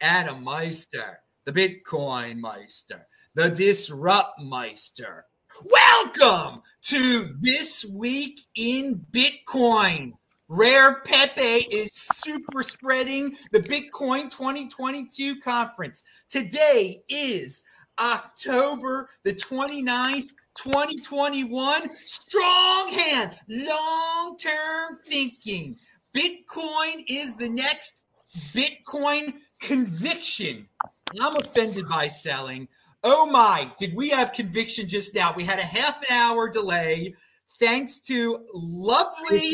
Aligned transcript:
Adam 0.00 0.42
Meister, 0.42 1.18
the 1.44 1.52
Bitcoin 1.52 2.38
Meister, 2.38 3.06
the 3.34 3.50
Disrupt 3.50 4.40
Meister. 4.40 5.26
Welcome 5.70 6.62
to 6.82 7.24
This 7.42 7.84
Week 7.94 8.40
in 8.56 9.04
Bitcoin. 9.10 10.12
Rare 10.48 11.02
Pepe 11.02 11.40
is 11.40 11.92
super 11.92 12.62
spreading 12.62 13.30
the 13.52 13.60
Bitcoin 13.60 14.30
2022 14.30 15.38
conference. 15.40 16.02
Today 16.28 17.02
is 17.10 17.62
October 18.00 19.08
the 19.24 19.34
29th, 19.34 20.28
2021. 20.56 21.88
Strong 21.90 22.88
hand, 22.88 23.36
long 23.48 24.36
term 24.38 24.98
thinking. 25.06 25.74
Bitcoin 26.16 27.04
is 27.08 27.36
the 27.36 27.50
next 27.50 28.06
Bitcoin 28.54 29.34
conviction. 29.60 30.66
I'm 31.20 31.36
offended 31.36 31.88
by 31.88 32.06
selling. 32.06 32.68
Oh 33.02 33.26
my, 33.26 33.70
did 33.78 33.94
we 33.94 34.10
have 34.10 34.32
conviction 34.32 34.88
just 34.88 35.14
now? 35.14 35.32
We 35.34 35.44
had 35.44 35.58
a 35.58 35.62
half 35.62 36.02
an 36.02 36.16
hour 36.16 36.48
delay 36.48 37.14
thanks 37.60 38.00
to 38.00 38.38
lovely, 38.54 39.52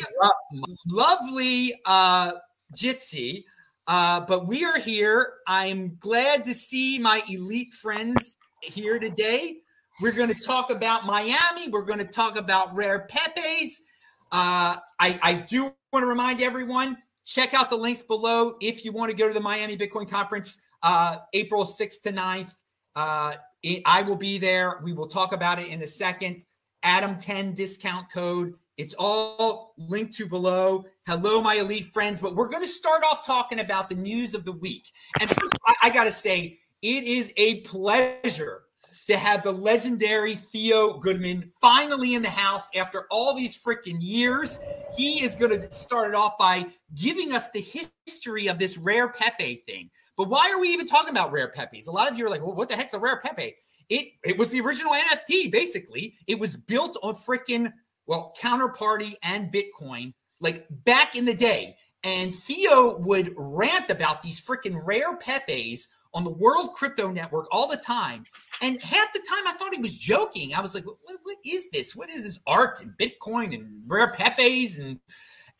lovely 0.90 1.74
uh, 1.84 2.32
Jitsi. 2.74 3.44
Uh, 3.88 4.20
but 4.26 4.46
we 4.46 4.64
are 4.64 4.78
here. 4.80 5.34
I'm 5.46 5.96
glad 6.00 6.44
to 6.46 6.54
see 6.54 6.98
my 6.98 7.22
elite 7.28 7.72
friends 7.74 8.36
here 8.62 8.98
today. 8.98 9.58
We're 10.00 10.12
going 10.12 10.32
to 10.32 10.38
talk 10.38 10.70
about 10.70 11.06
Miami. 11.06 11.68
We're 11.70 11.84
going 11.84 12.00
to 12.00 12.06
talk 12.06 12.38
about 12.38 12.74
rare 12.74 13.06
Pepes. 13.08 13.84
Uh, 14.32 14.76
I, 14.98 15.18
I 15.22 15.44
do 15.48 15.70
want 15.92 16.02
to 16.02 16.06
remind 16.06 16.42
everyone 16.42 16.98
check 17.26 17.52
out 17.54 17.68
the 17.68 17.76
links 17.76 18.02
below 18.02 18.54
if 18.60 18.84
you 18.84 18.92
want 18.92 19.10
to 19.10 19.16
go 19.16 19.28
to 19.28 19.34
the 19.34 19.40
Miami 19.40 19.76
Bitcoin 19.76 20.08
Conference, 20.10 20.62
uh, 20.82 21.18
April 21.34 21.64
6th 21.64 22.02
to 22.02 22.12
9th. 22.12 22.62
Uh, 22.94 23.34
it, 23.62 23.82
I 23.84 24.02
will 24.02 24.16
be 24.16 24.38
there. 24.38 24.80
We 24.82 24.92
will 24.92 25.08
talk 25.08 25.34
about 25.34 25.58
it 25.58 25.68
in 25.68 25.82
a 25.82 25.86
second. 25.86 26.44
Adam 26.82 27.18
10 27.18 27.52
discount 27.52 28.06
code. 28.12 28.54
It's 28.76 28.94
all 28.98 29.74
linked 29.76 30.14
to 30.14 30.28
below. 30.28 30.84
Hello, 31.06 31.42
my 31.42 31.54
elite 31.54 31.86
friends. 31.92 32.20
But 32.20 32.36
we're 32.36 32.48
going 32.48 32.62
to 32.62 32.68
start 32.68 33.02
off 33.10 33.26
talking 33.26 33.60
about 33.60 33.88
the 33.88 33.94
news 33.96 34.34
of 34.34 34.44
the 34.44 34.52
week. 34.52 34.86
And 35.20 35.28
first, 35.28 35.54
I, 35.66 35.74
I 35.84 35.90
got 35.90 36.04
to 36.04 36.12
say, 36.12 36.58
it 36.82 37.04
is 37.04 37.32
a 37.36 37.62
pleasure 37.62 38.65
to 39.06 39.16
have 39.16 39.42
the 39.42 39.52
legendary 39.52 40.34
Theo 40.34 40.98
Goetemann 40.98 41.48
finally 41.60 42.14
in 42.14 42.22
the 42.22 42.28
house 42.28 42.74
after 42.76 43.06
all 43.10 43.34
these 43.34 43.56
freaking 43.56 43.98
years. 44.00 44.64
He 44.96 45.24
is 45.24 45.36
going 45.36 45.60
to 45.60 45.70
start 45.70 46.10
it 46.10 46.16
off 46.16 46.36
by 46.38 46.66
giving 46.94 47.32
us 47.32 47.50
the 47.52 47.60
history 48.06 48.48
of 48.48 48.58
this 48.58 48.76
rare 48.78 49.08
Pepe 49.08 49.62
thing. 49.66 49.90
But 50.16 50.28
why 50.28 50.50
are 50.52 50.60
we 50.60 50.68
even 50.68 50.88
talking 50.88 51.10
about 51.10 51.30
rare 51.30 51.48
Pepes? 51.48 51.88
A 51.88 51.92
lot 51.92 52.10
of 52.10 52.18
you 52.18 52.26
are 52.26 52.30
like, 52.30 52.44
well, 52.44 52.56
what 52.56 52.68
the 52.68 52.74
heck's 52.74 52.94
a 52.94 52.98
rare 52.98 53.20
Pepe? 53.20 53.54
It 53.88 54.06
it 54.24 54.36
was 54.36 54.50
the 54.50 54.60
original 54.60 54.92
NFT, 54.92 55.52
basically. 55.52 56.14
It 56.26 56.40
was 56.40 56.56
built 56.56 56.98
on 57.02 57.14
freaking 57.14 57.72
well, 58.06 58.32
counterparty 58.40 59.14
and 59.22 59.52
Bitcoin, 59.52 60.12
like 60.40 60.66
back 60.84 61.16
in 61.16 61.24
the 61.24 61.34
day. 61.34 61.74
And 62.04 62.34
Theo 62.34 62.98
would 63.00 63.30
rant 63.36 63.90
about 63.90 64.22
these 64.22 64.40
freaking 64.40 64.80
rare 64.84 65.16
Pepes 65.16 65.95
on 66.16 66.24
the 66.24 66.30
World 66.30 66.72
Crypto 66.72 67.12
Network 67.12 67.46
all 67.52 67.68
the 67.68 67.76
time. 67.76 68.24
And 68.62 68.80
half 68.80 69.12
the 69.12 69.24
time 69.28 69.46
I 69.46 69.52
thought 69.52 69.74
he 69.74 69.82
was 69.82 69.96
joking. 69.96 70.54
I 70.54 70.62
was 70.62 70.74
like, 70.74 70.86
what, 70.86 70.96
what 71.22 71.36
is 71.44 71.70
this? 71.70 71.94
What 71.94 72.08
is 72.08 72.22
this 72.22 72.42
art 72.46 72.82
and 72.82 72.90
Bitcoin 72.96 73.54
and 73.54 73.82
rare 73.86 74.10
Pepes? 74.12 74.78
And 74.78 74.98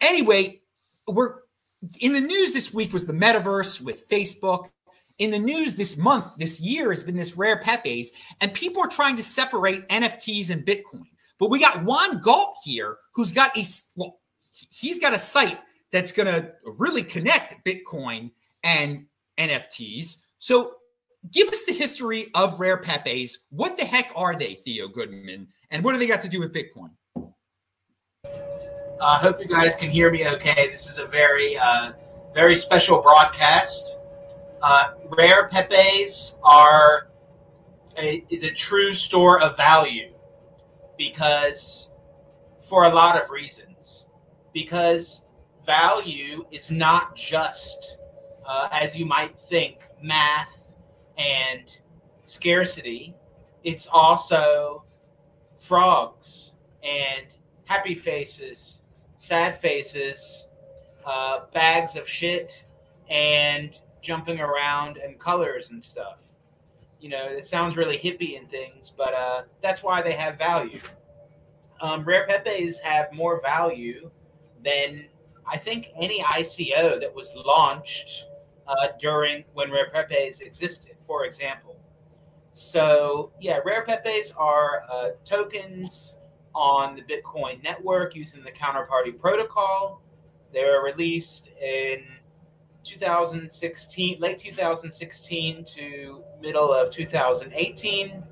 anyway, 0.01 0.63
we're 1.07 1.35
in 2.01 2.15
the 2.15 2.23
news 2.23 2.55
this 2.55 2.73
week 2.73 2.95
was 2.95 3.07
the 3.07 3.13
metaverse 3.13 3.83
with 3.83 4.09
Facebook. 4.09 4.71
In 5.19 5.31
the 5.31 5.39
news 5.39 5.77
this 5.77 5.99
month, 5.99 6.37
this 6.37 6.61
year 6.61 6.91
has 6.91 7.03
been 7.03 7.17
this 7.17 7.37
rare 7.37 7.59
Pepes, 7.59 8.35
and 8.41 8.53
people 8.53 8.83
are 8.83 8.89
trying 8.89 9.17
to 9.17 9.23
separate 9.23 9.89
NFTs 9.89 10.51
and 10.51 10.65
Bitcoin. 10.65 11.05
But 11.39 11.51
we 11.51 11.59
got 11.59 11.85
Juan 11.85 12.21
Galt 12.21 12.57
here, 12.65 12.97
who's 13.15 13.33
got 13.33 13.57
a 13.57 13.63
well, 13.97 14.21
he's 14.71 15.01
got 15.01 15.15
a 15.15 15.19
site 15.19 15.59
that's 15.91 16.13
going 16.13 16.27
to 16.27 16.53
really 16.79 17.03
connect 17.03 17.65
Bitcoin 17.65 18.31
and 18.63 19.07
NFTs. 19.39 20.26
So 20.47 20.77
give 21.33 21.49
us 21.49 21.65
the 21.65 21.73
history 21.73 22.29
of 22.37 22.61
rare 22.61 22.77
Pepes. 22.77 23.47
What 23.51 23.77
the 23.77 23.85
heck 23.85 24.13
are 24.15 24.37
they, 24.37 24.55
Theo 24.55 24.87
Goetemann? 24.87 25.49
And 25.73 25.83
what 25.83 25.93
do 25.93 25.99
they 25.99 26.07
got 26.07 26.21
to 26.21 26.29
do 26.29 26.39
with 26.39 26.55
Bitcoin? 26.55 26.91
I 27.17 27.21
uh, 29.01 29.19
hope 29.19 29.41
you 29.41 29.49
guys 29.49 29.75
can 29.75 29.91
hear 29.91 30.09
me 30.13 30.29
okay. 30.29 30.71
This 30.71 30.89
is 30.89 30.99
a 30.99 31.05
very, 31.05 31.59
uh, 31.59 31.95
very 32.33 32.55
special 32.55 33.03
broadcast. 33.03 33.99
Uh, 34.63 34.93
rare 35.19 35.49
Pepes 35.49 36.37
are 36.45 37.09
a, 37.99 38.25
is 38.31 38.45
a 38.45 38.53
true 38.53 38.95
store 38.95 39.41
of 39.43 39.57
value 39.57 40.13
because 40.97 41.91
for 42.69 42.85
a 42.85 42.89
lot 42.89 43.21
of 43.21 43.31
reasons. 43.31 44.07
Because 44.55 45.25
value 45.67 46.47
is 46.53 46.71
not 46.71 47.17
just, 47.17 47.97
uh, 48.47 48.69
as 48.73 48.97
you 48.97 49.07
might 49.07 49.39
think, 49.39 49.79
math 50.03 50.59
and 51.19 51.63
scarcity. 52.27 53.15
It's 53.65 53.87
also 53.87 54.85
frogs 55.61 56.53
and 56.83 57.27
happy 57.65 57.95
faces, 57.95 58.79
sad 59.19 59.61
faces, 59.61 60.47
uh, 61.05 61.41
bags 61.53 61.97
of 61.97 62.09
shit, 62.09 62.65
and 63.11 63.77
jumping 64.01 64.41
around 64.41 64.99
and 64.99 65.19
colors 65.19 65.71
and 65.71 65.83
stuff. 65.83 66.19
You 67.01 67.11
know, 67.11 67.27
it 67.27 67.47
sounds 67.47 67.77
really 67.77 67.99
hippie 67.99 68.39
and 68.39 68.51
things, 68.51 68.93
but 68.97 69.15
uh, 69.15 69.43
that's 69.63 69.83
why 69.83 70.03
they 70.03 70.13
have 70.13 70.39
value. 70.39 70.81
Um, 71.81 72.05
rare 72.05 72.27
Pepes 72.27 72.79
have 72.81 73.13
more 73.13 73.41
value 73.43 74.11
than 74.65 75.09
I 75.47 75.59
think 75.59 75.89
any 76.01 76.23
ICO 76.23 76.99
that 77.01 77.15
was 77.15 77.31
launched 77.35 78.26
uh, 78.69 78.89
during 79.01 79.45
when 79.55 79.71
rare 79.71 79.91
pepes 79.93 80.41
existed, 80.41 80.97
for 81.07 81.25
example. 81.25 81.77
So 82.53 83.33
yeah, 83.41 83.59
rare 83.65 83.85
pepes 83.85 84.33
are 84.37 84.83
uh, 84.91 85.09
tokens 85.25 86.17
on 86.55 86.97
the 86.97 87.03
Bitcoin 87.03 87.63
network 87.63 88.17
using 88.17 88.43
the 88.43 88.51
counterparty 88.51 89.17
protocol. 89.19 90.03
They 90.53 90.65
were 90.65 90.83
released 90.83 91.51
in 91.61 92.05
2016, 92.85 94.21
late 94.21 94.39
2016 94.39 95.65
to 95.65 96.23
middle 96.41 96.73
of 96.73 96.91
2018, 96.91 98.23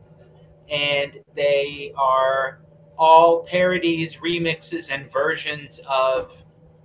and 0.71 1.21
they 1.35 1.93
are 1.97 2.61
all 2.97 3.45
parodies, 3.45 4.17
remixes, 4.17 4.91
and 4.91 5.11
versions 5.13 5.81
of 5.89 6.33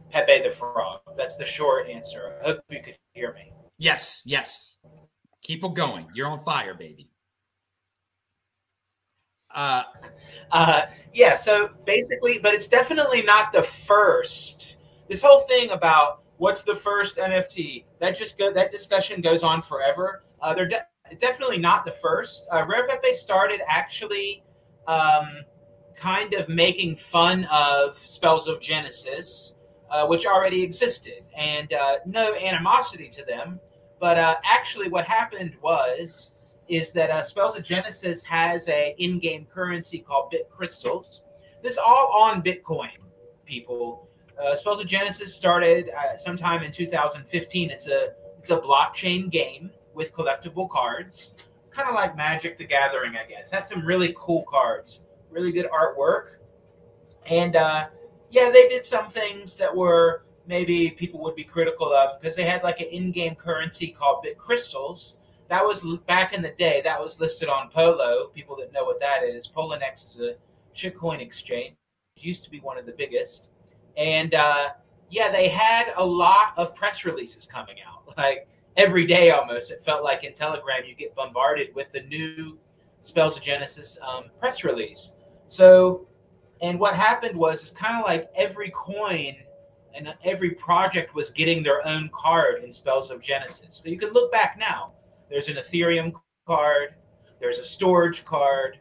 Pepe 0.09 0.43
the 0.43 0.51
Frog. 0.51 1.01
That's 1.15 1.35
the 1.35 1.45
short 1.45 1.87
answer. 1.87 2.35
I 2.41 2.45
hope 2.45 2.59
you 2.69 2.81
could 2.83 2.97
hear 3.19 3.33
me. 3.33 3.51
Yes, 3.77 4.23
yes. 4.25 4.77
Keep 5.43 5.63
it 5.63 5.73
going. 5.73 6.07
You're 6.13 6.27
on 6.27 6.39
fire, 6.39 6.73
baby. 6.73 7.11
Uh, 9.53 9.83
uh, 10.51 10.81
yeah. 11.13 11.37
So 11.37 11.69
basically, 11.85 12.39
but 12.39 12.53
it's 12.53 12.67
definitely 12.67 13.21
not 13.21 13.51
the 13.51 13.63
first. 13.63 14.77
This 15.09 15.21
whole 15.21 15.41
thing 15.41 15.71
about 15.71 16.23
what's 16.37 16.63
the 16.63 16.75
first 16.75 17.17
NFT 17.17 17.85
that 17.99 18.17
just 18.17 18.37
go 18.37 18.53
that 18.53 18.71
discussion 18.71 19.21
goes 19.21 19.43
on 19.43 19.61
forever. 19.61 20.23
Uh, 20.41 20.53
they're 20.53 20.67
de- 20.67 20.85
definitely 21.19 21.57
not 21.57 21.83
the 21.83 21.93
first. 22.01 22.45
Uh, 22.53 22.65
Rare 22.65 22.87
Pepe 22.87 23.13
started 23.13 23.61
actually 23.67 24.43
um, 24.87 25.41
kind 25.95 26.33
of 26.33 26.47
making 26.47 26.95
fun 26.95 27.45
of 27.45 27.97
spells 28.05 28.47
of 28.47 28.61
Genesis 28.61 29.55
uh, 29.91 30.05
which 30.07 30.25
already 30.25 30.63
existed, 30.63 31.23
and 31.37 31.73
uh, 31.73 31.97
no 32.05 32.35
animosity 32.35 33.09
to 33.09 33.25
them. 33.25 33.59
But 33.99 34.17
uh, 34.17 34.37
actually, 34.43 34.89
what 34.89 35.05
happened 35.05 35.55
was 35.61 36.31
is 36.69 36.91
that 36.91 37.09
uh, 37.09 37.23
Spells 37.23 37.55
of 37.55 37.63
Genesis 37.63 38.23
has 38.23 38.67
a 38.69 38.95
in-game 38.99 39.47
currency 39.51 39.99
called 39.99 40.29
Bit 40.29 40.49
Crystals. 40.51 41.21
This 41.63 41.77
all 41.77 42.13
on 42.15 42.43
Bitcoin, 42.43 42.91
people. 43.45 44.07
Uh, 44.39 44.55
Spells 44.55 44.79
of 44.79 44.87
Genesis 44.87 45.33
started 45.33 45.89
uh, 45.89 46.15
sometime 46.15 46.63
in 46.63 46.71
2015. 46.71 47.71
It's 47.71 47.87
a 47.87 48.13
it's 48.37 48.51
a 48.51 48.57
blockchain 48.57 49.29
game 49.29 49.71
with 49.93 50.13
collectible 50.13 50.69
cards, 50.69 51.33
kind 51.71 51.89
of 51.89 51.95
like 51.95 52.15
Magic 52.15 52.57
the 52.57 52.65
Gathering, 52.65 53.15
I 53.17 53.27
guess. 53.27 53.47
It 53.47 53.55
has 53.55 53.67
some 53.67 53.85
really 53.85 54.15
cool 54.17 54.45
cards, 54.47 55.01
really 55.29 55.51
good 55.51 55.67
artwork, 55.71 56.35
and 57.25 57.57
yeah, 58.31 58.49
they 58.49 58.67
did 58.67 58.85
some 58.85 59.09
things 59.09 59.55
that 59.55 59.75
were 59.75 60.23
maybe 60.47 60.89
people 60.91 61.21
would 61.21 61.35
be 61.35 61.43
critical 61.43 61.93
of 61.93 62.19
because 62.19 62.35
they 62.35 62.43
had 62.43 62.63
like 62.63 62.79
an 62.79 62.87
in-game 62.87 63.35
currency 63.35 63.87
called 63.87 64.23
Bit 64.23 64.37
Crystals. 64.37 65.15
That 65.47 65.63
was 65.63 65.83
back 66.05 66.33
in 66.33 66.41
the 66.41 66.53
day. 66.57 66.81
That 66.83 66.99
was 66.99 67.19
listed 67.19 67.49
on 67.49 67.69
Polo. 67.69 68.27
People 68.27 68.55
that 68.57 68.71
know 68.71 68.83
what 68.83 68.99
that 68.99 69.23
is, 69.23 69.47
Poloniex 69.47 70.09
is 70.09 70.19
a 70.19 70.35
shitcoin 70.75 71.21
exchange. 71.21 71.75
It 72.15 72.23
used 72.23 72.43
to 72.43 72.49
be 72.49 72.59
one 72.59 72.77
of 72.77 72.85
the 72.85 72.91
biggest, 72.91 73.49
and 73.97 74.33
uh, 74.35 74.69
yeah, 75.09 75.31
they 75.31 75.47
had 75.47 75.93
a 75.97 76.05
lot 76.05 76.53
of 76.57 76.75
press 76.75 77.05
releases 77.05 77.45
coming 77.45 77.77
out. 77.87 77.95
Like 78.17 78.49
every 78.75 79.07
day 79.07 79.29
almost, 79.31 79.71
it 79.71 79.81
felt 79.85 80.03
like 80.03 80.25
in 80.25 80.33
Telegram 80.33 80.83
you 80.85 80.93
get 80.93 81.15
bombarded 81.15 81.73
with 81.73 81.87
the 81.93 82.01
new 82.01 82.57
Spells 83.01 83.37
of 83.37 83.43
Genesis 83.43 83.97
um, 84.05 84.25
press 84.39 84.65
release. 84.65 85.13
So, 85.47 86.08
and 86.61 86.79
what 86.79 86.95
happened 86.95 87.37
was 87.37 87.61
it's 87.61 87.71
kind 87.71 87.97
of 87.97 88.05
like 88.05 88.29
every 88.35 88.71
coin 88.71 89.35
and 89.95 90.13
every 90.23 90.51
project 90.51 91.15
was 91.15 91.31
getting 91.31 91.63
their 91.63 91.85
own 91.87 92.09
card 92.13 92.63
in 92.63 92.71
Spells 92.71 93.11
of 93.11 93.21
Genesis. 93.21 93.81
So 93.83 93.89
you 93.89 93.97
can 93.97 94.11
look 94.11 94.31
back 94.31 94.57
now. 94.59 94.93
There's 95.29 95.47
an 95.47 95.55
Ethereum 95.55 96.13
card. 96.45 96.95
There's 97.39 97.57
a 97.57 97.63
storage 97.63 98.25
card. 98.25 98.77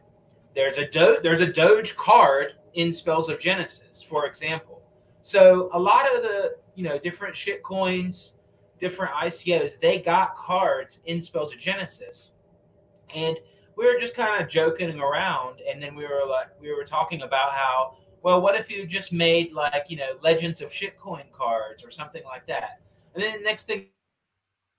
There's 0.55 0.77
a 0.77 0.89
Do- 0.89 1.19
there's 1.23 1.41
a 1.41 1.51
Doge 1.51 1.95
card 1.95 2.53
in 2.73 2.91
Spells 2.91 3.29
of 3.29 3.39
Genesis, 3.39 4.03
for 4.03 4.25
example. 4.25 4.81
So 5.21 5.69
a 5.73 5.79
lot 5.79 6.13
of 6.13 6.23
the 6.23 6.55
you 6.75 6.83
know 6.83 6.97
different 6.99 7.35
shit 7.35 7.63
coins, 7.63 8.33
different 8.79 9.13
ICOs, 9.13 9.79
they 9.79 9.99
got 9.99 10.35
cards 10.35 10.99
in 11.05 11.21
Spells 11.21 11.53
of 11.53 11.59
Genesis, 11.59 12.31
and 13.13 13.37
we 13.79 13.85
were 13.85 13.99
just 13.99 14.13
kind 14.13 14.43
of 14.43 14.49
joking 14.49 14.99
around, 14.99 15.61
and 15.67 15.81
then 15.81 15.95
we 15.95 16.03
were 16.03 16.23
like 16.29 16.47
we 16.59 16.73
were 16.73 16.83
talking 16.83 17.21
about 17.21 17.51
how 17.51 17.97
well, 18.21 18.41
what 18.41 18.55
if 18.55 18.69
you 18.69 18.85
just 18.85 19.13
made 19.13 19.53
like 19.53 19.85
you 19.87 19.97
know 19.97 20.11
Legends 20.21 20.61
of 20.61 20.69
Shitcoin 20.69 21.31
cards 21.31 21.83
or 21.83 21.89
something 21.89 22.23
like 22.25 22.45
that, 22.47 22.81
and 23.15 23.23
then 23.23 23.39
the 23.39 23.43
next 23.43 23.63
thing 23.63 23.85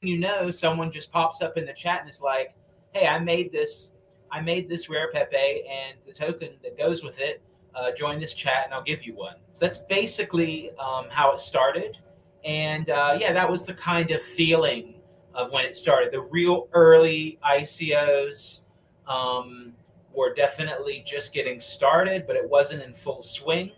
you 0.02 0.19
know, 0.19 0.50
someone 0.50 0.91
just 0.91 1.11
pops 1.11 1.43
up 1.43 1.58
in 1.58 1.67
the 1.67 1.73
chat 1.73 2.00
and 2.00 2.08
it's 2.08 2.20
like, 2.20 2.55
hey, 2.93 3.06
I 3.06 3.19
made 3.19 3.52
this, 3.52 3.91
I 4.31 4.41
made 4.41 4.69
this 4.69 4.88
rare 4.88 5.11
Pepe 5.12 5.37
and 5.37 5.99
the 6.06 6.12
token 6.12 6.50
that 6.62 6.79
goes 6.79 7.02
with 7.02 7.19
it. 7.20 7.43
Uh, 7.75 7.93
join 7.93 8.19
this 8.19 8.35
chat 8.35 8.64
and 8.64 8.75
I'll 8.75 8.82
give 8.82 9.05
you 9.05 9.14
one. 9.14 9.37
So 9.52 9.67
that's 9.67 9.79
basically 9.88 10.70
um, 10.79 11.06
how 11.08 11.32
it 11.32 11.41
started. 11.41 11.99
And 12.44 12.88
uh, 12.91 13.17
yeah, 13.20 13.32
that 13.32 13.49
was 13.49 13.64
the 13.64 13.75
kind 13.75 14.11
of 14.11 14.23
feeling 14.23 14.94
of 15.35 15.52
when 15.52 15.64
it 15.64 15.76
started. 15.76 16.12
The 16.12 16.23
real 16.23 16.69
early 16.73 17.38
ICOs 17.47 18.62
um, 19.11 19.75
were 20.15 20.33
definitely 20.35 21.05
just 21.07 21.35
getting 21.35 21.61
started, 21.61 22.27
but 22.27 22.37
it 22.37 22.49
wasn't 22.49 22.83
in 22.83 22.95
full 22.95 23.23
swing. 23.23 23.73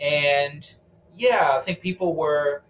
And 0.00 0.64
yeah, 1.16 1.56
I 1.58 1.62
think 1.62 1.80
people 1.80 2.14
were, 2.14 2.62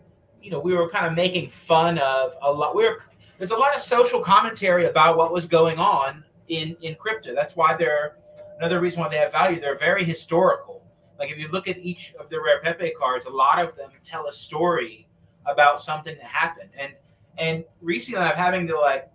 you 0.42 0.50
know, 0.50 0.60
we 0.60 0.74
were 0.74 0.88
kind 0.88 1.06
of 1.06 1.14
making 1.14 1.50
fun 1.50 1.98
of 1.98 2.32
a 2.40 2.50
lot. 2.50 2.74
We 2.74 2.84
were 2.84 3.00
there's 3.36 3.50
a 3.50 3.56
lot 3.56 3.74
of 3.74 3.80
social 3.80 4.20
commentary 4.20 4.86
about 4.86 5.16
what 5.16 5.32
was 5.32 5.46
going 5.46 5.78
on 5.78 6.24
in 6.48 6.76
in 6.82 6.94
crypto. 6.94 7.34
That's 7.34 7.56
why 7.56 7.76
they're 7.76 8.16
another 8.58 8.80
reason 8.80 9.00
why 9.00 9.08
they 9.08 9.18
have 9.18 9.32
value. 9.32 9.60
They're 9.60 9.78
very 9.78 10.04
historical. 10.04 10.82
Like 11.18 11.30
if 11.30 11.38
you 11.38 11.48
look 11.48 11.66
at 11.66 11.78
each 11.78 12.14
of 12.18 12.30
the 12.30 12.40
rare 12.40 12.60
Pepe 12.60 12.92
cards, 12.98 13.26
a 13.26 13.30
lot 13.30 13.58
of 13.58 13.76
them 13.76 13.90
tell 14.04 14.28
a 14.28 14.32
story 14.32 15.08
about 15.46 15.80
something 15.80 16.16
that 16.16 16.24
happened. 16.24 16.70
And 16.78 16.94
and 17.38 17.64
recently 17.80 18.20
I'm 18.20 18.36
having 18.36 18.66
to 18.68 18.78
like 18.78 19.10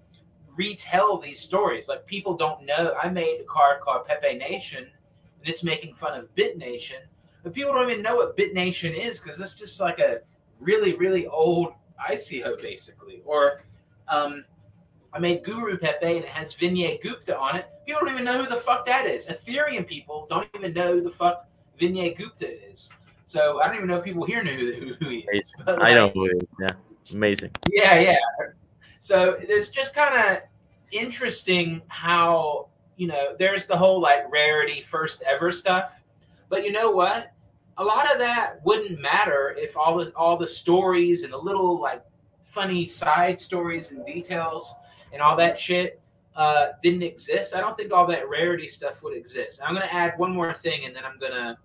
retell 0.55 1.17
these 1.17 1.39
stories. 1.39 1.87
Like 1.87 2.05
people 2.05 2.35
don't 2.35 2.65
know. 2.65 2.95
I 3.01 3.09
made 3.09 3.41
a 3.41 3.45
card 3.45 3.81
called 3.81 4.05
Pepe 4.05 4.37
Nation, 4.37 4.83
and 4.83 5.49
it's 5.49 5.63
making 5.63 5.95
fun 5.95 6.19
of 6.19 6.33
Bit 6.35 6.57
Nation, 6.57 6.97
but 7.43 7.53
people 7.53 7.73
don't 7.73 7.89
even 7.89 8.03
know 8.03 8.15
what 8.15 8.35
Bit 8.35 8.53
Nation 8.53 8.93
is 8.93 9.19
because 9.19 9.39
it's 9.39 9.55
just 9.55 9.79
like 9.79 9.99
a 9.99 10.19
really 10.59 10.93
really 10.95 11.27
old 11.27 11.73
ICO 12.09 12.61
basically, 12.61 13.21
or 13.25 13.63
um, 14.07 14.45
I 15.13 15.19
made 15.19 15.43
Guru 15.43 15.77
Pepe 15.77 16.05
and 16.05 16.25
it 16.25 16.29
has 16.29 16.55
Vinay 16.55 17.01
Gupta 17.01 17.37
on 17.37 17.55
it. 17.55 17.67
People 17.85 18.01
don't 18.01 18.11
even 18.13 18.25
know 18.25 18.43
who 18.43 18.49
the 18.49 18.61
fuck 18.61 18.85
that 18.87 19.05
is. 19.05 19.27
Ethereum 19.27 19.87
people 19.87 20.25
don't 20.29 20.47
even 20.55 20.73
know 20.73 20.93
who 20.95 21.01
the 21.01 21.11
fuck 21.11 21.47
Vinay 21.79 22.17
Gupta 22.17 22.47
is. 22.71 22.89
So 23.25 23.61
I 23.61 23.67
don't 23.67 23.77
even 23.77 23.87
know 23.87 23.97
if 23.97 24.03
people 24.03 24.25
here 24.25 24.43
know 24.43 24.53
who, 24.53 24.93
who 24.99 25.09
he 25.09 25.25
is. 25.33 25.45
Like, 25.65 25.81
I 25.81 25.93
know 25.93 26.09
who 26.09 26.25
he 26.25 26.31
is. 26.31 26.43
Yeah, 26.59 26.73
amazing. 27.11 27.51
Yeah, 27.71 27.99
yeah. 27.99 28.17
So 29.03 29.35
it's 29.37 29.67
just 29.67 29.93
kind 29.93 30.15
of 30.15 30.43
interesting 30.93 31.81
how 31.89 32.69
you 32.95 33.07
know 33.07 33.35
there's 33.37 33.65
the 33.65 33.75
whole 33.75 33.99
like 33.99 34.31
rarity 34.31 34.85
first 34.89 35.21
ever 35.23 35.51
stuff, 35.51 35.91
but 36.47 36.63
you 36.63 36.71
know 36.71 36.89
what? 36.89 37.33
A 37.79 37.83
lot 37.83 38.09
of 38.09 38.17
that 38.19 38.63
wouldn't 38.63 39.01
matter 39.01 39.57
if 39.59 39.75
all 39.75 39.97
the 39.97 40.11
all 40.15 40.37
the 40.37 40.47
stories 40.47 41.23
and 41.23 41.33
the 41.33 41.37
little 41.37 41.81
like 41.81 42.01
funny 42.45 42.85
side 42.85 43.41
stories 43.41 43.91
and 43.91 44.05
details 44.05 44.73
and 45.11 45.21
all 45.21 45.35
that 45.35 45.59
shit 45.59 45.99
uh, 46.37 46.67
didn't 46.81 47.03
exist, 47.03 47.53
I 47.53 47.59
don't 47.59 47.75
think 47.75 47.91
all 47.91 48.07
that 48.07 48.29
rarity 48.29 48.69
stuff 48.69 49.03
would 49.03 49.17
exist. 49.17 49.59
I'm 49.61 49.73
to 49.85 49.93
add 49.93 50.17
one 50.17 50.31
more 50.31 50.53
thing 50.53 50.85
and 50.85 50.95
then 50.95 51.03
I'm 51.03 51.19
to 51.33 51.57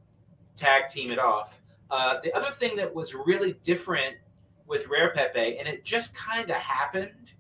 tag 0.57 0.89
team 0.91 1.13
it 1.13 1.21
off. 1.21 1.55
Uh, 1.89 2.17
the 2.21 2.37
other 2.37 2.51
thing 2.51 2.75
that 2.79 2.93
was 2.93 3.15
really 3.15 3.53
different 3.63 4.17
with 4.69 4.87
Rare 4.89 5.11
Pepe, 5.11 5.59
and 5.59 5.67
it 5.67 5.85
just 5.85 6.15
kind 6.15 6.51
of 6.51 6.57
happened, 6.57 7.33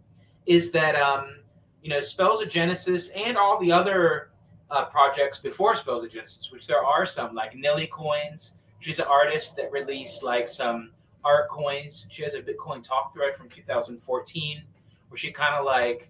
is 0.47 0.71
that, 0.73 0.97
um, 0.97 1.37
you 1.83 1.91
know, 1.91 2.01
Spells 2.01 2.41
of 2.43 2.49
Genesis 2.49 3.11
and 3.11 3.37
all 3.37 3.61
the 3.61 3.71
other 3.71 4.31
uh, 4.71 4.87
projects 4.87 5.39
before 5.39 5.77
Spells 5.77 6.05
of 6.05 6.13
Genesis, 6.13 6.51
which 6.51 6.67
there 6.67 6.85
are 6.85 7.07
some, 7.07 7.35
like 7.35 7.55
Nilly 7.55 7.87
Coins. 7.87 8.53
She's 8.81 8.99
an 8.99 9.07
artist 9.07 9.57
that 9.57 9.71
released 9.71 10.23
like 10.23 10.49
some 10.49 10.91
art 11.25 11.49
coins. 11.51 12.07
She 12.09 12.23
has 12.23 12.35
a 12.35 12.41
Bitcoin 12.41 12.83
talk 12.83 13.13
thread 13.13 13.37
from 13.37 13.49
2014 13.49 14.63
where 15.09 15.19
she 15.19 15.31
kind 15.31 15.55
of 15.55 15.65
like 15.65 16.09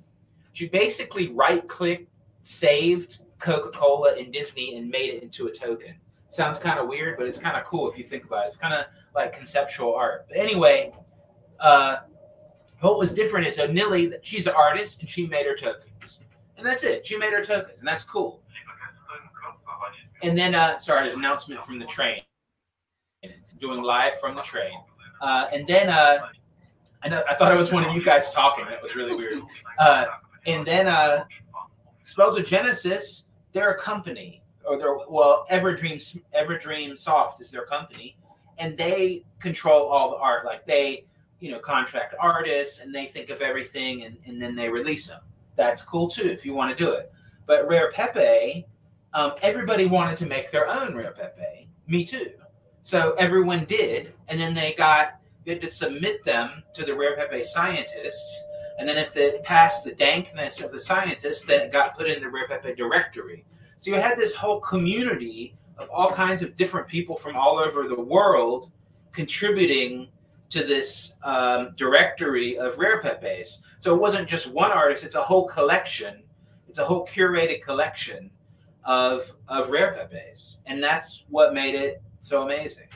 she 0.52 0.66
basically 0.66 1.28
right 1.28 1.66
clicked, 1.68 2.10
saved 2.42 3.18
Coca 3.38 3.70
Cola 3.70 4.14
and 4.18 4.32
Disney 4.32 4.76
and 4.76 4.88
made 4.88 5.14
it 5.14 5.22
into 5.22 5.46
a 5.46 5.52
token. 5.52 5.94
Sounds 6.30 6.58
kind 6.58 6.78
of 6.78 6.88
weird, 6.88 7.16
but 7.16 7.26
it's 7.26 7.38
kind 7.38 7.56
of 7.56 7.64
cool 7.64 7.90
if 7.90 7.96
you 7.96 8.04
think 8.04 8.24
about 8.24 8.44
it. 8.44 8.48
It's 8.48 8.56
kind 8.56 8.74
of 8.74 8.86
like 9.14 9.36
conceptual 9.36 9.94
art. 9.94 10.26
But 10.28 10.36
anyway, 10.36 10.92
uh, 11.60 11.96
what 12.80 12.98
was 12.98 13.12
different 13.12 13.46
is 13.46 13.56
so 13.56 13.66
Nilly, 13.66 14.12
she's 14.22 14.46
an 14.46 14.54
artist 14.56 15.00
and 15.00 15.08
she 15.08 15.26
made 15.26 15.46
her 15.46 15.56
tokens, 15.56 16.20
and 16.56 16.66
that's 16.66 16.84
it. 16.84 17.06
She 17.06 17.16
made 17.16 17.32
her 17.32 17.44
tokens, 17.44 17.78
and 17.78 17.88
that's 17.88 18.04
cool. 18.04 18.42
And 20.22 20.36
then, 20.36 20.54
uh, 20.54 20.76
sorry, 20.76 21.10
an 21.10 21.18
announcement 21.18 21.64
from 21.64 21.78
the 21.78 21.86
train. 21.86 22.22
Doing 23.58 23.82
live 23.82 24.12
from 24.20 24.36
the 24.36 24.42
train. 24.42 24.72
Uh, 25.20 25.46
and 25.52 25.66
then 25.66 25.88
uh, 25.88 26.18
I 27.02 27.08
know 27.08 27.22
I 27.28 27.34
thought 27.34 27.52
it 27.52 27.56
was 27.56 27.72
one 27.72 27.84
of 27.84 27.94
you 27.94 28.02
guys 28.02 28.30
talking. 28.30 28.64
That 28.66 28.82
was 28.82 28.94
really 28.94 29.16
weird. 29.16 29.42
Uh, 29.78 30.06
and 30.46 30.66
then 30.66 30.86
uh, 30.86 31.24
Spells 32.04 32.38
of 32.38 32.46
Genesis, 32.46 33.24
they're 33.52 33.72
a 33.72 33.78
company, 33.78 34.42
or 34.64 34.78
they're 34.78 34.96
well, 35.08 35.46
Everdream 35.50 36.00
Everdream 36.36 36.96
Soft 36.96 37.40
is 37.40 37.50
their 37.50 37.66
company, 37.66 38.16
and 38.58 38.76
they 38.76 39.24
control 39.40 39.88
all 39.88 40.10
the 40.10 40.16
art. 40.16 40.44
Like 40.44 40.64
they, 40.66 41.04
you 41.40 41.50
know, 41.50 41.58
contract 41.58 42.14
artists, 42.20 42.80
and 42.80 42.94
they 42.94 43.06
think 43.06 43.30
of 43.30 43.40
everything, 43.40 44.04
and, 44.04 44.16
and 44.26 44.40
then 44.40 44.56
they 44.56 44.68
release 44.68 45.06
them. 45.06 45.20
That's 45.56 45.82
cool 45.82 46.08
too 46.08 46.28
if 46.28 46.44
you 46.44 46.54
want 46.54 46.76
to 46.76 46.84
do 46.84 46.92
it. 46.92 47.12
But 47.46 47.68
Rare 47.68 47.92
Pepe, 47.92 48.66
um, 49.14 49.32
everybody 49.42 49.86
wanted 49.86 50.16
to 50.18 50.26
make 50.26 50.50
their 50.50 50.68
own 50.68 50.94
Rare 50.94 51.12
Pepe. 51.12 51.68
Me 51.86 52.04
too. 52.04 52.30
So 52.82 53.12
everyone 53.14 53.64
did, 53.64 54.14
and 54.28 54.38
then 54.38 54.54
they 54.54 54.74
got 54.76 55.20
they 55.44 55.52
had 55.52 55.62
to 55.62 55.68
submit 55.70 56.24
them 56.24 56.62
to 56.74 56.84
the 56.84 56.94
Rare 56.94 57.16
Pepe 57.16 57.44
scientists, 57.44 58.44
and 58.78 58.88
then 58.88 58.98
if 58.98 59.12
they 59.14 59.38
passed 59.44 59.84
the 59.84 59.92
dankness 59.92 60.60
of 60.60 60.72
the 60.72 60.80
scientists, 60.80 61.44
then 61.44 61.60
it 61.60 61.72
got 61.72 61.96
put 61.96 62.08
in 62.08 62.22
the 62.22 62.28
Rare 62.28 62.48
Pepe 62.48 62.74
directory. 62.74 63.44
So 63.78 63.90
you 63.90 63.96
had 63.96 64.18
this 64.18 64.34
whole 64.34 64.60
community 64.60 65.56
of 65.78 65.88
all 65.90 66.10
kinds 66.10 66.42
of 66.42 66.56
different 66.56 66.88
people 66.88 67.16
from 67.16 67.36
all 67.36 67.58
over 67.58 67.88
the 67.88 68.00
world 68.00 68.70
contributing 69.12 70.08
to 70.50 70.64
this 70.64 71.14
um, 71.22 71.74
directory 71.76 72.58
of 72.58 72.78
Rare 72.78 73.00
Pepes. 73.00 73.60
So 73.80 73.94
it 73.94 73.98
wasn't 73.98 74.28
just 74.28 74.46
one 74.46 74.72
artist; 74.72 75.04
it's 75.04 75.14
a 75.14 75.22
whole 75.22 75.46
collection. 75.46 76.22
It's 76.68 76.78
a 76.78 76.84
whole 76.84 77.06
curated 77.06 77.62
collection 77.62 78.30
of 78.84 79.30
of 79.48 79.70
Rare 79.70 80.08
Pepes, 80.10 80.58
and 80.66 80.82
that's 80.82 81.24
what 81.28 81.54
made 81.54 81.74
it 81.74 82.02
so 82.22 82.42
amazing. 82.42 82.88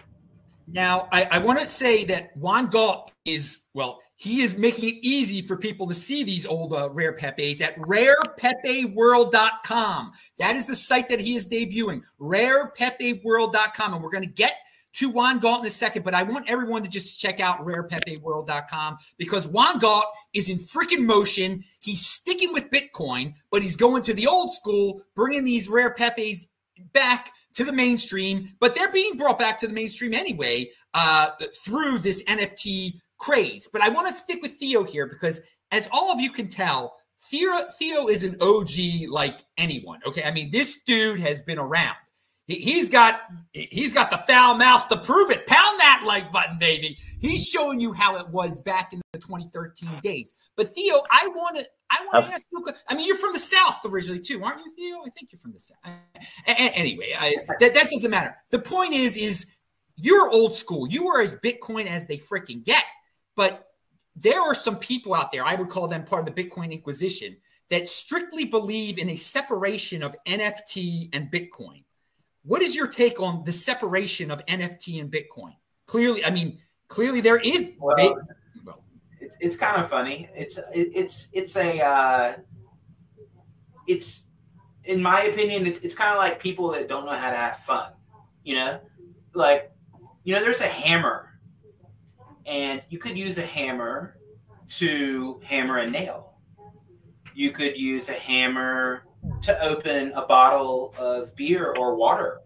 Now, 0.69 1.09
I, 1.13 1.27
I 1.31 1.39
want 1.39 1.59
to 1.59 1.67
say 1.67 2.05
that 2.05 2.35
Juan 2.37 2.69
Galt 2.69 3.11
is, 3.25 3.69
well, 3.75 4.01
he 4.17 4.41
is 4.41 4.59
making 4.59 4.89
it 4.89 4.95
easy 5.03 5.43
for 5.43 5.57
people 5.57 5.89
to 5.89 5.95
see 5.95 6.23
these 6.23 6.47
old 6.47 6.73
uh, 6.73 6.89
rare 6.93 7.13
pepes 7.13 7.61
at 7.61 7.77
rarepepeworld.com. 7.79 10.13
That 10.39 10.55
is 10.55 10.69
the 10.69 10.77
site 10.77 11.09
that 11.09 11.19
he 11.21 11.35
is 11.35 11.49
debuting, 11.49 12.03
rarepepeworld.com. 12.21 13.95
And 13.95 14.03
we're 14.03 14.11
going 14.11 14.23
to 14.23 14.31
get 14.31 14.55
to 14.95 15.11
Juan 15.11 15.39
Galt 15.39 15.61
in 15.61 15.67
a 15.67 15.71
second, 15.71 16.05
but 16.05 16.15
I 16.15 16.23
want 16.23 16.51
everyone 16.51 16.83
to 16.83 16.89
just 16.89 17.21
check 17.21 17.41
out 17.41 17.65
rarepepeworld.com 17.65 18.99
because 19.17 19.49
Juan 19.49 19.79
Galt 19.79 20.05
is 20.35 20.49
in 20.49 20.59
freaking 20.59 21.07
motion. 21.07 21.65
He's 21.81 22.05
sticking 22.05 22.53
with 22.53 22.71
Bitcoin, 22.71 23.35
but 23.51 23.63
he's 23.63 23.77
going 23.77 24.03
to 24.03 24.15
the 24.15 24.27
old 24.27 24.53
school, 24.53 25.03
bringing 25.15 25.45
these 25.45 25.69
rare 25.69 25.95
pepes 25.95 26.53
back 26.93 27.31
to 27.55 27.65
the 27.65 27.73
mainstream, 27.73 28.49
but 28.61 28.75
they're 28.75 28.93
being 28.93 29.17
brought 29.17 29.39
back 29.39 29.59
to 29.59 29.67
the 29.67 29.75
mainstream 29.75 30.15
anyway 30.15 30.71
uh, 30.95 31.31
through 31.65 31.99
this 31.99 32.25
NFT 32.25 33.01
craze. 33.19 33.69
But 33.73 33.83
I 33.83 33.89
want 33.89 34.07
to 34.07 34.13
stick 34.13 34.41
with 34.43 34.53
Theo 34.53 34.85
here 34.85 35.07
because, 35.07 35.49
as 35.71 35.89
all 35.93 36.13
of 36.13 36.21
you 36.21 36.31
can 36.31 36.49
tell, 36.49 36.97
Theo, 37.19 37.59
Theo 37.79 38.09
is 38.09 38.25
an 38.25 38.37
OG 38.41 39.09
like 39.11 39.41
anyone. 39.57 40.01
Okay. 40.07 40.23
I 40.25 40.33
mean, 40.33 40.51
this 40.51 40.83
dude 40.83 41.21
has 41.21 41.43
been 41.43 41.59
around. 41.59 41.97
He's 42.61 42.89
got 42.89 43.23
he's 43.53 43.95
got 43.95 44.11
the 44.11 44.19
foul 44.19 44.57
mouth 44.57 44.89
to 44.89 44.97
prove 44.99 45.31
it. 45.31 45.47
Pound 45.47 45.81
that 45.81 46.05
like 46.07 46.33
button, 46.33 46.59
baby. 46.59 46.97
He's 47.21 47.49
showing 47.49 47.81
you 47.81 47.93
how 47.93 48.17
it 48.17 48.29
was 48.29 48.61
back 48.61 48.93
in 48.93 49.01
the 49.13 49.19
2013 49.19 50.01
days. 50.03 50.51
But 50.57 50.69
Theo, 50.69 50.95
I 51.11 51.29
want 51.35 51.59
to 51.59 51.67
I 51.91 52.05
want 52.05 52.27
to 52.27 52.33
ask 52.33 52.49
you. 52.51 52.65
I 52.89 52.95
mean, 52.95 53.07
you're 53.07 53.17
from 53.17 53.33
the 53.33 53.39
South 53.39 53.81
originally 53.87 54.21
too, 54.21 54.43
aren't 54.43 54.61
you, 54.65 54.71
Theo? 54.77 54.99
I 55.05 55.11
think 55.11 55.31
you're 55.33 55.41
from 55.41 55.53
the 55.53 55.61
South. 55.61 55.79
Anyway, 56.47 57.13
I, 57.19 57.35
that 57.61 57.75
that 57.75 57.91
doesn't 57.91 58.11
matter. 58.11 58.35
The 58.51 58.61
point 58.61 58.95
is, 58.95 59.17
is 59.17 59.59
you're 59.97 60.31
old 60.31 60.55
school. 60.55 60.89
You 60.89 61.09
are 61.09 61.21
as 61.21 61.39
Bitcoin 61.41 61.87
as 61.87 62.07
they 62.07 62.17
freaking 62.17 62.65
get. 62.65 62.85
But 63.37 63.69
there 64.17 64.41
are 64.41 64.55
some 64.55 64.79
people 64.79 65.15
out 65.15 65.33
there. 65.33 65.45
I 65.45 65.55
would 65.55 65.69
call 65.69 65.89
them 65.89 66.05
part 66.05 66.29
of 66.29 66.35
the 66.35 66.45
Bitcoin 66.45 66.73
Inquisition 66.73 67.37
that 67.71 67.87
strictly 67.87 68.45
believe 68.45 68.99
in 68.99 69.09
a 69.11 69.17
separation 69.17 70.03
of 70.03 70.15
NFT 70.27 71.09
and 71.15 71.31
Bitcoin. 71.31 71.85
What 72.45 72.63
is 72.63 72.75
your 72.75 72.89
take 72.89 73.21
on 73.21 73.45
the 73.45 73.53
separation 73.53 74.31
of 74.31 74.45
NFT 74.47 75.01
and 75.01 75.11
Bitcoin? 75.11 75.55
Clearly, 75.87 76.25
I 76.25 76.31
mean, 76.31 76.59
clearly 76.89 77.21
there 77.21 77.39
is. 77.39 77.75
Well, 77.79 77.97
big, 77.97 78.13
well, 78.65 78.83
it's, 79.21 79.37
it's 79.41 79.57
kind 79.57 79.81
of 79.81 79.89
funny. 79.89 80.29
It's 80.35 80.59
it, 80.59 80.91
it's 80.95 81.29
it's 81.33 81.57
a 81.57 81.81
uh, 81.81 82.37
it's 83.87 84.25
in 84.85 85.01
my 85.01 85.25
opinion, 85.25 85.67
it's, 85.67 85.79
it's 85.81 85.95
kind 85.95 86.11
of 86.11 86.19
like 86.19 86.41
people 86.41 86.73
that 86.73 86.89
don't 86.89 87.07
know 87.07 87.13
how 87.13 87.31
to 87.31 87.37
have 87.37 87.59
fun. 87.61 87.93
You 88.45 88.57
know, 88.57 88.81
like 89.35 89.71
you 90.25 90.35
know, 90.35 90.43
there's 90.43 90.61
a 90.61 90.69
hammer, 90.69 91.29
and 92.47 92.83
you 92.89 92.99
could 92.99 93.17
use 93.17 93.39
a 93.39 93.47
hammer 93.47 94.17
to 94.79 95.41
hammer 95.45 95.79
a 95.79 95.89
nail. 95.89 96.35
You 97.35 97.53
could 97.53 97.77
use 97.77 98.09
a 98.09 98.15
hammer 98.15 99.05
to 99.43 99.61
open 99.63 100.13
a 100.13 100.27
bottle 100.27 100.95
of 100.99 101.35
beer 101.37 101.75
or 101.79 101.95
water. 101.97 102.41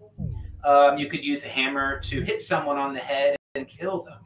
Um, 0.65 0.99
you 0.99 1.09
could 1.09 1.25
use 1.25 1.45
a 1.45 1.49
hammer 1.49 2.01
to 2.01 2.23
hit 2.23 2.43
someone 2.43 2.77
on 2.77 2.93
the 2.93 3.01
head 3.01 3.37
and 3.55 3.69
kill 3.69 4.03
them. 4.03 4.19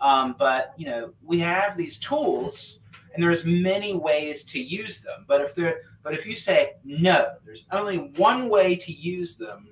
Um, 0.00 0.34
but 0.38 0.74
you 0.76 0.86
know, 0.86 1.12
we 1.22 1.38
have 1.40 1.76
these 1.76 1.98
tools, 1.98 2.80
and 3.14 3.22
there's 3.22 3.44
many 3.44 3.94
ways 3.94 4.42
to 4.44 4.60
use 4.60 5.00
them. 5.00 5.24
But 5.28 5.40
if 5.40 5.54
there, 5.54 5.82
but 6.02 6.14
if 6.14 6.26
you 6.26 6.34
say 6.34 6.74
no, 6.84 7.32
there's 7.44 7.64
only 7.72 8.12
one 8.16 8.48
way 8.48 8.74
to 8.76 8.92
use 8.92 9.36
them. 9.36 9.68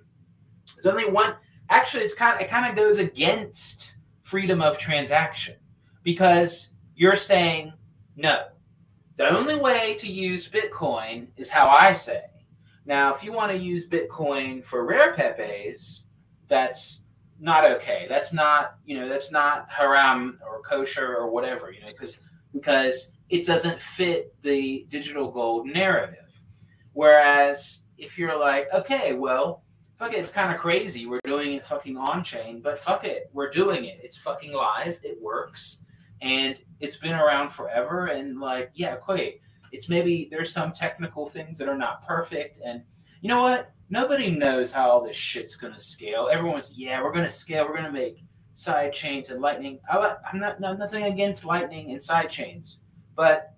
There's 0.75 0.87
only 0.87 1.11
one. 1.11 1.35
Actually, 1.69 2.05
it's 2.05 2.15
kind 2.15 2.37
of 2.37 2.41
it 2.41 2.49
kind 2.49 2.67
of 2.69 2.77
goes 2.77 2.99
against 2.99 3.95
freedom 4.23 4.63
of 4.63 4.79
transaction 4.79 5.57
because 6.03 6.71
you're 6.95 7.17
saying 7.17 7.73
no. 8.17 8.47
The 9.21 9.37
only 9.37 9.57
way 9.57 9.97
to 9.99 10.11
use 10.11 10.49
Bitcoin 10.49 11.27
is 11.37 11.51
how 11.51 11.67
I 11.69 11.93
say. 11.93 12.23
Now, 12.87 13.15
if 13.15 13.23
you 13.23 13.35
want 13.35 13.53
to 13.53 13.59
use 13.59 13.87
Bitcoin 13.87 14.65
for 14.65 14.87
rare 14.87 15.13
pepes, 15.13 16.07
that's 16.49 17.03
not 17.39 17.71
okay. 17.71 18.07
That's 18.09 18.33
not, 18.33 18.77
you 18.87 18.99
know, 18.99 19.11
that's 19.11 19.31
not 19.31 19.71
haram 19.71 20.39
or 20.43 20.63
kosher 20.63 21.19
or 21.19 21.31
whatever, 21.31 21.71
you 21.71 21.83
know, 21.83 21.93
because 21.93 22.19
because 22.55 23.11
it 23.29 23.45
doesn't 23.45 23.79
fit 23.79 24.35
the 24.41 24.87
digital 24.89 25.31
gold 25.31 25.67
narrative. 25.67 26.25
Whereas 26.95 27.83
if 27.99 28.17
you're 28.17 28.41
like, 28.41 28.69
okay, 28.73 29.13
well, 29.13 29.65
fuck 29.99 30.15
it, 30.15 30.21
it's 30.21 30.33
kind 30.33 30.51
of 30.51 30.59
crazy. 30.59 31.05
We're 31.05 31.21
doing 31.25 31.53
it 31.53 31.67
fucking 31.67 31.99
on 31.99 32.25
chain, 32.25 32.63
but 32.63 32.79
fuck 32.79 33.05
it, 33.05 33.29
we're 33.35 33.51
doing 33.51 33.85
it. 33.85 34.01
It's 34.03 34.17
fucking 34.17 34.55
live. 34.55 34.97
It 35.03 35.21
works 35.21 35.81
and 36.23 36.57
it's 36.81 36.97
been 36.97 37.13
around 37.13 37.51
forever. 37.51 38.07
And 38.07 38.41
like, 38.41 38.71
yeah, 38.75 38.97
okay, 39.09 39.41
it's 39.73 39.89
maybe 39.89 40.29
there's 40.31 40.53
some 40.53 40.73
technical 40.73 41.29
things 41.29 41.59
that 41.59 41.69
are 41.69 41.79
not 41.79 42.07
perfect. 42.07 42.61
And 42.65 42.83
you 43.21 43.29
know 43.29 43.43
what? 43.43 43.73
Nobody 43.89 44.31
knows 44.31 44.71
how 44.71 44.89
all 44.89 45.05
this 45.05 45.17
shit's 45.17 45.57
gonna 45.57 45.81
scale. 45.81 46.29
Everyone's 46.31 46.73
yeah, 46.75 47.03
we're 47.03 47.13
gonna 47.13 47.29
scale. 47.29 47.67
We're 47.67 47.77
gonna 47.77 47.93
make 47.93 48.25
side 48.55 48.93
chains 48.93 49.31
and 49.31 49.41
lightning. 49.41 49.81
I, 49.91 50.17
am 50.33 50.39
not, 50.39 50.61
not 50.61 50.79
nothing 50.79 51.05
against 51.05 51.45
lightning 51.45 51.93
and 51.93 52.03
side 52.03 52.31
chains, 52.31 52.81
but 53.17 53.55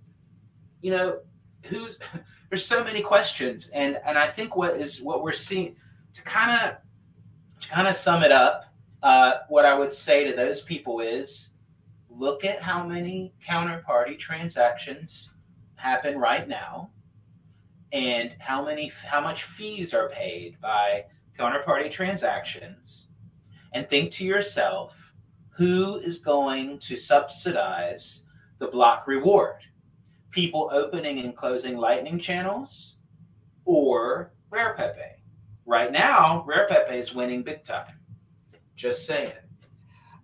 you 0.81 0.91
know, 0.91 1.19
who's 1.65 1.99
there's 2.49 2.65
so 2.65 2.85
many 2.85 3.03
questions, 3.03 3.71
and 3.73 3.99
and 4.05 4.19
I 4.19 4.29
think 4.29 4.57
what 4.57 4.81
is 4.81 5.01
what 5.01 5.23
we're 5.23 5.33
seeing 5.33 5.77
to 6.15 6.23
kind 6.23 6.69
of 6.71 6.77
to 7.63 7.69
kind 7.69 7.89
of 7.89 7.97
sum 7.97 8.23
it 8.23 8.33
up. 8.33 8.65
Uh, 9.03 9.39
what 9.49 9.65
I 9.65 9.77
would 9.77 9.93
say 9.93 10.25
to 10.31 10.37
those 10.37 10.61
people 10.61 11.01
is 11.01 11.49
look 12.19 12.45
at 12.45 12.63
how 12.63 12.87
many 12.87 13.35
counterparty 13.49 14.19
transactions 14.19 15.31
happen 15.77 16.19
right 16.19 16.49
now 16.49 16.91
and 17.93 18.31
how 18.39 18.65
many 18.65 18.91
how 19.05 19.21
much 19.21 19.45
fees 19.45 19.93
are 19.93 20.09
paid 20.11 20.61
by 20.61 21.05
counterparty 21.39 21.91
transactions 21.91 23.09
and 23.75 23.89
think 23.89 24.11
to 24.13 24.25
yourself 24.25 24.95
who 25.51 25.97
is 25.99 26.19
going 26.19 26.79
to 26.79 26.97
subsidize 26.97 28.23
the 28.59 28.67
block 28.69 29.07
reward? 29.07 29.57
People 30.31 30.71
opening 30.73 31.19
and 31.19 31.37
closing 31.37 31.77
lightning 31.77 32.19
channels 32.19 32.97
or 33.65 34.33
rare 34.51 34.75
pepe? 34.75 35.01
Right 35.67 35.93
now 35.93 36.45
rare 36.47 36.67
pepe 36.69 36.97
is 36.97 37.15
winning 37.15 37.43
big 37.43 37.65
time. 37.65 37.99
Just 38.77 39.07
saying 39.07 39.33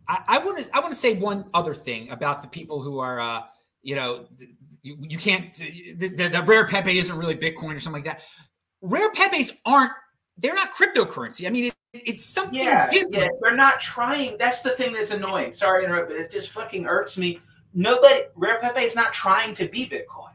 I 0.08 0.38
want 0.38 0.58
to 0.58 0.70
I 0.74 0.80
want 0.80 0.92
to 0.92 0.98
say 0.98 1.18
one 1.18 1.44
other 1.52 1.74
thing 1.74 2.10
about 2.10 2.40
the 2.40 2.48
people 2.48 2.80
who 2.80 2.98
are 2.98 3.20
uh, 3.20 3.42
you 3.82 3.94
know 3.94 4.26
you, 4.82 4.96
you 5.00 5.18
can't 5.18 5.52
the, 5.52 6.08
the, 6.08 6.28
the, 6.28 6.44
rare 6.46 6.66
pepe 6.66 6.96
isn't 6.96 7.16
really 7.16 7.34
Bitcoin 7.34 7.76
or 7.76 7.78
something 7.78 8.02
like 8.02 8.04
that. 8.04 8.22
Rare 8.80 9.12
pepes 9.12 9.52
aren't 9.66 9.92
they're 10.38 10.54
not 10.54 10.72
cryptocurrency. 10.72 11.46
I 11.46 11.50
mean, 11.50 11.64
it, 11.64 11.74
it's 11.92 12.24
something 12.24 12.58
yeah, 12.58 12.88
different. 12.88 13.14
Yeah, 13.16 13.26
they're 13.42 13.56
not 13.56 13.80
trying. 13.80 14.36
That's 14.38 14.62
the 14.62 14.70
thing 14.70 14.92
that's 14.92 15.10
annoying. 15.10 15.52
Sorry 15.52 15.82
to 15.82 15.86
interrupt, 15.86 16.10
but 16.10 16.18
it 16.18 16.30
just 16.30 16.50
fucking 16.50 16.86
irks 16.86 17.18
me. 17.18 17.40
Nobody 17.74 18.22
rare 18.34 18.60
pepe 18.60 18.82
is 18.82 18.94
not 18.94 19.12
trying 19.12 19.52
to 19.54 19.68
be 19.68 19.86
Bitcoin. 19.86 20.32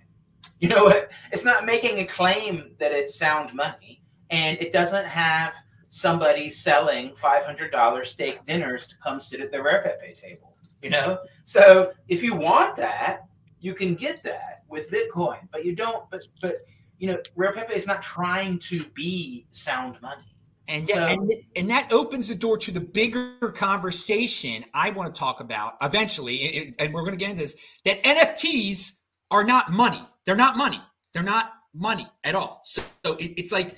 You 0.60 0.70
know 0.70 0.84
what? 0.86 1.10
It's 1.32 1.44
not 1.44 1.66
making 1.66 2.00
a 2.00 2.06
claim 2.06 2.76
that 2.80 2.92
it's 2.92 3.16
sound 3.16 3.54
money, 3.54 4.04
and 4.30 4.58
it 4.60 4.72
doesn't 4.72 5.06
have 5.06 5.54
somebody 5.94 6.50
selling 6.50 7.12
$500 7.12 8.06
steak 8.08 8.34
dinners 8.48 8.88
to 8.88 8.96
come 8.98 9.20
sit 9.20 9.40
at 9.42 9.52
the 9.52 9.62
Rare 9.62 9.84
Pepe 9.84 10.16
table, 10.20 10.52
you 10.82 10.90
know? 10.90 11.20
So 11.46 11.92
if 12.08 12.24
you 12.24 12.34
want 12.34 12.76
that, 12.78 13.28
you 13.60 13.76
can 13.76 13.94
get 13.94 14.24
that 14.24 14.64
with 14.68 14.90
Bitcoin, 14.90 15.48
but 15.52 15.64
you 15.64 15.76
don't, 15.76 16.10
but, 16.10 16.28
but, 16.42 16.56
you 16.98 17.12
know, 17.12 17.20
Rare 17.36 17.54
Pepe 17.54 17.76
is 17.76 17.86
not 17.86 18.02
trying 18.02 18.58
to 18.70 18.86
be 18.96 19.46
sound 19.52 20.02
money. 20.02 20.24
And, 20.68 20.90
so, 20.90 21.06
and, 21.06 21.30
and 21.56 21.70
that 21.70 21.94
opens 21.94 22.28
the 22.28 22.36
door 22.36 22.58
to 22.58 22.72
the 22.72 22.82
bigger 22.82 23.52
conversation 23.54 24.64
I 24.74 24.90
want 24.90 25.14
to 25.14 25.20
talk 25.20 25.42
about 25.42 25.76
eventually. 25.84 26.74
And 26.80 26.92
we're 26.92 27.02
going 27.02 27.12
to 27.12 27.18
get 27.18 27.30
into 27.30 27.42
this 27.42 27.78
that 27.86 28.02
NFTs 28.02 29.00
are 29.30 29.44
not 29.44 29.72
money. 29.72 30.02
They're 30.26 30.36
not 30.36 30.58
money. 30.58 30.82
They're 31.14 31.22
not 31.22 31.54
money 31.76 32.08
at 32.24 32.34
all. 32.34 32.62
So, 32.64 32.82
so 33.06 33.14
it, 33.18 33.34
it's 33.38 33.52
like 33.52 33.76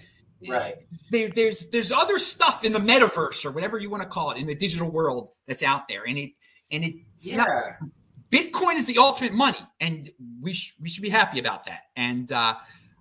right. 0.49 0.75
There, 1.11 1.29
there's 1.29 1.69
there's 1.69 1.91
other 1.91 2.17
stuff 2.17 2.63
in 2.63 2.71
the 2.71 2.79
metaverse 2.79 3.45
or 3.45 3.51
whatever 3.51 3.77
you 3.77 3.89
want 3.89 4.03
to 4.03 4.09
call 4.09 4.31
it 4.31 4.37
in 4.37 4.47
the 4.47 4.55
digital 4.55 4.91
world 4.91 5.29
that's 5.47 5.63
out 5.63 5.87
there 5.87 6.03
and 6.07 6.17
it 6.17 6.31
and 6.71 6.83
it's 6.83 7.31
yeah. 7.31 7.37
not 7.37 7.49
bitcoin 8.31 8.75
is 8.75 8.85
the 8.87 8.97
ultimate 8.97 9.33
money 9.33 9.59
and 9.81 10.09
we 10.41 10.53
sh- 10.53 10.75
we 10.81 10.89
should 10.89 11.03
be 11.03 11.09
happy 11.09 11.39
about 11.39 11.65
that 11.65 11.81
and 11.95 12.31
uh 12.31 12.53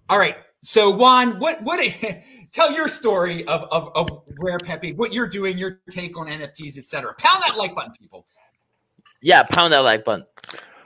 all 0.08 0.18
right 0.18 0.36
so 0.62 0.90
juan 0.90 1.38
what 1.40 1.56
what 1.62 1.80
tell 2.52 2.72
your 2.72 2.88
story 2.88 3.46
of, 3.46 3.64
of 3.70 3.90
of 3.94 4.08
rare 4.40 4.58
pepe 4.58 4.92
what 4.92 5.12
you're 5.12 5.28
doing 5.28 5.58
your 5.58 5.80
take 5.90 6.18
on 6.18 6.26
nfts 6.26 6.78
etc 6.78 7.14
pound 7.18 7.42
that 7.46 7.56
like 7.56 7.74
button 7.74 7.92
people. 7.98 8.26
Yeah 9.22 9.42
pound 9.42 9.72
that 9.72 9.82
like 9.82 10.04
button 10.04 10.26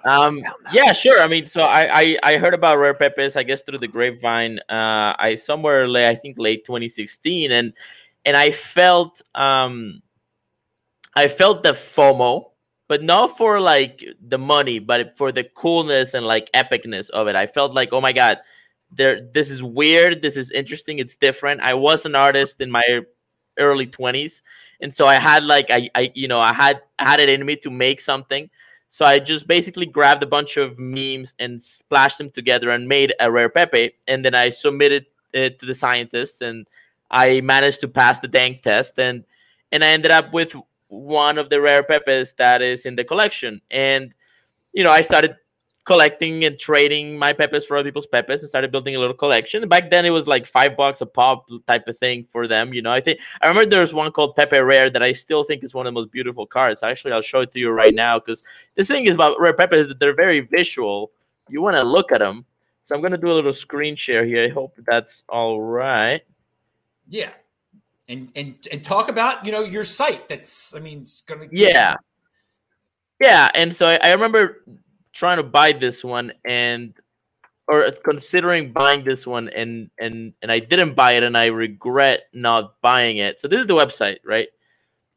um, 0.09 0.43
yeah, 0.73 0.93
sure. 0.93 1.21
I 1.21 1.29
mean, 1.29 1.47
so 1.47 1.63
I, 1.63 2.01
I, 2.01 2.19
I 2.23 2.37
heard 2.39 2.55
about 2.55 2.79
rare 2.79 2.95
pepes, 2.95 3.37
I 3.37 3.43
guess 3.43 3.63
through 3.63 3.79
the 3.79 3.89
grapevine. 3.89 4.59
Uh, 4.69 5.15
I 5.19 5.37
somewhere 5.41 5.89
late, 5.89 6.09
I 6.09 6.15
think 6.15 6.39
late 6.39 6.65
2016, 6.65 7.53
and 7.53 7.73
and 8.25 8.37
I 8.37 8.51
felt 8.51 9.23
um, 9.35 10.03
I 11.15 11.29
felt 11.29 11.63
the 11.63 11.73
FOMO, 11.73 12.51
but 12.89 13.03
not 13.03 13.37
for 13.37 13.61
like 13.61 14.05
the 14.21 14.39
money, 14.39 14.79
but 14.79 15.17
for 15.17 15.33
the 15.33 15.45
coolness 15.45 16.15
and 16.15 16.27
like 16.27 16.51
epicness 16.53 17.11
of 17.11 17.29
it. 17.29 17.37
I 17.37 17.47
felt 17.47 17.75
like, 17.75 17.93
oh 17.93 18.01
my 18.01 18.13
god, 18.13 18.39
there, 18.91 19.29
this 19.35 19.51
is 19.51 19.63
weird. 19.63 20.23
This 20.23 20.37
is 20.37 20.51
interesting. 20.51 20.99
It's 20.99 21.17
different. 21.17 21.61
I 21.61 21.75
was 21.75 22.07
an 22.07 22.15
artist 22.15 22.61
in 22.61 22.71
my 22.71 22.83
early 23.59 23.87
20s, 23.87 24.43
and 24.81 24.93
so 24.95 25.07
I 25.07 25.17
had 25.17 25.45
like 25.45 25.71
I, 25.71 25.91
I 25.95 26.13
you 26.15 26.29
know 26.29 26.41
I 26.41 26.53
had 26.53 26.83
I 26.99 27.09
had 27.09 27.21
it 27.21 27.29
in 27.29 27.45
me 27.45 27.57
to 27.57 27.71
make 27.71 28.01
something 28.01 28.49
so 28.89 29.05
I 29.05 29.19
just 29.19 29.47
basically 29.47 29.87
grabbed 29.87 30.23
a 30.23 30.27
bunch 30.27 30.57
of 30.57 30.79
memes 30.79 31.35
and 31.39 31.63
splashed 31.63 32.19
them 32.19 32.31
together 32.31 32.71
and 32.71 32.89
made 32.89 33.15
a 33.21 33.31
rare 33.31 33.51
Pepe. 33.51 33.93
And 34.07 34.25
then 34.25 34.35
I 34.35 34.49
submitted 34.49 35.07
it 35.33 35.59
to 35.59 35.67
the 35.67 35.75
scientists 35.75 36.41
and 36.41 36.67
I 37.11 37.43
managed 37.43 37.83
to 37.83 37.89
pass 37.89 38.19
the 38.19 38.29
dank 38.29 38.63
test. 38.63 38.99
And, 38.99 39.25
and 39.71 39.85
I 39.85 39.89
ended 39.89 40.11
up 40.11 40.33
with 40.33 40.57
one 40.89 41.37
of 41.37 41.51
the 41.51 41.61
rare 41.61 41.83
Pepes 41.83 42.33
that 42.39 42.63
is 42.63 42.87
in 42.87 42.97
the 42.97 43.05
collection. 43.05 43.61
And, 43.71 44.15
you 44.73 44.85
know, 44.85 44.91
I 44.91 45.03
started 45.03 45.37
collecting 45.89 46.45
and 46.45 46.59
trading 46.59 47.19
my 47.19 47.33
pepes 47.33 47.65
for 47.65 47.79
other 47.79 47.89
people's 47.89 48.07
pepes 48.07 48.43
and 48.43 48.49
started 48.49 48.71
building 48.71 48.95
a 48.95 49.01
little 49.01 49.17
collection. 49.17 49.67
Back 49.67 49.91
then, 49.91 50.05
it 50.05 50.11
was 50.11 50.29
like 50.29 50.47
five 50.47 50.77
bucks 50.77 51.01
a 51.01 51.07
pop 51.07 51.47
type 51.67 51.89
of 51.89 51.97
thing 51.97 52.27
for 52.31 52.47
them. 52.47 52.75
You 52.75 52.83
know, 52.83 52.93
I 52.93 53.01
think 53.01 53.19
I 53.41 53.49
remember 53.49 53.71
there 53.71 53.81
was 53.81 53.95
one 53.95 54.13
called 54.13 54.37
Pepe 54.37 54.59
Rare 54.59 54.91
that 54.91 55.03
I 55.03 55.15
still 55.15 55.45
think 55.45 55.65
is 55.65 55.73
one 55.73 55.87
of 55.87 55.95
the 55.95 55.99
most 55.99 56.13
beautiful 56.13 56.47
cards. 56.47 56.83
Actually, 56.83 57.15
I'll 57.15 57.23
show 57.23 57.41
it 57.41 57.53
to 57.53 57.59
you 57.59 57.71
right 57.71 57.95
now 57.95 58.19
because 58.19 58.45
the 58.75 58.85
thing 58.85 59.07
is 59.07 59.15
about 59.15 59.41
rare 59.41 59.55
pepes 59.55 59.89
that 59.89 59.99
they're 59.99 60.15
very 60.15 60.41
visual. 60.41 61.11
You 61.49 61.63
want 61.63 61.77
to 61.77 61.83
look 61.83 62.13
at 62.13 62.19
them. 62.19 62.45
So 62.83 62.95
I'm 62.95 63.01
gonna 63.01 63.17
do 63.17 63.33
a 63.33 63.35
little 63.35 63.55
screen 63.55 63.97
share 63.97 64.27
here. 64.27 64.45
I 64.45 64.49
hope 64.49 64.75
that's 64.87 65.25
all 65.31 65.63
right. 65.63 66.21
Yeah, 67.09 67.31
and 68.11 68.31
and 68.37 68.55
and 68.71 68.85
talk 68.85 69.09
about 69.09 69.47
you 69.47 69.53
know 69.53 69.63
your 69.65 69.85
site. 69.85 70.29
That's 70.29 70.77
I 70.77 70.81
mean, 70.81 71.01
it's 71.01 71.23
gonna 71.23 71.49
yeah. 71.51 71.97
Yeah, 73.21 73.51
and 73.55 73.75
so 73.75 73.89
I, 73.89 73.97
I 73.97 74.13
remember 74.13 74.63
trying 75.19 75.39
to 75.39 75.43
buy 75.43 75.73
this 75.73 76.05
one 76.05 76.33
and 76.47 76.95
or 77.67 77.91
considering 78.05 78.73
buying 78.73 79.05
this 79.05 79.27
one 79.27 79.49
and 79.49 79.91
and 79.99 80.33
and 80.41 80.51
I 80.51 80.61
didn't 80.61 80.95
buy 80.95 81.13
it 81.13 81.25
and 81.25 81.37
I 81.37 81.47
regret 81.47 82.29
not 82.33 82.81
buying 82.81 83.19
it. 83.19 83.41
So 83.41 83.49
this 83.49 83.61
is 83.61 83.67
the 83.67 83.75
website, 83.75 84.19
right? 84.25 84.49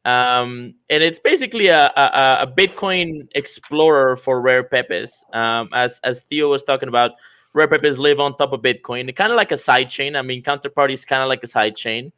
Um, 0.04 0.74
and 0.90 1.00
it's 1.00 1.20
basically 1.20 1.68
a, 1.68 1.86
a, 1.96 2.38
a 2.42 2.46
Bitcoin 2.46 3.28
explorer 3.36 4.16
for 4.16 4.40
rare 4.40 4.64
pepes. 4.64 5.24
Um, 5.32 5.68
as 5.72 6.00
as 6.02 6.22
Theo 6.28 6.50
was 6.50 6.64
talking 6.64 6.88
about, 6.88 7.12
rare 7.54 7.68
pepes 7.68 7.96
live 7.96 8.18
on 8.18 8.36
top 8.36 8.52
of 8.52 8.60
Bitcoin, 8.60 9.14
kind 9.14 9.30
of 9.30 9.36
like 9.36 9.52
a 9.52 9.56
side 9.56 9.88
chain. 9.88 10.16
I 10.16 10.22
mean, 10.22 10.42
counterparty 10.42 10.94
is 10.94 11.04
kind 11.04 11.22
of 11.22 11.28
like 11.28 11.44
a 11.44 11.46
side 11.46 11.76
chain. 11.76 12.12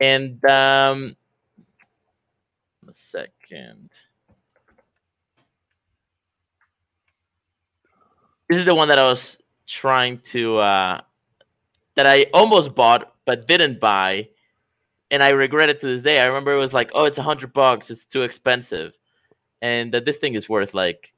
And 0.00 0.42
um, 0.46 1.14
a 2.88 2.92
second. 2.92 3.90
This 8.52 8.58
is 8.58 8.66
the 8.66 8.74
one 8.74 8.88
that 8.88 8.98
I 8.98 9.08
was 9.08 9.38
trying 9.66 10.18
to 10.32 10.58
uh, 10.58 11.00
that 11.94 12.06
I 12.06 12.26
almost 12.34 12.74
bought 12.74 13.14
but 13.24 13.46
didn't 13.46 13.80
buy, 13.80 14.28
and 15.10 15.22
I 15.22 15.30
regret 15.30 15.70
it 15.70 15.80
to 15.80 15.86
this 15.86 16.02
day. 16.02 16.20
I 16.20 16.26
remember 16.26 16.52
it 16.52 16.58
was 16.58 16.74
like, 16.74 16.90
oh, 16.92 17.04
it's 17.04 17.16
a 17.16 17.22
hundred 17.22 17.54
bucks, 17.54 17.90
it's 17.90 18.04
too 18.04 18.24
expensive, 18.24 18.92
and 19.62 19.94
that 19.94 20.04
this 20.04 20.18
thing 20.18 20.34
is 20.34 20.50
worth 20.50 20.74
like, 20.74 21.14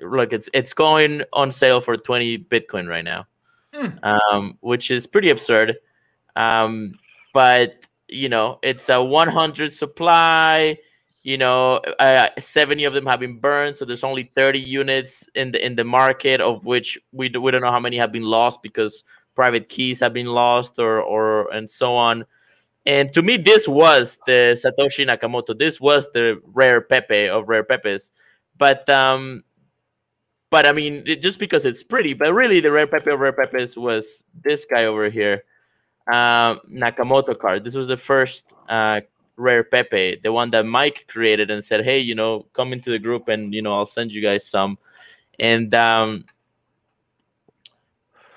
look, 0.00 0.32
it's 0.32 0.48
it's 0.54 0.72
going 0.72 1.22
on 1.34 1.52
sale 1.52 1.82
for 1.82 1.98
twenty 1.98 2.38
Bitcoin 2.38 2.88
right 2.88 3.04
now, 3.04 3.26
mm. 3.74 4.02
um, 4.02 4.56
which 4.60 4.90
is 4.90 5.06
pretty 5.06 5.28
absurd. 5.28 5.76
Um, 6.34 6.94
but 7.34 7.76
you 8.08 8.30
know, 8.30 8.58
it's 8.62 8.88
a 8.88 9.02
one 9.02 9.28
hundred 9.28 9.70
supply 9.70 10.78
you 11.24 11.38
know 11.38 11.78
uh, 11.98 12.28
70 12.38 12.84
of 12.84 12.92
them 12.92 13.06
have 13.06 13.18
been 13.18 13.38
burned 13.38 13.76
so 13.76 13.84
there's 13.84 14.04
only 14.04 14.24
30 14.24 14.60
units 14.60 15.26
in 15.34 15.50
the 15.50 15.64
in 15.64 15.74
the 15.74 15.82
market 15.82 16.40
of 16.40 16.66
which 16.66 16.98
we, 17.12 17.30
we 17.30 17.50
don't 17.50 17.62
know 17.62 17.72
how 17.72 17.80
many 17.80 17.96
have 17.96 18.12
been 18.12 18.22
lost 18.22 18.62
because 18.62 19.02
private 19.34 19.68
keys 19.68 19.98
have 20.00 20.12
been 20.12 20.26
lost 20.26 20.78
or 20.78 21.00
or 21.00 21.50
and 21.52 21.68
so 21.68 21.96
on. 21.96 22.24
And 22.86 23.12
to 23.14 23.22
me 23.22 23.38
this 23.38 23.66
was 23.66 24.18
the 24.26 24.56
satoshi 24.62 25.08
nakamoto. 25.08 25.58
This 25.58 25.80
was 25.80 26.06
the 26.12 26.40
rare 26.44 26.82
pepe 26.82 27.28
of 27.28 27.48
rare 27.48 27.64
pepes. 27.64 28.12
But 28.56 28.88
um 28.88 29.42
but 30.50 30.66
i 30.66 30.72
mean 30.72 31.02
it, 31.06 31.20
just 31.20 31.40
because 31.40 31.64
it's 31.64 31.82
pretty 31.82 32.12
but 32.12 32.32
really 32.32 32.60
the 32.60 32.70
rare 32.70 32.86
pepe 32.86 33.10
of 33.10 33.18
rare 33.18 33.32
pepes 33.32 33.76
was 33.76 34.22
this 34.44 34.64
guy 34.66 34.84
over 34.84 35.10
here 35.10 35.42
um, 36.06 36.60
nakamoto 36.70 37.38
card. 37.38 37.64
This 37.64 37.74
was 37.74 37.88
the 37.88 37.96
first 37.96 38.52
uh, 38.68 39.00
Rare 39.36 39.64
Pepe, 39.64 40.20
the 40.22 40.32
one 40.32 40.50
that 40.50 40.64
Mike 40.64 41.06
created 41.08 41.50
and 41.50 41.64
said, 41.64 41.84
"Hey, 41.84 41.98
you 41.98 42.14
know, 42.14 42.46
come 42.52 42.72
into 42.72 42.90
the 42.90 42.98
group 42.98 43.28
and 43.28 43.54
you 43.54 43.62
know 43.62 43.74
I'll 43.74 43.86
send 43.86 44.12
you 44.12 44.22
guys 44.22 44.46
some." 44.46 44.78
And 45.38 45.74
um, 45.74 46.24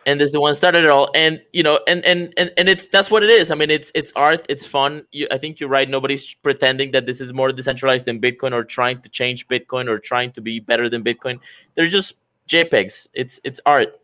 and 0.07 0.21
this 0.21 0.31
the 0.31 0.39
one 0.39 0.55
started 0.55 0.85
it 0.85 0.89
all. 0.89 1.11
And 1.13 1.41
you 1.51 1.61
know, 1.61 1.81
and 1.85 2.03
and 2.05 2.33
and 2.37 2.51
and 2.57 2.69
it's 2.69 2.87
that's 2.87 3.11
what 3.11 3.23
it 3.23 3.29
is. 3.29 3.51
I 3.51 3.55
mean, 3.55 3.69
it's 3.69 3.91
it's 3.93 4.11
art, 4.15 4.45
it's 4.49 4.65
fun. 4.65 5.05
You, 5.11 5.27
I 5.31 5.37
think 5.37 5.59
you're 5.59 5.69
right. 5.69 5.87
Nobody's 5.87 6.33
pretending 6.33 6.91
that 6.91 7.05
this 7.05 7.19
is 7.19 7.33
more 7.33 7.51
decentralized 7.51 8.05
than 8.05 8.19
Bitcoin 8.19 8.53
or 8.53 8.63
trying 8.63 9.01
to 9.01 9.09
change 9.09 9.47
Bitcoin 9.49 9.87
or 9.89 9.99
trying 9.99 10.31
to 10.31 10.41
be 10.41 10.59
better 10.59 10.89
than 10.89 11.03
Bitcoin. 11.03 11.39
They're 11.75 11.89
just 11.89 12.15
JPEGs. 12.47 13.07
It's 13.13 13.39
it's 13.43 13.59
art. 13.65 13.99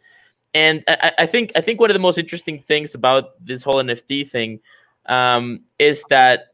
And 0.53 0.84
I, 0.88 1.13
I 1.19 1.25
think 1.25 1.53
I 1.56 1.62
think 1.62 1.79
one 1.79 1.89
of 1.89 1.95
the 1.95 2.01
most 2.01 2.19
interesting 2.19 2.60
things 2.60 2.93
about 2.93 3.43
this 3.43 3.63
whole 3.63 3.75
NFT 3.75 4.29
thing 4.29 4.60
um, 5.06 5.62
is 5.79 6.03
that 6.10 6.53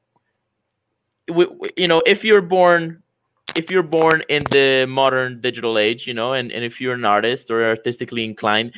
you 1.77 1.87
know, 1.87 2.01
if 2.05 2.23
you're 2.23 2.41
born 2.41 3.03
if 3.55 3.71
you're 3.71 3.83
born 3.83 4.23
in 4.29 4.43
the 4.51 4.85
modern 4.87 5.41
digital 5.41 5.77
age, 5.77 6.07
you 6.07 6.13
know, 6.13 6.33
and, 6.33 6.51
and 6.51 6.63
if 6.63 6.79
you're 6.79 6.93
an 6.93 7.05
artist 7.05 7.49
or 7.49 7.67
artistically 7.67 8.23
inclined, 8.23 8.73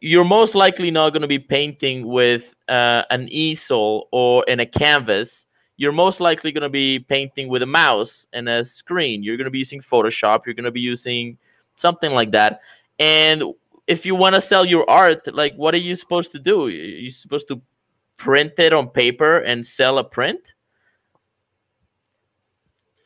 you're 0.00 0.24
most 0.24 0.54
likely 0.54 0.90
not 0.90 1.10
going 1.10 1.22
to 1.22 1.28
be 1.28 1.38
painting 1.38 2.06
with 2.06 2.54
uh, 2.68 3.02
an 3.10 3.28
easel 3.30 4.08
or 4.12 4.44
in 4.48 4.60
a 4.60 4.66
canvas. 4.66 5.46
You're 5.76 5.92
most 5.92 6.20
likely 6.20 6.52
going 6.52 6.62
to 6.62 6.68
be 6.68 6.98
painting 7.00 7.48
with 7.48 7.62
a 7.62 7.66
mouse 7.66 8.26
and 8.32 8.48
a 8.48 8.64
screen. 8.64 9.22
You're 9.22 9.36
going 9.36 9.46
to 9.46 9.50
be 9.50 9.58
using 9.58 9.80
Photoshop. 9.80 10.46
You're 10.46 10.54
going 10.54 10.64
to 10.64 10.70
be 10.70 10.80
using 10.80 11.38
something 11.76 12.12
like 12.12 12.32
that. 12.32 12.60
And 12.98 13.42
if 13.86 14.06
you 14.06 14.14
want 14.14 14.34
to 14.34 14.40
sell 14.40 14.64
your 14.64 14.88
art, 14.88 15.32
like, 15.34 15.54
what 15.56 15.74
are 15.74 15.78
you 15.78 15.96
supposed 15.96 16.30
to 16.32 16.38
do? 16.38 16.68
You're 16.68 17.10
supposed 17.10 17.48
to 17.48 17.60
print 18.16 18.52
it 18.58 18.72
on 18.72 18.88
paper 18.88 19.38
and 19.38 19.66
sell 19.66 19.98
a 19.98 20.04
print? 20.04 20.54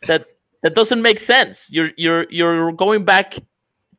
That 0.06 0.26
that 0.62 0.74
doesn't 0.74 1.02
make 1.02 1.20
sense. 1.20 1.68
You're 1.70 1.90
you're 1.96 2.26
you're 2.30 2.72
going 2.72 3.04
back 3.04 3.38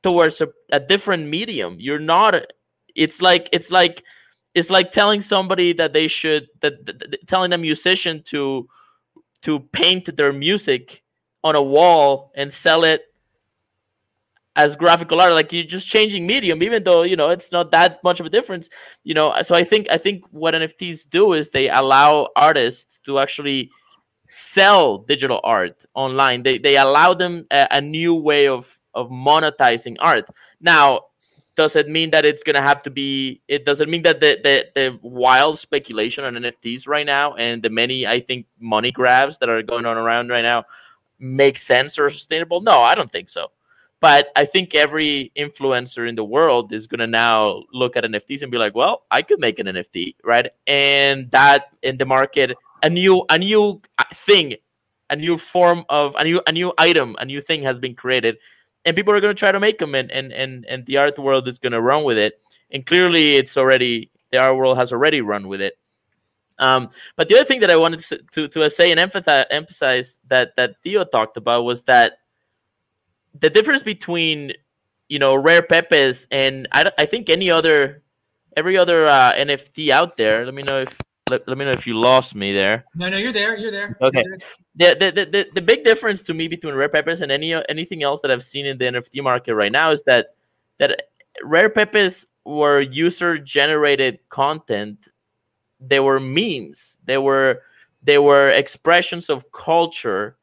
towards 0.03 0.41
a, 0.41 0.49
a 0.71 0.79
different 0.79 1.27
medium. 1.27 1.77
You're 1.79 1.99
not. 1.99 2.35
It's 2.95 3.21
like 3.21 3.49
it's 3.51 3.71
like 3.71 4.03
it's 4.53 4.69
like 4.69 4.91
telling 4.91 5.21
somebody 5.21 5.73
that 5.73 5.93
they 5.93 6.07
should 6.07 6.47
that, 6.61 6.85
that, 6.85 6.99
that 6.99 7.27
telling 7.27 7.53
a 7.53 7.57
musician 7.57 8.23
to 8.25 8.67
to 9.43 9.59
paint 9.71 10.15
their 10.17 10.33
music 10.33 11.03
on 11.43 11.55
a 11.55 11.61
wall 11.61 12.31
and 12.35 12.51
sell 12.51 12.83
it 12.83 13.03
as 14.55 14.75
graphical 14.75 15.21
art 15.21 15.33
like 15.33 15.53
you're 15.53 15.63
just 15.63 15.87
changing 15.87 16.25
medium 16.25 16.63
even 16.63 16.83
though 16.83 17.03
you 17.03 17.15
know 17.15 17.29
it's 17.29 17.51
not 17.51 17.69
that 17.69 18.03
much 18.03 18.19
of 18.19 18.25
a 18.25 18.29
difference 18.29 18.69
you 19.03 19.13
know 19.13 19.31
so 19.43 19.53
i 19.53 19.63
think 19.63 19.87
i 19.91 19.97
think 19.97 20.23
what 20.31 20.55
nfts 20.55 21.07
do 21.07 21.33
is 21.33 21.49
they 21.49 21.69
allow 21.69 22.27
artists 22.35 22.99
to 23.05 23.19
actually 23.19 23.69
sell 24.27 24.99
digital 24.99 25.39
art 25.43 25.85
online. 25.95 26.43
They 26.43 26.57
they 26.57 26.77
allow 26.77 27.13
them 27.13 27.47
a, 27.49 27.67
a, 27.71 27.81
new 27.81 28.13
way 28.13 28.47
of 28.47 28.69
of 28.93 29.09
monetizing 29.09 29.95
art. 29.99 30.27
Now, 30.61 31.01
does 31.55 31.75
it 31.75 31.87
mean 31.87 32.11
that 32.11 32.25
it's 32.25 32.43
gonna 32.43 32.61
have 32.61 32.83
to 32.83 32.89
be? 32.89 33.41
It 33.47 33.65
doesn't 33.65 33.89
mean 33.89 34.03
that 34.03 34.19
the 34.19 34.39
the, 34.43 34.65
the 34.75 34.99
wild 35.01 35.57
speculation 35.57 36.23
on 36.23 36.35
NFTs 36.35 36.87
right 36.87 37.05
now 37.05 37.33
and 37.35 37.63
the 37.63 37.69
many 37.69 38.05
I 38.05 38.19
think 38.19 38.45
money 38.59 38.91
grabs 38.91 39.37
that 39.39 39.49
are 39.49 39.63
going 39.63 39.85
on 39.85 39.97
around 39.97 40.29
right 40.29 40.43
now 40.43 40.65
make 41.19 41.57
sense 41.57 41.97
or 41.97 42.09
sustainable. 42.09 42.61
No, 42.61 42.81
I 42.81 42.93
don't 42.93 43.09
think 43.09 43.29
so. 43.29 43.51
But 43.99 44.29
I 44.35 44.45
think 44.45 44.75
every 44.75 45.31
influencer 45.35 46.07
in 46.07 46.15
the 46.15 46.23
world 46.23 46.71
is 46.71 46.85
going 46.85 46.99
to 46.99 47.07
now 47.07 47.63
look 47.73 47.97
at 47.97 48.03
NFTs 48.03 48.43
and 48.43 48.51
be 48.51 48.59
like, 48.59 48.75
well, 48.75 49.05
I 49.09 49.23
could 49.23 49.39
make 49.39 49.57
an 49.57 49.65
NFT, 49.65 50.15
right? 50.23 50.51
And 50.67 51.31
that 51.31 51.69
in 51.81 51.97
the 51.97 52.05
market 52.05 52.55
a 52.83 52.89
new 52.89 53.25
a 53.29 53.37
new 53.37 53.81
uh, 53.97 54.03
thing, 54.13 54.55
a 55.09 55.15
new 55.15 55.37
form 55.37 55.85
of 55.89 56.15
a 56.15 56.23
new 56.23 56.41
a 56.47 56.51
new 56.51 56.73
item, 56.77 57.15
a 57.19 57.25
new 57.25 57.41
thing 57.41 57.63
has 57.63 57.79
been 57.79 57.95
created, 57.95 58.37
and 58.85 58.95
people 58.95 59.13
are 59.13 59.21
going 59.21 59.35
to 59.35 59.39
try 59.39 59.51
to 59.51 59.59
make 59.59 59.79
them, 59.79 59.95
and 59.95 60.11
and 60.11 60.31
and 60.31 60.65
and 60.65 60.85
the 60.85 60.97
art 60.97 61.17
world 61.17 61.47
is 61.47 61.59
going 61.59 61.73
to 61.73 61.81
run 61.81 62.03
with 62.03 62.17
it. 62.17 62.41
And 62.71 62.85
clearly, 62.85 63.35
it's 63.35 63.57
already 63.57 64.11
the 64.31 64.39
art 64.39 64.55
world 64.57 64.77
has 64.77 64.91
already 64.91 65.21
run 65.21 65.47
with 65.47 65.61
it. 65.61 65.77
Um, 66.59 66.89
but 67.15 67.27
the 67.27 67.35
other 67.35 67.45
thing 67.45 67.59
that 67.61 67.69
I 67.69 67.75
wanted 67.75 67.99
to 67.99 68.19
to, 68.33 68.47
to 68.47 68.69
say 68.69 68.91
and 68.91 68.99
emphasize, 68.99 69.45
emphasize 69.51 70.19
that 70.27 70.55
that 70.57 70.75
Theo 70.83 71.03
talked 71.05 71.37
about 71.37 71.63
was 71.63 71.83
that 71.83 72.19
the 73.39 73.49
difference 73.49 73.83
between 73.83 74.53
you 75.07 75.19
know 75.19 75.35
rare 75.35 75.61
pepes 75.61 76.27
and 76.31 76.67
I, 76.71 76.91
I 76.97 77.05
think 77.05 77.29
any 77.29 77.49
other 77.51 78.01
every 78.55 78.77
other 78.77 79.05
uh, 79.05 79.33
NFT 79.33 79.89
out 79.89 80.17
there. 80.17 80.43
Let 80.43 80.53
me 80.53 80.63
know 80.63 80.81
if 80.81 80.97
let, 81.29 81.47
let 81.47 81.57
me 81.57 81.65
know 81.65 81.71
if 81.71 81.85
you 81.87 81.99
lost 81.99 82.35
me 82.35 82.53
there. 82.53 82.85
No, 82.95 83.09
no, 83.09 83.17
you're 83.17 83.31
there. 83.31 83.57
You're 83.57 83.71
there. 83.71 83.97
Okay. 84.01 84.23
You're 84.23 84.37
there. 84.75 84.95
The, 84.95 85.11
the, 85.11 85.25
the, 85.25 85.47
the 85.55 85.61
big 85.61 85.83
difference 85.83 86.21
to 86.23 86.33
me 86.33 86.47
between 86.47 86.75
rare 86.75 86.89
pepes 86.89 87.21
and 87.21 87.31
any 87.31 87.53
anything 87.69 88.03
else 88.03 88.21
that 88.21 88.31
I've 88.31 88.43
seen 88.43 88.65
in 88.65 88.77
the 88.77 88.85
NFT 88.85 89.23
market 89.23 89.55
right 89.55 89.71
now 89.71 89.91
is 89.91 90.03
that 90.03 90.35
that 90.77 91.03
rare 91.43 91.69
pepes 91.69 92.27
were 92.45 92.81
user 92.81 93.37
generated 93.37 94.19
content. 94.29 95.07
They 95.79 95.99
were 95.99 96.19
memes. 96.19 96.97
They 97.05 97.17
were 97.17 97.63
they 98.03 98.17
were 98.17 98.51
expressions 98.51 99.29
of 99.29 99.51
culture 99.51 100.37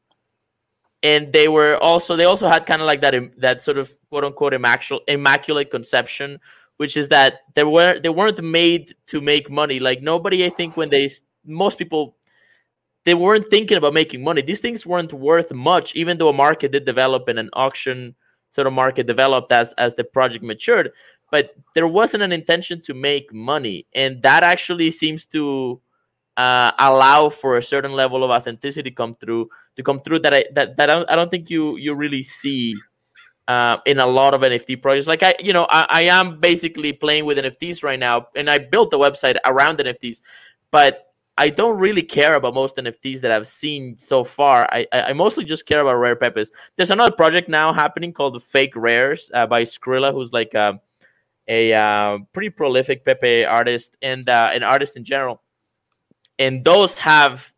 and 1.03 1.31
they 1.31 1.47
were 1.47 1.77
also 1.77 2.15
they 2.15 2.25
also 2.25 2.49
had 2.49 2.65
kind 2.65 2.81
of 2.81 2.87
like 2.87 3.01
that 3.01 3.13
that 3.37 3.61
sort 3.61 3.77
of 3.77 3.93
quote 4.09 4.23
unquote 4.23 4.53
immaculate 4.53 5.03
immaculate 5.07 5.71
conception 5.71 6.39
which 6.77 6.97
is 6.97 7.09
that 7.09 7.39
they 7.55 7.63
were 7.63 7.99
they 7.99 8.09
weren't 8.09 8.43
made 8.43 8.93
to 9.07 9.21
make 9.21 9.49
money. 9.49 9.79
Like 9.79 10.01
nobody, 10.01 10.45
I 10.45 10.49
think, 10.49 10.75
when 10.77 10.89
they 10.89 11.09
most 11.45 11.77
people 11.77 12.15
they 13.05 13.13
weren't 13.13 13.49
thinking 13.49 13.77
about 13.77 13.93
making 13.93 14.23
money. 14.23 14.41
These 14.41 14.59
things 14.59 14.85
weren't 14.85 15.13
worth 15.13 15.51
much, 15.53 15.95
even 15.95 16.17
though 16.17 16.29
a 16.29 16.33
market 16.33 16.71
did 16.71 16.85
develop 16.85 17.27
and 17.27 17.37
an 17.37 17.49
auction 17.53 18.15
sort 18.49 18.67
of 18.67 18.73
market 18.73 19.07
developed 19.07 19.51
as 19.51 19.73
as 19.77 19.93
the 19.95 20.03
project 20.03 20.43
matured. 20.43 20.91
But 21.31 21.55
there 21.73 21.87
wasn't 21.87 22.23
an 22.23 22.31
intention 22.31 22.81
to 22.81 22.93
make 22.93 23.33
money, 23.33 23.85
and 23.93 24.21
that 24.23 24.43
actually 24.43 24.91
seems 24.91 25.25
to 25.27 25.81
uh, 26.37 26.71
allow 26.79 27.29
for 27.29 27.57
a 27.57 27.61
certain 27.61 27.93
level 27.93 28.23
of 28.23 28.31
authenticity 28.31 28.91
come 28.91 29.13
through 29.13 29.49
to 29.75 29.83
come 29.83 30.01
through 30.01 30.19
that 30.19 30.33
I 30.33 30.45
that, 30.53 30.77
that 30.77 30.89
I, 30.89 30.93
don't, 30.95 31.11
I 31.11 31.15
don't 31.15 31.31
think 31.31 31.49
you 31.49 31.77
you 31.77 31.95
really 31.95 32.23
see 32.23 32.75
uh, 33.47 33.77
in 33.85 33.99
a 33.99 34.05
lot 34.05 34.33
of 34.33 34.41
NFT 34.41 34.81
projects. 34.81 35.07
Like 35.07 35.23
I, 35.23 35.35
you 35.39 35.53
know, 35.53 35.67
I, 35.69 35.85
I 35.89 36.01
am 36.03 36.39
basically 36.39 36.93
playing 36.93 37.25
with 37.25 37.37
NFTs 37.37 37.83
right 37.83 37.99
now, 37.99 38.27
and 38.35 38.49
I 38.49 38.57
built 38.57 38.93
a 38.93 38.97
website 38.97 39.37
around 39.45 39.77
NFTs, 39.79 40.21
but 40.71 41.05
I 41.37 41.49
don't 41.49 41.77
really 41.77 42.01
care 42.01 42.35
about 42.35 42.53
most 42.53 42.77
NFTs 42.77 43.19
that 43.21 43.31
I've 43.31 43.47
seen 43.47 43.97
so 43.97 44.23
far. 44.23 44.69
I, 44.71 44.87
I 44.93 45.13
mostly 45.13 45.43
just 45.43 45.65
care 45.65 45.81
about 45.81 45.95
rare 45.95 46.15
pepes. 46.15 46.49
There's 46.77 46.91
another 46.91 47.13
project 47.13 47.49
now 47.49 47.73
happening 47.73 48.13
called 48.13 48.35
the 48.35 48.39
Fake 48.39 48.73
Rares 48.75 49.29
uh, 49.33 49.45
by 49.45 49.63
Scrilla, 49.63 50.13
who's 50.13 50.31
like 50.31 50.53
a, 50.53 50.79
a 51.49 51.73
uh, 51.73 52.19
pretty 52.31 52.49
prolific 52.49 53.03
Pepe 53.03 53.43
artist 53.43 53.97
and 54.01 54.29
uh, 54.29 54.49
an 54.53 54.63
artist 54.63 54.95
in 54.95 55.03
general. 55.03 55.41
And 56.39 56.63
those 56.63 56.97
have 56.99 57.51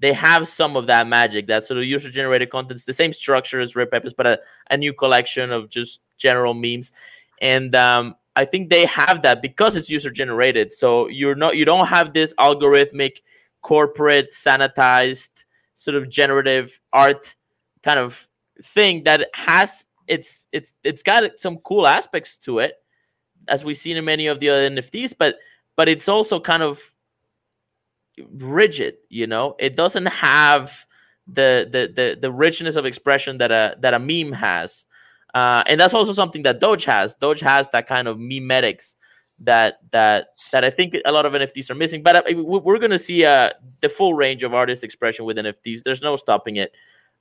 they 0.00 0.12
have 0.12 0.46
some 0.46 0.76
of 0.76 0.86
that 0.88 1.06
magic, 1.06 1.46
that 1.46 1.64
sort 1.64 1.78
of 1.78 1.84
user 1.84 2.10
generated 2.10 2.50
content. 2.50 2.72
It's 2.72 2.84
the 2.84 2.92
same 2.92 3.12
structure 3.12 3.60
as 3.60 3.74
Rare 3.74 3.86
Pepes, 3.86 4.12
but 4.12 4.26
a, 4.26 4.38
a 4.70 4.76
new 4.76 4.92
collection 4.92 5.50
of 5.50 5.70
just 5.70 6.00
general 6.18 6.54
memes. 6.54 6.92
And 7.40 7.74
um, 7.74 8.14
I 8.34 8.44
think 8.44 8.68
they 8.68 8.84
have 8.86 9.22
that 9.22 9.40
because 9.40 9.76
it's 9.76 9.88
user 9.88 10.10
generated. 10.10 10.72
So 10.72 11.08
you're 11.08 11.34
not 11.34 11.56
you 11.56 11.64
don't 11.64 11.86
have 11.86 12.12
this 12.12 12.34
algorithmic, 12.34 13.22
corporate, 13.62 14.32
sanitized 14.32 15.30
sort 15.74 15.94
of 15.94 16.08
generative 16.08 16.78
art 16.92 17.34
kind 17.82 17.98
of 17.98 18.28
thing 18.62 19.04
that 19.04 19.28
has 19.34 19.86
it's 20.08 20.48
it's 20.52 20.72
it's 20.84 21.02
got 21.02 21.38
some 21.38 21.58
cool 21.58 21.86
aspects 21.86 22.36
to 22.38 22.58
it, 22.58 22.74
as 23.48 23.64
we've 23.64 23.76
seen 23.76 23.96
in 23.96 24.04
many 24.04 24.26
of 24.26 24.40
the 24.40 24.50
other 24.50 24.70
NFTs, 24.70 25.14
but 25.18 25.36
but 25.76 25.88
it's 25.88 26.08
also 26.08 26.38
kind 26.38 26.62
of 26.62 26.80
rigid 28.32 28.96
you 29.08 29.26
know? 29.26 29.54
It 29.58 29.76
doesn't 29.76 30.06
have 30.06 30.86
the 31.26 31.68
the 31.70 31.92
the, 31.94 32.18
the 32.20 32.32
richness 32.32 32.76
of 32.76 32.86
expression 32.86 33.38
that 33.38 33.50
a 33.50 33.76
that 33.80 33.94
a 33.94 33.98
meme 33.98 34.32
has. 34.32 34.86
Uh, 35.34 35.62
and 35.66 35.78
that's 35.78 35.92
also 35.92 36.12
something 36.12 36.42
that 36.44 36.60
doge 36.60 36.84
has. 36.84 37.14
Doge 37.14 37.40
has 37.40 37.68
that 37.70 37.86
kind 37.86 38.08
of 38.08 38.16
memetics 38.16 38.96
that 39.40 39.80
that 39.90 40.28
that 40.50 40.64
i 40.64 40.70
think 40.70 40.96
a 41.04 41.12
lot 41.12 41.26
of 41.26 41.32
nfts 41.32 41.68
are 41.68 41.74
missing. 41.74 42.02
But 42.02 42.16
uh, 42.16 42.22
we're 42.42 42.78
going 42.78 42.90
to 42.90 42.98
see 42.98 43.24
uh, 43.24 43.50
the 43.80 43.88
full 43.88 44.14
range 44.14 44.42
of 44.42 44.54
artist 44.54 44.82
expression 44.82 45.24
with 45.24 45.36
nfts 45.36 45.82
there's 45.82 46.00
no 46.00 46.16
stopping 46.16 46.56
it. 46.56 46.72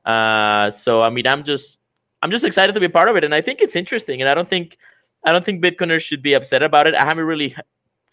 Uh, 0.05 0.69
so 0.69 1.01
i 1.01 1.09
mean 1.09 1.27
i'm 1.27 1.43
just 1.43 1.79
i'm 2.21 2.31
just 2.31 2.45
excited 2.45 2.73
to 2.73 2.79
be 2.79 2.87
part 2.87 3.09
of 3.09 3.15
it. 3.15 3.23
And 3.23 3.35
i 3.35 3.41
think 3.41 3.59
it's 3.61 3.75
interesting. 3.75 4.21
And 4.21 4.29
i 4.29 4.33
don't 4.33 4.49
think 4.49 4.77
i 5.25 5.31
don't 5.31 5.43
think 5.43 5.63
bitcoiners 5.63 6.01
should 6.01 6.21
be 6.21 6.33
upset 6.33 6.63
about 6.63 6.87
it. 6.87 6.95
I 6.95 7.03
haven't 7.03 7.25
really 7.25 7.55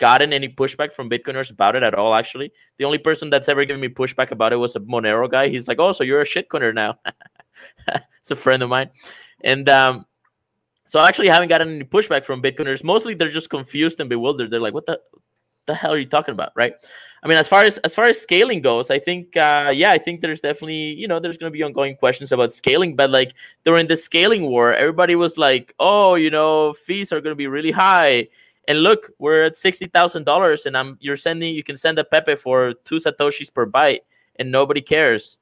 gotten 0.03 0.33
any 0.33 0.49
pushback 0.49 0.93
from 0.93 1.09
Bitcoiners 1.09 1.51
about 1.51 1.77
it 1.77 1.85
at 1.85 1.95
all. 1.95 2.13
Actually, 2.13 2.53
the 2.77 2.85
only 2.85 2.99
person 2.99 3.31
that's 3.31 3.49
ever 3.49 3.65
given 3.65 3.81
me 3.81 3.89
pushback 3.89 4.33
about 4.33 4.53
it 4.53 4.57
was 4.57 4.75
a 4.75 4.81
Monero 4.81 5.31
guy. 5.31 5.49
He's 5.49 5.69
like, 5.69 5.79
"Oh, 5.79 5.93
so 5.93 6.03
you're 6.03 6.21
a 6.21 6.33
shitcoiner 6.33 6.75
now?" 6.75 6.99
it's 8.21 8.33
a 8.33 8.37
friend 8.37 8.63
of 8.65 8.69
mine, 8.69 8.91
and 9.45 9.69
um, 9.69 10.05
so 10.87 10.99
I 10.99 11.09
actually 11.09 11.29
haven't 11.29 11.51
gotten 11.51 11.69
any 11.77 11.85
pushback 11.85 12.25
from 12.25 12.43
Bitcoiners. 12.43 12.83
Mostly, 12.83 13.15
they're 13.15 13.31
just 13.41 13.49
confused 13.49 14.01
and 14.01 14.11
bewildered. 14.11 14.51
They're 14.51 14.67
like, 14.67 14.75
"What 14.75 14.87
the, 14.87 15.01
the 15.67 15.75
hell 15.75 15.93
are 15.93 15.99
you 15.99 16.11
talking 16.17 16.33
about?" 16.33 16.51
Right? 16.57 16.75
I 17.23 17.29
mean, 17.29 17.39
as 17.39 17.47
far 17.47 17.63
as 17.63 17.79
as 17.87 17.95
far 17.95 18.07
as 18.07 18.21
scaling 18.21 18.61
goes, 18.61 18.91
I 18.91 18.99
think, 18.99 19.37
uh, 19.37 19.71
yeah, 19.73 19.93
I 19.93 19.99
think 19.99 20.21
there's 20.21 20.41
definitely, 20.41 20.95
you 21.03 21.07
know, 21.07 21.21
there's 21.21 21.39
going 21.39 21.53
to 21.53 21.57
be 21.57 21.63
ongoing 21.63 21.95
questions 21.95 22.33
about 22.33 22.53
scaling. 22.53 22.97
But 22.97 23.11
like 23.11 23.35
during 23.65 23.87
the 23.87 23.97
scaling 23.97 24.43
war, 24.43 24.75
everybody 24.75 25.15
was 25.15 25.39
like, 25.39 25.73
"Oh, 25.79 26.17
you 26.17 26.31
know, 26.31 26.73
fees 26.73 27.13
are 27.13 27.21
going 27.21 27.37
to 27.39 27.43
be 27.45 27.47
really 27.47 27.71
high." 27.71 28.27
And 28.69 28.83
look, 28.83 29.11
we're 29.19 29.45
at 29.45 29.57
sixty 29.57 29.87
thousand 29.87 30.25
dollars, 30.25 30.67
and 30.67 30.77
I'm 30.77 30.97
you're 31.01 31.17
sending 31.17 31.55
you 31.55 31.65
can 31.65 31.77
send 31.77 31.99
a 31.99 32.05
Pepe 32.05 32.37
for 32.37 32.75
two 32.85 32.97
satoshis 32.97 33.53
per 33.53 33.67
byte, 33.67 34.01
and 34.37 34.51
nobody 34.51 34.81
cares. 34.81 35.39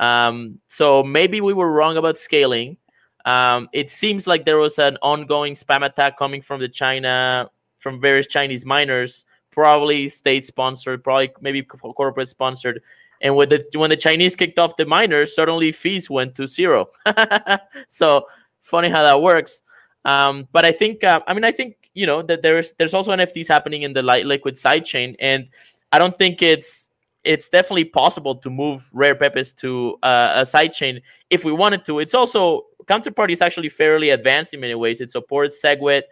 Um, 0.00 0.58
so 0.66 1.02
maybe 1.02 1.40
we 1.40 1.52
were 1.52 1.70
wrong 1.70 1.96
about 1.96 2.18
scaling. 2.18 2.76
Um, 3.24 3.68
it 3.72 3.90
seems 3.90 4.26
like 4.26 4.44
there 4.44 4.58
was 4.58 4.78
an 4.78 4.98
ongoing 5.02 5.54
spam 5.54 5.84
attack 5.84 6.18
coming 6.18 6.42
from 6.42 6.60
the 6.60 6.68
China 6.68 7.48
from 7.76 8.00
various 8.00 8.26
Chinese 8.26 8.64
miners, 8.64 9.24
probably 9.50 10.08
state 10.08 10.44
sponsored, 10.44 11.04
probably 11.04 11.32
maybe 11.40 11.62
corporate 11.62 12.28
sponsored. 12.28 12.82
And 13.20 13.36
when 13.36 13.48
the 13.48 13.64
when 13.74 13.90
the 13.90 13.96
Chinese 13.96 14.36
kicked 14.36 14.58
off 14.58 14.76
the 14.76 14.84
miners, 14.84 15.34
suddenly 15.34 15.70
fees 15.72 16.10
went 16.10 16.34
to 16.34 16.46
zero. 16.48 16.88
so 17.88 18.26
funny 18.62 18.88
how 18.88 19.02
that 19.02 19.22
works. 19.22 19.62
Um, 20.04 20.48
but 20.52 20.64
I 20.64 20.72
think, 20.72 21.02
uh, 21.04 21.20
I 21.26 21.32
mean, 21.32 21.44
I 21.44 21.52
think 21.52 21.83
you 21.94 22.06
know 22.06 22.22
that 22.22 22.42
there's 22.42 22.72
there's 22.78 22.94
also 22.94 23.12
NFTs 23.12 23.48
happening 23.48 23.82
in 23.82 23.92
the 23.92 24.02
light 24.02 24.26
liquid 24.26 24.54
sidechain, 24.54 25.14
and 25.20 25.48
I 25.92 25.98
don't 25.98 26.16
think 26.16 26.42
it's 26.42 26.90
it's 27.22 27.48
definitely 27.48 27.86
possible 27.86 28.34
to 28.36 28.50
move 28.50 28.88
rare 28.92 29.14
pepes 29.14 29.52
to 29.52 29.96
uh, 30.02 30.32
a 30.36 30.42
sidechain 30.42 31.00
if 31.30 31.44
we 31.44 31.52
wanted 31.52 31.84
to. 31.86 32.00
It's 32.00 32.14
also 32.14 32.64
counterparty 32.86 33.30
is 33.30 33.40
actually 33.40 33.70
fairly 33.70 34.10
advanced 34.10 34.52
in 34.52 34.60
many 34.60 34.74
ways. 34.74 35.00
It 35.00 35.10
supports 35.10 35.60
SegWit. 35.64 36.02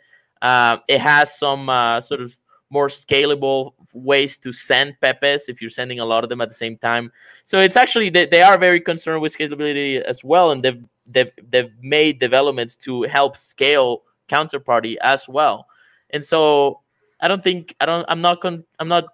Uh, 0.41 0.79
it 0.89 1.01
has 1.01 1.39
some 1.39 1.69
uh, 1.69 2.01
sort 2.01 2.21
of 2.21 2.37
more 2.71 2.89
scalable 2.89 3.73
ways 3.93 4.39
to 4.39 4.51
send 4.51 4.99
pepes 5.01 5.49
if 5.49 5.61
you're 5.61 5.71
sending 5.71 6.01
a 6.01 6.05
lot 6.05 6.25
of 6.25 6.31
them 6.31 6.41
at 6.41 6.49
the 6.49 6.55
same 6.55 6.79
time. 6.79 7.13
So 7.45 7.61
it's 7.61 7.77
actually 7.77 8.09
they, 8.09 8.27
they 8.27 8.43
are 8.43 8.57
very 8.57 8.81
concerned 8.81 9.21
with 9.21 9.37
scalability 9.37 10.01
as 10.01 10.25
well, 10.25 10.51
and 10.51 10.63
they've 10.63 10.83
they've, 11.07 11.31
they've 11.51 11.73
made 11.83 12.19
developments 12.19 12.77
to 12.77 13.03
help 13.03 13.37
scale 13.37 14.03
counterparty 14.29 14.97
as 15.03 15.29
well. 15.29 15.67
And 16.13 16.25
so 16.25 16.81
I 17.21 17.29
don't 17.29 17.43
think 17.43 17.75
I 17.81 17.87
don't 17.87 18.05
I'm 18.09 18.21
not 18.21 18.41
con- 18.41 18.65
I'm 18.79 18.89
not 18.89 19.07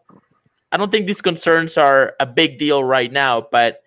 I 0.73 0.77
don't 0.77 0.91
think 0.91 1.07
these 1.07 1.21
concerns 1.21 1.79
are 1.79 2.15
a 2.21 2.27
big 2.27 2.59
deal 2.59 2.83
right 2.83 3.11
now, 3.11 3.47
but 3.51 3.83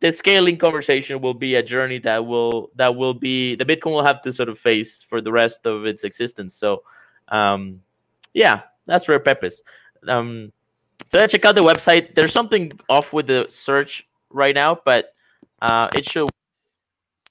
the 0.00 0.10
scaling 0.12 0.56
conversation 0.56 1.20
will 1.20 1.34
be 1.34 1.54
a 1.54 1.62
journey 1.62 1.98
that 2.00 2.26
will 2.26 2.70
that 2.76 2.96
will 2.96 3.14
be 3.14 3.54
the 3.54 3.64
Bitcoin 3.64 3.92
will 3.92 4.04
have 4.04 4.20
to 4.22 4.32
sort 4.32 4.48
of 4.48 4.58
face 4.58 5.02
for 5.02 5.20
the 5.20 5.30
rest 5.30 5.64
of 5.64 5.86
its 5.86 6.04
existence. 6.04 6.54
So 6.54 6.82
um 7.28 7.80
yeah, 8.34 8.62
that's 8.86 9.08
Rare 9.08 9.20
Pepes. 9.20 9.62
Um 10.08 10.52
so 11.10 11.26
check 11.26 11.44
out 11.44 11.54
the 11.54 11.62
website. 11.62 12.14
There's 12.14 12.32
something 12.32 12.72
off 12.88 13.12
with 13.12 13.26
the 13.26 13.46
search 13.48 14.08
right 14.30 14.54
now, 14.54 14.78
but 14.84 15.14
uh 15.60 15.88
it 15.94 16.08
should 16.08 16.28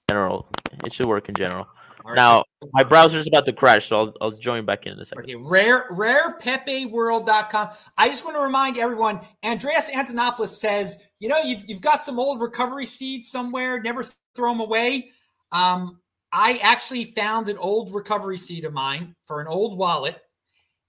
general. 0.10 0.48
It 0.86 0.94
should 0.94 1.08
work 1.08 1.30
in 1.30 1.36
general. 1.36 1.68
Now 2.06 2.44
my 2.74 2.84
browser 2.84 3.18
is 3.20 3.28
about 3.28 3.46
to 3.46 3.54
crash, 3.54 3.88
so 3.88 3.98
I'll, 3.98 4.14
I'll 4.22 4.32
join 4.32 4.66
back 4.66 4.86
in, 4.86 4.94
in 4.94 5.00
a 5.00 5.06
second. 5.06 5.24
Okay, 5.24 5.36
rare 5.36 5.90
rarepepeworld.com. 5.92 7.70
I 7.98 8.08
just 8.08 8.26
want 8.26 8.38
to 8.38 8.44
remind 8.44 8.78
everyone, 8.78 9.20
Andreas 9.44 9.92
Antonopoulos 9.92 10.48
says, 10.48 11.10
you 11.20 11.30
know, 11.30 11.38
you've, 11.44 11.64
you've 11.68 11.82
got 11.82 12.04
some 12.04 12.20
old 12.20 12.42
recovery 12.42 12.86
seeds 12.86 13.30
somewhere, 13.30 13.82
never 13.82 14.04
throw 14.36 14.52
them 14.52 14.60
away. 14.60 15.10
Um, 15.52 16.00
I 16.32 16.60
actually 16.64 17.06
found 17.06 17.50
an 17.50 17.58
old 17.58 17.94
recovery 17.94 18.38
seed 18.38 18.66
of 18.66 18.74
mine 18.74 19.16
for 19.28 19.42
an 19.42 19.48
old 19.48 19.78
wallet. 19.78 20.20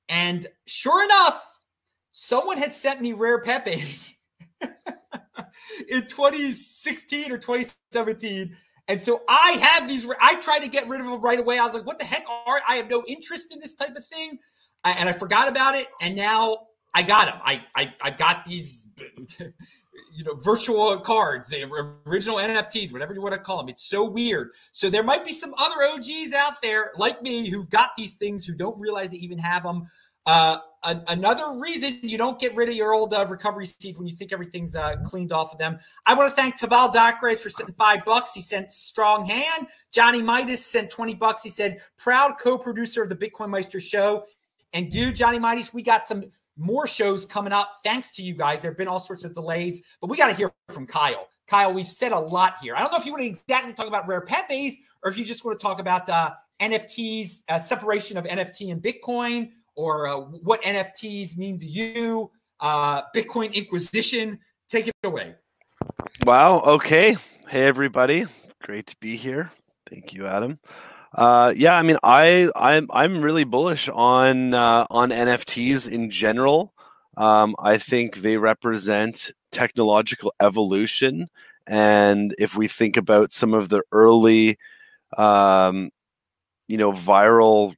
And 0.09 0.46
sure 0.66 1.05
enough, 1.05 1.61
someone 2.11 2.59
had 2.59 2.72
sent 2.72 3.01
me 3.01 3.12
rare 3.12 3.40
pepes 3.40 4.27
in 4.62 4.68
2016 6.03 7.33
or 7.33 7.38
2017 7.38 8.57
and 8.88 9.00
so 9.00 9.22
I 9.28 9.58
have 9.60 9.88
these. 9.88 10.08
I 10.20 10.34
tried 10.36 10.60
to 10.60 10.68
get 10.68 10.88
rid 10.88 11.00
of 11.00 11.06
them 11.06 11.20
right 11.20 11.38
away. 11.38 11.58
I 11.58 11.64
was 11.64 11.74
like, 11.74 11.86
"What 11.86 11.98
the 11.98 12.04
heck 12.04 12.24
are? 12.28 12.60
I 12.68 12.76
have 12.76 12.90
no 12.90 13.02
interest 13.06 13.52
in 13.52 13.60
this 13.60 13.74
type 13.74 13.94
of 13.96 14.04
thing," 14.06 14.38
I, 14.84 14.92
and 14.98 15.08
I 15.08 15.12
forgot 15.12 15.48
about 15.50 15.74
it. 15.74 15.88
And 16.00 16.16
now 16.16 16.68
I 16.94 17.02
got 17.02 17.26
them. 17.26 17.40
I 17.44 17.64
I 17.76 17.92
I 18.02 18.10
got 18.10 18.44
these, 18.44 18.92
you 19.38 20.24
know, 20.24 20.34
virtual 20.42 20.96
cards, 20.98 21.48
the 21.48 21.64
original 22.06 22.36
NFTs, 22.36 22.92
whatever 22.92 23.14
you 23.14 23.22
want 23.22 23.34
to 23.34 23.40
call 23.40 23.58
them. 23.58 23.68
It's 23.68 23.88
so 23.88 24.04
weird. 24.04 24.50
So 24.72 24.90
there 24.90 25.04
might 25.04 25.24
be 25.24 25.32
some 25.32 25.54
other 25.58 25.76
OGs 25.84 26.34
out 26.36 26.60
there 26.62 26.92
like 26.96 27.22
me 27.22 27.48
who've 27.48 27.70
got 27.70 27.90
these 27.96 28.16
things 28.16 28.44
who 28.44 28.54
don't 28.54 28.80
realize 28.80 29.12
they 29.12 29.18
even 29.18 29.38
have 29.38 29.62
them. 29.62 29.86
Uh, 30.26 30.58
another 31.08 31.58
reason 31.61 31.98
you 32.02 32.18
don't 32.18 32.40
get 32.40 32.54
rid 32.54 32.68
of 32.68 32.74
your 32.74 32.92
old 32.92 33.14
uh, 33.14 33.26
recovery 33.28 33.66
seeds 33.66 33.98
when 33.98 34.06
you 34.06 34.14
think 34.14 34.32
everything's 34.32 34.76
uh, 34.76 34.96
cleaned 35.04 35.32
off 35.32 35.52
of 35.52 35.58
them. 35.58 35.78
I 36.06 36.14
want 36.14 36.30
to 36.30 36.35
thank 36.35 36.58
Taval 36.58 36.92
Dacres 36.92 37.40
for 37.40 37.48
sending 37.48 37.74
five 37.74 38.04
bucks. 38.04 38.35
He 38.35 38.40
sent 38.40 38.70
strong 38.70 39.24
hand. 39.24 39.68
Johnny 39.92 40.22
Midas 40.22 40.64
sent 40.64 40.90
20 40.90 41.14
bucks. 41.14 41.42
He 41.42 41.48
said, 41.48 41.78
proud 41.98 42.35
co-producer 42.42 43.02
of 43.02 43.08
the 43.08 43.16
Bitcoin 43.16 43.50
Meister 43.50 43.80
show. 43.80 44.24
And 44.72 44.90
dude, 44.90 45.14
Johnny 45.14 45.38
Midas, 45.38 45.72
we 45.72 45.82
got 45.82 46.06
some 46.06 46.24
more 46.56 46.87
shows 46.87 47.26
coming 47.26 47.52
up. 47.52 47.76
Thanks 47.85 48.11
to 48.12 48.22
you 48.22 48.35
guys. 48.35 48.61
There 48.61 48.70
have 48.70 48.78
been 48.78 48.88
all 48.88 49.00
sorts 49.00 49.24
of 49.24 49.35
delays, 49.35 49.85
but 50.00 50.11
we 50.11 50.16
got 50.16 50.30
to 50.30 50.37
hear 50.37 50.52
from 50.70 50.87
Kyle. 50.87 51.28
Kyle, 51.46 51.72
we've 51.72 51.87
said 51.87 52.12
a 52.12 52.18
lot 52.18 52.56
here. 52.62 52.74
I 52.74 52.80
don't 52.80 52.90
know 52.92 52.98
if 52.98 53.06
you 53.06 53.12
want 53.12 53.22
to 53.22 53.28
exactly 53.28 53.72
talk 53.72 53.87
about 53.87 54.08
rare 54.08 54.22
pepes 54.22 54.78
or 55.02 55.11
if 55.11 55.18
you 55.18 55.24
just 55.24 55.44
want 55.44 55.58
to 55.58 55.64
talk 55.64 55.80
about 55.80 56.08
uh, 56.08 56.30
NFTs, 56.61 57.42
uh, 57.48 57.58
separation 57.58 58.16
of 58.16 58.24
NFT 58.24 58.72
and 58.72 58.82
Bitcoin, 58.82 59.50
or 59.76 60.08
uh, 60.08 60.16
what 60.16 60.62
NFTs 60.62 61.38
mean 61.38 61.58
to 61.58 61.66
you, 61.66 62.30
uh, 62.61 63.02
Bitcoin 63.14 63.54
Inquisition. 63.54 64.38
Take 64.68 64.88
it 64.88 64.94
away. 65.04 65.35
Wow. 66.24 66.61
Okay. 66.61 67.16
Hey, 67.48 67.64
everybody. 67.64 68.24
Great 68.62 68.87
to 68.87 68.96
be 69.00 69.16
here. 69.16 69.50
Thank 69.87 70.14
you, 70.14 70.26
Adam. 70.26 70.58
Uh, 71.14 71.52
yeah, 71.54 71.76
I 71.76 71.82
mean, 71.82 71.98
I 72.02 72.50
I'm 72.56 72.88
I'm 72.90 73.20
really 73.20 73.44
bullish 73.44 73.88
on 73.88 74.54
uh, 74.54 74.87
on 74.90 75.11
NFTs 75.11 75.90
in 75.90 76.11
general. 76.11 76.72
Um, 77.18 77.54
I 77.58 77.76
think 77.76 78.16
they 78.16 78.38
represent 78.38 79.30
technological 79.50 80.32
evolution, 80.40 81.28
and 81.66 82.35
if 82.38 82.56
we 82.56 82.68
think 82.68 82.96
about 82.96 83.32
some 83.32 83.52
of 83.52 83.68
the 83.68 83.82
early, 83.92 84.56
um, 85.18 85.90
you 86.68 86.78
know, 86.78 86.92
viral 86.92 87.74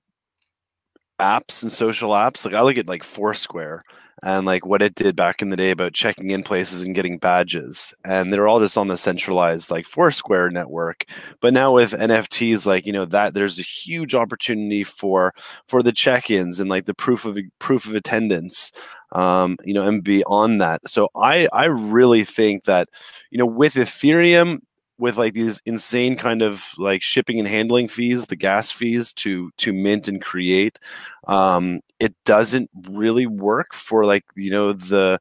apps 1.19 1.63
and 1.63 1.73
social 1.73 2.11
apps, 2.11 2.45
like 2.45 2.55
I 2.55 2.63
look 2.63 2.77
at 2.79 2.89
like 2.89 3.05
Foursquare 3.05 3.85
and 4.23 4.47
like 4.47 4.65
what 4.65 4.83
it 4.83 4.95
did 4.95 5.15
back 5.15 5.43
in 5.43 5.51
the 5.51 5.57
day 5.57 5.71
about 5.71 5.93
checking 5.93 6.31
in 6.31 6.43
places 6.43 6.83
and 6.83 6.95
getting 6.95 7.19
badges 7.19 7.93
and 8.05 8.33
they're 8.33 8.49
all 8.49 8.61
just 8.61 8.79
on 8.79 8.89
the 8.89 8.97
centralized 8.97 9.71
like 9.71 9.87
foursquare 9.87 10.51
network 10.51 11.05
but 11.41 11.53
now 11.53 11.73
with 11.75 11.93
nfts 11.93 12.65
like 12.65 12.87
you 12.87 12.93
know 12.93 13.05
that 13.05 13.35
there's 13.35 13.59
a 13.59 13.63
huge 13.63 14.15
opportunity 14.15 14.83
for 14.83 15.33
for 15.69 15.83
the 15.83 15.93
check-ins 15.93 16.59
and 16.59 16.71
like 16.71 16.87
the 16.87 16.95
proof 16.95 17.25
of 17.25 17.39
proof 17.59 17.87
of 17.87 17.95
attendance 17.95 18.73
um, 19.13 19.57
you 19.65 19.73
know 19.73 19.83
and 19.87 20.03
beyond 20.03 20.61
that. 20.61 20.81
So 20.89 21.09
i 21.15 21.47
i 21.53 21.67
really 21.67 22.25
think 22.25 22.65
that 22.65 22.89
you 23.31 23.39
know 23.39 23.47
with 23.47 23.75
ethereum 23.75 24.61
with 24.99 25.17
like 25.17 25.35
these 25.35 25.61
insane 25.67 26.17
kind 26.17 26.43
of 26.43 26.65
like 26.79 27.03
shipping 27.03 27.39
and 27.39 27.49
handling 27.49 27.89
fees, 27.89 28.27
the 28.27 28.37
gas 28.37 28.71
fees 28.71 29.13
to 29.15 29.51
to 29.59 29.73
mint 29.73 30.09
and 30.09 30.23
create, 30.23 30.79
um, 31.27 31.81
it 32.01 32.15
doesn't 32.25 32.71
really 32.89 33.27
work 33.27 33.75
for 33.75 34.05
like 34.05 34.25
you 34.37 34.51
know 34.51 34.73
the 34.73 35.19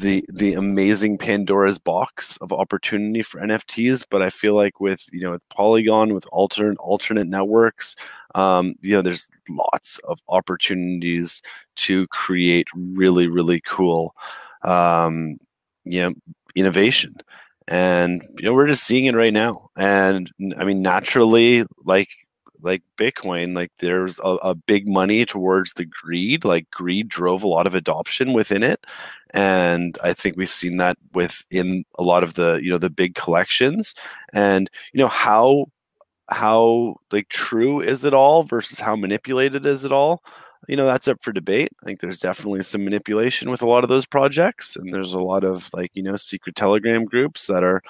the 0.00 0.24
the 0.32 0.54
amazing 0.54 1.18
Pandora's 1.18 1.78
box 1.78 2.36
of 2.38 2.52
opportunity 2.52 3.22
for 3.22 3.40
NFTs. 3.40 4.04
But 4.10 4.22
I 4.22 4.30
feel 4.30 4.54
like 4.54 4.80
with 4.80 5.04
you 5.12 5.20
know 5.22 5.32
with 5.32 5.48
Polygon, 5.50 6.14
with 6.14 6.26
alternate 6.32 6.78
alternate 6.78 7.28
networks, 7.28 7.96
um, 8.34 8.74
you 8.82 8.92
know, 8.92 9.02
there's 9.02 9.30
lots 9.48 9.98
of 10.04 10.20
opportunities 10.28 11.42
to 11.76 12.06
create 12.08 12.68
really 12.74 13.28
really 13.28 13.60
cool, 13.62 14.14
um, 14.62 15.38
you 15.84 16.00
know, 16.02 16.14
innovation 16.56 17.14
and 17.70 18.22
you 18.36 18.44
know 18.44 18.52
we're 18.52 18.66
just 18.66 18.84
seeing 18.84 19.06
it 19.06 19.14
right 19.14 19.32
now. 19.32 19.70
And 19.76 20.30
i 20.58 20.64
mean 20.64 20.82
naturally 20.82 21.64
like 21.84 22.08
like 22.62 22.82
bitcoin 22.98 23.56
like 23.56 23.70
there's 23.78 24.18
a, 24.18 24.36
a, 24.42 24.54
big 24.54 24.86
money 24.86 25.24
towards 25.24 25.72
the 25.72 25.86
greed 25.86 26.44
like 26.44 26.70
greed 26.70 27.08
drove 27.08 27.42
a 27.42 27.48
lot 27.48 27.66
of 27.66 27.74
adoption 27.74 28.34
within 28.34 28.62
it. 28.62 28.84
And 29.32 29.96
i 30.02 30.12
think 30.12 30.36
we've 30.36 30.50
seen 30.50 30.76
that 30.78 30.98
within 31.14 31.84
a 31.98 32.02
lot 32.02 32.22
of 32.22 32.34
the 32.34 32.60
you 32.62 32.70
know 32.70 32.78
the 32.78 32.90
big 32.90 33.14
collections. 33.14 33.94
And 34.32 34.68
you 34.92 35.00
know 35.00 35.08
how 35.08 35.66
how 36.28 36.96
like 37.12 37.28
true 37.28 37.80
is 37.80 38.04
it 38.04 38.14
all 38.14 38.42
versus 38.42 38.78
how 38.80 38.96
manipulated 38.96 39.66
is 39.66 39.84
it 39.84 39.92
all 39.92 40.22
you 40.70 40.76
know 40.76 40.86
that's 40.86 41.08
up 41.08 41.20
for 41.20 41.32
debate. 41.32 41.70
I 41.82 41.84
think 41.84 41.98
there's 41.98 42.20
definitely 42.20 42.62
some 42.62 42.84
manipulation 42.84 43.50
with 43.50 43.60
a 43.60 43.66
lot 43.66 43.82
of 43.82 43.90
those 43.90 44.06
projects 44.06 44.76
and 44.76 44.94
there's 44.94 45.12
a 45.12 45.18
lot 45.18 45.42
of 45.42 45.68
like 45.72 45.90
you 45.94 46.02
know 46.02 46.14
secret 46.14 46.54
telegram 46.54 47.04
groups 47.04 47.48
that 47.48 47.64
are 47.64 47.82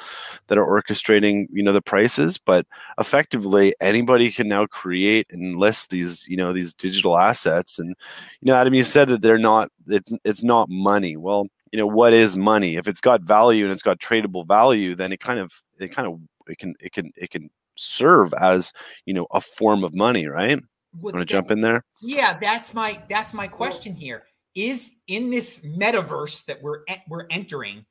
that 0.47 0.57
are 0.57 0.66
orchestrating 0.66 1.47
you 1.51 1.62
know 1.62 1.73
the 1.73 1.83
prices 1.83 2.38
but 2.38 2.66
effectively 2.99 3.75
anybody 3.83 4.33
can 4.33 4.49
now 4.49 4.64
create 4.64 5.31
and 5.31 5.57
list 5.57 5.90
these 5.90 6.27
you 6.27 6.38
know 6.38 6.55
these 6.55 6.73
digital 6.73 7.19
assets 7.19 7.79
and 7.79 7.95
you 8.40 8.47
know 8.47 8.55
adam 8.55 8.73
you 8.73 8.83
said 8.83 9.11
that 9.11 9.21
they're 9.21 9.38
not 9.38 9.69
it's 9.87 10.14
it's 10.25 10.43
not 10.43 10.71
money. 10.71 11.19
Well 11.19 11.49
you 11.73 11.79
know 11.79 11.87
what 11.87 12.14
is 12.14 12.38
money? 12.38 12.77
If 12.77 12.88
it's 12.88 13.03
got 13.03 13.21
value 13.21 13.64
and 13.64 13.73
it's 13.73 13.83
got 13.83 13.99
tradable 13.99 14.49
value 14.49 14.95
then 14.95 15.12
it 15.12 15.21
kind 15.21 15.38
of 15.38 15.53
it 15.79 15.88
kind 15.88 16.09
of 16.09 16.19
it 16.49 16.57
can 16.57 16.75
it 16.81 16.93
can 16.93 17.12
it 17.14 17.31
can 17.31 17.51
serve 17.77 18.33
as 18.40 18.73
you 19.05 19.12
know 19.12 19.27
a 19.33 19.40
form 19.40 19.85
of 19.85 19.95
money 19.95 20.27
right 20.27 20.61
Want 20.98 21.16
to 21.16 21.24
jump 21.24 21.50
in 21.50 21.61
there? 21.61 21.85
Yeah, 22.00 22.37
that's 22.40 22.74
my 22.74 23.00
that's 23.09 23.33
my 23.33 23.46
question 23.46 23.94
here. 23.94 24.24
Is 24.55 25.00
in 25.07 25.31
this 25.31 25.66
metaverse 25.79 26.44
that 26.46 26.61
we're 26.62 26.81
we're 27.09 27.26
entering, 27.31 27.85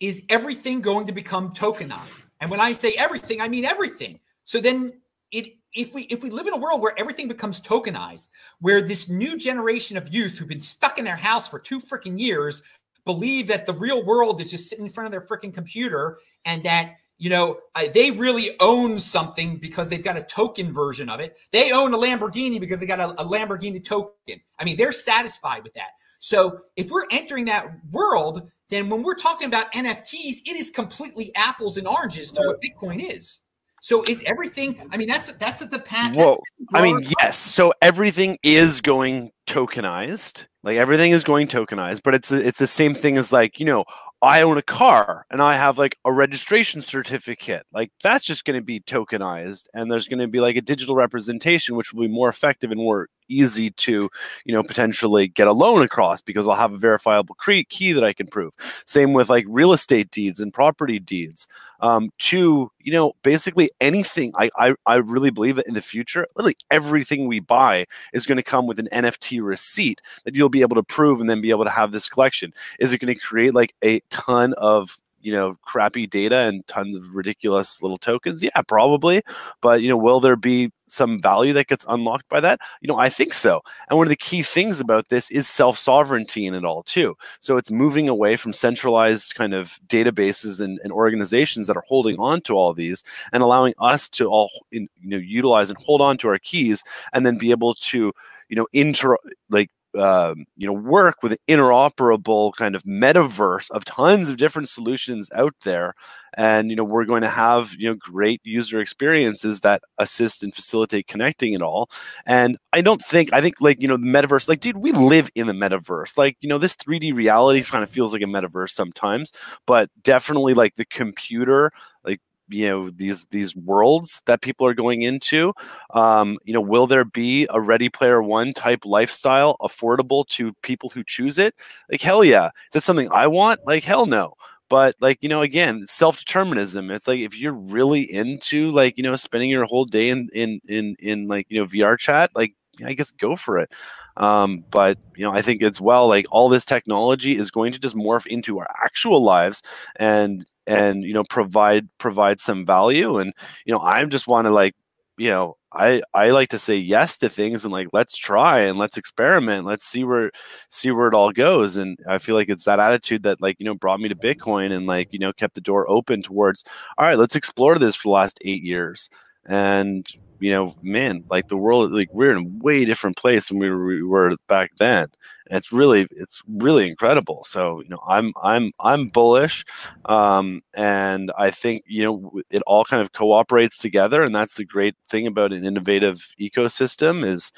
is 0.00 0.24
everything 0.28 0.80
going 0.80 1.06
to 1.06 1.12
become 1.12 1.50
tokenized? 1.50 2.30
And 2.40 2.50
when 2.50 2.60
I 2.60 2.72
say 2.72 2.92
everything, 2.96 3.40
I 3.40 3.48
mean 3.48 3.64
everything. 3.64 4.20
So 4.44 4.60
then 4.60 4.92
it 5.32 5.54
if 5.74 5.92
we 5.92 6.02
if 6.02 6.22
we 6.22 6.30
live 6.30 6.46
in 6.46 6.52
a 6.52 6.58
world 6.58 6.80
where 6.80 6.94
everything 6.98 7.26
becomes 7.26 7.60
tokenized, 7.60 8.30
where 8.60 8.80
this 8.80 9.10
new 9.10 9.36
generation 9.36 9.96
of 9.96 10.14
youth 10.14 10.38
who've 10.38 10.48
been 10.48 10.60
stuck 10.60 10.98
in 10.98 11.04
their 11.04 11.16
house 11.16 11.48
for 11.48 11.58
two 11.58 11.80
freaking 11.80 12.18
years 12.18 12.62
believe 13.04 13.48
that 13.48 13.66
the 13.66 13.72
real 13.74 14.04
world 14.04 14.40
is 14.40 14.50
just 14.50 14.68
sitting 14.68 14.86
in 14.86 14.90
front 14.90 15.06
of 15.06 15.12
their 15.12 15.20
freaking 15.20 15.54
computer 15.54 16.18
and 16.44 16.62
that 16.62 16.94
you 17.18 17.30
know, 17.30 17.58
they 17.94 18.10
really 18.10 18.50
own 18.60 18.98
something 18.98 19.56
because 19.56 19.88
they've 19.88 20.04
got 20.04 20.18
a 20.18 20.22
token 20.24 20.72
version 20.72 21.08
of 21.08 21.20
it. 21.20 21.36
They 21.50 21.72
own 21.72 21.94
a 21.94 21.96
Lamborghini 21.96 22.60
because 22.60 22.80
they 22.80 22.86
got 22.86 23.00
a, 23.00 23.10
a, 23.12 23.24
Lamborghini 23.24 23.82
token. 23.82 24.40
I 24.58 24.64
mean, 24.64 24.76
they're 24.76 24.92
satisfied 24.92 25.62
with 25.62 25.72
that. 25.74 25.90
So 26.18 26.60
if 26.76 26.90
we're 26.90 27.06
entering 27.10 27.46
that 27.46 27.68
world, 27.90 28.50
then 28.68 28.90
when 28.90 29.02
we're 29.02 29.14
talking 29.14 29.48
about 29.48 29.72
NFTs, 29.72 30.42
it 30.44 30.56
is 30.56 30.70
completely 30.70 31.32
apples 31.36 31.78
and 31.78 31.86
oranges 31.86 32.32
to 32.32 32.42
what 32.42 32.60
Bitcoin 32.60 33.00
is. 33.00 33.40
So 33.80 34.02
is 34.04 34.24
everything? 34.24 34.76
I 34.90 34.96
mean, 34.96 35.06
that's 35.06 35.30
that's 35.36 35.62
at 35.62 35.70
the 35.70 35.78
path. 35.78 36.16
Well, 36.16 36.38
I 36.74 36.82
mean, 36.82 37.06
yes. 37.20 37.38
So 37.38 37.72
everything 37.80 38.36
is 38.42 38.80
going 38.80 39.30
tokenized. 39.46 40.46
Like 40.64 40.76
everything 40.76 41.12
is 41.12 41.22
going 41.22 41.46
tokenized, 41.46 42.00
but 42.02 42.14
it's 42.14 42.32
it's 42.32 42.58
the 42.58 42.66
same 42.66 42.94
thing 42.94 43.16
as 43.16 43.32
like 43.32 43.60
you 43.60 43.66
know 43.66 43.84
I 44.22 44.42
own 44.42 44.56
a 44.56 44.62
car 44.62 45.26
and 45.30 45.42
I 45.42 45.54
have 45.54 45.78
like 45.78 45.98
a 46.04 46.12
registration 46.12 46.80
certificate. 46.82 47.64
Like 47.72 47.92
that's 48.02 48.24
just 48.24 48.44
going 48.44 48.58
to 48.58 48.64
be 48.64 48.80
tokenized 48.80 49.66
and 49.74 49.90
there's 49.90 50.08
going 50.08 50.20
to 50.20 50.28
be 50.28 50.40
like 50.40 50.56
a 50.56 50.62
digital 50.62 50.96
representation 50.96 51.76
which 51.76 51.92
will 51.92 52.02
be 52.02 52.12
more 52.12 52.28
effective 52.28 52.70
and 52.70 52.80
more 52.80 53.08
easy 53.28 53.70
to, 53.70 54.08
you 54.44 54.54
know, 54.54 54.62
potentially 54.62 55.28
get 55.28 55.48
a 55.48 55.52
loan 55.52 55.82
across 55.82 56.20
because 56.20 56.46
I'll 56.48 56.54
have 56.54 56.72
a 56.72 56.78
verifiable 56.78 57.36
key 57.68 57.92
that 57.92 58.04
I 58.04 58.12
can 58.12 58.26
prove. 58.26 58.52
Same 58.86 59.12
with 59.12 59.28
like 59.28 59.44
real 59.48 59.72
estate 59.72 60.10
deeds 60.10 60.40
and 60.40 60.52
property 60.52 60.98
deeds. 60.98 61.46
Um, 61.80 62.10
to 62.20 62.70
you 62.80 62.92
know, 62.92 63.12
basically 63.22 63.68
anything. 63.80 64.32
I, 64.36 64.48
I 64.56 64.74
I 64.86 64.94
really 64.96 65.30
believe 65.30 65.56
that 65.56 65.66
in 65.66 65.74
the 65.74 65.82
future, 65.82 66.26
literally 66.36 66.56
everything 66.70 67.26
we 67.26 67.40
buy 67.40 67.84
is 68.14 68.24
going 68.26 68.36
to 68.36 68.42
come 68.42 68.66
with 68.66 68.78
an 68.78 68.88
NFT 68.92 69.42
receipt 69.42 70.00
that 70.24 70.34
you'll 70.34 70.48
be 70.48 70.62
able 70.62 70.76
to 70.76 70.82
prove 70.82 71.20
and 71.20 71.28
then 71.28 71.40
be 71.40 71.50
able 71.50 71.64
to 71.64 71.70
have 71.70 71.92
this 71.92 72.08
collection. 72.08 72.54
Is 72.78 72.92
it 72.92 72.98
going 72.98 73.12
to 73.12 73.20
create 73.20 73.54
like 73.54 73.74
a 73.84 74.00
ton 74.08 74.54
of 74.56 74.98
you 75.26 75.32
know 75.32 75.56
crappy 75.62 76.06
data 76.06 76.36
and 76.36 76.66
tons 76.68 76.96
of 76.96 77.14
ridiculous 77.14 77.82
little 77.82 77.98
tokens? 77.98 78.42
Yeah 78.42 78.62
probably. 78.68 79.22
But 79.60 79.82
you 79.82 79.88
know 79.88 79.96
will 79.96 80.20
there 80.20 80.36
be 80.36 80.70
some 80.88 81.20
value 81.20 81.52
that 81.52 81.66
gets 81.66 81.84
unlocked 81.88 82.28
by 82.28 82.40
that? 82.40 82.60
You 82.80 82.88
know 82.88 82.98
i 82.98 83.08
think 83.08 83.34
so. 83.34 83.60
And 83.88 83.98
one 83.98 84.06
of 84.06 84.10
the 84.10 84.16
key 84.16 84.42
things 84.42 84.80
about 84.80 85.08
this 85.08 85.30
is 85.32 85.48
self 85.48 85.78
sovereignty 85.78 86.46
in 86.46 86.54
it 86.54 86.64
all 86.64 86.84
too. 86.84 87.16
So 87.40 87.56
it's 87.56 87.70
moving 87.70 88.08
away 88.08 88.36
from 88.36 88.52
centralized 88.52 89.34
kind 89.34 89.52
of 89.54 89.78
databases 89.88 90.60
and, 90.60 90.78
and 90.84 90.92
organizations 90.92 91.66
that 91.66 91.76
are 91.76 91.84
holding 91.88 92.18
on 92.18 92.40
to 92.42 92.54
all 92.54 92.72
these 92.72 93.02
and 93.32 93.42
allowing 93.42 93.74
us 93.80 94.08
to 94.10 94.26
all 94.26 94.50
in, 94.70 94.88
you 95.02 95.10
know 95.10 95.16
utilize 95.18 95.70
and 95.70 95.78
hold 95.84 96.00
on 96.00 96.16
to 96.18 96.28
our 96.28 96.38
keys 96.38 96.82
and 97.12 97.26
then 97.26 97.36
be 97.36 97.50
able 97.50 97.74
to 97.74 98.12
you 98.48 98.56
know 98.56 98.66
inter 98.72 99.16
like 99.50 99.70
um, 99.96 100.44
you 100.56 100.66
know 100.66 100.72
work 100.72 101.16
with 101.22 101.32
an 101.32 101.38
interoperable 101.48 102.52
kind 102.54 102.74
of 102.74 102.82
metaverse 102.84 103.70
of 103.70 103.84
tons 103.84 104.28
of 104.28 104.36
different 104.36 104.68
solutions 104.68 105.30
out 105.34 105.54
there. 105.64 105.94
And 106.38 106.70
you 106.70 106.76
know 106.76 106.84
we're 106.84 107.04
going 107.06 107.22
to 107.22 107.28
have 107.28 107.74
you 107.78 107.88
know 107.88 107.96
great 107.98 108.40
user 108.44 108.80
experiences 108.80 109.60
that 109.60 109.82
assist 109.98 110.42
and 110.42 110.54
facilitate 110.54 111.06
connecting 111.06 111.52
it 111.54 111.62
all. 111.62 111.88
And 112.26 112.58
i 112.72 112.80
don't 112.82 113.00
think 113.02 113.32
i 113.32 113.40
think 113.40 113.54
like 113.60 113.80
you 113.80 113.88
know 113.88 113.96
the 113.96 114.04
metaverse 114.06 114.48
like 114.48 114.60
dude 114.60 114.76
we 114.78 114.92
live 114.92 115.30
in 115.34 115.46
the 115.46 115.52
metaverse. 115.54 116.16
Like 116.18 116.36
you 116.40 116.48
know 116.48 116.58
this 116.58 116.74
3d 116.76 117.14
reality 117.14 117.62
kind 117.62 117.84
of 117.84 117.90
feels 117.90 118.12
like 118.12 118.22
a 118.22 118.26
metaverse 118.26 118.70
sometimes. 118.70 119.32
But 119.66 119.90
definitely 120.02 120.54
like 120.54 120.74
the 120.76 120.84
computer 120.86 121.70
like 122.04 122.20
you 122.48 122.68
know 122.68 122.90
these 122.90 123.24
these 123.30 123.54
worlds 123.56 124.22
that 124.26 124.40
people 124.42 124.66
are 124.66 124.74
going 124.74 125.02
into 125.02 125.52
um, 125.94 126.38
you 126.44 126.52
know 126.54 126.60
will 126.60 126.86
there 126.86 127.04
be 127.04 127.46
a 127.50 127.60
ready 127.60 127.88
player 127.88 128.22
one 128.22 128.52
type 128.52 128.84
lifestyle 128.84 129.56
affordable 129.60 130.26
to 130.28 130.52
people 130.62 130.90
who 130.90 131.02
choose 131.04 131.38
it? 131.38 131.54
Like 131.90 132.00
hell 132.02 132.24
yeah. 132.24 132.46
Is 132.46 132.52
that 132.72 132.82
something 132.82 133.10
i 133.12 133.26
want? 133.26 133.60
Like 133.66 133.84
hell 133.84 134.06
no. 134.06 134.34
But 134.68 134.94
like 135.00 135.18
you 135.22 135.28
know 135.28 135.42
again 135.42 135.86
self-determinism. 135.86 136.90
It's 136.90 137.08
like 137.08 137.20
if 137.20 137.38
you're 137.38 137.52
really 137.52 138.02
into 138.02 138.70
like 138.72 138.96
you 138.96 139.02
know 139.02 139.16
spending 139.16 139.50
your 139.50 139.64
whole 139.64 139.84
day 139.84 140.10
in 140.10 140.28
in 140.34 140.60
in, 140.68 140.96
in 140.98 141.28
like 141.28 141.46
you 141.48 141.60
know 141.60 141.66
vr 141.66 141.98
chat 141.98 142.30
like 142.34 142.54
I 142.84 142.94
guess 142.94 143.10
go 143.10 143.36
for 143.36 143.58
it. 143.58 143.72
Um, 144.16 144.64
but 144.70 144.98
you 145.14 145.24
know, 145.24 145.32
I 145.32 145.42
think 145.42 145.62
it's 145.62 145.80
well 145.80 146.08
like 146.08 146.26
all 146.30 146.48
this 146.48 146.64
technology 146.64 147.36
is 147.36 147.50
going 147.50 147.72
to 147.72 147.78
just 147.78 147.96
morph 147.96 148.26
into 148.26 148.58
our 148.58 148.68
actual 148.82 149.22
lives, 149.22 149.62
and 149.96 150.44
and 150.66 151.04
you 151.04 151.12
know 151.14 151.24
provide 151.28 151.88
provide 151.98 152.40
some 152.40 152.66
value 152.66 153.18
and 153.18 153.32
you 153.64 153.72
know 153.72 153.80
i 153.80 154.04
just 154.04 154.26
want 154.26 154.46
to 154.46 154.50
like 154.52 154.74
you 155.18 155.30
know 155.30 155.56
i 155.72 156.02
i 156.14 156.30
like 156.30 156.48
to 156.48 156.58
say 156.58 156.76
yes 156.76 157.16
to 157.16 157.28
things 157.28 157.64
and 157.64 157.72
like 157.72 157.88
let's 157.92 158.16
try 158.16 158.60
and 158.60 158.78
let's 158.78 158.98
experiment 158.98 159.64
let's 159.64 159.86
see 159.86 160.04
where 160.04 160.30
see 160.70 160.90
where 160.90 161.08
it 161.08 161.14
all 161.14 161.32
goes 161.32 161.76
and 161.76 161.98
i 162.08 162.18
feel 162.18 162.34
like 162.34 162.48
it's 162.48 162.64
that 162.64 162.80
attitude 162.80 163.22
that 163.22 163.40
like 163.40 163.56
you 163.58 163.64
know 163.64 163.74
brought 163.74 164.00
me 164.00 164.08
to 164.08 164.14
bitcoin 164.14 164.72
and 164.72 164.86
like 164.86 165.12
you 165.12 165.18
know 165.18 165.32
kept 165.32 165.54
the 165.54 165.60
door 165.60 165.88
open 165.88 166.22
towards 166.22 166.64
all 166.98 167.06
right 167.06 167.18
let's 167.18 167.36
explore 167.36 167.78
this 167.78 167.96
for 167.96 168.08
the 168.08 168.12
last 168.12 168.38
eight 168.44 168.62
years 168.62 169.08
and 169.48 170.06
you 170.40 170.52
know, 170.52 170.74
man, 170.82 171.24
like 171.30 171.48
the 171.48 171.56
world, 171.56 171.92
like 171.92 172.12
we're 172.12 172.30
in 172.30 172.44
a 172.44 172.64
way 172.64 172.84
different 172.84 173.16
place 173.16 173.48
than 173.48 173.58
we 173.58 173.70
were, 173.70 173.86
we 173.86 174.02
were 174.02 174.36
back 174.48 174.72
then. 174.78 175.06
And 175.48 175.56
it's 175.56 175.72
really, 175.72 176.06
it's 176.10 176.42
really 176.48 176.88
incredible. 176.88 177.44
So, 177.44 177.80
you 177.82 177.88
know, 177.88 178.00
I'm, 178.06 178.32
I'm, 178.42 178.72
I'm 178.80 179.08
bullish, 179.08 179.64
um, 180.06 180.62
and 180.76 181.32
I 181.38 181.50
think 181.50 181.82
you 181.86 182.04
know 182.04 182.40
it 182.50 182.62
all 182.66 182.84
kind 182.84 183.02
of 183.02 183.12
cooperates 183.12 183.78
together, 183.78 184.22
and 184.22 184.34
that's 184.34 184.54
the 184.54 184.64
great 184.64 184.94
thing 185.08 185.26
about 185.26 185.52
an 185.52 185.64
innovative 185.64 186.34
ecosystem 186.40 187.24
is 187.24 187.52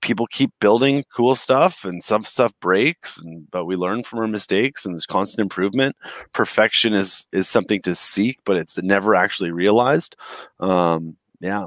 people 0.00 0.26
keep 0.26 0.50
building 0.60 1.02
cool 1.16 1.34
stuff 1.34 1.84
and 1.84 2.02
some 2.02 2.22
stuff 2.22 2.52
breaks 2.60 3.18
and 3.22 3.50
but 3.50 3.64
we 3.64 3.74
learn 3.74 4.02
from 4.02 4.18
our 4.18 4.28
mistakes 4.28 4.84
and 4.84 4.92
there's 4.92 5.06
constant 5.06 5.40
improvement 5.42 5.96
perfection 6.34 6.92
is 6.92 7.26
is 7.32 7.48
something 7.48 7.80
to 7.80 7.94
seek 7.94 8.38
but 8.44 8.58
it's 8.58 8.76
never 8.82 9.14
actually 9.14 9.50
realized 9.50 10.14
um 10.60 11.16
yeah 11.44 11.66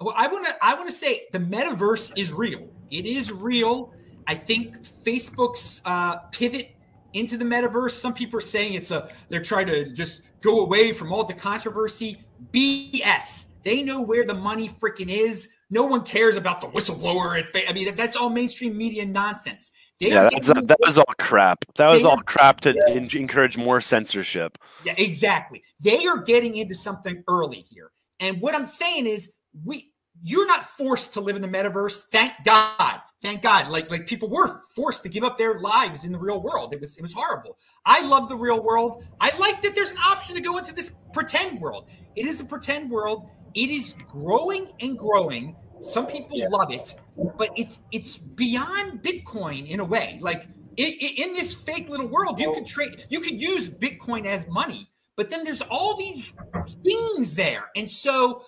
well, 0.00 0.14
I 0.16 0.28
want 0.28 0.44
to 0.46 0.52
I 0.60 0.74
want 0.74 0.88
to 0.88 0.94
say 0.94 1.22
the 1.32 1.38
metaverse 1.38 2.18
is 2.18 2.32
real. 2.32 2.68
It 2.90 3.06
is 3.06 3.32
real. 3.32 3.92
I 4.26 4.34
think 4.34 4.76
Facebook's 4.78 5.82
uh, 5.86 6.16
pivot 6.32 6.74
into 7.12 7.36
the 7.36 7.44
metaverse. 7.44 7.90
Some 7.90 8.12
people 8.12 8.38
are 8.38 8.42
saying 8.42 8.74
it's 8.74 8.90
a 8.90 9.08
they're 9.28 9.42
trying 9.42 9.66
to 9.66 9.92
just 9.92 10.40
go 10.40 10.64
away 10.64 10.92
from 10.92 11.12
all 11.12 11.24
the 11.24 11.34
controversy. 11.34 12.20
BS. 12.52 13.54
They 13.62 13.82
know 13.82 14.02
where 14.02 14.26
the 14.26 14.34
money 14.34 14.68
freaking 14.68 15.08
is. 15.08 15.56
No 15.70 15.86
one 15.86 16.02
cares 16.02 16.36
about 16.36 16.60
the 16.60 16.66
whistleblower. 16.68 17.42
I 17.68 17.72
mean, 17.72 17.94
that's 17.96 18.16
all 18.16 18.28
mainstream 18.28 18.76
media 18.76 19.06
nonsense. 19.06 19.72
They 20.00 20.10
yeah, 20.10 20.28
that's 20.30 20.48
that 20.48 20.78
was 20.80 20.98
all 20.98 21.14
crap. 21.18 21.64
That 21.76 21.88
was 21.88 22.04
all 22.04 22.18
crap 22.18 22.60
to 22.62 22.74
yeah. 22.74 22.94
encourage 22.94 23.56
more 23.56 23.80
censorship. 23.80 24.58
Yeah, 24.84 24.94
exactly. 24.98 25.62
They 25.82 26.04
are 26.06 26.22
getting 26.22 26.56
into 26.56 26.74
something 26.74 27.22
early 27.28 27.64
here. 27.70 27.92
And 28.24 28.40
what 28.40 28.54
I'm 28.54 28.66
saying 28.66 29.06
is, 29.06 29.36
we 29.64 29.92
you're 30.22 30.46
not 30.46 30.64
forced 30.64 31.12
to 31.14 31.20
live 31.20 31.36
in 31.36 31.42
the 31.42 31.48
metaverse. 31.48 32.06
Thank 32.06 32.32
God. 32.44 33.00
Thank 33.22 33.42
God. 33.42 33.70
Like 33.70 33.90
like 33.90 34.06
people 34.06 34.28
were 34.28 34.60
forced 34.74 35.02
to 35.02 35.08
give 35.08 35.24
up 35.24 35.36
their 35.36 35.60
lives 35.60 36.04
in 36.04 36.12
the 36.12 36.18
real 36.18 36.40
world. 36.40 36.72
It 36.72 36.80
was 36.80 36.96
it 36.96 37.02
was 37.02 37.12
horrible. 37.12 37.58
I 37.84 38.06
love 38.06 38.28
the 38.28 38.36
real 38.36 38.62
world. 38.62 39.04
I 39.20 39.36
like 39.38 39.60
that 39.62 39.74
there's 39.74 39.92
an 39.92 39.98
option 40.06 40.36
to 40.36 40.42
go 40.42 40.56
into 40.58 40.74
this 40.74 40.96
pretend 41.12 41.60
world. 41.60 41.90
It 42.16 42.26
is 42.26 42.40
a 42.40 42.44
pretend 42.44 42.90
world. 42.90 43.28
It 43.54 43.70
is 43.70 43.96
growing 44.10 44.70
and 44.80 44.98
growing. 44.98 45.56
Some 45.80 46.06
people 46.06 46.38
yeah. 46.38 46.48
love 46.48 46.72
it, 46.72 46.94
but 47.36 47.50
it's 47.56 47.86
it's 47.92 48.16
beyond 48.16 49.02
Bitcoin 49.02 49.68
in 49.68 49.80
a 49.80 49.84
way. 49.84 50.18
Like 50.22 50.44
it, 50.76 50.94
it, 51.00 51.26
in 51.26 51.34
this 51.34 51.62
fake 51.62 51.88
little 51.88 52.08
world, 52.08 52.40
you 52.40 52.52
could 52.52 52.66
trade, 52.66 53.04
you 53.10 53.20
could 53.20 53.40
use 53.40 53.68
Bitcoin 53.68 54.26
as 54.26 54.48
money, 54.48 54.88
but 55.16 55.30
then 55.30 55.44
there's 55.44 55.62
all 55.70 55.96
these 55.96 56.34
things 56.82 57.34
there, 57.34 57.70
and 57.76 57.88
so 57.88 58.42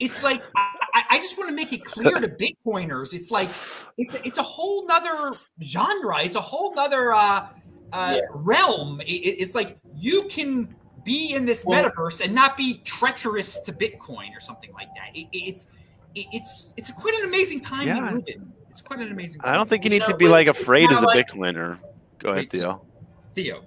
it's 0.00 0.22
like 0.22 0.42
I, 0.56 1.02
I, 1.10 1.16
just 1.16 1.36
want 1.36 1.48
to 1.50 1.56
make 1.56 1.72
it 1.72 1.84
clear 1.84 2.20
to 2.20 2.28
Bitcoiners. 2.28 3.14
It's 3.14 3.30
like 3.30 3.48
it's 3.98 4.14
it's 4.24 4.38
a 4.38 4.42
whole 4.42 4.86
nother 4.86 5.36
genre. 5.62 6.22
It's 6.22 6.36
a 6.36 6.40
whole 6.40 6.74
nother 6.74 7.12
uh, 7.12 7.48
uh, 7.92 8.16
yeah. 8.16 8.20
realm. 8.46 9.00
It, 9.00 9.04
it's 9.04 9.54
like 9.54 9.78
you 9.96 10.24
can 10.30 10.74
be 11.04 11.34
in 11.34 11.46
this 11.46 11.64
well, 11.66 11.82
metaverse 11.82 12.24
and 12.24 12.34
not 12.34 12.56
be 12.56 12.80
treacherous 12.84 13.60
to 13.62 13.72
Bitcoin 13.72 14.36
or 14.36 14.40
something 14.40 14.72
like 14.72 14.88
that. 14.94 15.10
It, 15.14 15.26
it's 15.32 15.72
it's 16.14 16.74
it's 16.76 16.92
quite 16.92 17.14
an 17.14 17.28
amazing 17.28 17.60
time 17.60 17.86
yeah. 17.86 17.94
to 17.94 18.14
live 18.16 18.24
in. 18.28 18.52
It's 18.68 18.82
quite 18.82 19.00
an 19.00 19.10
amazing. 19.10 19.40
I 19.42 19.56
don't 19.56 19.68
think 19.68 19.84
you 19.84 19.90
need 19.90 19.96
you 19.96 20.00
know, 20.00 20.06
to 20.12 20.16
be 20.16 20.28
like 20.28 20.46
afraid 20.46 20.92
as 20.92 21.02
a 21.02 21.06
like, 21.06 21.28
Bitcoiner. 21.28 21.78
Go 22.18 22.30
ahead, 22.30 22.48
Theo. 22.48 22.82
Theo. 23.34 23.64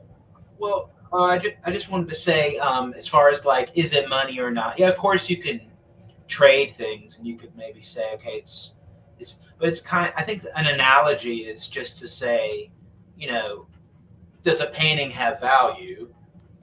Well, 0.59 0.91
uh, 1.13 1.23
I, 1.23 1.37
just, 1.37 1.55
I 1.65 1.71
just 1.71 1.89
wanted 1.89 2.09
to 2.09 2.15
say, 2.15 2.57
um, 2.57 2.93
as 2.93 3.07
far 3.07 3.29
as 3.29 3.45
like, 3.45 3.69
is 3.75 3.93
it 3.93 4.07
money 4.07 4.39
or 4.39 4.51
not? 4.51 4.79
Yeah, 4.79 4.89
of 4.89 4.97
course 4.97 5.29
you 5.29 5.41
can 5.41 5.61
trade 6.27 6.75
things, 6.77 7.17
and 7.17 7.27
you 7.27 7.37
could 7.37 7.55
maybe 7.55 7.83
say, 7.83 8.13
okay, 8.15 8.31
it's 8.31 8.75
it's, 9.19 9.35
but 9.59 9.69
it's 9.69 9.81
kind. 9.81 10.13
I 10.15 10.23
think 10.23 10.45
an 10.55 10.67
analogy 10.67 11.39
is 11.41 11.67
just 11.67 11.99
to 11.99 12.07
say, 12.07 12.71
you 13.17 13.27
know, 13.27 13.67
does 14.43 14.61
a 14.61 14.67
painting 14.67 15.11
have 15.11 15.39
value, 15.39 16.13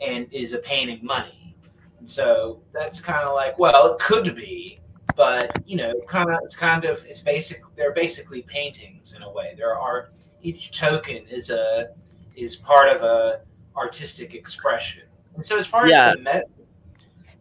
and 0.00 0.26
is 0.32 0.52
a 0.52 0.58
painting 0.58 1.00
money? 1.04 1.56
And 2.00 2.08
so 2.08 2.62
that's 2.72 3.00
kind 3.00 3.26
of 3.28 3.34
like, 3.34 3.58
well, 3.58 3.92
it 3.92 3.98
could 4.00 4.34
be, 4.34 4.80
but 5.16 5.62
you 5.66 5.76
know, 5.76 5.92
kind 6.08 6.30
of, 6.30 6.38
it's 6.44 6.56
kind 6.56 6.84
of, 6.84 7.04
it's 7.04 7.20
basic. 7.20 7.62
They're 7.76 7.92
basically 7.92 8.42
paintings 8.42 9.14
in 9.14 9.22
a 9.22 9.30
way. 9.30 9.54
There 9.56 9.76
are 9.76 10.10
each 10.42 10.78
token 10.78 11.26
is 11.28 11.50
a 11.50 11.88
is 12.36 12.56
part 12.56 12.88
of 12.88 13.02
a 13.02 13.40
artistic 13.76 14.34
expression. 14.34 15.02
And 15.34 15.44
so 15.44 15.56
as 15.56 15.66
far 15.66 15.88
yeah. 15.88 16.10
as 16.10 16.16
the 16.16 16.22
met, 16.22 16.50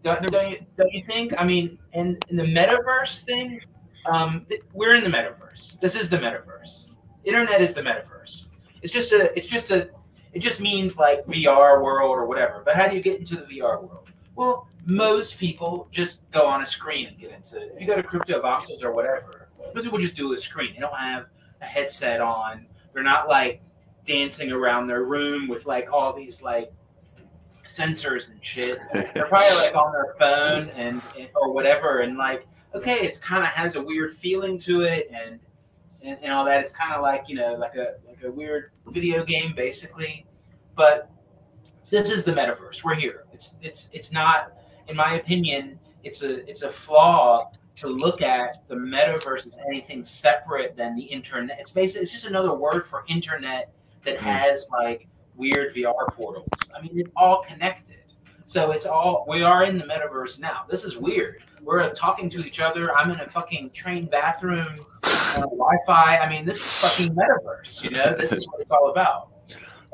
don't, 0.03 0.21
don't, 0.31 0.51
you, 0.51 0.65
don't 0.77 0.91
you 0.91 1.03
think? 1.03 1.33
I 1.37 1.43
mean, 1.43 1.77
in, 1.93 2.17
in 2.29 2.37
the 2.37 2.43
metaverse 2.43 3.21
thing, 3.21 3.61
um, 4.05 4.45
th- 4.47 4.61
we're 4.73 4.95
in 4.95 5.03
the 5.03 5.09
metaverse. 5.09 5.79
This 5.81 5.95
is 5.95 6.09
the 6.09 6.17
metaverse. 6.17 6.85
Internet 7.23 7.61
is 7.61 7.73
the 7.73 7.81
metaverse. 7.81 8.47
It's 8.81 8.93
just 8.93 9.11
a. 9.11 9.35
It's 9.37 9.47
just 9.47 9.71
a. 9.71 9.89
It 10.33 10.39
just 10.39 10.61
means 10.61 10.97
like 10.97 11.25
VR 11.25 11.81
world 11.81 12.11
or 12.11 12.25
whatever. 12.25 12.61
But 12.63 12.75
how 12.75 12.87
do 12.87 12.95
you 12.95 13.01
get 13.01 13.19
into 13.19 13.35
the 13.35 13.43
VR 13.43 13.81
world? 13.81 14.09
Well, 14.35 14.67
most 14.85 15.37
people 15.37 15.87
just 15.91 16.19
go 16.31 16.45
on 16.45 16.61
a 16.61 16.65
screen 16.65 17.07
and 17.07 17.19
get 17.19 17.31
into 17.31 17.57
it. 17.57 17.73
If 17.75 17.81
you 17.81 17.87
go 17.87 17.95
to 17.95 18.03
Cryptovoxels 18.03 18.83
or 18.83 18.93
whatever, 18.93 19.49
most 19.73 19.83
people 19.83 19.97
just 19.97 20.15
do 20.15 20.31
a 20.33 20.39
screen. 20.39 20.73
They 20.75 20.79
don't 20.79 20.95
have 20.95 21.25
a 21.61 21.65
headset 21.65 22.21
on. 22.21 22.65
They're 22.93 23.03
not 23.03 23.27
like 23.27 23.61
dancing 24.07 24.51
around 24.51 24.87
their 24.87 25.03
room 25.03 25.47
with 25.47 25.65
like 25.65 25.91
all 25.91 26.13
these 26.13 26.41
like 26.41 26.71
sensors 27.67 28.29
and 28.29 28.43
shit. 28.43 28.79
They're 28.93 29.27
probably 29.27 29.55
like 29.57 29.75
on 29.75 29.91
their 29.91 30.15
phone 30.17 30.69
and, 30.69 31.01
and 31.17 31.29
or 31.35 31.51
whatever, 31.51 31.99
and 31.99 32.17
like 32.17 32.47
okay, 32.73 32.99
it's 33.01 33.17
kind 33.17 33.43
of 33.43 33.49
has 33.49 33.75
a 33.75 33.81
weird 33.81 34.17
feeling 34.17 34.57
to 34.59 34.81
it, 34.81 35.09
and, 35.13 35.39
and 36.01 36.17
and 36.21 36.31
all 36.31 36.45
that. 36.45 36.61
It's 36.61 36.71
kind 36.71 36.93
of 36.93 37.01
like 37.01 37.25
you 37.27 37.35
know 37.35 37.55
like 37.55 37.75
a 37.75 37.95
like 38.07 38.23
a 38.23 38.31
weird 38.31 38.71
video 38.87 39.23
game 39.23 39.53
basically, 39.55 40.25
but 40.75 41.11
this 41.89 42.09
is 42.09 42.23
the 42.23 42.31
metaverse. 42.31 42.83
We're 42.83 42.95
here. 42.95 43.25
It's 43.33 43.53
it's 43.61 43.89
it's 43.91 44.11
not, 44.11 44.53
in 44.87 44.95
my 44.95 45.15
opinion, 45.15 45.79
it's 46.03 46.21
a 46.23 46.49
it's 46.49 46.61
a 46.61 46.71
flaw 46.71 47.51
to 47.75 47.87
look 47.87 48.21
at 48.21 48.67
the 48.67 48.75
metaverse 48.75 49.45
as 49.45 49.57
anything 49.67 50.03
separate 50.03 50.75
than 50.75 50.95
the 50.95 51.03
internet. 51.03 51.57
It's 51.59 51.71
basically 51.71 52.01
it's 52.03 52.11
just 52.11 52.25
another 52.25 52.53
word 52.53 52.87
for 52.87 53.05
internet 53.07 53.71
that 54.05 54.17
hmm. 54.19 54.25
has 54.25 54.67
like 54.71 55.07
weird 55.35 55.75
VR 55.75 56.07
portals. 56.13 56.47
I 56.75 56.81
mean, 56.81 56.91
it's 56.95 57.11
all 57.15 57.43
connected. 57.43 57.95
So 58.45 58.71
it's 58.71 58.85
all 58.85 59.25
we 59.27 59.43
are 59.43 59.65
in 59.65 59.77
the 59.77 59.83
metaverse 59.83 60.39
now. 60.39 60.65
This 60.69 60.85
is 60.85 60.97
weird. 60.97 61.43
We're 61.61 61.93
talking 61.93 62.29
to 62.29 62.45
each 62.45 62.59
other. 62.59 62.95
I'm 62.95 63.11
in 63.11 63.19
a 63.19 63.27
fucking 63.27 63.71
train 63.71 64.05
bathroom, 64.05 64.85
uh, 65.03 65.41
Wi-Fi. 65.41 66.17
I 66.17 66.29
mean, 66.29 66.45
this 66.45 66.57
is 66.57 66.71
fucking 66.71 67.13
metaverse. 67.13 67.83
You 67.83 67.89
know, 67.89 68.13
this 68.13 68.31
is 68.31 68.47
what 68.47 68.61
it's 68.61 68.71
all 68.71 68.89
about. 68.89 69.31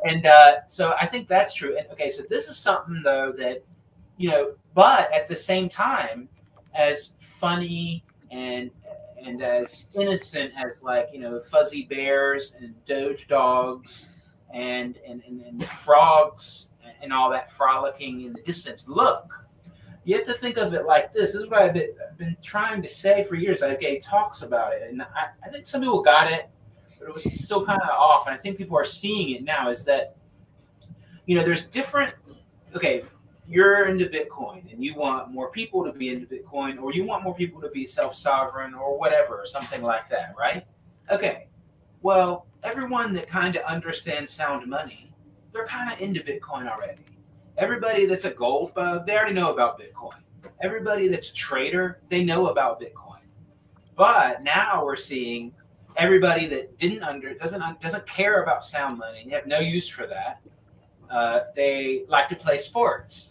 And 0.05 0.27
uh, 0.27 0.55
so 0.67 0.93
I 1.01 1.07
think 1.07 1.27
that's 1.27 1.53
true. 1.53 1.77
And 1.77 1.87
okay, 1.91 2.11
so 2.11 2.23
this 2.29 2.47
is 2.47 2.57
something 2.57 3.01
though 3.03 3.33
that 3.37 3.63
you 4.17 4.29
know, 4.29 4.53
but 4.75 5.11
at 5.11 5.27
the 5.27 5.35
same 5.35 5.67
time, 5.67 6.29
as 6.75 7.11
funny 7.19 8.03
and 8.31 8.69
and 9.23 9.41
as 9.41 9.87
innocent 9.95 10.51
as 10.57 10.81
like 10.81 11.09
you 11.13 11.19
know 11.19 11.39
fuzzy 11.39 11.83
bears 11.83 12.53
and 12.59 12.73
doge 12.85 13.27
dogs 13.27 14.13
and, 14.53 14.99
and, 15.07 15.23
and, 15.27 15.41
and 15.41 15.65
frogs 15.65 16.69
and 17.01 17.11
all 17.11 17.29
that 17.31 17.51
frolicking 17.51 18.21
in 18.21 18.33
the 18.33 18.41
distance 18.41 18.87
look. 18.87 19.45
You 20.05 20.17
have 20.17 20.25
to 20.27 20.33
think 20.33 20.57
of 20.57 20.73
it 20.73 20.85
like 20.85 21.13
this. 21.13 21.33
This 21.33 21.43
is 21.43 21.49
what 21.49 21.61
I've 21.61 21.73
been, 21.73 21.89
I've 22.09 22.17
been 22.17 22.37
trying 22.43 22.81
to 22.81 22.89
say 22.89 23.23
for 23.23 23.35
years. 23.35 23.61
I 23.61 23.75
gave 23.75 24.01
talks 24.01 24.41
about 24.41 24.73
it, 24.73 24.83
and 24.89 25.01
I, 25.01 25.07
I 25.43 25.49
think 25.49 25.65
some 25.65 25.81
people 25.81 26.01
got 26.01 26.31
it, 26.31 26.49
but 26.99 27.07
it 27.07 27.13
was 27.13 27.23
still 27.39 27.65
kind 27.65 27.81
of 27.81 27.89
off. 27.89 28.27
And 28.27 28.35
I 28.35 28.37
think 28.37 28.57
people 28.57 28.77
are 28.77 28.85
seeing 28.85 29.31
it 29.31 29.43
now. 29.43 29.69
Is 29.69 29.85
that 29.85 30.17
you 31.25 31.37
know 31.37 31.43
there's 31.43 31.65
different. 31.65 32.13
Okay, 32.75 33.03
you're 33.53 33.85
into 33.85 34.05
Bitcoin 34.05 34.71
and 34.73 34.83
you 34.83 34.95
want 34.95 35.29
more 35.29 35.51
people 35.51 35.85
to 35.85 35.91
be 35.91 36.09
into 36.09 36.25
Bitcoin, 36.25 36.81
or 36.81 36.91
you 36.91 37.03
want 37.03 37.23
more 37.23 37.35
people 37.35 37.61
to 37.61 37.69
be 37.69 37.85
self 37.85 38.15
sovereign, 38.15 38.73
or 38.73 38.97
whatever, 38.97 39.39
or 39.39 39.45
something 39.45 39.83
like 39.83 40.09
that, 40.09 40.33
right? 40.37 40.65
Okay, 41.11 41.47
well, 42.01 42.47
everyone 42.63 43.13
that 43.13 43.27
kind 43.27 43.55
of 43.55 43.63
understands 43.65 44.33
sound 44.33 44.67
money, 44.67 45.13
they're 45.51 45.67
kind 45.67 45.93
of 45.93 46.01
into 46.01 46.21
Bitcoin 46.21 46.67
already. 46.67 47.05
Everybody 47.59 48.07
that's 48.07 48.25
a 48.25 48.31
gold 48.31 48.73
bug, 48.73 49.05
they 49.05 49.15
already 49.15 49.35
know 49.35 49.53
about 49.53 49.79
Bitcoin. 49.79 50.17
Everybody 50.63 51.07
that's 51.07 51.29
a 51.29 51.33
trader, 51.33 52.01
they 52.09 52.23
know 52.23 52.47
about 52.47 52.81
Bitcoin. 52.81 53.21
But 53.95 54.41
now 54.41 54.83
we're 54.83 54.95
seeing 54.95 55.53
everybody 55.95 56.47
that 56.47 56.79
didn't 56.79 57.03
under 57.03 57.35
doesn't 57.35 57.79
doesn't 57.81 58.07
care 58.07 58.41
about 58.41 58.65
sound 58.65 58.97
money. 58.97 59.25
They 59.27 59.35
have 59.35 59.45
no 59.45 59.59
use 59.59 59.87
for 59.87 60.07
that. 60.07 60.41
Uh, 61.07 61.41
they 61.55 62.05
like 62.07 62.29
to 62.29 62.35
play 62.35 62.57
sports. 62.57 63.29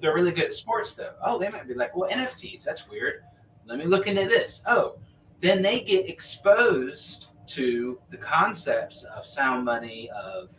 They're 0.00 0.14
really 0.14 0.32
good 0.32 0.46
at 0.46 0.54
sports 0.54 0.94
though. 0.94 1.14
Oh, 1.24 1.38
they 1.38 1.48
might 1.48 1.66
be 1.66 1.74
like, 1.74 1.96
well, 1.96 2.10
NFTs. 2.10 2.62
That's 2.64 2.88
weird. 2.88 3.22
Let 3.66 3.78
me 3.78 3.84
look 3.84 4.06
into 4.06 4.24
this. 4.24 4.62
Oh, 4.66 4.98
then 5.40 5.62
they 5.62 5.80
get 5.80 6.08
exposed 6.08 7.28
to 7.48 7.98
the 8.10 8.16
concepts 8.16 9.04
of 9.04 9.26
sound 9.26 9.64
money, 9.64 10.10
of 10.10 10.50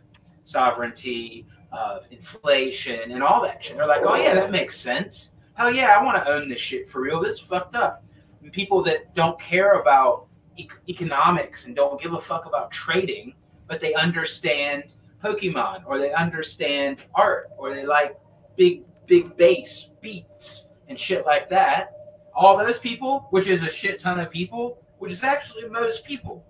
sovereignty, 0.44 1.46
of 1.72 2.04
inflation, 2.10 3.12
and 3.12 3.22
all 3.22 3.42
that 3.42 3.62
shit. 3.62 3.76
They're 3.76 3.86
like, 3.86 4.02
oh 4.04 4.16
yeah, 4.16 4.34
that 4.34 4.50
makes 4.50 4.76
sense. 4.76 5.30
hell 5.54 5.72
yeah, 5.72 5.96
I 5.96 6.02
want 6.02 6.16
to 6.16 6.28
own 6.30 6.48
this 6.48 6.60
shit 6.60 6.88
for 6.88 7.00
real. 7.00 7.20
This 7.20 7.34
is 7.36 7.40
fucked 7.40 7.76
up. 7.76 8.04
And 8.42 8.52
people 8.52 8.82
that 8.84 9.14
don't 9.14 9.38
care 9.40 9.80
about 9.80 10.26
e- 10.56 10.68
economics 10.88 11.66
and 11.66 11.76
don't 11.76 12.00
give 12.00 12.14
a 12.14 12.20
fuck 12.20 12.46
about 12.46 12.70
trading, 12.70 13.34
but 13.68 13.80
they 13.80 13.94
understand 13.94 14.84
Pokemon 15.22 15.82
or 15.86 15.98
they 15.98 16.12
understand 16.12 16.98
art 17.14 17.50
or 17.58 17.74
they 17.74 17.84
like 17.86 18.18
big 18.56 18.84
big 19.06 19.36
bass 19.36 19.90
beats 20.00 20.66
and 20.88 20.98
shit 20.98 21.26
like 21.26 21.48
that. 21.50 21.92
All 22.34 22.56
those 22.56 22.78
people, 22.78 23.26
which 23.30 23.48
is 23.48 23.62
a 23.62 23.70
shit 23.70 23.98
ton 23.98 24.20
of 24.20 24.30
people, 24.30 24.84
which 24.98 25.12
is 25.12 25.22
actually 25.22 25.68
most 25.68 26.04
people, 26.04 26.44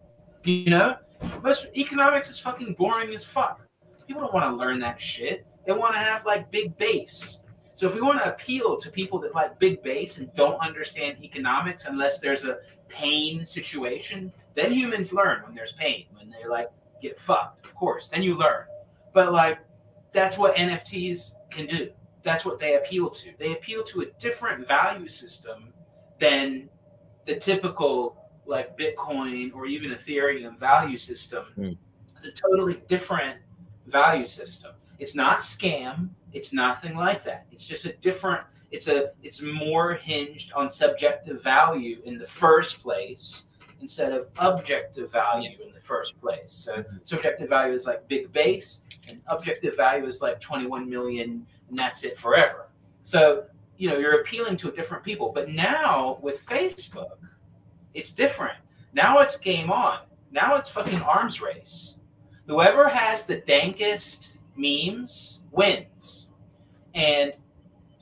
you 0.44 0.70
know, 0.70 0.96
most 1.42 1.66
economics 1.76 2.30
is 2.30 2.38
fucking 2.38 2.74
boring 2.74 3.14
as 3.14 3.24
fuck. 3.24 3.60
People 4.06 4.22
don't 4.22 4.34
want 4.34 4.46
to 4.46 4.56
learn 4.56 4.80
that 4.80 5.00
shit. 5.00 5.46
They 5.66 5.72
want 5.72 5.94
to 5.94 6.00
have 6.00 6.24
like 6.24 6.50
big 6.50 6.76
bass. 6.78 7.38
So 7.74 7.88
if 7.88 7.94
we 7.94 8.00
want 8.00 8.18
to 8.18 8.32
appeal 8.32 8.76
to 8.76 8.90
people 8.90 9.18
that 9.20 9.34
like 9.34 9.58
big 9.58 9.82
bass 9.82 10.18
and 10.18 10.32
don't 10.34 10.58
understand 10.60 11.22
economics 11.22 11.86
unless 11.86 12.18
there's 12.18 12.44
a 12.44 12.58
pain 12.88 13.44
situation, 13.44 14.32
then 14.54 14.72
humans 14.72 15.12
learn 15.12 15.42
when 15.44 15.54
there's 15.54 15.72
pain, 15.72 16.06
when 16.12 16.30
they 16.30 16.48
like 16.48 16.70
get 17.00 17.18
fucked, 17.18 17.64
of 17.64 17.74
course. 17.74 18.08
Then 18.08 18.22
you 18.22 18.36
learn. 18.36 18.64
But 19.14 19.32
like 19.32 19.58
that's 20.12 20.36
what 20.36 20.56
NFTs 20.56 21.32
can 21.50 21.66
do. 21.66 21.90
That's 22.22 22.44
what 22.44 22.58
they 22.58 22.76
appeal 22.76 23.10
to. 23.10 23.32
They 23.38 23.52
appeal 23.52 23.82
to 23.84 24.02
a 24.02 24.06
different 24.18 24.66
value 24.66 25.08
system 25.08 25.72
than 26.18 26.68
the 27.26 27.36
typical 27.36 28.16
like 28.46 28.76
Bitcoin 28.76 29.54
or 29.54 29.66
even 29.66 29.92
Ethereum 29.92 30.58
value 30.58 30.98
system. 30.98 31.44
Hmm. 31.54 31.72
It's 32.16 32.26
a 32.26 32.32
totally 32.32 32.82
different 32.88 33.38
value 33.86 34.26
system. 34.26 34.72
It's 34.98 35.14
not 35.14 35.40
scam. 35.40 36.10
It's 36.32 36.52
nothing 36.52 36.94
like 36.96 37.24
that. 37.24 37.46
It's 37.50 37.66
just 37.66 37.86
a 37.86 37.94
different. 37.94 38.42
It's 38.70 38.88
a. 38.88 39.12
It's 39.22 39.40
more 39.40 39.94
hinged 39.94 40.52
on 40.52 40.68
subjective 40.68 41.42
value 41.42 42.00
in 42.04 42.18
the 42.18 42.26
first 42.26 42.82
place 42.82 43.44
instead 43.80 44.12
of 44.12 44.26
objective 44.36 45.10
value 45.10 45.56
in 45.66 45.72
the 45.72 45.80
first 45.80 46.20
place. 46.20 46.48
So 46.48 46.84
subjective 47.04 47.48
value 47.48 47.74
is 47.74 47.86
like 47.86 48.06
big 48.08 48.30
bass, 48.32 48.82
and 49.08 49.22
objective 49.28 49.76
value 49.76 50.06
is 50.06 50.20
like 50.20 50.40
21 50.40 50.88
million, 50.88 51.46
and 51.70 51.78
that's 51.78 52.04
it 52.04 52.18
forever. 52.18 52.68
So 53.02 53.44
you 53.78 53.88
know 53.88 53.96
you're 53.96 54.20
appealing 54.20 54.56
to 54.58 54.70
different 54.72 55.02
people. 55.02 55.32
But 55.34 55.48
now 55.48 56.18
with 56.20 56.44
Facebook, 56.44 57.18
it's 57.94 58.12
different. 58.12 58.58
Now 58.92 59.20
it's 59.20 59.38
game 59.38 59.70
on. 59.70 60.00
Now 60.30 60.56
it's 60.56 60.68
fucking 60.68 61.00
arms 61.00 61.40
race. 61.40 61.96
Whoever 62.46 62.88
has 62.88 63.24
the 63.24 63.40
dankest 63.42 64.34
memes 64.56 65.40
wins. 65.50 66.28
And 66.94 67.32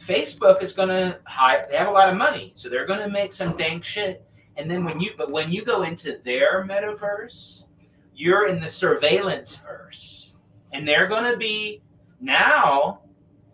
Facebook 0.04 0.62
is 0.62 0.72
gonna 0.72 1.18
hire 1.24 1.66
they 1.70 1.76
have 1.76 1.88
a 1.88 1.92
lot 1.92 2.08
of 2.08 2.16
money, 2.16 2.54
so 2.56 2.68
they're 2.68 2.86
gonna 2.86 3.08
make 3.08 3.32
some 3.32 3.56
dank 3.56 3.84
shit. 3.84 4.24
And 4.56 4.70
then 4.70 4.84
when 4.84 5.00
you 5.00 5.12
but 5.16 5.30
when 5.30 5.52
you 5.52 5.64
go 5.64 5.82
into 5.82 6.18
their 6.24 6.66
metaverse, 6.66 7.66
you're 8.14 8.48
in 8.48 8.60
the 8.60 8.70
surveillance 8.70 9.56
verse. 9.56 10.34
And 10.72 10.88
they're 10.88 11.06
gonna 11.06 11.36
be 11.36 11.82
now 12.20 13.00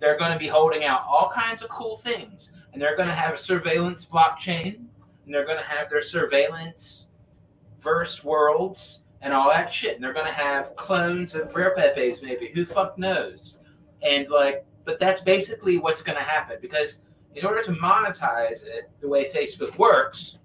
they're 0.01 0.19
gonna 0.19 0.39
be 0.39 0.49
holding 0.49 0.85
out 0.85 1.05
all 1.09 1.31
kinds 1.35 1.63
of 1.63 1.69
cool 1.69 1.97
things. 1.97 2.51
And 2.73 2.83
they're 2.83 2.97
gonna 2.97 3.15
have 3.15 3.35
a 3.35 3.39
surveillance 3.39 4.05
blockchain, 4.05 4.77
and 5.25 5.35
they're 5.35 5.47
gonna 5.47 5.63
have 5.63 5.89
their 5.91 6.03
surveillance 6.03 7.09
verse 7.81 8.25
worlds 8.25 9.01
and 9.23 9.33
all 9.33 9.49
that 9.51 9.73
shit. 9.73 9.95
And 9.95 10.05
they're 10.05 10.13
gonna 10.13 10.33
have 10.33 10.75
clones 10.77 11.35
of 11.35 11.55
Rare 11.55 11.75
Pepes, 11.75 12.23
maybe. 12.23 12.51
Who 12.55 12.65
fuck 12.65 12.99
knows? 12.99 13.59
And 14.03 14.29
like, 14.29 14.67
but 14.85 14.99
that's 14.99 15.21
basically 15.23 15.79
what's 15.79 16.03
gonna 16.03 16.21
happen 16.21 16.59
because 16.61 16.99
in 17.35 17.45
order 17.45 17.63
to 17.63 17.73
monetize 17.73 18.63
it, 18.63 18.91
the 19.01 19.09
way 19.09 19.31
Facebook 19.33 19.77
works 19.79 20.39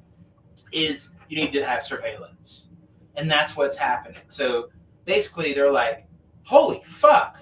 is 0.71 1.09
you 1.29 1.37
need 1.37 1.51
to 1.53 1.63
have 1.63 1.85
surveillance. 1.85 2.67
And 3.15 3.29
that's 3.29 3.55
what's 3.55 3.77
happening. 3.77 4.21
So 4.29 4.69
basically 5.05 5.53
they're 5.53 5.71
like, 5.71 6.07
holy 6.43 6.81
fuck, 6.85 7.37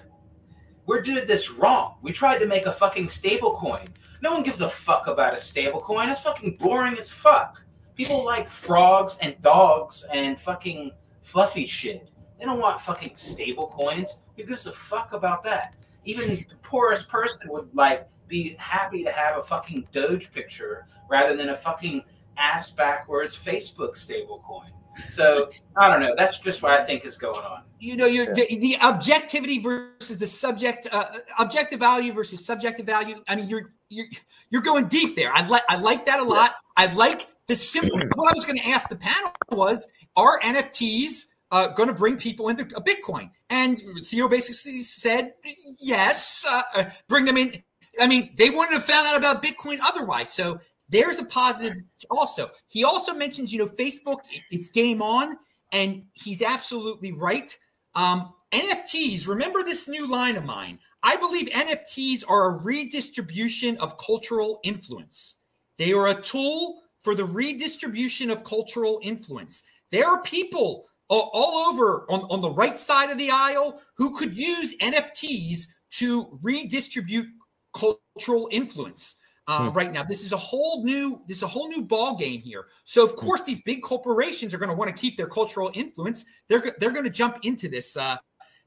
we're 0.88 1.02
doing 1.02 1.26
this 1.26 1.50
wrong. 1.50 1.96
We 2.00 2.12
tried 2.12 2.38
to 2.38 2.46
make 2.46 2.64
a 2.64 2.72
fucking 2.72 3.10
stable 3.10 3.56
coin. 3.56 3.88
No 4.22 4.32
one 4.32 4.42
gives 4.42 4.62
a 4.62 4.70
fuck 4.70 5.06
about 5.06 5.34
a 5.34 5.36
stable 5.36 5.82
coin. 5.82 6.08
It's 6.08 6.22
fucking 6.22 6.56
boring 6.58 6.96
as 6.96 7.10
fuck. 7.10 7.60
People 7.94 8.24
like 8.24 8.48
frogs 8.48 9.18
and 9.20 9.38
dogs 9.42 10.06
and 10.14 10.40
fucking 10.40 10.92
fluffy 11.22 11.66
shit. 11.66 12.08
They 12.38 12.46
don't 12.46 12.58
want 12.58 12.80
fucking 12.80 13.16
stable 13.16 13.70
coins. 13.76 14.16
Who 14.36 14.44
gives 14.44 14.66
a 14.66 14.72
fuck 14.72 15.12
about 15.12 15.44
that? 15.44 15.74
Even 16.06 16.36
the 16.36 16.46
poorest 16.62 17.06
person 17.10 17.50
would 17.50 17.68
like 17.74 18.08
be 18.26 18.56
happy 18.58 19.04
to 19.04 19.12
have 19.12 19.36
a 19.36 19.42
fucking 19.42 19.88
Doge 19.92 20.32
picture 20.32 20.86
rather 21.10 21.36
than 21.36 21.50
a 21.50 21.56
fucking 21.56 22.02
ass 22.38 22.70
backwards 22.70 23.36
Facebook 23.36 23.98
stable 23.98 24.42
coin. 24.46 24.70
So 25.10 25.48
I 25.76 25.90
don't 25.90 26.00
know. 26.00 26.14
That's 26.16 26.38
just 26.38 26.62
what 26.62 26.72
I 26.72 26.84
think 26.84 27.04
is 27.04 27.16
going 27.16 27.44
on. 27.44 27.62
you 27.78 27.96
know 27.96 28.06
you're 28.06 28.26
the, 28.26 28.46
the 28.60 28.76
objectivity 28.82 29.60
versus 29.60 30.18
the 30.18 30.26
subject 30.26 30.88
uh, 30.92 31.04
objective 31.40 31.80
value 31.80 32.12
versus 32.12 32.44
subjective 32.44 32.86
value. 32.86 33.16
I 33.28 33.36
mean 33.36 33.48
you're 33.48 33.72
you're 33.90 34.06
you're 34.50 34.62
going 34.62 34.88
deep 34.88 35.16
there. 35.16 35.30
I 35.34 35.46
like 35.46 35.62
i 35.68 35.76
like 35.80 36.06
that 36.06 36.20
a 36.20 36.24
lot. 36.24 36.54
I 36.76 36.92
like 36.94 37.26
the 37.46 37.54
simple 37.54 37.98
what 38.14 38.28
i 38.30 38.34
was 38.34 38.44
going 38.44 38.58
to 38.58 38.68
ask 38.68 38.88
the 38.88 38.96
panel 38.96 39.32
was 39.52 39.88
are 40.16 40.38
nfts 40.40 41.34
uh, 41.50 41.68
going 41.72 41.88
to 41.88 41.94
bring 41.94 42.16
people 42.16 42.48
into 42.50 42.62
a 42.76 42.82
bitcoin? 42.82 43.30
And 43.50 43.80
theo 44.04 44.28
basically 44.28 44.80
said 44.80 45.32
yes 45.80 46.46
uh, 46.48 46.62
uh, 46.74 46.84
bring 47.08 47.24
them 47.24 47.36
in. 47.36 47.52
I 48.00 48.06
mean 48.06 48.30
they 48.36 48.50
wouldn't 48.50 48.72
have 48.72 48.84
found 48.84 49.06
out 49.06 49.18
about 49.18 49.42
bitcoin 49.42 49.78
otherwise. 49.82 50.30
So 50.30 50.60
there's 50.88 51.20
a 51.20 51.24
positive 51.26 51.74
also 52.10 52.48
he 52.68 52.84
also 52.84 53.14
mentions 53.14 53.52
you 53.52 53.58
know 53.58 53.66
facebook 53.66 54.18
it's 54.50 54.70
game 54.70 55.02
on 55.02 55.36
and 55.72 56.04
he's 56.14 56.42
absolutely 56.42 57.12
right. 57.12 57.56
Um, 57.94 58.32
NFTs, 58.52 59.28
remember 59.28 59.62
this 59.62 59.88
new 59.88 60.06
line 60.06 60.36
of 60.36 60.44
mine. 60.44 60.78
I 61.02 61.16
believe 61.16 61.48
NFTs 61.48 62.24
are 62.28 62.50
a 62.50 62.62
redistribution 62.62 63.76
of 63.78 63.98
cultural 63.98 64.60
influence. 64.64 65.38
They 65.76 65.92
are 65.92 66.08
a 66.08 66.20
tool 66.20 66.80
for 67.00 67.14
the 67.14 67.24
redistribution 67.24 68.30
of 68.30 68.44
cultural 68.44 69.00
influence. 69.02 69.64
There 69.92 70.06
are 70.06 70.22
people 70.22 70.86
all, 71.08 71.30
all 71.32 71.70
over 71.70 72.06
on, 72.10 72.20
on 72.30 72.40
the 72.40 72.50
right 72.50 72.78
side 72.78 73.10
of 73.10 73.18
the 73.18 73.30
aisle 73.30 73.80
who 73.96 74.16
could 74.16 74.36
use 74.36 74.76
NFTs 74.78 75.66
to 75.90 76.38
redistribute 76.42 77.28
cultural 77.74 78.48
influence 78.50 79.16
uh, 79.48 79.70
right 79.72 79.90
now. 79.90 80.02
This 80.02 80.22
is 80.22 80.32
a 80.32 80.36
whole 80.36 80.84
new 80.84 81.20
this 81.26 81.38
is 81.38 81.42
a 81.42 81.48
whole 81.48 81.68
new 81.68 81.82
ball 81.82 82.16
game 82.16 82.40
here. 82.40 82.66
So 82.84 83.04
of 83.04 83.16
course 83.16 83.42
these 83.42 83.62
big 83.62 83.82
corporations 83.82 84.54
are 84.54 84.58
going 84.58 84.70
to 84.70 84.76
want 84.76 84.94
to 84.94 84.96
keep 84.96 85.16
their 85.16 85.26
cultural 85.26 85.70
influence. 85.74 86.24
They're 86.48 86.62
they're 86.78 86.92
going 86.92 87.04
to 87.04 87.10
jump 87.10 87.38
into 87.42 87.68
this 87.68 87.96
uh, 87.96 88.16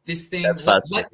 this 0.06 0.28
thing 0.28 0.44
That's 0.66 0.92
like, 0.92 1.06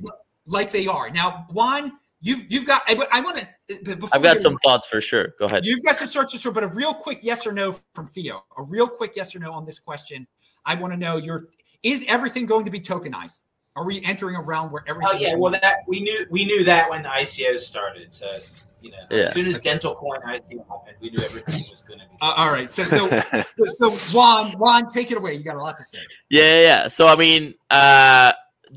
like 0.46 0.72
they 0.72 0.88
are 0.88 1.10
now. 1.10 1.46
Juan, 1.52 1.92
you've 2.22 2.46
you've 2.50 2.66
got. 2.66 2.82
I, 2.88 2.96
I 3.12 3.22
want 3.22 3.38
to. 3.38 4.08
I've 4.14 4.24
got 4.24 4.36
get- 4.36 4.44
some 4.44 4.58
thoughts 4.64 4.88
for 4.88 5.02
sure. 5.02 5.36
Go 5.38 5.46
ahead. 5.46 5.66
You've 5.66 5.84
got 5.84 5.96
some 5.96 6.08
thoughts 6.08 6.32
for 6.32 6.40
sure, 6.40 6.54
but 6.54 6.64
a 6.64 6.70
real 6.70 6.94
quick 6.94 7.20
yes 7.22 7.46
or 7.46 7.52
no 7.52 7.76
from 7.94 8.08
Theo. 8.08 8.44
A 8.58 8.64
real 8.64 8.88
quick 8.88 9.14
yes 9.16 9.36
or 9.36 9.40
no 9.40 9.52
on 9.52 9.66
this 9.66 9.80
question. 9.80 10.26
I 10.66 10.76
want 10.76 10.94
to 10.94 11.00
know 11.00 11.18
your 11.18 11.50
is 11.84 12.06
everything 12.08 12.46
going 12.46 12.66
to 12.66 12.72
be 12.72 12.80
tokenized? 12.80 13.44
Are 13.76 13.86
we 13.86 14.02
entering 14.04 14.36
a 14.36 14.42
realm 14.42 14.72
where 14.72 14.84
everything? 14.88 15.12
Oh 15.14 15.20
yeah, 15.20 15.36
well 15.36 15.52
that 15.52 15.80
we 15.88 16.00
knew 16.00 16.26
we 16.32 16.46
knew 16.46 16.64
that 16.64 16.90
when 16.90 17.04
the 17.04 17.10
ICOs 17.10 17.60
started. 17.60 18.14
So 18.14 18.40
you 18.88 18.92
know, 18.92 18.98
Yeah. 19.12 19.28
as 19.28 19.34
soon 19.34 19.48
as 19.48 19.60
Dental 19.60 19.96
Coin 19.96 20.20
ICO 20.22 20.66
happened, 20.68 20.98
we 21.02 21.10
knew 21.12 21.20
everything 21.24 21.64
was 21.70 21.84
going 21.88 22.00
to 22.00 22.06
be. 22.06 22.12
Uh, 22.22 22.34
all 22.38 22.52
right. 22.52 22.70
So 22.70 22.84
so 22.84 23.08
so 23.66 23.90
Juan 24.16 24.52
Juan, 24.58 24.88
take 24.88 25.12
it 25.12 25.18
away. 25.18 25.36
You 25.36 25.44
got 25.44 25.56
a 25.56 25.62
lot 25.62 25.78
to 25.78 25.84
say. 25.84 26.00
Yeah, 26.30 26.44
yeah, 26.56 26.62
yeah. 26.62 26.88
So 26.88 27.08
I 27.08 27.16
mean, 27.16 27.54
uh, 27.70 28.32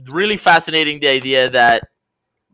really 0.08 0.36
fascinating 0.36 1.00
the 1.00 1.08
idea 1.08 1.50
that 1.50 1.88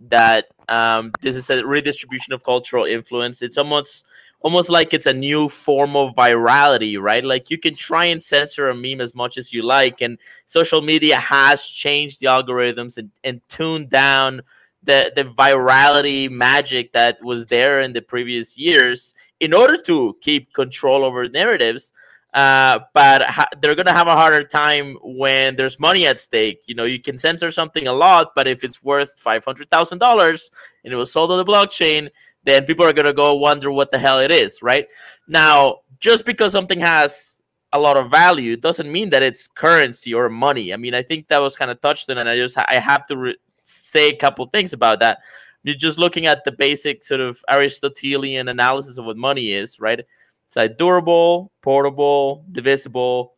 that 0.09 0.46
um, 0.68 1.12
this 1.22 1.36
is 1.36 1.48
a 1.50 1.64
redistribution 1.64 2.32
of 2.32 2.44
cultural 2.44 2.84
influence. 2.84 3.42
It's 3.42 3.57
almost 3.59 4.04
almost 4.40 4.68
like 4.68 4.94
it's 4.94 5.07
a 5.07 5.12
new 5.12 5.48
form 5.48 5.96
of 5.96 6.14
virality, 6.14 7.00
right? 7.00 7.24
Like 7.24 7.50
you 7.50 7.59
can 7.59 7.74
try 7.74 8.04
and 8.04 8.22
censor 8.22 8.68
a 8.68 8.74
meme 8.74 9.00
as 9.00 9.14
much 9.14 9.38
as 9.38 9.52
you 9.52 9.62
like, 9.62 10.00
and 10.02 10.18
social 10.44 10.82
media 10.82 11.16
has 11.16 11.64
changed 11.66 12.20
the 12.20 12.26
algorithms 12.26 12.96
and, 12.98 13.11
and 13.24 13.40
tuned 13.48 13.90
down 13.90 14.42
the 14.87 15.12
the 15.14 15.24
virality 15.24 16.30
magic 16.30 16.93
that 16.93 17.22
was 17.22 17.47
there 17.47 17.80
in 17.80 17.93
the 17.93 18.01
previous 18.01 18.57
years 18.57 19.14
in 19.41 19.53
order 19.53 19.76
to 19.82 20.16
keep 20.20 20.53
control 20.55 21.05
over 21.05 21.28
narratives. 21.28 21.93
Uh, 22.34 22.80
but 22.93 23.22
ha- 23.22 23.49
they're 23.61 23.74
gonna 23.74 23.93
have 23.93 24.09
a 24.09 24.14
harder 24.14 24.45
time 24.45 24.97
when 25.03 25.57
there's 25.57 25.80
money 25.80 26.07
at 26.07 26.20
stake. 26.20 26.62
You 26.66 26.74
know, 26.74 26.84
you 26.84 27.01
can 27.01 27.16
censor 27.16 27.51
something 27.51 27.87
a 27.87 27.93
lot, 27.93 28.32
but 28.34 28.47
if 28.47 28.62
it's 28.62 28.82
worth 28.82 29.18
five 29.18 29.45
hundred 29.45 29.70
thousand 29.70 29.99
dollars 29.99 30.51
and 30.84 30.93
it 30.93 30.97
was 30.97 31.11
sold 31.11 31.32
on 31.32 31.39
the 31.39 31.45
blockchain, 31.45 32.11
then 32.45 32.64
people 32.64 32.84
are 32.84 32.93
gonna 32.93 33.12
go 33.12 33.34
wonder 33.34 33.72
what 33.72 33.91
the 33.91 33.99
hell 33.99 34.20
it 34.20 34.30
is, 34.30 34.62
right? 34.62 34.87
Now, 35.26 35.80
just 35.99 36.24
because 36.26 36.53
something 36.53 36.80
has 36.80 37.41
a 37.72 37.78
lot 37.80 37.97
of 37.97 38.11
value 38.11 38.57
doesn't 38.57 38.91
mean 38.91 39.11
that 39.11 39.22
it's 39.22 39.49
currency 39.49 40.12
or 40.14 40.28
money. 40.28 40.72
I 40.72 40.76
mean, 40.76 40.95
I 40.95 41.03
think 41.03 41.28
that 41.28 41.39
was 41.39 41.57
kind 41.57 41.70
of 41.70 41.80
touched 41.80 42.11
on, 42.11 42.18
and 42.18 42.28
I 42.28 42.37
just 42.37 42.57
I 42.59 42.78
have 42.78 43.07
to 43.07 43.16
re- 43.16 43.37
say 43.66 44.08
a 44.10 44.16
couple 44.16 44.46
things 44.46 44.72
about 44.72 45.00
that. 45.00 45.18
You're 45.62 45.74
just 45.74 45.98
looking 45.98 46.26
at 46.26 46.44
the 46.44 46.52
basic 46.52 47.04
sort 47.04 47.20
of 47.20 47.44
Aristotelian 47.50 48.48
analysis 48.48 48.98
of 48.98 49.04
what 49.04 49.16
money 49.16 49.52
is, 49.52 49.80
right? 49.80 49.98
It's 49.98 50.56
like 50.56 50.78
durable, 50.78 51.50
portable, 51.62 52.44
divisible. 52.52 53.34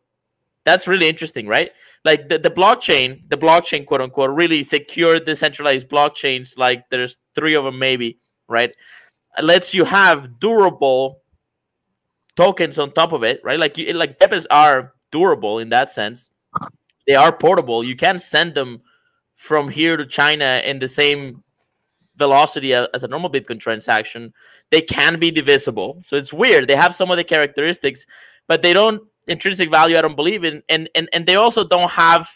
That's 0.63 0.87
really 0.87 1.07
interesting, 1.07 1.47
right? 1.47 1.71
Like 2.05 2.29
the, 2.29 2.37
the 2.37 2.51
blockchain, 2.51 3.27
the 3.29 3.37
blockchain, 3.37 3.85
quote 3.85 4.01
unquote, 4.01 4.29
really 4.29 4.63
secure 4.63 5.19
decentralized 5.19 5.89
blockchains, 5.89 6.57
like 6.57 6.87
there's 6.91 7.17
three 7.33 7.55
of 7.55 7.65
them 7.65 7.79
maybe, 7.79 8.19
right? 8.47 8.71
It 9.37 9.43
lets 9.43 9.73
you 9.73 9.83
have 9.85 10.39
durable 10.39 11.21
tokens 12.35 12.77
on 12.79 12.91
top 12.91 13.11
of 13.11 13.23
it, 13.23 13.41
right? 13.43 13.59
Like 13.59 13.75
like 13.93 14.19
Pepes 14.19 14.45
are 14.51 14.93
durable 15.11 15.59
in 15.59 15.69
that 15.69 15.91
sense. 15.91 16.29
They 17.07 17.15
are 17.15 17.35
portable. 17.35 17.83
You 17.83 17.95
can 17.95 18.19
send 18.19 18.53
them 18.53 18.81
from 19.39 19.69
here 19.69 19.95
to 19.95 20.05
China 20.05 20.61
in 20.65 20.79
the 20.79 20.87
same 20.87 21.41
velocity 22.17 22.73
as 22.73 23.03
a 23.03 23.07
normal 23.07 23.31
Bitcoin 23.31 23.57
transaction. 23.57 24.33
They 24.69 24.81
can 24.81 25.17
be 25.17 25.31
divisible. 25.31 26.01
So 26.03 26.17
it's 26.17 26.33
weird. 26.33 26.67
They 26.67 26.75
have 26.75 26.93
some 26.93 27.09
of 27.09 27.15
the 27.15 27.23
characteristics, 27.23 28.05
but 28.49 28.61
they 28.61 28.73
don't 28.73 29.01
intrinsic 29.27 29.71
value 29.71 29.97
I 29.97 30.01
don't 30.01 30.17
believe 30.17 30.43
in. 30.43 30.61
And 30.67 30.89
and, 30.93 31.07
and 31.13 31.25
they 31.25 31.35
also 31.35 31.63
don't 31.63 31.89
have 31.91 32.27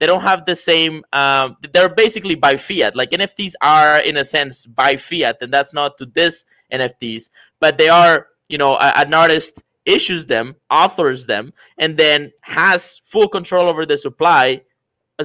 they 0.00 0.06
don't 0.06 0.20
have 0.20 0.44
the 0.44 0.54
same 0.54 1.02
um, 1.14 1.56
they're 1.72 1.88
basically 1.88 2.34
by 2.34 2.58
fiat. 2.58 2.94
Like 2.94 3.10
NFTs 3.10 3.54
are 3.62 3.98
in 4.00 4.18
a 4.18 4.24
sense 4.24 4.66
by 4.66 4.96
fiat, 4.96 5.38
and 5.40 5.50
that's 5.50 5.72
not 5.72 5.96
to 5.96 6.04
this 6.04 6.44
NFTs, 6.70 7.30
but 7.58 7.78
they 7.78 7.88
are, 7.88 8.26
you 8.50 8.58
know, 8.58 8.76
a, 8.76 8.92
an 8.98 9.14
artist 9.14 9.62
issues 9.86 10.26
them, 10.26 10.56
authors 10.70 11.24
them, 11.24 11.54
and 11.78 11.96
then 11.96 12.32
has 12.42 13.00
full 13.02 13.28
control 13.28 13.66
over 13.70 13.86
the 13.86 13.96
supply. 13.96 14.60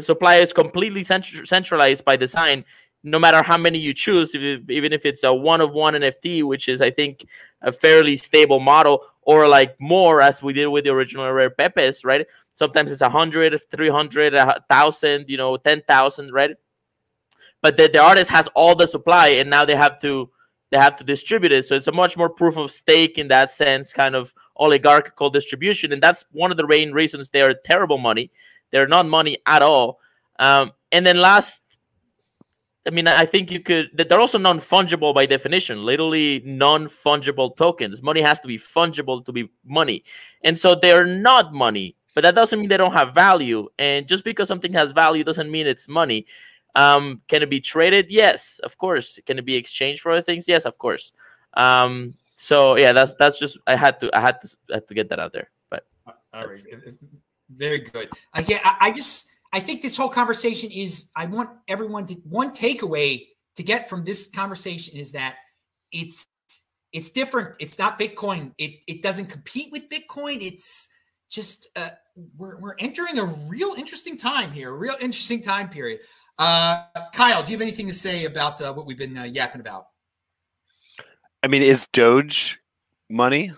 Supply 0.04 0.36
is 0.36 0.54
completely 0.54 1.04
centralized 1.04 2.04
by 2.06 2.16
design 2.16 2.66
no 3.06 3.20
matter 3.20 3.44
how 3.44 3.56
many 3.56 3.78
you 3.78 3.94
choose, 3.94 4.36
even 4.36 4.92
if 4.92 5.06
it's 5.06 5.24
a 5.24 5.32
one 5.34 5.62
of 5.62 5.74
one 5.74 5.94
NFT, 5.94 6.44
which 6.44 6.68
is 6.68 6.82
I 6.82 6.90
think 6.90 7.26
a 7.62 7.72
fairly 7.72 8.18
stable 8.18 8.60
model, 8.60 9.04
or 9.22 9.48
like 9.48 9.80
more 9.80 10.22
as 10.22 10.42
we 10.42 10.54
did 10.54 10.68
with 10.68 10.86
the 10.86 10.90
original 10.90 11.32
rare 11.32 11.52
Pepes, 11.52 12.04
right? 12.04 12.26
Sometimes 12.56 12.92
it's 12.92 13.02
a 13.02 13.10
hundred, 13.10 13.60
three 13.70 13.90
hundred, 13.90 14.34
a 14.34 14.64
thousand, 14.70 15.30
you 15.30 15.38
know, 15.38 15.56
ten 15.56 15.84
thousand, 15.88 16.34
right? 16.34 16.56
But 17.62 17.78
the, 17.78 17.88
the 17.88 18.00
artist 18.00 18.32
has 18.32 18.50
all 18.56 18.76
the 18.76 18.88
supply, 18.88 19.28
and 19.28 19.50
now 19.50 19.66
they 19.66 19.76
have 19.76 20.02
to 20.02 20.32
they 20.72 20.78
have 20.78 20.96
to 20.96 21.04
distribute 21.04 21.52
it. 21.52 21.66
So 21.66 21.76
it's 21.76 21.88
a 21.88 21.92
much 21.92 22.18
more 22.18 22.30
proof 22.30 22.58
of 22.58 22.72
stake 22.72 23.20
in 23.20 23.28
that 23.28 23.52
sense, 23.52 23.94
kind 23.94 24.16
of 24.16 24.34
oligarchical 24.58 25.30
distribution, 25.30 25.92
and 25.94 26.02
that's 26.02 26.26
one 26.32 26.50
of 26.50 26.58
the 26.58 26.68
main 26.68 26.92
reasons 26.92 27.30
they 27.30 27.44
are 27.44 27.54
terrible 27.54 28.00
money. 28.00 28.32
They're 28.72 28.88
not 28.88 29.06
money 29.06 29.38
at 29.46 29.62
all. 29.62 30.00
Um, 30.40 30.72
and 30.92 31.06
then 31.06 31.18
last 31.18 31.62
I 32.88 32.92
mean, 32.92 33.08
I 33.08 33.26
think 33.26 33.50
you 33.50 33.60
could. 33.60 33.90
They're 33.94 34.20
also 34.20 34.38
non 34.38 34.60
fungible 34.60 35.14
by 35.14 35.26
definition. 35.26 35.84
Literally 35.84 36.44
non 36.46 36.88
fungible 36.88 37.56
tokens. 37.58 38.02
Money 38.02 38.22
has 38.22 38.40
to 38.42 38.48
be 38.48 38.60
fungible 38.60 39.26
to 39.26 39.32
be 39.32 39.50
money, 39.66 40.04
and 40.44 40.58
so 40.58 40.76
they're 40.76 41.06
not 41.06 41.52
money. 41.52 41.96
But 42.14 42.22
that 42.22 42.36
doesn't 42.36 42.60
mean 42.60 42.70
they 42.70 42.78
don't 42.78 42.94
have 42.94 43.14
value. 43.14 43.68
And 43.80 44.08
just 44.08 44.24
because 44.24 44.48
something 44.48 44.72
has 44.74 44.92
value 44.92 45.24
doesn't 45.24 45.50
mean 45.50 45.68
it's 45.68 45.88
money. 45.88 46.28
Um, 46.76 47.22
can 47.28 47.42
it 47.42 47.50
be 47.50 47.60
traded? 47.60 48.08
Yes, 48.10 48.60
of 48.64 48.78
course. 48.78 49.20
Can 49.26 49.40
it 49.40 49.46
be 49.46 49.56
exchanged 49.56 50.02
for 50.02 50.12
other 50.12 50.22
things? 50.22 50.48
Yes, 50.48 50.66
of 50.66 50.78
course. 50.78 51.12
Um, 51.56 52.14
so 52.38 52.78
yeah, 52.78 52.94
that's 52.94 53.16
that's 53.18 53.40
just 53.40 53.58
I 53.66 53.76
had 53.76 54.00
to 54.02 54.16
I 54.16 54.22
had 54.22 54.42
to 54.42 54.58
I 54.70 54.74
had 54.76 54.88
to 54.88 54.94
get 54.94 55.10
that 55.10 55.20
out 55.20 55.34
there. 55.34 55.50
But 55.72 55.88
all 56.06 56.48
right, 56.48 56.58
very 57.50 57.80
good. 57.80 58.10
Again, 58.34 58.60
I, 58.64 58.78
I 58.82 58.92
just 58.92 59.32
I 59.54 59.60
think 59.60 59.82
this 59.82 59.96
whole 59.96 60.10
conversation 60.10 60.70
is 60.72 61.12
I 61.16 61.26
want 61.28 61.50
everyone 61.68 62.06
to 62.08 62.16
one 62.28 62.52
takeaway 62.52 63.28
to 63.56 63.64
get 63.64 63.90
from 63.90 64.04
this 64.04 64.30
conversation 64.30 64.98
is 64.98 65.14
that 65.14 65.38
it's 65.92 66.26
it's 66.92 67.10
different. 67.10 67.56
It's 67.60 67.80
not 67.80 68.00
Bitcoin. 68.00 68.52
It 68.58 68.84
it 68.88 69.02
doesn't 69.02 69.30
compete 69.30 69.70
with 69.72 69.90
Bitcoin. 69.90 70.38
It's 70.42 70.94
just 71.30 71.70
uh, 71.78 71.90
we're 72.38 72.60
we're 72.62 72.76
entering 72.80 73.20
a 73.20 73.26
real 73.50 73.74
interesting 73.78 74.18
time 74.18 74.52
here, 74.52 74.74
a 74.74 74.78
real 74.78 74.96
interesting 75.00 75.42
time 75.42 75.70
period. 75.70 76.02
Uh, 76.38 76.84
Kyle, 77.14 77.44
do 77.44 77.52
you 77.52 77.58
have 77.58 77.62
anything 77.62 77.88
to 77.88 77.94
say 77.94 78.26
about 78.26 78.62
uh, 78.62 78.74
what 78.74 78.86
we've 78.86 78.98
been 78.98 79.18
uh, 79.18 79.24
yapping 79.24 79.62
about? 79.62 79.88
I 81.44 81.48
mean, 81.48 81.62
is 81.62 81.88
Doge 81.94 82.60
money? 83.10 83.52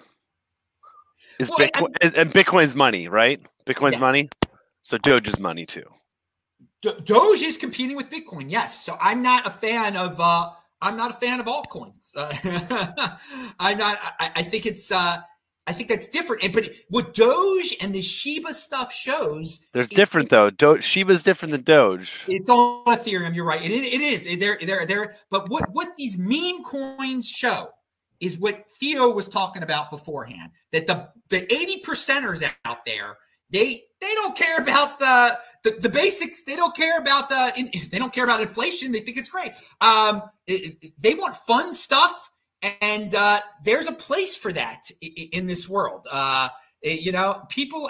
Is 1.40 1.52
well, 1.58 1.68
Bitcoin 1.68 1.88
and, 2.02 2.16
and 2.16 2.34
Bitcoin's 2.34 2.76
money, 2.76 3.08
right? 3.08 3.40
Bitcoin's 3.66 3.94
yes. 3.94 4.02
money. 4.02 4.30
So 4.84 4.98
Doge 4.98 5.28
is 5.28 5.40
money 5.40 5.66
too. 5.66 5.86
Doge 6.82 7.42
is 7.42 7.58
competing 7.58 7.96
with 7.96 8.10
Bitcoin, 8.10 8.50
yes. 8.50 8.86
So 8.86 8.96
I'm 9.02 9.22
not 9.22 9.46
a 9.46 9.50
fan 9.50 9.98
of 9.98 10.20
uh, 10.20 10.50
I'm 10.82 10.96
not 10.96 11.12
a 11.12 11.14
fan 11.16 11.40
of 11.40 11.48
altcoins. 11.48 12.14
Uh, 12.16 12.32
I'm 13.60 13.78
not. 13.78 13.98
I, 14.20 14.32
I, 14.38 14.44
think 14.44 14.66
it's. 14.66 14.92
Uh, 14.92 15.18
I 15.68 15.74
think 15.74 15.90
that's 15.90 16.08
different. 16.08 16.44
And 16.44 16.54
but 16.54 16.70
what 16.90 17.14
Doge 17.14 17.76
and 17.82 17.94
the 17.94 18.02
Shiba 18.02 18.54
stuff 18.54 18.94
shows, 18.94 19.70
there's 19.74 19.90
different 19.90 20.30
though. 20.30 20.50
Do- 20.52 20.82
Shiba's 20.82 21.24
different 21.24 21.52
than 21.52 21.64
Doge. 21.64 22.24
It's 22.28 22.50
on 22.50 22.86
Ethereum. 22.86 23.36
You're 23.36 23.46
right. 23.46 23.62
It, 23.62 23.72
it 23.72 24.02
is. 24.02 24.38
They're 24.40 24.58
they're 24.62 24.86
they're. 24.86 25.16
But 25.30 25.50
what 25.50 25.64
what 25.72 25.96
these 25.98 26.18
meme 26.20 26.64
coins 26.64 27.28
show 27.28 27.70
is 28.20 28.40
what 28.40 28.70
Theo 28.70 29.12
was 29.12 29.28
talking 29.28 29.64
about 29.64 29.90
beforehand. 29.90 30.52
That 30.72 30.88
the 30.88 31.10
the 31.30 31.44
80 31.54 31.82
percenters 31.82 32.44
out 32.66 32.86
there 32.86 33.18
they 33.50 33.84
they 34.00 34.14
don't 34.16 34.36
care 34.36 34.62
about 34.62 35.00
the 35.00 35.38
the, 35.64 35.72
the 35.82 35.90
basics. 35.90 36.44
They 36.44 36.56
don't 36.56 36.76
care 36.76 37.00
about 37.00 37.30
the 37.30 37.54
in, 37.58 37.72
they 37.92 37.98
don't 37.98 38.14
care 38.14 38.24
about 38.24 38.42
inflation. 38.42 38.92
They 38.92 39.00
think 39.00 39.18
it's 39.18 39.30
great. 39.30 39.52
Um, 39.82 40.24
it, 40.48 40.78
it, 40.82 40.94
they 41.02 41.16
want 41.16 41.36
fun 41.36 41.74
stuff, 41.74 42.30
and 42.82 43.14
uh, 43.16 43.40
there's 43.64 43.88
a 43.88 43.94
place 43.94 44.36
for 44.36 44.52
that 44.54 44.90
in, 45.02 45.30
in 45.34 45.48
this 45.48 45.70
world. 45.70 46.06
Uh, 46.12 46.50
you 46.84 47.12
know, 47.12 47.44
people. 47.50 47.90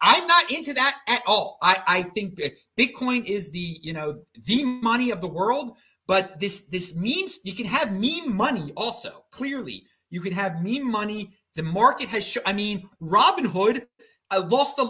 I'm 0.00 0.28
not 0.28 0.52
into 0.52 0.72
that 0.74 0.96
at 1.08 1.22
all. 1.26 1.58
I, 1.60 1.82
I 1.88 2.02
think 2.02 2.38
Bitcoin 2.78 3.24
is 3.24 3.50
the 3.50 3.78
you 3.82 3.92
know 3.92 4.14
the 4.46 4.64
money 4.64 5.10
of 5.10 5.20
the 5.20 5.28
world, 5.28 5.76
but 6.06 6.38
this 6.38 6.68
this 6.68 6.96
means 6.96 7.40
you 7.44 7.52
can 7.52 7.66
have 7.66 7.92
meme 7.92 8.36
money 8.36 8.72
also. 8.76 9.24
Clearly, 9.32 9.82
you 10.10 10.20
can 10.20 10.32
have 10.32 10.62
meme 10.62 10.88
money. 10.88 11.30
The 11.58 11.64
market 11.64 12.08
has. 12.10 12.24
Sh- 12.24 12.38
I 12.46 12.52
mean, 12.52 12.88
Robinhood 13.02 13.84
uh, 14.30 14.46
lost 14.48 14.78
a, 14.78 14.86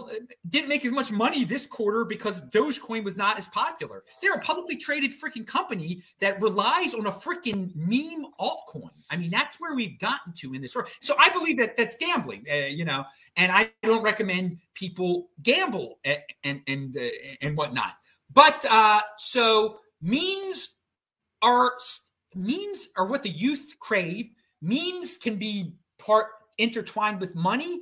didn't 0.49 0.69
make 0.69 0.85
as 0.85 0.91
much 0.91 1.11
money 1.11 1.43
this 1.43 1.65
quarter 1.65 2.05
because 2.05 2.47
Dogecoin 2.51 3.03
was 3.03 3.17
not 3.17 3.39
as 3.39 3.47
popular. 3.47 4.03
They're 4.21 4.35
a 4.35 4.41
publicly 4.41 4.77
traded 4.77 5.11
freaking 5.11 5.47
company 5.47 6.03
that 6.19 6.39
relies 6.43 6.93
on 6.93 7.07
a 7.07 7.09
freaking 7.09 7.71
meme 7.75 8.23
altcoin. 8.39 8.91
I 9.09 9.17
mean, 9.17 9.31
that's 9.31 9.59
where 9.59 9.73
we've 9.75 9.97
gotten 9.97 10.31
to 10.33 10.53
in 10.53 10.61
this 10.61 10.75
world. 10.75 10.89
So 11.01 11.15
I 11.19 11.29
believe 11.29 11.57
that 11.57 11.75
that's 11.75 11.97
gambling, 11.97 12.45
uh, 12.51 12.67
you 12.67 12.85
know, 12.85 13.03
and 13.35 13.51
I 13.51 13.71
don't 13.81 14.03
recommend 14.03 14.59
people 14.75 15.29
gamble 15.41 15.97
and 16.05 16.19
and 16.43 16.61
and, 16.67 16.95
uh, 16.95 17.07
and 17.41 17.57
whatnot. 17.57 17.93
But 18.31 18.63
uh, 18.69 18.99
so 19.17 19.79
memes 20.03 20.77
are 21.41 21.71
memes 22.35 22.89
are 22.95 23.07
what 23.09 23.23
the 23.23 23.29
youth 23.29 23.75
crave. 23.79 24.29
Memes 24.61 25.17
can 25.17 25.37
be 25.37 25.73
part 25.97 26.27
intertwined 26.59 27.19
with 27.19 27.35
money 27.35 27.79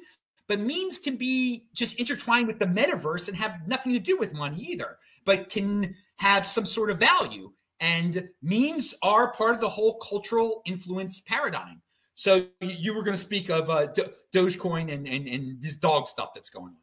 but 0.47 0.59
memes 0.59 0.99
can 0.99 1.17
be 1.17 1.63
just 1.73 1.99
intertwined 1.99 2.47
with 2.47 2.59
the 2.59 2.65
metaverse 2.65 3.27
and 3.27 3.37
have 3.37 3.59
nothing 3.67 3.93
to 3.93 3.99
do 3.99 4.17
with 4.17 4.33
money 4.33 4.57
either, 4.61 4.97
but 5.25 5.49
can 5.49 5.95
have 6.19 6.45
some 6.45 6.65
sort 6.65 6.89
of 6.89 6.99
value. 6.99 7.51
And 7.79 8.29
memes 8.41 8.95
are 9.03 9.31
part 9.33 9.53
of 9.53 9.61
the 9.61 9.67
whole 9.67 9.99
cultural 9.99 10.61
influence 10.65 11.21
paradigm. 11.27 11.81
So 12.15 12.45
you 12.61 12.95
were 12.95 13.03
going 13.03 13.13
to 13.13 13.21
speak 13.21 13.49
of 13.49 13.69
uh, 13.69 13.87
Dogecoin 14.33 14.91
and, 14.91 15.07
and 15.07 15.27
and 15.27 15.61
this 15.61 15.75
dog 15.75 16.07
stuff 16.07 16.29
that's 16.33 16.49
going 16.49 16.69
on. 16.69 16.77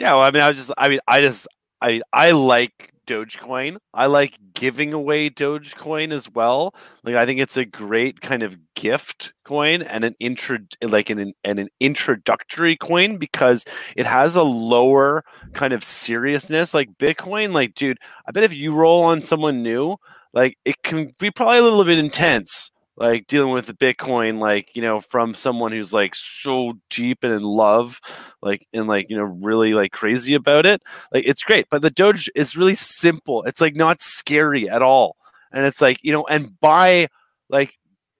Yeah, 0.00 0.14
well, 0.14 0.22
I 0.22 0.30
mean, 0.32 0.42
I 0.42 0.48
was 0.48 0.56
just, 0.56 0.72
I 0.76 0.88
mean, 0.88 0.98
I 1.06 1.20
just, 1.20 1.46
I 1.80 2.00
I 2.12 2.32
like 2.32 2.92
Dogecoin. 3.06 3.78
I 3.94 4.06
like 4.06 4.38
giving 4.54 4.92
away 4.92 5.30
Dogecoin 5.30 6.12
as 6.12 6.30
well. 6.30 6.74
Like 7.04 7.14
I 7.14 7.24
think 7.24 7.40
it's 7.40 7.56
a 7.56 7.64
great 7.64 8.20
kind 8.20 8.42
of 8.42 8.58
gift 8.74 9.32
coin 9.44 9.82
and 9.82 10.04
an 10.04 10.14
intro 10.20 10.58
like 10.82 11.10
an 11.10 11.32
and 11.44 11.58
an 11.58 11.68
introductory 11.80 12.76
coin 12.76 13.16
because 13.16 13.64
it 13.96 14.06
has 14.06 14.36
a 14.36 14.42
lower 14.42 15.24
kind 15.54 15.72
of 15.72 15.84
seriousness 15.84 16.74
like 16.74 16.98
Bitcoin. 16.98 17.52
Like, 17.52 17.74
dude, 17.74 17.98
I 18.28 18.32
bet 18.32 18.44
if 18.44 18.54
you 18.54 18.74
roll 18.74 19.02
on 19.02 19.22
someone 19.22 19.62
new, 19.62 19.96
like 20.32 20.58
it 20.64 20.82
can 20.82 21.10
be 21.18 21.30
probably 21.30 21.58
a 21.58 21.62
little 21.62 21.84
bit 21.84 21.98
intense 21.98 22.70
like 22.96 23.26
dealing 23.26 23.52
with 23.52 23.66
the 23.66 23.74
bitcoin 23.74 24.38
like 24.38 24.74
you 24.74 24.82
know 24.82 25.00
from 25.00 25.34
someone 25.34 25.72
who's 25.72 25.92
like 25.92 26.14
so 26.14 26.72
deep 26.90 27.18
and 27.22 27.32
in 27.32 27.42
love 27.42 28.00
like 28.42 28.66
and 28.72 28.86
like 28.86 29.06
you 29.08 29.16
know 29.16 29.24
really 29.24 29.74
like 29.74 29.92
crazy 29.92 30.34
about 30.34 30.66
it 30.66 30.82
like 31.12 31.24
it's 31.26 31.42
great 31.42 31.66
but 31.70 31.82
the 31.82 31.90
doge 31.90 32.30
is 32.34 32.56
really 32.56 32.74
simple 32.74 33.42
it's 33.44 33.60
like 33.60 33.76
not 33.76 34.00
scary 34.00 34.68
at 34.68 34.82
all 34.82 35.16
and 35.52 35.64
it's 35.66 35.80
like 35.80 35.98
you 36.02 36.12
know 36.12 36.26
and 36.26 36.58
by 36.60 37.08
like 37.48 37.72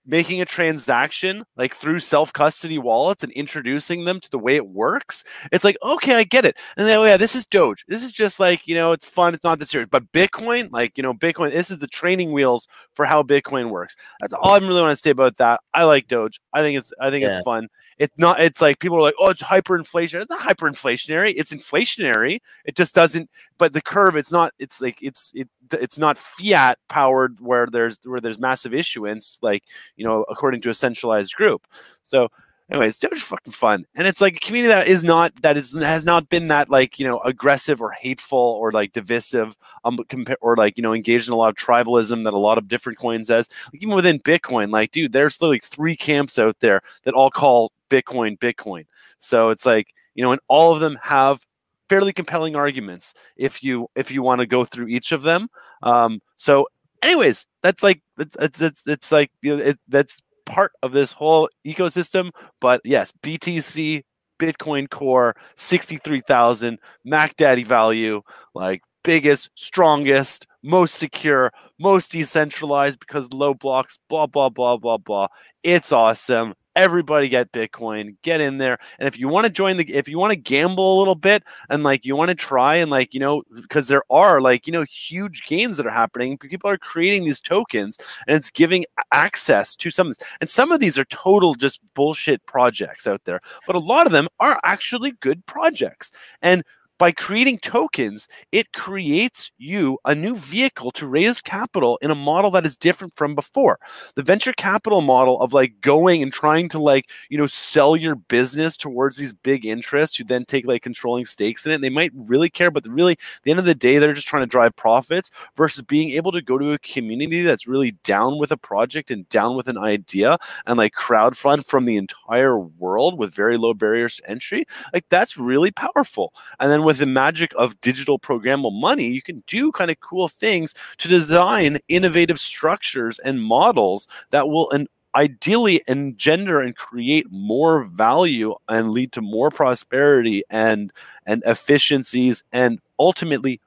making 0.07 0.39
a 0.39 0.45
transaction 0.45 1.43
like 1.57 1.75
through 1.75 1.99
self 1.99 2.31
custody 2.31 2.79
wallets 2.79 3.23
and 3.23 3.31
introducing 3.33 4.05
them 4.05 4.19
to 4.19 4.31
the 4.31 4.39
way 4.39 4.55
it 4.55 4.69
works, 4.69 5.23
it's 5.51 5.63
like, 5.63 5.77
okay, 5.83 6.15
I 6.15 6.23
get 6.23 6.45
it. 6.45 6.57
And 6.77 6.87
then, 6.87 6.97
oh, 6.97 7.03
yeah, 7.03 7.17
this 7.17 7.35
is 7.35 7.45
Doge. 7.45 7.83
This 7.87 8.03
is 8.03 8.13
just 8.13 8.39
like, 8.39 8.65
you 8.65 8.73
know, 8.73 8.93
it's 8.93 9.05
fun. 9.05 9.33
It's 9.33 9.43
not 9.43 9.59
that 9.59 9.67
serious. 9.67 9.89
But 9.91 10.11
Bitcoin, 10.13 10.71
like, 10.71 10.97
you 10.97 11.03
know, 11.03 11.13
Bitcoin, 11.13 11.51
this 11.51 11.69
is 11.69 11.79
the 11.79 11.87
training 11.87 12.31
wheels 12.31 12.67
for 12.93 13.05
how 13.05 13.21
Bitcoin 13.21 13.69
works. 13.69 13.95
That's 14.21 14.33
all 14.33 14.53
I 14.53 14.57
really 14.59 14.81
want 14.81 14.97
to 14.97 15.01
say 15.01 15.11
about 15.11 15.37
that. 15.37 15.59
I 15.73 15.83
like 15.83 16.07
Doge. 16.07 16.39
I 16.53 16.61
think 16.61 16.79
it's, 16.79 16.93
I 16.99 17.11
think 17.11 17.23
yeah. 17.23 17.29
it's 17.29 17.41
fun. 17.41 17.67
It's 17.99 18.17
not, 18.17 18.39
it's 18.39 18.61
like 18.61 18.79
people 18.79 18.97
are 18.97 19.01
like, 19.01 19.15
oh, 19.19 19.29
it's 19.29 19.41
hyperinflation. 19.41 20.21
It's 20.21 20.29
not 20.29 20.39
hyperinflationary. 20.39 21.33
It's 21.35 21.53
inflationary. 21.53 22.39
It 22.65 22.75
just 22.75 22.93
doesn't, 22.93 23.29
but 23.57 23.73
the 23.73 23.81
curve, 23.81 24.15
it's 24.15 24.31
not, 24.31 24.53
it's 24.59 24.81
like, 24.81 24.99
it's, 25.01 25.31
it, 25.33 25.49
it's 25.71 25.97
not 25.97 26.17
fiat 26.17 26.77
powered 26.89 27.39
where 27.39 27.65
there's, 27.65 27.99
where 28.03 28.21
there's 28.21 28.39
massive 28.39 28.73
issuance, 28.73 29.39
like, 29.41 29.63
you 29.95 30.05
know, 30.05 30.25
according 30.29 30.61
to 30.61 30.69
a 30.69 30.75
centralized 30.75 31.33
group. 31.33 31.67
So, 32.03 32.29
anyways, 32.69 33.03
it's 33.03 33.21
fucking 33.21 33.53
fun, 33.53 33.85
and 33.95 34.07
it's 34.07 34.21
like 34.21 34.37
a 34.37 34.39
community 34.39 34.73
that 34.73 34.87
is 34.87 35.03
not 35.03 35.33
that 35.41 35.57
is 35.57 35.73
has 35.73 36.05
not 36.05 36.29
been 36.29 36.47
that 36.49 36.69
like 36.69 36.99
you 36.99 37.07
know 37.07 37.19
aggressive 37.19 37.81
or 37.81 37.91
hateful 37.91 38.37
or 38.37 38.71
like 38.71 38.93
divisive, 38.93 39.55
um, 39.83 39.97
or 40.41 40.55
like 40.55 40.77
you 40.77 40.83
know 40.83 40.93
engaged 40.93 41.27
in 41.27 41.33
a 41.33 41.37
lot 41.37 41.49
of 41.49 41.55
tribalism 41.55 42.23
that 42.23 42.33
a 42.33 42.37
lot 42.37 42.57
of 42.57 42.67
different 42.67 42.97
coins 42.97 43.29
has. 43.29 43.49
Like 43.73 43.81
even 43.81 43.95
within 43.95 44.19
Bitcoin, 44.19 44.71
like 44.71 44.91
dude, 44.91 45.13
there's 45.13 45.41
literally 45.41 45.59
three 45.59 45.95
camps 45.95 46.37
out 46.39 46.59
there 46.59 46.81
that 47.03 47.13
all 47.13 47.31
call 47.31 47.71
Bitcoin 47.89 48.37
Bitcoin. 48.37 48.85
So 49.19 49.49
it's 49.49 49.65
like 49.65 49.93
you 50.15 50.23
know, 50.23 50.31
and 50.31 50.41
all 50.47 50.73
of 50.73 50.79
them 50.79 50.97
have 51.03 51.45
fairly 51.89 52.11
compelling 52.11 52.55
arguments 52.55 53.13
if 53.37 53.63
you 53.63 53.87
if 53.95 54.11
you 54.11 54.21
want 54.21 54.41
to 54.41 54.47
go 54.47 54.65
through 54.65 54.87
each 54.87 55.11
of 55.11 55.21
them. 55.21 55.47
Um, 55.83 56.21
so 56.37 56.67
anyways, 57.01 57.45
that's 57.63 57.83
like 57.83 58.01
it's 58.17 58.35
it's, 58.39 58.61
it's, 58.61 58.81
it's 58.87 59.11
like 59.11 59.31
you 59.41 59.55
know, 59.55 59.63
it, 59.63 59.79
that's 59.87 60.17
part 60.47 60.71
of 60.81 60.93
this 60.93 61.11
whole 61.11 61.49
ecosystem. 61.65 62.31
But 62.59 62.81
yes, 62.83 63.11
BTC, 63.21 64.01
Bitcoin 64.39 64.89
Core, 64.89 65.35
63,000, 65.55 66.79
Mac 67.05 67.35
Daddy 67.35 67.63
value, 67.63 68.21
like 68.55 68.81
biggest, 69.03 69.49
strongest, 69.55 70.47
most 70.63 70.95
secure, 70.95 71.51
most 71.79 72.11
decentralized 72.11 72.99
because 72.99 73.31
low 73.33 73.53
blocks, 73.53 73.99
blah, 74.09 74.27
blah, 74.27 74.49
blah, 74.49 74.77
blah, 74.77 74.97
blah. 74.97 75.27
It's 75.63 75.91
awesome 75.91 76.53
everybody 76.77 77.27
get 77.27 77.51
bitcoin 77.51 78.15
get 78.21 78.39
in 78.39 78.59
there. 78.59 78.77
And 78.99 79.07
if 79.07 79.17
you 79.17 79.27
want 79.27 79.45
to 79.45 79.51
join 79.51 79.77
the 79.77 79.93
if 79.93 80.07
you 80.07 80.19
want 80.19 80.31
to 80.31 80.39
gamble 80.39 80.97
a 80.97 80.99
little 80.99 81.15
bit 81.15 81.43
and 81.69 81.83
like 81.83 82.05
you 82.05 82.15
want 82.15 82.29
to 82.29 82.35
try 82.35 82.75
and 82.75 82.91
like 82.91 83.13
you 83.13 83.19
know 83.19 83.43
because 83.55 83.87
there 83.87 84.03
are 84.11 84.39
like 84.39 84.67
you 84.67 84.71
know 84.71 84.83
huge 84.83 85.43
gains 85.47 85.77
that 85.77 85.87
are 85.87 85.91
happening 85.91 86.37
people 86.37 86.69
are 86.69 86.77
creating 86.77 87.25
these 87.25 87.41
tokens 87.41 87.97
and 88.27 88.37
it's 88.37 88.51
giving 88.51 88.85
access 89.11 89.75
to 89.75 89.89
some 89.89 90.07
of 90.07 90.17
this. 90.17 90.27
And 90.39 90.49
some 90.49 90.71
of 90.71 90.79
these 90.79 90.97
are 90.99 91.05
total 91.05 91.55
just 91.55 91.81
bullshit 91.95 92.45
projects 92.45 93.07
out 93.07 93.23
there 93.25 93.41
but 93.65 93.75
a 93.75 93.79
lot 93.79 94.05
of 94.05 94.13
them 94.13 94.27
are 94.39 94.59
actually 94.63 95.11
good 95.19 95.45
projects. 95.47 96.11
And 96.41 96.63
by 96.97 97.11
creating 97.11 97.59
tokens, 97.59 98.27
it 98.51 98.71
creates 98.73 99.51
you 99.57 99.97
a 100.05 100.15
new 100.15 100.35
vehicle 100.35 100.91
to 100.91 101.07
raise 101.07 101.41
capital 101.41 101.97
in 102.01 102.11
a 102.11 102.15
model 102.15 102.51
that 102.51 102.65
is 102.65 102.75
different 102.75 103.13
from 103.15 103.35
before. 103.35 103.77
The 104.15 104.23
venture 104.23 104.53
capital 104.53 105.01
model 105.01 105.39
of 105.41 105.53
like 105.53 105.79
going 105.81 106.23
and 106.23 106.33
trying 106.33 106.69
to 106.69 106.79
like, 106.79 107.09
you 107.29 107.37
know, 107.37 107.45
sell 107.45 107.95
your 107.95 108.15
business 108.15 108.75
towards 108.77 109.17
these 109.17 109.33
big 109.33 109.65
interests 109.65 110.15
who 110.15 110.23
then 110.23 110.45
take 110.45 110.65
like 110.65 110.81
controlling 110.81 111.25
stakes 111.25 111.65
in 111.65 111.71
it. 111.71 111.81
They 111.81 111.89
might 111.89 112.11
really 112.27 112.49
care, 112.49 112.71
but 112.71 112.87
really, 112.87 113.13
at 113.13 113.43
the 113.43 113.51
end 113.51 113.59
of 113.59 113.65
the 113.65 113.75
day, 113.75 113.97
they're 113.97 114.13
just 114.13 114.27
trying 114.27 114.43
to 114.43 114.47
drive 114.47 114.75
profits 114.75 115.29
versus 115.55 115.83
being 115.83 116.09
able 116.11 116.31
to 116.31 116.41
go 116.41 116.57
to 116.57 116.73
a 116.73 116.79
community 116.79 117.41
that's 117.41 117.67
really 117.67 117.91
down 118.03 118.37
with 118.39 118.51
a 118.51 118.57
project 118.57 119.11
and 119.11 119.27
down 119.29 119.55
with 119.55 119.67
an 119.67 119.77
idea 119.77 120.37
and 120.65 120.77
like 120.77 120.93
crowdfund 120.93 121.65
from 121.65 121.85
the 121.85 121.97
entire 121.97 122.59
world 122.59 123.17
with 123.17 123.33
very 123.33 123.57
low 123.57 123.73
barriers 123.73 124.17
to 124.17 124.29
entry. 124.29 124.65
Like 124.93 125.05
that's 125.09 125.37
really 125.37 125.71
powerful. 125.71 126.33
And 126.59 126.71
then 126.71 126.83
with 126.87 126.99
the 126.99 127.05
magic 127.05 127.51
of 127.57 127.79
digital 127.81 128.17
programmable 128.17 128.71
money, 128.71 129.09
you 129.09 129.21
can 129.21 129.43
do 129.45 129.73
kind 129.73 129.91
of 129.91 129.99
cool 129.99 130.29
things 130.29 130.73
to 130.97 131.09
design 131.09 131.79
innovative 131.89 132.39
structures 132.39 133.19
and 133.19 133.43
models 133.43 134.07
that 134.31 134.47
will 134.47 134.71
and 134.71 134.87
ideally 135.13 135.81
engender 135.89 136.61
and 136.61 136.77
create 136.77 137.29
more 137.29 137.83
value 137.83 138.55
and 138.69 138.91
lead 138.91 139.11
to 139.11 139.21
more 139.21 139.49
prosperity 139.49 140.43
and 140.49 140.93
and 141.25 141.43
efficiencies 141.45 142.41
and 142.53 142.79
ultimately 142.99 143.59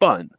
fun 0.00 0.30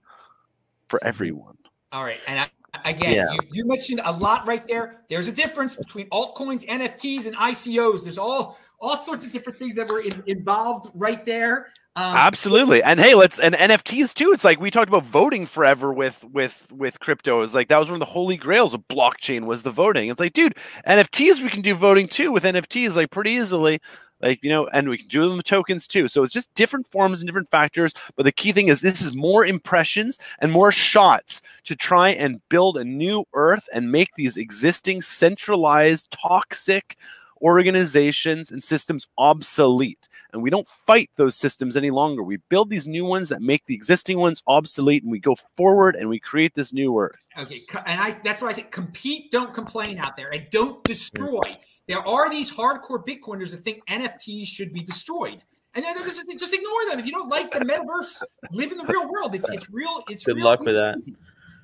for 0.88 0.98
mm-hmm. 0.98 1.10
everyone. 1.10 1.58
All 1.92 2.04
right, 2.04 2.20
and 2.26 2.40
I, 2.40 2.90
again, 2.90 3.14
yeah. 3.14 3.32
you, 3.32 3.40
you, 3.52 3.68
mentioned 3.68 4.02
a 4.06 4.12
lot 4.12 4.48
right 4.48 4.68
there. 4.68 5.04
There's 5.08 5.30
a 5.30 5.36
difference 5.36 5.76
between 5.76 6.10
altcoins, 6.10 6.66
NFTs, 6.66 7.28
and 7.28 7.36
ICOs. 7.36 8.06
There's 8.06 8.18
all 8.18 8.58
all 8.80 8.98
sorts 8.98 9.24
of 9.24 9.32
different 9.32 9.60
things 9.60 9.76
that 9.76 9.88
were 9.88 10.02
in, 10.02 10.24
involved 10.26 10.90
right 10.96 11.24
there. 11.24 11.68
Um, 11.96 12.16
Absolutely, 12.16 12.82
and 12.82 13.00
hey, 13.00 13.14
let's 13.14 13.38
and 13.38 13.54
NFTs 13.54 14.16
too. 14.16 14.32
It's 14.34 14.44
like 14.44 14.60
we 14.60 14.72
talked 14.72 14.90
about 14.90 15.04
voting 15.04 15.46
forever 15.46 15.94
with 15.94 16.24
with 16.24 16.66
with 16.72 17.00
crypto. 17.00 17.42
It's 17.42 17.54
like 17.54 17.68
that 17.68 17.78
was 17.78 17.88
one 17.88 17.96
of 17.96 18.00
the 18.00 18.12
holy 18.12 18.36
grails 18.36 18.74
of 18.74 18.88
blockchain 18.88 19.46
was 19.46 19.62
the 19.62 19.70
voting. 19.70 20.10
It's 20.10 20.20
like, 20.20 20.34
dude, 20.34 20.56
NFTs 20.88 21.44
we 21.44 21.50
can 21.50 21.62
do 21.62 21.76
voting 21.76 22.08
too 22.08 22.32
with 22.32 22.46
NFTs 22.46 22.98
like 22.98 23.12
pretty 23.12 23.32
easily. 23.32 23.80
Like 24.24 24.40
you 24.42 24.50
know, 24.50 24.66
and 24.74 24.90
we 24.90 24.98
can 24.98 25.08
do 25.08 25.28
them 25.28 25.38
with 25.38 25.46
tokens 25.46 25.86
too. 25.86 26.08
So 26.08 26.24
it's 26.24 26.34
just 26.34 26.52
different 26.56 26.88
forms 26.90 27.22
and 27.22 27.28
different 27.28 27.52
factors. 27.52 27.94
But 28.16 28.24
the 28.24 28.32
key 28.32 28.54
thing 28.54 28.70
is 28.70 28.82
this 28.82 29.04
is 29.04 29.14
more 29.16 29.46
impressions 29.46 30.18
and 30.40 30.52
more 30.52 30.72
shots 30.72 31.44
to 31.66 31.76
try 31.76 32.10
and 32.10 32.42
build 32.50 32.78
a 32.78 32.84
new 32.84 33.24
Earth 33.36 33.70
and 33.72 33.92
make 33.92 34.10
these 34.16 34.36
existing 34.36 35.04
centralized 35.04 36.10
toxic 36.10 36.98
organizations 37.44 38.50
and 38.50 38.64
systems 38.64 39.08
obsolete. 39.18 40.08
And 40.32 40.42
we 40.42 40.50
don't 40.50 40.68
fight 40.68 41.12
those 41.18 41.36
systems 41.36 41.78
any 41.78 41.92
longer. 41.92 42.24
We 42.24 42.38
build 42.50 42.70
these 42.70 42.88
new 42.88 43.06
ones 43.06 43.30
that 43.30 43.42
make 43.42 43.66
the 43.68 43.76
existing 43.76 44.18
ones 44.18 44.42
obsolete, 44.48 45.04
and 45.04 45.12
we 45.12 45.20
go 45.20 45.36
forward 45.56 45.96
and 45.96 46.10
we 46.10 46.20
create 46.20 46.56
this 46.56 46.74
new 46.74 46.98
earth. 46.98 47.28
Okay, 47.38 47.62
and 47.86 48.02
I 48.02 48.12
that's 48.24 48.42
why 48.42 48.48
I 48.48 48.54
say 48.54 48.64
compete, 48.72 49.32
don't 49.32 49.54
complain 49.54 50.00
out 50.00 50.18
there, 50.18 50.32
and 50.34 50.48
don't 50.50 50.84
destroy. 50.84 51.58
There 51.88 52.00
are 52.00 52.30
these 52.30 52.52
hardcore 52.52 53.06
Bitcoiners 53.06 53.52
that 53.52 53.58
think 53.58 53.86
NFTs 53.88 54.48
should 54.48 54.72
be 54.72 54.82
destroyed. 54.82 55.42
And 55.76 55.84
then 55.84 55.96
just, 55.96 56.40
just 56.40 56.54
ignore 56.54 56.92
them. 56.92 57.00
If 57.00 57.06
you 57.08 57.12
don't 57.12 57.30
like 57.30 57.52
the 57.52 57.60
metaverse, 57.60 58.24
live 58.52 58.72
in 58.72 58.78
the 58.78 58.86
real 58.86 59.10
world. 59.10 59.36
It's 59.36 59.50
it's 59.50 59.72
real. 59.72 60.04
It's 60.08 60.24
good 60.24 60.38
real 60.38 60.46
luck 60.46 60.60
with 60.60 60.76
that. 60.76 60.96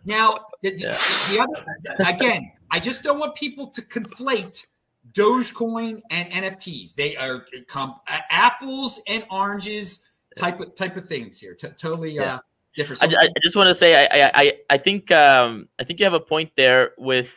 Now, 0.06 0.46
the, 0.64 0.76
yeah. 0.76 0.90
the 0.90 1.40
other, 1.44 2.16
again, 2.16 2.52
I 2.72 2.80
just 2.80 3.04
don't 3.04 3.20
want 3.20 3.36
people 3.36 3.68
to 3.68 3.82
conflate 3.82 4.66
Dogecoin 5.14 6.01
and 6.12 6.32
NFTs. 6.32 6.95
They 6.95 7.16
are 7.16 7.45
comp- 7.68 7.99
apples 8.30 9.01
and 9.07 9.26
oranges 9.32 10.10
type 10.38 10.60
of 10.60 10.76
type 10.76 10.95
of 10.95 11.05
things 11.05 11.39
here. 11.39 11.53
T- 11.53 11.68
totally 11.78 12.14
yeah. 12.14 12.36
uh, 12.36 12.39
different. 12.76 13.03
I, 13.03 13.26
I, 13.26 13.30
just 13.43 13.55
want 13.55 13.68
to 13.68 13.76
say 13.76 14.07
I 14.10 14.32
I 14.34 14.53
I 14.70 14.78
think 14.78 15.12
um, 15.12 15.68
I 15.80 15.84
think 15.84 15.99
you 15.99 16.05
have 16.05 16.14
a 16.14 16.20
point 16.20 16.51
there 16.55 16.91
with 16.97 17.30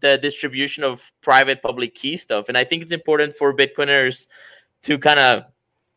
the 0.00 0.18
distribution 0.18 0.84
of 0.84 1.12
private 1.22 1.62
public 1.62 1.94
key 1.94 2.16
stuff, 2.16 2.48
and 2.48 2.56
I 2.56 2.64
think 2.64 2.82
it's 2.82 2.92
important 2.92 3.34
for 3.34 3.54
Bitcoiners 3.54 4.26
to 4.82 4.98
kind 4.98 5.18
of 5.18 5.44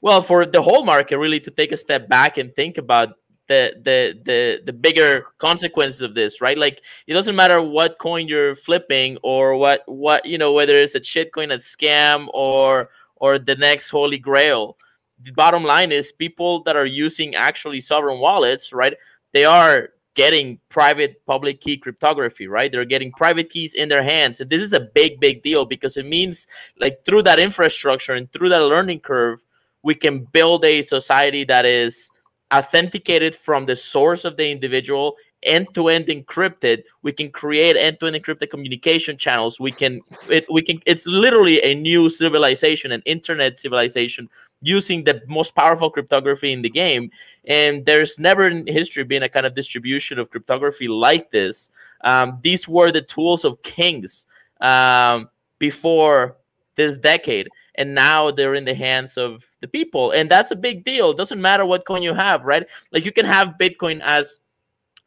well 0.01 0.21
for 0.21 0.45
the 0.45 0.61
whole 0.61 0.83
market 0.83 1.17
really 1.17 1.39
to 1.41 1.51
take 1.51 1.71
a 1.71 1.77
step 1.77 2.07
back 2.07 2.37
and 2.37 2.55
think 2.55 2.77
about 2.77 3.17
the 3.51 3.73
the 3.83 4.19
the 4.23 4.61
the 4.65 4.73
bigger 4.73 5.25
consequences 5.37 6.01
of 6.01 6.15
this, 6.15 6.39
right? 6.39 6.57
Like 6.57 6.81
it 7.05 7.13
doesn't 7.13 7.35
matter 7.35 7.61
what 7.61 7.99
coin 7.99 8.27
you're 8.27 8.55
flipping 8.55 9.17
or 9.23 9.57
what 9.57 9.83
what 9.87 10.25
you 10.25 10.37
know 10.37 10.53
whether 10.53 10.79
it's 10.79 10.95
a 10.95 11.03
shit 11.03 11.33
coin, 11.33 11.51
a 11.51 11.57
scam, 11.57 12.27
or 12.33 12.89
or 13.17 13.37
the 13.37 13.55
next 13.55 13.89
holy 13.89 14.17
grail. 14.17 14.77
The 15.21 15.31
bottom 15.31 15.63
line 15.63 15.91
is 15.91 16.11
people 16.11 16.63
that 16.63 16.77
are 16.77 16.85
using 16.85 17.35
actually 17.35 17.81
sovereign 17.81 18.19
wallets, 18.19 18.71
right? 18.71 18.95
They 19.33 19.43
are 19.43 19.89
getting 20.13 20.59
private 20.69 21.25
public 21.25 21.61
key 21.61 21.77
cryptography, 21.77 22.47
right? 22.47 22.71
They're 22.71 22.85
getting 22.85 23.11
private 23.11 23.49
keys 23.49 23.73
in 23.73 23.89
their 23.89 24.03
hands. 24.03 24.39
And 24.39 24.49
this 24.49 24.61
is 24.61 24.73
a 24.73 24.79
big, 24.79 25.19
big 25.19 25.41
deal 25.41 25.65
because 25.65 25.95
it 25.95 26.05
means 26.05 26.47
like 26.79 27.05
through 27.05 27.23
that 27.23 27.39
infrastructure 27.39 28.13
and 28.13 28.31
through 28.31 28.49
that 28.49 28.63
learning 28.63 29.01
curve, 29.01 29.45
we 29.83 29.95
can 29.95 30.25
build 30.25 30.65
a 30.65 30.81
society 30.81 31.43
that 31.45 31.65
is 31.65 32.10
authenticated 32.53 33.35
from 33.35 33.65
the 33.65 33.75
source 33.75 34.25
of 34.25 34.37
the 34.37 34.49
individual 34.49 35.15
end-to-end 35.43 36.05
encrypted. 36.05 36.83
We 37.01 37.11
can 37.11 37.31
create 37.31 37.75
end-to-end 37.75 38.15
encrypted 38.15 38.49
communication 38.49 39.17
channels. 39.17 39.59
We 39.59 39.71
can 39.71 40.01
it, 40.29 40.45
we 40.51 40.61
can 40.61 40.81
it's 40.85 41.07
literally 41.07 41.61
a 41.63 41.73
new 41.73 42.09
civilization 42.09 42.91
an 42.91 43.01
internet 43.05 43.57
civilization 43.57 44.29
using 44.61 45.03
the 45.03 45.21
most 45.27 45.55
powerful 45.55 45.89
cryptography 45.89 46.51
in 46.51 46.61
the 46.61 46.69
game. 46.69 47.09
And 47.45 47.83
there's 47.85 48.19
never 48.19 48.47
in 48.47 48.67
history 48.67 49.03
been 49.03 49.23
a 49.23 49.29
kind 49.29 49.45
of 49.45 49.55
distribution 49.55 50.19
of 50.19 50.29
cryptography 50.29 50.87
like 50.87 51.31
this. 51.31 51.71
Um, 52.03 52.37
these 52.43 52.67
were 52.67 52.91
the 52.91 53.01
tools 53.01 53.43
of 53.43 53.61
kings 53.63 54.27
um, 54.59 55.29
before 55.57 56.37
this 56.75 56.97
decade 56.97 57.49
and 57.75 57.95
now 57.95 58.31
they're 58.31 58.53
in 58.53 58.65
the 58.65 58.73
hands 58.73 59.17
of 59.17 59.45
the 59.61 59.67
people 59.67 60.11
and 60.11 60.29
that's 60.29 60.51
a 60.51 60.55
big 60.55 60.83
deal 60.83 61.11
it 61.11 61.17
doesn't 61.17 61.41
matter 61.41 61.65
what 61.65 61.85
coin 61.85 62.03
you 62.03 62.13
have 62.13 62.43
right 62.43 62.67
like 62.91 63.05
you 63.05 63.11
can 63.11 63.25
have 63.25 63.55
bitcoin 63.59 64.01
as 64.03 64.39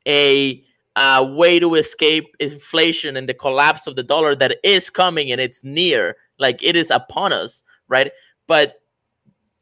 a 0.06 0.64
uh, 0.96 1.26
way 1.28 1.58
to 1.58 1.74
escape 1.74 2.34
inflation 2.38 3.16
and 3.16 3.28
the 3.28 3.34
collapse 3.34 3.86
of 3.86 3.96
the 3.96 4.02
dollar 4.02 4.34
that 4.36 4.58
is 4.62 4.90
coming 4.90 5.32
and 5.32 5.40
it's 5.40 5.64
near, 5.64 6.16
like 6.38 6.62
it 6.62 6.76
is 6.76 6.90
upon 6.90 7.32
us, 7.32 7.62
right? 7.88 8.12
But 8.46 8.80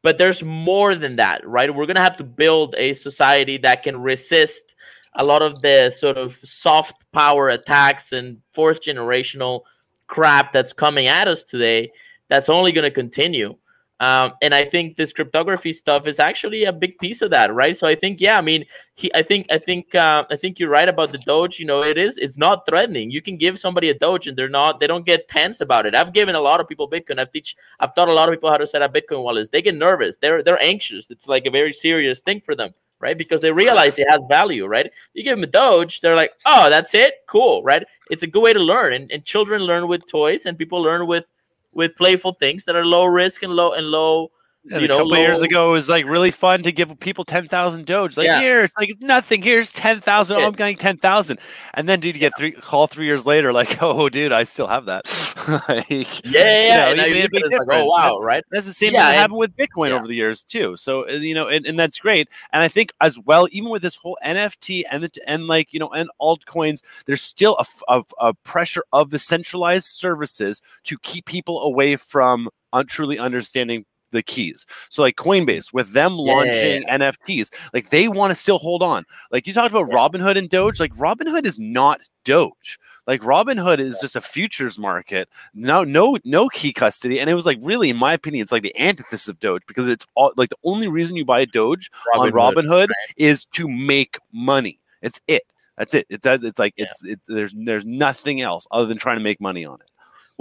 but 0.03 0.19
there's 0.19 0.43
more 0.43 0.97
than 0.97 1.17
that, 1.17 1.47
right? 1.47 1.73
We're 1.73 1.87
gonna 1.87 2.01
have 2.01 2.17
to 2.19 2.25
build 2.25 2.75
a 2.77 2.93
society 2.93 3.57
that 3.59 3.83
can 3.83 4.01
resist 4.01 4.75
a 5.15 5.25
lot 5.25 5.43
of 5.43 5.61
the 5.61 5.91
sort 5.91 6.17
of 6.19 6.37
soft 6.37 7.05
power 7.13 7.49
attacks 7.49 8.13
and 8.13 8.39
fourth 8.51 8.81
generational 8.81 9.63
crap 10.09 10.53
that's 10.53 10.73
coming 10.73 11.07
at 11.07 11.29
us 11.29 11.45
today. 11.45 11.93
That's 12.33 12.49
only 12.49 12.73
gonna 12.73 12.91
continue. 12.91 13.59
Um, 14.01 14.33
and 14.41 14.55
I 14.55 14.65
think 14.65 14.97
this 14.97 15.13
cryptography 15.13 15.73
stuff 15.75 16.07
is 16.07 16.19
actually 16.19 16.65
a 16.65 16.73
big 16.73 16.99
piece 16.99 17.21
of 17.21 17.31
that, 17.31 17.55
right? 17.55 17.77
So 17.77 17.87
I 17.87 17.95
think, 17.95 18.23
yeah, 18.23 18.39
I 18.39 18.41
mean, 18.41 18.65
he, 18.95 19.15
I 19.15 19.23
think, 19.23 19.47
I 19.51 19.59
think, 19.59 19.95
uh, 19.95 20.25
I 20.29 20.37
think 20.37 20.59
you're 20.59 20.71
right 20.71 20.89
about 20.89 21.13
the 21.13 21.19
Doge. 21.19 21.61
You 21.61 21.67
know, 21.67 21.85
it 21.85 21.99
is, 21.99 22.17
it's 22.17 22.39
not 22.39 22.67
threatening. 22.67 23.13
You 23.13 23.21
can 23.23 23.37
give 23.37 23.61
somebody 23.61 23.91
a 23.91 23.95
Doge, 23.95 24.27
and 24.27 24.37
they're 24.37 24.49
not, 24.49 24.81
they 24.81 24.87
don't 24.87 25.07
get 25.07 25.29
tense 25.29 25.61
about 25.61 25.87
it. 25.87 25.95
I've 25.95 26.15
given 26.15 26.35
a 26.35 26.41
lot 26.41 26.59
of 26.59 26.67
people 26.67 26.91
Bitcoin. 26.91 27.21
I've 27.21 27.31
teach, 27.31 27.55
I've 27.79 27.95
taught 27.95 28.09
a 28.09 28.15
lot 28.15 28.29
of 28.29 28.35
people 28.35 28.51
how 28.51 28.57
to 28.57 28.67
set 28.67 28.83
up 28.83 28.93
Bitcoin 28.95 29.23
wallets. 29.23 29.51
They 29.51 29.63
get 29.63 29.77
nervous. 29.77 30.17
They're, 30.17 30.43
they're 30.43 30.61
anxious. 30.61 31.09
It's 31.11 31.29
like 31.29 31.47
a 31.47 31.51
very 31.51 31.73
serious 31.73 32.19
thing 32.19 32.41
for 32.41 32.57
them, 32.57 32.75
right? 32.99 33.17
Because 33.17 33.41
they 33.41 33.53
realize 33.53 33.99
it 33.99 34.11
has 34.11 34.23
value, 34.29 34.67
right? 34.67 34.91
You 35.13 35.23
give 35.23 35.37
them 35.37 35.45
a 35.45 35.47
Doge, 35.47 36.01
they're 36.01 36.17
like, 36.17 36.33
oh, 36.47 36.71
that's 36.71 36.95
it, 36.95 37.19
cool, 37.29 37.63
right? 37.63 37.85
It's 38.11 38.25
a 38.25 38.27
good 38.27 38.43
way 38.43 38.53
to 38.53 38.59
learn, 38.59 38.95
and, 38.95 39.13
and 39.13 39.25
children 39.25 39.63
learn 39.63 39.87
with 39.87 40.09
toys, 40.09 40.47
and 40.47 40.59
people 40.59 40.83
learn 40.83 41.07
with 41.07 41.27
with 41.73 41.97
playful 41.97 42.33
things 42.35 42.65
that 42.65 42.77
are 42.77 42.85
low 42.87 43.05
risk 43.05 43.43
and 43.43 43.55
low 43.55 43.73
and 43.73 43.87
low. 43.87 44.31
And 44.71 44.81
you 44.81 44.85
a 44.85 44.89
know, 44.89 44.97
couple 44.99 45.17
low, 45.17 45.23
years 45.23 45.43
ago, 45.43 45.71
it 45.71 45.73
was 45.73 45.89
like 45.89 46.07
really 46.07 46.31
fun 46.31 46.63
to 46.63 46.71
give 46.73 46.99
people 47.01 47.25
ten 47.25 47.49
thousand 47.49 47.85
Doge. 47.87 48.17
Like 48.17 48.27
Yeah. 48.27 48.39
here, 48.39 48.65
it's 48.65 48.75
like 48.79 48.91
it's 48.91 49.01
nothing. 49.01 49.43
Here's 49.43 49.73
ten 49.73 50.01
thousand. 50.01 50.37
Oh. 50.39 50.47
I'm 50.47 50.53
getting 50.53 50.77
ten 50.77 50.99
thousand, 50.99 51.41
and 51.75 51.89
then 51.89 51.99
dude, 52.01 52.15
you 52.15 52.21
get 52.21 52.37
three 52.37 52.53
call 52.53 52.87
three 52.87 53.07
years 53.07 53.27
later, 53.27 53.53
like, 53.53 53.79
oh, 53.83 54.09
dude, 54.09 54.33
I 54.33 54.45
still 54.45 54.69
have 54.69 54.87
that. 54.87 55.05
like, 55.69 56.23
Yeah, 56.25 56.41
yeah, 56.63 56.89
you 56.89 56.95
know, 56.95 57.05
you 57.05 57.05
you 57.05 57.15
made 57.15 57.25
a 57.25 57.29
look 57.33 57.33
big 57.33 57.43
at 57.43 57.53
it, 57.53 57.57
it's 57.57 57.67
like, 57.67 57.69
oh 57.69 57.85
wow, 57.85 58.19
right? 58.21 58.45
That's 58.51 58.67
the 58.67 58.73
same 58.73 58.95
Yeah, 58.95 58.99
thing 58.99 59.07
that 59.07 59.17
happened 59.17 59.39
with 59.41 59.57
Bitcoin 59.57 59.91
yeah. 59.91 59.95
over 59.95 60.07
the 60.07 60.15
years 60.15 60.43
too. 60.43 60.77
So 60.77 61.09
uh, 61.09 61.13
you 61.15 61.35
know, 61.35 61.49
and, 61.49 61.67
and 61.67 61.79
that's 61.79 61.99
great. 61.99 62.29
And 62.53 62.63
I 62.63 62.69
think 62.69 62.93
as 63.01 63.19
well, 63.19 63.49
even 63.51 63.71
with 63.71 63.83
this 63.83 63.97
whole 63.97 64.17
NFT 64.25 64.85
and 64.91 65.03
the 65.03 65.11
and 65.27 65.47
like 65.49 65.73
you 65.73 65.81
know 65.81 65.91
and 65.91 66.09
altcoins, 66.21 66.83
there's 67.07 67.23
still 67.23 67.57
a, 67.59 67.67
a, 67.89 68.05
a 68.21 68.35
pressure 68.35 68.85
of 68.93 69.11
the 69.11 69.19
centralized 69.19 69.87
services 69.87 70.61
to 70.85 70.99
keep 70.99 71.27
people 71.27 71.63
away 71.63 71.97
from 71.97 72.49
truly 72.87 73.19
understanding 73.19 73.85
the 74.13 74.23
keys. 74.23 74.65
So 74.89 75.03
like 75.03 75.17
Coinbase 75.17 75.73
with 75.73 75.93
them 75.93 76.13
Yeah, 76.17 76.25
yeah, 76.25 76.33
launching 76.33 76.83
NFTs, 76.89 77.53
like 77.75 77.91
they 77.91 78.09
want 78.09 78.31
to 78.31 78.35
still 78.37 78.59
hold 78.59 78.83
on. 78.83 79.05
Like 79.31 79.47
you 79.47 79.53
talked 79.53 79.71
about 79.73 79.89
Yeah. 79.91 79.97
Robinhood 79.97 80.39
and 80.39 80.49
Doge, 80.49 80.79
like 80.79 80.95
Robinhood 80.95 81.45
is 81.45 81.59
not 81.59 82.09
Doge. 82.25 82.79
Like 83.07 83.21
Robinhood 83.23 83.81
is 83.81 83.99
just 84.01 84.15
a 84.15 84.21
futures 84.21 84.79
market 84.79 85.29
no 85.55 85.83
no 85.83 86.19
no 86.25 86.49
key 86.49 86.73
custody 86.73 87.19
and 87.19 87.29
it 87.29 87.35
was 87.35 87.45
like 87.47 87.59
really 87.63 87.91
in 87.91 87.97
my 87.97 88.13
opinion 88.13 88.43
it's 88.43 88.53
like 88.53 88.63
the 88.63 88.79
antithesis 88.81 89.29
of 89.29 89.39
doge 89.41 89.63
because 89.67 89.89
it's 89.89 90.07
all 90.15 90.33
like 90.37 90.51
the 90.51 90.57
only 90.65 90.87
reason 90.89 91.17
you 91.17 91.25
buy 91.25 91.41
a 91.41 91.47
doge 91.47 91.91
on 92.15 92.31
Robinhood, 92.31 92.55
robinhood 92.55 92.89
is 93.17 93.45
to 93.47 93.69
make 93.69 94.19
money 94.33 94.79
it's 95.03 95.21
it 95.27 95.43
that's 95.77 95.95
it 95.95 96.07
it 96.11 96.21
does 96.21 96.45
it's 96.45 96.59
like 96.59 96.75
Yeah. 96.77 96.87
it's 96.87 97.05
it's 97.05 97.27
there's 97.27 97.53
there's 97.57 97.85
nothing 97.85 98.41
else 98.41 98.67
other 98.71 98.87
than 98.87 98.99
trying 98.99 99.19
to 99.19 99.23
make 99.25 99.41
money 99.41 99.65
on 99.65 99.81
it 99.81 99.91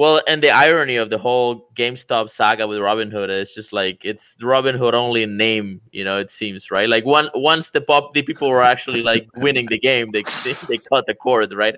Well, 0.01 0.19
and 0.27 0.41
the 0.41 0.49
irony 0.49 0.95
of 0.95 1.11
the 1.11 1.19
whole 1.19 1.69
GameStop 1.75 2.31
saga 2.31 2.67
with 2.67 2.79
Robinhood 2.79 3.29
is 3.29 3.53
just 3.53 3.71
like 3.71 4.03
it's 4.03 4.35
Robinhood 4.41 4.93
only 4.93 5.21
in 5.21 5.37
name, 5.37 5.79
you 5.91 6.03
know. 6.03 6.17
It 6.17 6.31
seems 6.31 6.71
right. 6.71 6.89
Like 6.89 7.05
one 7.05 7.29
once 7.35 7.69
the 7.69 7.81
pop 7.81 8.15
the 8.15 8.23
people 8.23 8.49
were 8.49 8.63
actually 8.63 9.03
like 9.03 9.29
winning 9.35 9.67
the 9.67 9.77
game, 9.77 10.09
they 10.09 10.23
they, 10.43 10.53
they 10.67 10.77
cut 10.79 11.05
the 11.05 11.13
cord, 11.13 11.53
right? 11.53 11.75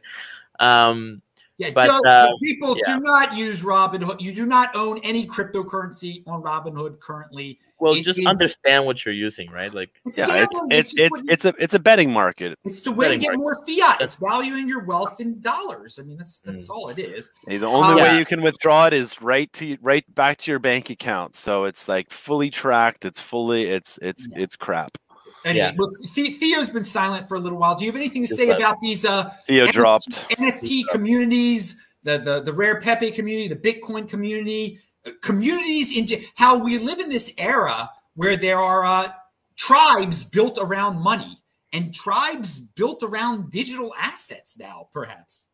Um, 0.61 1.21
Yeah, 1.57 1.71
But, 1.75 1.89
uh, 2.07 2.31
people 2.41 2.77
yeah. 2.77 2.95
do 2.95 3.01
not 3.03 3.35
use 3.35 3.61
Robinhood. 3.61 4.21
You 4.21 4.33
do 4.33 4.45
not 4.45 4.73
own 4.73 4.99
any 5.03 5.27
cryptocurrency 5.27 6.23
on 6.25 6.41
Robinhood 6.41 7.01
currently. 7.01 7.59
Well, 7.83 7.93
It 7.93 8.03
just 8.03 8.19
is- 8.19 8.25
understand 8.25 8.85
what 8.85 9.03
you're 9.05 9.13
using, 9.13 9.49
right? 9.51 9.73
Like, 9.73 9.89
It's 10.05 10.17
yeah 10.17 10.25
gambling. 10.27 10.67
it's 10.71 10.93
it's 10.93 11.01
it's, 11.01 11.17
you- 11.17 11.23
it's 11.29 11.45
a 11.45 11.53
it's 11.59 11.73
a 11.73 11.79
betting 11.79 12.11
market 12.11 12.57
it's 12.63 12.81
the 12.81 12.91
way 12.93 13.11
to 13.11 13.17
get 13.17 13.27
market. 13.33 13.37
more 13.39 13.55
fiat. 13.67 13.77
That's- 13.99 14.01
It's 14.01 14.15
valuing 14.15 14.67
your 14.67 14.83
wealth 14.85 15.19
in 15.19 15.39
dollars. 15.41 15.99
I 15.99 16.03
mean, 16.03 16.17
that's 16.17 16.39
that's 16.39 16.69
Mm. 16.69 16.73
all 16.73 16.89
it 16.89 16.99
is. 16.99 17.31
Hey, 17.47 17.57
the 17.57 17.67
only 17.67 17.93
Uh, 17.93 17.97
way 17.97 18.11
Yeah. 18.13 18.17
you 18.19 18.25
can 18.25 18.41
withdraw 18.41 18.87
it 18.87 18.93
is 18.93 19.21
right 19.21 19.51
to 19.53 19.77
right 19.81 20.05
back 20.15 20.37
to 20.39 20.51
your 20.51 20.59
bank 20.59 20.89
account 20.89 21.35
so 21.35 21.65
it's 21.65 21.87
like 21.87 22.09
fully 22.11 22.49
tracked 22.49 23.05
it's 23.05 23.19
fully 23.19 23.65
it's 23.65 23.99
it's 24.01 24.27
Yeah. 24.35 24.43
it's 24.43 24.55
crap 24.55 24.97
Anyway, 25.45 25.65
Yeah. 25.65 25.73
look, 25.77 25.89
The- 26.15 26.23
Theo's 26.39 26.69
been 26.69 26.85
silent 26.85 27.27
for 27.27 27.35
a 27.35 27.39
little 27.39 27.57
while. 27.59 27.75
Do 27.75 27.83
you 27.83 27.91
have 27.91 27.97
anything 27.99 28.21
to 28.21 28.27
Just 28.29 28.39
say 28.39 28.47
let- 28.47 28.59
about 28.61 28.77
these 28.81 29.03
uh, 29.03 29.29
theo 29.45 29.65
NFT 29.65 29.71
dropped 29.73 30.25
NFT 30.39 30.83
communities, 30.93 31.75
the, 32.03 32.17
the 32.17 32.41
the 32.41 32.53
rare 32.53 32.79
Pepe 32.79 33.11
community, 33.11 33.49
the 33.49 33.55
Bitcoin 33.57 34.07
community, 34.09 34.79
communities 35.21 35.97
in 35.97 36.19
how 36.35 36.57
we 36.63 36.77
live 36.77 36.99
in 36.99 37.09
this 37.09 37.33
era 37.37 37.89
where 38.15 38.37
there 38.37 38.57
are 38.57 38.83
uh, 38.85 39.07
tribes 39.55 40.23
built 40.23 40.57
around 40.61 41.01
money 41.01 41.37
and 41.73 41.93
tribes 41.93 42.59
built 42.59 43.03
around 43.03 43.51
digital 43.51 43.93
assets 43.99 44.57
now, 44.59 44.87
perhaps. 44.93 45.49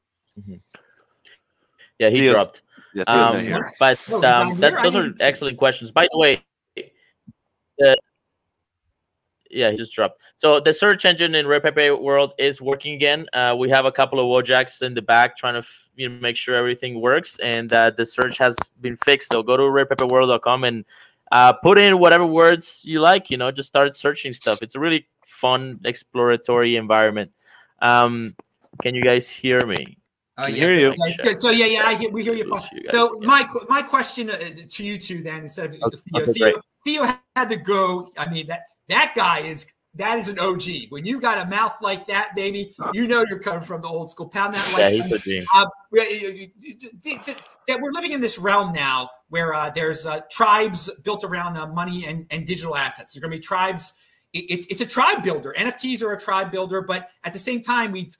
yeah, 1.97 2.09
he 2.09 2.19
Theo's- 2.21 2.35
dropped. 2.35 2.61
yeah, 2.93 3.03
Um, 3.07 3.63
but 3.79 4.11
um, 4.11 4.59
that, 4.59 4.83
those 4.83 4.95
are 4.95 5.03
didn't 5.03 5.17
see 5.19 5.23
it. 5.25 5.27
excellent 5.27 5.57
questions. 5.57 5.91
By 5.91 6.07
the 6.11 6.17
way, 6.17 6.43
the, 7.77 7.95
yeah, 9.49 9.71
he 9.71 9.77
just 9.77 9.93
dropped. 9.93 10.21
So 10.37 10.59
the 10.59 10.73
search 10.73 11.05
engine 11.05 11.35
in 11.35 11.47
Rare 11.47 11.59
Pepe 11.59 11.89
world 11.91 12.33
is 12.37 12.61
working 12.61 12.93
again. 12.93 13.27
Uh, 13.33 13.55
we 13.57 13.69
have 13.69 13.85
a 13.85 13.91
couple 13.91 14.19
of 14.19 14.25
Wojaks 14.25 14.81
in 14.81 14.93
the 14.93 15.01
back 15.01 15.37
trying 15.37 15.55
to 15.55 15.59
f- 15.59 15.89
you 15.95 16.09
know 16.09 16.19
make 16.21 16.37
sure 16.37 16.55
everything 16.55 17.01
works, 17.01 17.37
and 17.39 17.71
uh, 17.73 17.89
the 17.89 18.05
search 18.05 18.37
has 18.37 18.55
been 18.81 18.95
fixed. 18.95 19.31
So 19.31 19.43
go 19.43 19.57
to 19.57 19.63
rarepepeworld.com 19.63 20.63
and 20.63 20.85
uh, 21.31 21.53
put 21.53 21.77
in 21.77 21.99
whatever 21.99 22.25
words 22.25 22.81
you 22.85 23.01
like. 23.01 23.29
You 23.29 23.37
know, 23.37 23.51
just 23.51 23.67
start 23.67 23.95
searching 23.95 24.33
stuff. 24.33 24.61
It's 24.61 24.75
a 24.75 24.79
really 24.79 25.07
fun 25.25 25.79
exploratory 25.83 26.75
environment. 26.75 27.31
Um, 27.81 28.35
can 28.81 28.95
you 28.95 29.03
guys 29.03 29.29
hear 29.29 29.65
me? 29.65 29.97
Can 30.37 30.55
yeah, 30.55 30.61
hear 30.61 30.73
you. 30.73 30.87
yeah, 30.87 30.93
it's 30.99 31.21
good. 31.21 31.37
So 31.37 31.49
yeah, 31.49 31.65
yeah, 31.65 31.81
I 31.85 31.95
hear, 31.95 32.11
we 32.11 32.23
hear 32.23 32.33
you. 32.33 32.49
So 32.85 33.09
my 33.21 33.45
my 33.67 33.81
question 33.81 34.29
uh, 34.29 34.37
to 34.69 34.83
you 34.83 34.97
two 34.97 35.21
then 35.21 35.43
instead 35.43 35.71
of 35.71 35.83
Okay, 35.83 35.97
Theo, 35.97 36.23
okay, 36.23 36.31
Theo, 36.31 36.53
Theo 36.85 37.03
had 37.35 37.49
to 37.49 37.57
go. 37.57 38.09
I 38.17 38.29
mean 38.29 38.47
that 38.47 38.61
that 38.89 39.13
guy 39.15 39.39
is 39.39 39.73
that 39.95 40.19
is 40.19 40.29
an 40.29 40.37
OG. 40.39 40.89
When 40.89 41.05
you 41.05 41.19
got 41.19 41.43
a 41.45 41.49
mouth 41.49 41.75
like 41.81 42.05
that, 42.07 42.31
baby, 42.35 42.75
you 42.93 43.07
know 43.07 43.25
you're 43.27 43.39
coming 43.39 43.61
from 43.61 43.81
the 43.81 43.87
old 43.87 44.09
school. 44.09 44.29
Pound 44.29 44.53
that 44.53 44.75
Yeah, 44.77 44.85
like 44.85 44.93
he's 44.93 45.27
a 45.27 45.33
dream. 45.33 45.45
uh, 45.55 45.65
we- 45.91 46.51
th- 47.03 47.25
th- 47.25 47.37
that 47.67 47.79
we're 47.81 47.91
living 47.91 48.11
in 48.11 48.21
this 48.21 48.37
realm 48.37 48.71
now 48.73 49.09
where 49.29 49.53
uh, 49.53 49.69
there's 49.73 50.05
uh, 50.05 50.19
tribes 50.31 50.91
built 51.03 51.23
around 51.23 51.57
uh, 51.57 51.67
money 51.67 52.05
and, 52.05 52.25
and 52.31 52.45
digital 52.45 52.75
assets. 52.75 53.13
There's 53.13 53.21
going 53.21 53.31
to 53.31 53.37
be 53.37 53.41
tribes. 53.41 53.93
it- 54.33 54.45
It's 54.49 54.67
it's 54.67 54.81
a 54.81 54.87
tribe 54.87 55.23
builder. 55.23 55.53
NFTs 55.57 56.03
are 56.03 56.11
a 56.13 56.19
tribe 56.19 56.51
builder, 56.51 56.81
but 56.83 57.09
at 57.23 57.33
the 57.33 57.39
same 57.39 57.61
time, 57.61 57.91
we've 57.91 58.15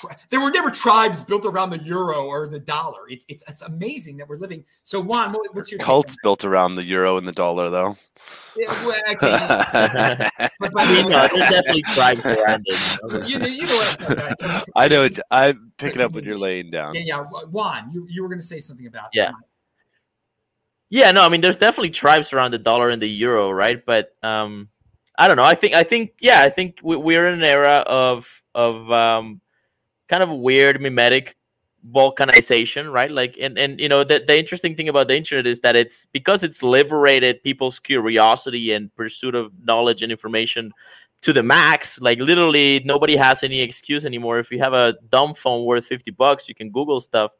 tri- 0.00 0.16
there 0.30 0.40
were 0.40 0.50
never 0.50 0.70
tribes 0.70 1.22
built 1.22 1.46
around 1.46 1.70
the 1.70 1.78
euro 1.78 2.24
or 2.26 2.48
the 2.48 2.60
dollar. 2.60 3.08
It's 3.08 3.24
it's 3.28 3.48
it's 3.48 3.62
amazing 3.62 4.16
that 4.18 4.28
we're 4.28 4.36
living. 4.36 4.64
So 4.82 5.00
Juan, 5.00 5.32
what, 5.32 5.54
what's 5.54 5.70
your 5.70 5.80
cults 5.80 6.16
built 6.22 6.44
around 6.44 6.74
the 6.76 6.86
euro 6.86 7.16
and 7.16 7.26
the 7.26 7.32
dollar 7.32 7.70
though 7.70 7.94
that? 7.94 8.56
Yeah, 8.56 8.86
well, 8.86 9.00
okay, 9.12 10.28
but- 10.60 10.72
but- 10.72 10.72
I 10.76 10.92
mean, 10.94 11.08
no, 11.10 11.26
there's 11.28 11.50
definitely 11.50 11.82
tribes 11.82 12.24
around 12.24 12.62
it. 12.66 13.00
you 13.28 13.38
know? 13.38 13.46
you 13.46 13.62
know, 13.62 13.66
what? 13.74 14.42
I'm- 14.44 14.62
I 14.76 14.88
know. 14.88 15.02
It's, 15.04 15.20
I'm 15.30 15.72
picking 15.76 16.00
up 16.00 16.12
what 16.12 16.24
you're 16.24 16.38
laying 16.38 16.70
down. 16.70 16.94
Yeah, 16.94 17.02
yeah. 17.04 17.18
Juan, 17.50 17.90
you, 17.92 18.06
you 18.08 18.22
were 18.22 18.28
going 18.28 18.38
to 18.40 18.44
say 18.44 18.60
something 18.60 18.86
about 18.86 19.10
Yeah. 19.12 19.30
Yeah, 20.90 21.10
no, 21.10 21.22
I 21.24 21.28
mean, 21.28 21.40
there's 21.40 21.56
definitely 21.56 21.90
tribes 21.90 22.32
around 22.32 22.52
the 22.52 22.58
dollar 22.58 22.90
and 22.90 23.02
the 23.02 23.08
euro, 23.08 23.50
right? 23.50 23.84
But 23.84 24.14
um, 24.22 24.68
I 25.18 25.26
don't 25.26 25.36
know. 25.36 25.42
I 25.42 25.54
think, 25.56 25.74
I 25.74 25.82
think, 25.82 26.12
yeah, 26.20 26.42
I 26.42 26.50
think 26.50 26.78
we, 26.84 26.96
we're 26.96 27.26
in 27.26 27.34
an 27.34 27.42
era 27.42 27.78
of 27.86 28.42
of 28.54 28.90
um, 28.92 29.40
kind 30.14 30.22
of 30.22 30.38
weird 30.38 30.80
mimetic 30.80 31.36
balkanization, 31.92 32.92
right? 32.92 33.10
Like, 33.10 33.36
and 33.40 33.58
and 33.58 33.80
you 33.80 33.88
know, 33.88 34.04
the 34.04 34.22
the 34.24 34.38
interesting 34.38 34.76
thing 34.76 34.88
about 34.88 35.08
the 35.08 35.16
internet 35.16 35.46
is 35.46 35.60
that 35.60 35.74
it's 35.74 36.06
because 36.12 36.44
it's 36.44 36.62
liberated 36.62 37.42
people's 37.42 37.80
curiosity 37.80 38.72
and 38.72 38.94
pursuit 38.94 39.34
of 39.34 39.52
knowledge 39.64 40.02
and 40.02 40.12
information 40.12 40.72
to 41.22 41.32
the 41.32 41.42
max. 41.42 42.00
Like, 42.00 42.18
literally, 42.20 42.80
nobody 42.84 43.16
has 43.16 43.42
any 43.42 43.60
excuse 43.60 44.06
anymore. 44.06 44.38
If 44.38 44.52
you 44.52 44.60
have 44.60 44.72
a 44.72 44.94
dumb 45.10 45.34
phone 45.34 45.64
worth 45.64 45.86
fifty 45.86 46.12
bucks, 46.12 46.48
you 46.48 46.54
can 46.54 46.70
Google 46.70 47.00
stuff 47.00 47.32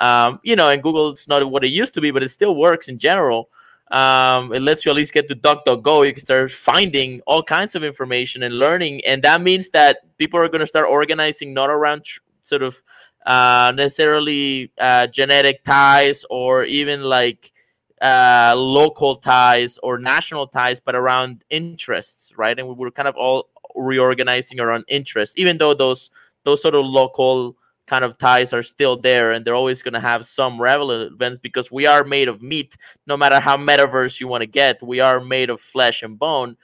um, 0.00 0.40
you 0.42 0.56
know, 0.56 0.68
and 0.70 0.82
google's 0.82 1.28
not 1.28 1.48
what 1.50 1.64
it 1.64 1.68
used 1.68 1.94
to 1.94 2.00
be, 2.00 2.10
but 2.10 2.22
it 2.22 2.30
still 2.30 2.56
works 2.56 2.88
in 2.88 2.98
general. 2.98 3.50
Um, 3.90 4.52
it 4.52 4.62
lets 4.62 4.84
you 4.84 4.90
at 4.92 4.96
least 4.96 5.12
get 5.12 5.28
to 5.28 5.34
DuckDuckGo. 5.36 6.06
You 6.06 6.12
can 6.12 6.20
start 6.20 6.50
finding 6.50 7.20
all 7.26 7.42
kinds 7.42 7.74
of 7.74 7.82
information 7.82 8.42
and 8.44 8.58
learning, 8.58 9.04
and 9.04 9.22
that 9.22 9.40
means 9.40 9.68
that 9.70 10.16
people 10.16 10.38
are 10.38 10.48
going 10.48 10.60
to 10.60 10.66
start 10.66 10.86
organizing 10.88 11.52
not 11.52 11.70
around 11.70 12.04
tr- 12.04 12.20
sort 12.42 12.62
of 12.62 12.82
uh, 13.26 13.72
necessarily 13.74 14.70
uh, 14.78 15.06
genetic 15.08 15.64
ties 15.64 16.24
or 16.30 16.64
even 16.64 17.02
like 17.02 17.52
uh, 18.00 18.54
local 18.56 19.16
ties 19.16 19.78
or 19.82 19.98
national 19.98 20.46
ties, 20.46 20.80
but 20.80 20.94
around 20.94 21.44
interests, 21.50 22.32
right? 22.38 22.58
And 22.58 22.68
we 22.68 22.74
were 22.74 22.90
kind 22.90 23.08
of 23.08 23.16
all 23.16 23.48
reorganizing 23.74 24.60
around 24.60 24.84
interests, 24.88 25.34
even 25.36 25.58
though 25.58 25.74
those 25.74 26.10
those 26.44 26.62
sort 26.62 26.74
of 26.74 26.84
local 26.86 27.56
kind 27.90 28.04
of 28.04 28.16
ties 28.18 28.52
are 28.52 28.62
still 28.62 28.96
there 28.96 29.32
and 29.32 29.44
they're 29.44 29.56
always 29.56 29.82
going 29.82 29.94
to 29.94 30.00
have 30.00 30.24
some 30.24 30.62
relevance 30.62 31.38
because 31.42 31.72
we 31.72 31.86
are 31.86 32.04
made 32.04 32.28
of 32.28 32.40
meat. 32.40 32.76
No 33.04 33.16
matter 33.16 33.40
how 33.40 33.56
metaverse 33.56 34.20
you 34.20 34.28
want 34.28 34.42
to 34.42 34.46
get 34.46 34.80
we 34.80 35.00
are 35.00 35.18
made 35.18 35.50
of 35.50 35.60
flesh 35.60 36.04
and 36.04 36.16
bone. 36.16 36.56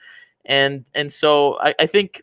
And 0.45 0.85
and 0.95 1.11
so 1.11 1.59
i, 1.59 1.75
I 1.77 1.85
think 1.85 2.21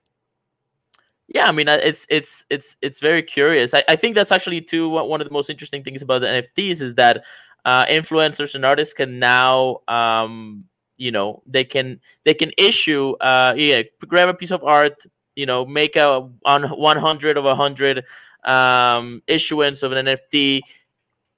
yeah 1.29 1.47
i 1.47 1.53
mean 1.53 1.69
it's 1.69 2.07
it's 2.09 2.47
it's 2.49 2.77
it's 2.81 3.01
very 3.01 3.23
curious. 3.23 3.75
I, 3.75 3.85
I 3.87 3.97
think 3.97 4.15
that's 4.15 4.33
actually 4.33 4.63
too 4.63 4.89
one 4.89 5.21
of 5.21 5.27
the 5.27 5.33
most 5.39 5.51
interesting 5.51 5.85
things 5.85 6.01
about 6.01 6.21
the 6.23 6.29
nfts 6.41 6.81
is 6.81 6.95
that 6.95 7.23
uh, 7.67 7.85
influencers 7.87 8.55
and 8.55 8.65
artists 8.65 8.95
can 8.95 9.19
now 9.19 9.81
um, 9.89 10.65
you 10.97 11.11
know 11.11 11.43
they 11.47 11.65
can 11.65 12.01
they 12.25 12.35
can 12.35 12.51
issue 12.57 13.13
uh 13.21 13.53
yeah 13.57 13.83
grab 14.07 14.29
a 14.29 14.35
piece 14.35 14.51
of 14.51 14.63
art 14.63 14.97
you 15.35 15.47
know 15.47 15.65
make 15.67 15.97
a 15.97 16.29
on 16.45 16.63
100 16.63 17.37
of 17.37 17.45
a 17.45 17.49
100 17.49 18.05
um 18.47 19.23
issuance 19.27 19.83
of 19.83 19.93
an 19.93 20.07
nft 20.07 20.61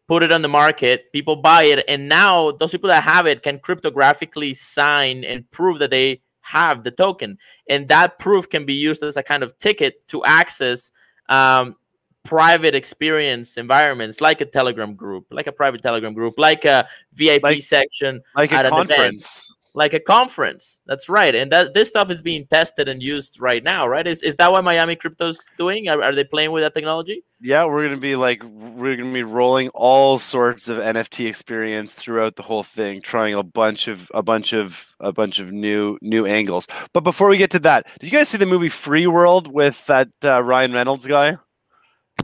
put 0.08 0.22
it 0.22 0.30
on 0.32 0.42
the 0.42 0.48
market 0.48 1.10
people 1.12 1.36
buy 1.36 1.64
it 1.64 1.84
and 1.88 2.08
now 2.08 2.50
those 2.52 2.70
people 2.70 2.88
that 2.88 3.02
have 3.02 3.26
it 3.26 3.42
can 3.42 3.58
cryptographically 3.58 4.56
sign 4.56 5.24
and 5.24 5.50
prove 5.50 5.78
that 5.78 5.90
they 5.90 6.20
have 6.42 6.84
the 6.84 6.90
token 6.92 7.36
and 7.68 7.88
that 7.88 8.18
proof 8.20 8.48
can 8.48 8.64
be 8.64 8.74
used 8.74 9.02
as 9.02 9.16
a 9.16 9.22
kind 9.22 9.42
of 9.42 9.58
ticket 9.58 10.06
to 10.06 10.24
access 10.24 10.92
um, 11.28 11.74
private 12.22 12.72
experience 12.74 13.56
environments 13.56 14.20
like 14.20 14.40
a 14.40 14.44
telegram 14.44 14.94
group 14.94 15.26
like 15.30 15.48
a 15.48 15.52
private 15.52 15.82
telegram 15.82 16.14
group 16.14 16.34
like 16.38 16.64
a 16.64 16.86
vip 17.14 17.42
Like- 17.42 17.62
section 17.62 18.20
like 18.36 18.52
a 18.52 18.56
at 18.56 18.66
an 18.66 18.72
event. 18.74 18.88
conference. 18.90 19.55
Like 19.76 19.92
a 19.92 20.00
conference 20.00 20.80
that's 20.86 21.08
right 21.08 21.34
and 21.34 21.52
that 21.52 21.74
this 21.74 21.86
stuff 21.88 22.10
is 22.10 22.22
being 22.22 22.46
tested 22.46 22.88
and 22.88 23.02
used 23.02 23.38
right 23.40 23.62
now 23.62 23.86
right 23.86 24.06
is, 24.06 24.22
is 24.22 24.34
that 24.36 24.50
what 24.50 24.64
miami 24.64 24.96
crypto's 24.96 25.38
doing 25.58 25.88
are, 25.88 26.02
are 26.02 26.14
they 26.14 26.24
playing 26.24 26.50
with 26.50 26.62
that 26.62 26.74
technology 26.74 27.22
Yeah, 27.40 27.66
we're 27.66 27.84
gonna 27.84 28.00
be 28.00 28.16
like 28.16 28.42
we're 28.44 28.96
gonna 28.96 29.12
be 29.12 29.22
rolling 29.22 29.68
all 29.74 30.18
sorts 30.18 30.68
of 30.68 30.78
NFT 30.78 31.28
experience 31.28 31.94
throughout 31.94 32.36
the 32.36 32.42
whole 32.42 32.62
thing, 32.62 33.02
trying 33.02 33.34
a 33.34 33.42
bunch 33.42 33.88
of 33.88 34.10
a 34.14 34.22
bunch 34.22 34.54
of 34.54 34.96
a 35.00 35.12
bunch 35.12 35.38
of 35.38 35.52
new 35.52 35.98
new 36.00 36.24
angles. 36.24 36.66
But 36.94 37.04
before 37.04 37.28
we 37.28 37.36
get 37.36 37.50
to 37.50 37.58
that, 37.60 37.86
did 38.00 38.06
you 38.06 38.18
guys 38.18 38.30
see 38.30 38.38
the 38.38 38.46
movie 38.46 38.70
Free 38.70 39.06
World 39.06 39.52
with 39.52 39.84
that 39.86 40.08
uh, 40.24 40.42
Ryan 40.42 40.72
Reynolds 40.72 41.06
guy? 41.06 41.36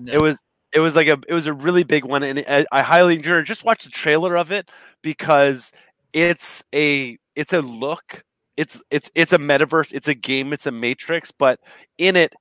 No. 0.01 0.13
It 0.15 0.23
was 0.23 0.39
it 0.73 0.81
was 0.81 0.97
like 0.97 1.09
a 1.09 1.19
it 1.29 1.35
was 1.35 1.47
a 1.47 1.53
really 1.53 1.85
big 1.85 2.07
one, 2.07 2.23
and 2.23 2.43
I, 2.49 2.65
I 2.73 2.81
highly 2.81 3.15
encourage 3.15 3.47
just 3.47 3.65
watch 3.65 3.85
the 3.85 3.91
trailer 3.91 4.37
of 4.37 4.51
it 4.51 4.71
because 5.03 5.73
it's 6.15 6.65
a 6.75 7.19
it's 7.37 7.53
a 7.53 7.61
look. 7.61 8.25
It's 8.57 8.83
it's 8.91 9.11
it's 9.15 9.33
a 9.33 9.39
metaverse. 9.39 9.93
It's 9.93 10.09
a 10.09 10.15
game. 10.15 10.53
It's 10.53 10.67
a 10.67 10.73
matrix, 10.73 11.33
but 11.33 11.59
in 11.99 12.17
it, 12.17 12.35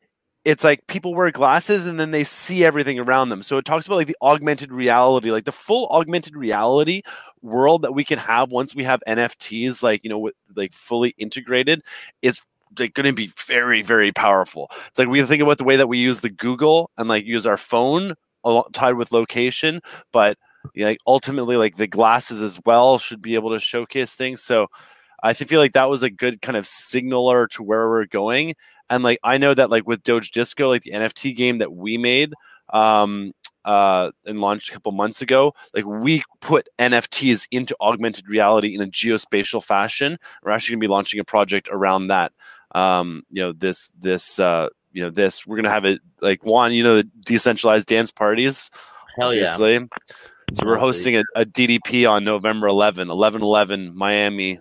it's 0.43 0.63
like 0.63 0.85
people 0.87 1.13
wear 1.13 1.31
glasses 1.31 1.85
and 1.85 1.99
then 1.99 2.11
they 2.11 2.23
see 2.23 2.65
everything 2.65 2.99
around 2.99 3.29
them. 3.29 3.43
So 3.43 3.57
it 3.57 3.65
talks 3.65 3.85
about 3.85 3.95
like 3.95 4.07
the 4.07 4.17
augmented 4.21 4.71
reality, 4.71 5.31
like 5.31 5.45
the 5.45 5.51
full 5.51 5.87
augmented 5.89 6.35
reality 6.35 7.01
world 7.41 7.83
that 7.83 7.93
we 7.93 8.03
can 8.03 8.19
have 8.19 8.51
once 8.51 8.75
we 8.75 8.83
have 8.83 9.01
NFTs, 9.07 9.83
like 9.83 10.03
you 10.03 10.09
know, 10.09 10.19
with, 10.19 10.33
like 10.55 10.73
fully 10.73 11.13
integrated, 11.17 11.81
is 12.21 12.41
like 12.79 12.93
going 12.93 13.05
to 13.05 13.13
be 13.13 13.31
very 13.47 13.81
very 13.81 14.11
powerful. 14.11 14.69
It's 14.87 14.99
like 14.99 15.07
we 15.07 15.21
think 15.23 15.41
about 15.41 15.57
the 15.59 15.63
way 15.63 15.75
that 15.75 15.87
we 15.87 15.99
use 15.99 16.19
the 16.21 16.29
Google 16.29 16.89
and 16.97 17.07
like 17.07 17.25
use 17.25 17.45
our 17.45 17.57
phone 17.57 18.15
tied 18.73 18.95
with 18.95 19.11
location, 19.11 19.81
but 20.11 20.37
like 20.75 20.99
ultimately 21.05 21.57
like 21.57 21.77
the 21.77 21.87
glasses 21.87 22.41
as 22.41 22.59
well 22.65 22.97
should 22.97 23.21
be 23.21 23.35
able 23.35 23.51
to 23.51 23.59
showcase 23.59 24.15
things. 24.15 24.41
So 24.41 24.67
I 25.23 25.33
feel 25.33 25.59
like 25.59 25.73
that 25.73 25.89
was 25.89 26.03
a 26.03 26.09
good 26.09 26.41
kind 26.41 26.57
of 26.57 26.65
signaler 26.65 27.47
to 27.49 27.63
where 27.63 27.87
we're 27.87 28.05
going. 28.05 28.55
And 28.89 29.03
like 29.03 29.19
I 29.23 29.37
know 29.37 29.53
that 29.53 29.69
like 29.69 29.87
with 29.87 30.03
Doge 30.03 30.31
Disco, 30.31 30.69
like 30.69 30.83
the 30.83 30.91
NFT 30.91 31.35
game 31.35 31.59
that 31.59 31.73
we 31.73 31.97
made 31.97 32.33
um 32.73 33.33
uh 33.65 34.09
and 34.25 34.39
launched 34.39 34.69
a 34.69 34.73
couple 34.73 34.91
months 34.91 35.21
ago, 35.21 35.53
like 35.73 35.85
we 35.85 36.23
put 36.39 36.69
NFTs 36.79 37.47
into 37.51 37.75
augmented 37.81 38.27
reality 38.27 38.73
in 38.73 38.81
a 38.81 38.87
geospatial 38.87 39.63
fashion. 39.63 40.17
We're 40.43 40.51
actually 40.51 40.75
gonna 40.75 40.81
be 40.81 40.87
launching 40.87 41.19
a 41.19 41.25
project 41.25 41.69
around 41.71 42.07
that. 42.07 42.31
Um, 42.73 43.23
you 43.29 43.41
know, 43.41 43.51
this 43.51 43.91
this 43.99 44.39
uh 44.39 44.69
you 44.93 45.01
know 45.03 45.09
this 45.09 45.45
we're 45.45 45.57
gonna 45.57 45.69
have 45.69 45.85
it 45.85 46.01
like 46.21 46.43
one, 46.45 46.73
you 46.73 46.83
know, 46.83 46.97
the 46.97 47.09
decentralized 47.25 47.87
dance 47.87 48.11
parties 48.11 48.71
hell 49.17 49.33
yeah 49.33 49.41
obviously. 49.41 49.87
So 50.53 50.65
we're 50.65 50.77
hosting 50.77 51.15
a, 51.15 51.23
a 51.35 51.45
DDP 51.45 52.09
on 52.09 52.25
November 52.25 52.67
11, 52.67 53.09
11 53.09 53.41
11, 53.41 53.95
Miami. 53.95 54.59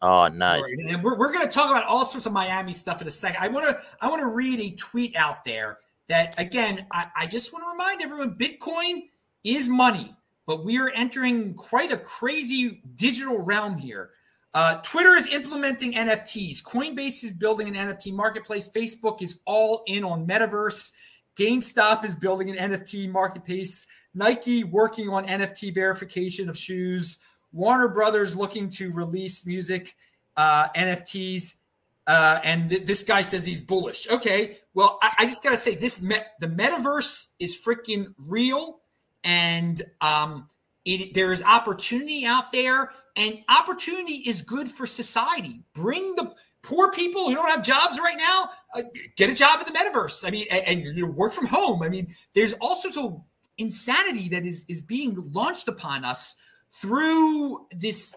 oh 0.00 0.28
nice 0.28 0.62
Right, 0.62 0.94
And 0.94 1.04
we're, 1.04 1.18
we're 1.18 1.32
going 1.32 1.44
to 1.44 1.50
talk 1.50 1.70
about 1.70 1.84
all 1.84 2.06
sorts 2.06 2.24
of 2.24 2.32
Miami 2.32 2.72
stuff 2.72 3.02
in 3.02 3.06
a 3.06 3.10
second. 3.10 3.36
I 3.40 3.48
want 3.48 3.66
to 3.66 3.76
I 4.00 4.08
want 4.08 4.20
to 4.20 4.28
read 4.28 4.58
a 4.58 4.74
tweet 4.76 5.14
out 5.14 5.44
there 5.44 5.80
that 6.08 6.38
again 6.40 6.86
I, 6.92 7.06
I 7.14 7.26
just 7.26 7.52
want 7.52 7.62
to 7.64 7.70
remind 7.70 8.00
everyone 8.00 8.38
Bitcoin 8.38 9.08
is 9.44 9.68
money, 9.68 10.16
but 10.46 10.64
we 10.64 10.78
are 10.78 10.90
entering 10.94 11.54
quite 11.54 11.92
a 11.92 11.98
crazy 11.98 12.82
digital 12.96 13.44
realm 13.44 13.76
here. 13.76 14.10
Uh, 14.54 14.80
Twitter 14.82 15.10
is 15.10 15.32
implementing 15.34 15.92
NFTs. 15.92 16.62
Coinbase 16.62 17.22
is 17.24 17.34
building 17.34 17.68
an 17.68 17.74
NFT 17.74 18.12
marketplace. 18.14 18.70
Facebook 18.70 19.20
is 19.20 19.40
all 19.46 19.82
in 19.86 20.04
on 20.04 20.26
metaverse. 20.26 20.92
GameStop 21.36 22.04
is 22.04 22.14
building 22.14 22.50
an 22.50 22.72
NFT 22.72 23.10
marketplace. 23.10 23.86
Nike 24.14 24.64
working 24.64 25.08
on 25.08 25.24
NFT 25.24 25.74
verification 25.74 26.48
of 26.48 26.56
shoes. 26.56 27.18
Warner 27.52 27.88
Brothers 27.88 28.36
looking 28.36 28.70
to 28.70 28.92
release 28.92 29.46
music 29.46 29.94
uh, 30.36 30.68
NFTs. 30.76 31.60
Uh, 32.06 32.40
and 32.44 32.68
th- 32.68 32.82
this 32.82 33.04
guy 33.04 33.20
says 33.20 33.46
he's 33.46 33.60
bullish. 33.60 34.10
Okay, 34.10 34.56
well, 34.74 34.98
I, 35.02 35.12
I 35.20 35.24
just 35.24 35.44
gotta 35.44 35.56
say 35.56 35.76
this: 35.76 36.02
me- 36.02 36.16
the 36.40 36.48
metaverse 36.48 37.32
is 37.38 37.64
freaking 37.64 38.12
real, 38.18 38.80
and 39.22 39.80
um, 40.00 40.48
it, 40.84 41.14
there 41.14 41.32
is 41.32 41.44
opportunity 41.44 42.26
out 42.26 42.50
there, 42.50 42.90
and 43.16 43.38
opportunity 43.48 44.14
is 44.26 44.42
good 44.42 44.68
for 44.68 44.84
society. 44.84 45.62
Bring 45.74 46.16
the 46.16 46.34
poor 46.62 46.90
people 46.90 47.28
who 47.28 47.34
don't 47.34 47.50
have 47.50 47.62
jobs 47.62 47.98
right 47.98 48.16
now 48.16 48.48
uh, 48.76 48.82
get 49.16 49.30
a 49.30 49.34
job 49.34 49.60
in 49.60 49.72
the 49.72 49.78
metaverse. 49.78 50.26
I 50.26 50.30
mean, 50.30 50.46
and, 50.50 50.62
and 50.66 50.96
you 50.96 51.06
know, 51.06 51.12
work 51.12 51.32
from 51.32 51.46
home. 51.46 51.82
I 51.82 51.88
mean, 51.88 52.08
there's 52.34 52.54
all 52.54 52.74
sorts 52.74 52.96
of 52.96 53.20
insanity 53.62 54.28
that 54.28 54.44
is 54.44 54.66
is 54.68 54.82
being 54.82 55.16
launched 55.32 55.68
upon 55.68 56.04
us 56.04 56.36
through 56.70 57.66
this 57.78 58.16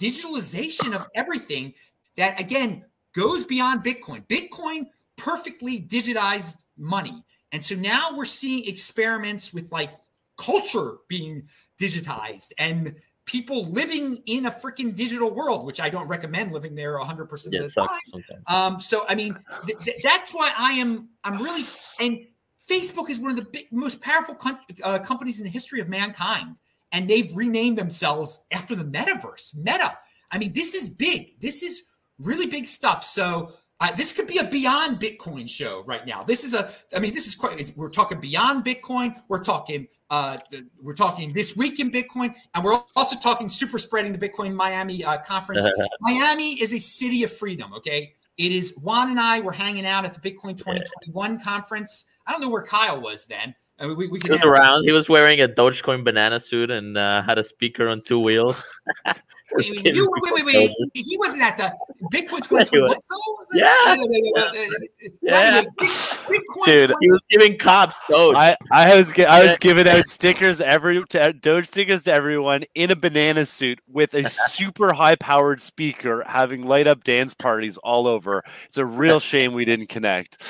digitalization 0.00 0.94
of 0.94 1.06
everything 1.14 1.74
that 2.16 2.40
again 2.40 2.84
goes 3.14 3.44
beyond 3.44 3.84
bitcoin. 3.84 4.26
Bitcoin 4.28 4.86
perfectly 5.16 5.80
digitized 5.80 6.66
money. 6.76 7.24
And 7.52 7.64
so 7.64 7.74
now 7.74 8.10
we're 8.14 8.24
seeing 8.24 8.66
experiments 8.66 9.54
with 9.54 9.72
like 9.72 9.90
culture 10.36 10.96
being 11.08 11.42
digitized 11.80 12.52
and 12.58 12.94
people 13.24 13.64
living 13.64 14.18
in 14.26 14.46
a 14.46 14.50
freaking 14.50 14.94
digital 14.94 15.34
world 15.34 15.66
which 15.66 15.80
i 15.80 15.88
don't 15.88 16.06
recommend 16.06 16.52
living 16.52 16.74
there 16.76 16.96
100% 16.98 17.48
yeah, 17.50 17.60
of 17.60 17.74
the 17.74 18.22
time. 18.22 18.44
um, 18.46 18.80
so 18.80 19.04
I 19.08 19.14
mean, 19.14 19.36
th- 19.66 19.78
th- 19.80 20.02
that's 20.02 20.32
why 20.32 20.52
I 20.56 20.72
am. 20.72 21.08
I'm 21.24 21.42
really 21.42 21.64
and 21.98 22.26
Facebook 22.68 23.10
is 23.10 23.20
one 23.20 23.30
of 23.30 23.36
the 23.36 23.44
big, 23.44 23.66
most 23.70 24.00
powerful 24.00 24.34
com- 24.34 24.58
uh, 24.84 24.98
companies 24.98 25.40
in 25.40 25.44
the 25.44 25.50
history 25.50 25.80
of 25.80 25.88
mankind, 25.88 26.58
and 26.92 27.08
they've 27.08 27.34
renamed 27.36 27.78
themselves 27.78 28.46
after 28.52 28.74
the 28.74 28.84
metaverse. 28.84 29.56
Meta. 29.56 29.96
I 30.32 30.38
mean, 30.38 30.52
this 30.52 30.74
is 30.74 30.88
big. 30.88 31.38
This 31.40 31.62
is 31.62 31.92
really 32.18 32.46
big 32.46 32.66
stuff. 32.66 33.02
So. 33.02 33.52
Uh, 33.78 33.92
this 33.94 34.14
could 34.14 34.26
be 34.26 34.38
a 34.38 34.44
beyond 34.44 34.98
Bitcoin 34.98 35.46
show 35.46 35.84
right 35.84 36.06
now. 36.06 36.22
This 36.22 36.44
is 36.44 36.54
a, 36.54 36.96
I 36.96 36.98
mean, 36.98 37.12
this 37.12 37.26
is 37.26 37.36
quite. 37.36 37.60
We're 37.76 37.90
talking 37.90 38.18
beyond 38.18 38.64
Bitcoin. 38.64 39.14
We're 39.28 39.44
talking, 39.44 39.86
uh, 40.08 40.38
we're 40.82 40.94
talking 40.94 41.34
this 41.34 41.58
week 41.58 41.78
in 41.78 41.90
Bitcoin, 41.90 42.34
and 42.54 42.64
we're 42.64 42.78
also 42.96 43.18
talking 43.18 43.50
super 43.50 43.76
spreading 43.76 44.14
the 44.14 44.18
Bitcoin 44.18 44.54
Miami 44.54 45.04
uh, 45.04 45.18
conference. 45.18 45.68
Miami 46.00 46.52
is 46.54 46.72
a 46.72 46.78
city 46.78 47.22
of 47.22 47.30
freedom. 47.30 47.74
Okay, 47.74 48.14
it 48.38 48.50
is 48.50 48.78
Juan 48.82 49.10
and 49.10 49.20
I 49.20 49.40
were 49.40 49.52
hanging 49.52 49.84
out 49.84 50.06
at 50.06 50.14
the 50.14 50.20
Bitcoin 50.20 50.56
2021 50.56 51.38
conference. 51.40 52.06
I 52.26 52.32
don't 52.32 52.40
know 52.40 52.50
where 52.50 52.62
Kyle 52.62 53.00
was 53.00 53.26
then. 53.26 53.54
I 53.78 53.86
mean, 53.86 53.96
we, 53.96 54.08
we 54.08 54.18
he 54.24 54.30
was 54.30 54.42
around 54.42 54.84
he 54.84 54.92
was 54.92 55.08
wearing 55.08 55.40
a 55.40 55.48
dogecoin 55.48 56.02
banana 56.02 56.38
suit 56.38 56.70
and 56.70 56.96
uh, 56.96 57.22
had 57.22 57.38
a 57.38 57.42
speaker 57.42 57.88
on 57.88 58.00
two 58.00 58.18
wheels 58.18 58.72
Wait, 59.56 59.94
Just 59.94 60.10
wait, 60.12 60.22
wait, 60.22 60.32
wait, 60.34 60.44
wait, 60.46 60.70
wait. 60.78 60.90
He 60.94 61.16
wasn't 61.18 61.42
at 61.42 61.56
the 61.56 61.72
Bitcoin 62.12 62.42
2021. 62.42 62.88
was. 62.88 62.96
Was 62.96 63.48
it? 63.52 63.58
Yeah. 63.58 65.10
Yeah. 65.22 65.40
Anyway, 65.40 65.66
Bit- 65.78 65.88
Bitcoin 66.26 66.64
Dude, 66.64 66.92
he 67.00 67.10
was 67.10 67.20
giving 67.30 67.56
cops 67.58 68.00
doge 68.08 68.34
I, 68.36 68.56
I 68.72 68.96
was 68.96 69.16
I 69.18 69.44
was 69.44 69.58
giving 69.58 69.86
out 69.86 70.06
stickers 70.06 70.60
every 70.60 71.04
to, 71.06 71.32
Doge 71.32 71.66
stickers 71.66 72.04
to 72.04 72.12
everyone 72.12 72.64
in 72.74 72.90
a 72.90 72.96
banana 72.96 73.46
suit 73.46 73.80
with 73.88 74.14
a 74.14 74.28
super 74.50 74.92
high 74.92 75.16
powered 75.16 75.60
speaker, 75.60 76.24
having 76.26 76.66
light 76.66 76.86
up 76.86 77.04
dance 77.04 77.34
parties 77.34 77.76
all 77.78 78.06
over. 78.06 78.42
It's 78.66 78.76
a 78.76 78.84
real 78.84 79.20
shame 79.26 79.52
we 79.52 79.64
didn't 79.64 79.88
connect. 79.88 80.42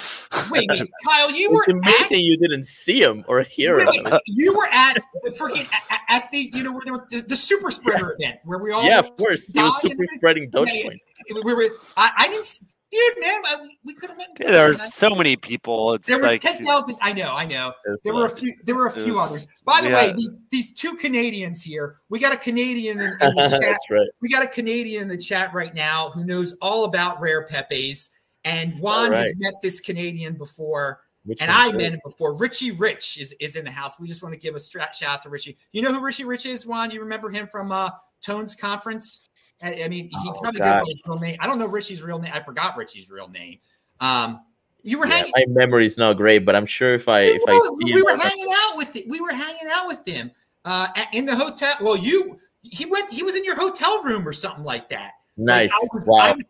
Wait, 0.50 0.68
wait, 0.70 0.90
Kyle, 1.08 1.30
you 1.30 1.48
it's 1.50 1.54
were 1.54 1.62
at 1.62 1.94
amazing 1.98 2.20
you 2.20 2.36
didn't 2.36 2.64
see 2.66 3.00
him 3.00 3.24
or 3.28 3.42
hear 3.42 3.76
Wait, 3.78 3.94
him 3.94 4.04
wait, 4.04 4.20
you 4.26 4.54
were 4.56 4.68
at 4.72 4.94
the 5.22 5.30
freaking 5.30 5.70
at, 5.90 6.00
at 6.08 6.30
the 6.30 6.38
you 6.52 6.62
know 6.62 6.72
where 6.72 6.82
there 6.84 6.94
were 6.94 7.06
the, 7.10 7.22
the 7.28 7.36
super 7.36 7.70
spreader 7.70 8.16
event 8.18 8.40
where 8.44 8.58
we 8.58 8.72
all 8.72 8.84
yeah 8.84 8.95
of 8.98 9.16
course 9.16 9.46
he 9.52 9.60
was 9.60 9.80
super 9.80 9.94
and- 10.02 10.08
spreading 10.16 10.44
Yeah, 10.44 10.60
dogecoin 10.60 10.98
yeah. 11.28 11.40
we 11.44 11.54
were 11.54 11.68
I, 11.96 12.10
I 12.18 12.28
didn't 12.28 12.46
Dude, 12.92 13.00
man, 13.20 13.40
I, 13.44 13.56
we 13.84 13.94
could 13.94 14.10
have 14.10 14.16
met. 14.18 14.28
Yeah, 14.38 14.50
there 14.52 14.68
person. 14.68 14.86
are 14.86 14.90
so 14.90 15.10
many 15.10 15.34
people. 15.34 15.94
It's 15.94 16.06
There 16.08 16.22
was 16.22 16.30
like 16.32 16.42
ten 16.42 16.62
thousand. 16.62 16.94
I 17.02 17.12
know, 17.12 17.34
I 17.34 17.44
know. 17.44 17.72
There 18.04 18.14
were 18.14 18.26
a 18.26 18.30
few. 18.30 18.54
There 18.62 18.76
were 18.76 18.86
a 18.86 18.92
few 18.92 19.14
was- 19.14 19.28
others. 19.28 19.48
By 19.64 19.80
the 19.82 19.88
we 19.88 19.94
way, 19.94 20.12
these 20.16 20.38
these 20.52 20.72
two 20.72 20.94
Canadians 20.94 21.64
here. 21.64 21.96
We 22.10 22.20
got 22.20 22.32
a 22.32 22.36
Canadian 22.36 23.00
in, 23.00 23.06
in 23.06 23.34
the 23.34 23.48
chat. 23.50 23.60
That's 23.60 23.84
right. 23.90 24.06
We 24.22 24.28
got 24.28 24.44
a 24.44 24.48
Canadian 24.48 25.02
in 25.02 25.08
the 25.08 25.18
chat 25.18 25.52
right 25.52 25.74
now 25.74 26.10
who 26.10 26.24
knows 26.24 26.56
all 26.62 26.84
about 26.84 27.20
rare 27.20 27.44
Pepes. 27.46 28.16
And 28.44 28.78
Juan 28.78 29.10
right. 29.10 29.16
has 29.18 29.34
met 29.40 29.54
this 29.64 29.80
Canadian 29.80 30.34
before, 30.34 31.00
Which 31.24 31.42
and 31.42 31.50
I 31.50 31.72
met 31.72 31.92
him 31.92 32.00
before. 32.04 32.36
Richie 32.38 32.70
Rich 32.70 33.18
is, 33.20 33.34
is 33.40 33.56
in 33.56 33.64
the 33.64 33.72
house. 33.72 34.00
We 34.00 34.06
just 34.06 34.22
want 34.22 34.32
to 34.34 34.38
give 34.38 34.54
a 34.54 34.60
stra- 34.60 34.94
shout 34.94 35.14
out 35.14 35.22
to 35.22 35.28
Richie. 35.28 35.58
You 35.72 35.82
know 35.82 35.92
who 35.92 36.04
Richie 36.04 36.24
Rich 36.24 36.46
is, 36.46 36.64
Juan? 36.64 36.92
You 36.92 37.00
remember 37.00 37.30
him 37.30 37.48
from 37.50 37.72
uh, 37.72 37.90
Tone's 38.26 38.54
conference? 38.54 39.28
I, 39.62 39.84
I 39.84 39.88
mean, 39.88 40.10
he 40.10 40.16
Oh, 40.28 40.32
probably 40.42 40.60
gosh. 40.60 40.84
his 40.86 40.98
real 41.06 41.18
name. 41.18 41.36
I 41.40 41.46
don't 41.46 41.58
know 41.58 41.68
Richie's 41.68 42.02
real 42.02 42.18
name. 42.18 42.32
I 42.34 42.40
forgot 42.40 42.76
Richie's 42.76 43.10
real 43.10 43.28
name. 43.28 43.58
Um, 44.00 44.40
you 44.82 44.98
were 44.98 45.06
Yeah, 45.06 45.14
hanging. 45.14 45.32
my 45.36 45.44
memory 45.48 45.86
is 45.86 45.96
not 45.96 46.14
great, 46.16 46.44
but 46.44 46.54
I'm 46.54 46.66
sure 46.66 46.94
if 46.94 47.08
I 47.08 47.20
if 47.22 47.40
I 47.48 47.52
see 47.52 47.84
we 47.84 47.92
him, 47.92 48.02
were 48.04 48.10
I'll- 48.12 48.18
hanging 48.18 48.46
out 48.64 48.76
with 48.76 48.96
it. 48.96 49.08
We 49.08 49.20
were 49.20 49.32
hanging 49.32 49.68
out 49.72 49.86
with 49.86 50.06
him 50.06 50.30
uh, 50.64 50.88
in 51.12 51.24
the 51.26 51.34
hotel. 51.34 51.74
Well, 51.80 51.96
you 51.96 52.38
he 52.62 52.84
went. 52.86 53.10
He 53.12 53.22
was 53.22 53.36
in 53.36 53.44
your 53.44 53.56
hotel 53.56 54.02
room 54.04 54.26
or 54.26 54.32
something 54.32 54.64
like 54.64 54.90
that. 54.90 55.12
Like, 55.38 55.46
nice. 55.46 55.72
I 55.72 55.78
was, 55.94 56.06
wow. 56.08 56.18
I, 56.18 56.32
was, 56.32 56.44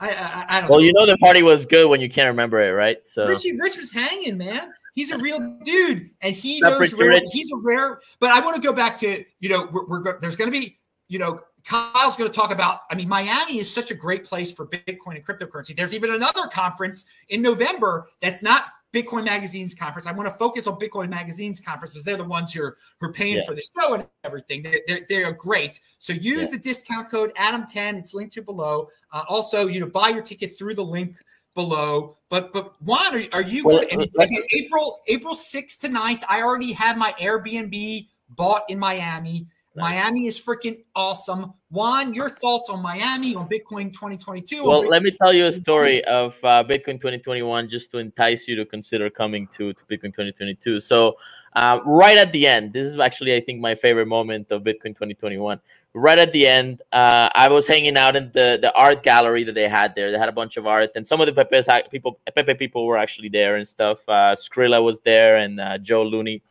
I, 0.00 0.08
I, 0.08 0.44
I 0.56 0.60
don't 0.60 0.70
well, 0.70 0.78
know. 0.80 0.84
you 0.84 0.92
know 0.92 1.06
the 1.06 1.18
party 1.18 1.42
was 1.42 1.66
good 1.66 1.88
when 1.88 2.00
you 2.00 2.08
can't 2.08 2.28
remember 2.28 2.60
it, 2.62 2.70
right? 2.72 3.04
So 3.06 3.26
Richie 3.26 3.52
Rich 3.60 3.76
was 3.78 3.92
hanging, 3.92 4.38
man. 4.38 4.72
He's 4.94 5.10
a 5.10 5.18
real 5.18 5.38
dude, 5.64 6.08
and 6.22 6.34
he 6.34 6.60
knows 6.60 6.94
rare, 6.94 7.20
he's 7.32 7.50
a 7.50 7.56
rare. 7.64 7.98
But 8.20 8.30
I 8.30 8.40
want 8.40 8.54
to 8.56 8.62
go 8.62 8.72
back 8.72 8.96
to 8.98 9.24
you 9.40 9.48
know 9.48 9.68
we're, 9.72 9.86
we're 9.88 10.20
there's 10.20 10.36
going 10.36 10.50
to 10.52 10.58
be 10.58 10.76
you 11.08 11.18
know 11.18 11.40
Kyle's 11.64 12.16
going 12.16 12.30
to 12.30 12.38
talk 12.38 12.52
about. 12.52 12.80
I 12.90 12.94
mean, 12.94 13.08
Miami 13.08 13.58
is 13.58 13.72
such 13.72 13.90
a 13.90 13.94
great 13.94 14.24
place 14.24 14.52
for 14.52 14.66
Bitcoin 14.66 15.16
and 15.16 15.26
cryptocurrency. 15.26 15.74
There's 15.74 15.94
even 15.94 16.12
another 16.12 16.46
conference 16.52 17.06
in 17.30 17.40
November 17.40 18.06
that's 18.20 18.42
not 18.42 18.64
Bitcoin 18.92 19.24
Magazine's 19.24 19.74
conference. 19.74 20.06
I 20.06 20.12
want 20.12 20.28
to 20.28 20.34
focus 20.34 20.66
on 20.66 20.78
Bitcoin 20.78 21.08
Magazine's 21.08 21.58
conference 21.60 21.92
because 21.92 22.04
they're 22.04 22.18
the 22.18 22.24
ones 22.24 22.52
who 22.52 22.62
are, 22.62 22.76
who 23.00 23.08
are 23.08 23.12
paying 23.12 23.36
Yeah. 23.38 23.46
for 23.46 23.54
the 23.54 23.62
show 23.80 23.94
and 23.94 24.06
everything. 24.24 24.62
They're, 24.62 24.80
they're, 24.86 25.00
they're 25.08 25.32
great. 25.32 25.80
So 25.98 26.12
use 26.12 26.42
Yeah. 26.42 26.48
the 26.52 26.58
discount 26.58 27.10
code 27.10 27.32
Adam10. 27.36 27.98
It's 27.98 28.14
linked 28.14 28.34
to 28.34 28.42
below. 28.42 28.88
Uh, 29.10 29.22
also, 29.28 29.66
you 29.66 29.80
know, 29.80 29.88
buy 29.88 30.10
your 30.10 30.22
ticket 30.22 30.58
through 30.58 30.74
the 30.74 30.84
link 30.84 31.16
below. 31.54 32.18
But 32.28 32.52
but 32.52 32.74
Juan, 32.82 33.14
are, 33.14 33.24
are 33.32 33.42
you 33.42 33.64
Well, 33.64 33.76
going? 33.78 33.88
And 33.92 34.02
it's 34.02 34.16
let- 34.16 34.28
April 34.54 35.00
April 35.08 35.34
6th 35.34 35.80
to 35.80 35.88
9th. 35.88 36.22
I 36.28 36.42
already 36.42 36.72
have 36.74 36.96
my 36.98 37.12
Airbnb 37.18 38.06
bought 38.36 38.62
in 38.68 38.78
Miami. 38.78 39.46
Nice. 39.76 39.92
Miami 39.92 40.26
is 40.28 40.40
freaking 40.40 40.84
awesome. 40.94 41.52
Juan, 41.70 42.14
your 42.14 42.30
thoughts 42.30 42.70
on 42.70 42.80
Miami 42.80 43.34
on 43.34 43.48
Bitcoin 43.48 43.92
2022? 43.92 44.64
Well, 44.64 44.82
Bitcoin- 44.82 44.90
let 44.90 45.02
me 45.02 45.10
tell 45.10 45.32
you 45.32 45.46
a 45.46 45.52
story 45.52 46.04
of 46.04 46.38
uh, 46.44 46.62
Bitcoin 46.62 47.00
2021 47.00 47.68
just 47.68 47.90
to 47.90 47.98
entice 47.98 48.46
you 48.46 48.54
to 48.54 48.64
consider 48.64 49.10
coming 49.10 49.48
to, 49.48 49.72
to 49.72 49.84
Bitcoin 49.90 50.12
2022. 50.14 50.78
So, 50.78 51.16
uh, 51.56 51.80
right 51.84 52.16
at 52.16 52.30
the 52.30 52.46
end, 52.46 52.72
this 52.72 52.86
is 52.86 52.98
actually, 52.98 53.34
I 53.34 53.40
think, 53.40 53.60
my 53.60 53.74
favorite 53.74 54.06
moment 54.06 54.50
of 54.50 54.62
Bitcoin 54.62 54.94
2021. 54.94 55.60
Right 55.96 56.18
at 56.18 56.32
the 56.32 56.46
end, 56.46 56.82
uh, 56.92 57.30
I 57.34 57.48
was 57.48 57.66
hanging 57.68 57.96
out 57.96 58.16
in 58.16 58.30
the, 58.32 58.58
the 58.60 58.72
art 58.74 59.04
gallery 59.04 59.44
that 59.44 59.54
they 59.54 59.68
had 59.68 59.94
there. 59.94 60.10
They 60.10 60.18
had 60.18 60.28
a 60.28 60.32
bunch 60.32 60.56
of 60.56 60.66
art, 60.66 60.90
and 60.96 61.06
some 61.06 61.20
of 61.20 61.26
the 61.26 61.32
Pepe's 61.32 61.68
people, 61.90 62.18
Pepe 62.34 62.54
people 62.54 62.86
were 62.86 62.98
actually 62.98 63.28
there 63.28 63.56
and 63.56 63.66
stuff. 63.66 64.00
Uh, 64.08 64.34
Scrilla 64.34 64.82
was 64.82 65.00
there, 65.00 65.36
and 65.36 65.60
uh, 65.60 65.78
Joe 65.78 66.02
Looney 66.02 66.42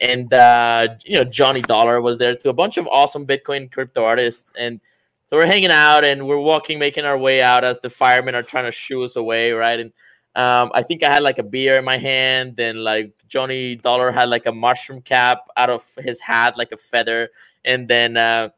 and 0.00 0.32
uh, 0.32 0.88
you 1.04 1.16
know 1.16 1.24
Johnny 1.24 1.62
Dollar 1.62 2.00
was 2.00 2.18
there 2.18 2.34
to 2.34 2.48
A 2.48 2.52
bunch 2.52 2.76
of 2.76 2.86
awesome 2.86 3.26
Bitcoin 3.26 3.70
crypto 3.70 4.04
artists, 4.04 4.50
and 4.56 4.80
so 5.28 5.36
we're 5.36 5.46
hanging 5.46 5.70
out 5.70 6.04
and 6.04 6.26
we're 6.26 6.38
walking, 6.38 6.78
making 6.78 7.04
our 7.04 7.18
way 7.18 7.42
out 7.42 7.64
as 7.64 7.78
the 7.80 7.90
firemen 7.90 8.34
are 8.34 8.42
trying 8.42 8.64
to 8.64 8.72
shoo 8.72 9.04
us 9.04 9.16
away, 9.16 9.52
right? 9.52 9.78
And 9.78 9.92
um, 10.34 10.70
I 10.72 10.82
think 10.82 11.02
I 11.02 11.12
had 11.12 11.22
like 11.22 11.38
a 11.38 11.42
beer 11.42 11.78
in 11.78 11.84
my 11.84 11.98
hand, 11.98 12.58
and 12.60 12.82
like 12.82 13.12
Johnny 13.28 13.76
Dollar 13.76 14.12
had 14.12 14.28
like 14.28 14.46
a 14.46 14.52
mushroom 14.52 15.02
cap 15.02 15.48
out 15.56 15.70
of 15.70 15.84
his 15.98 16.20
hat, 16.20 16.56
like 16.56 16.72
a 16.72 16.76
feather, 16.76 17.30
and 17.64 17.88
then. 17.88 18.16
Uh, 18.16 18.50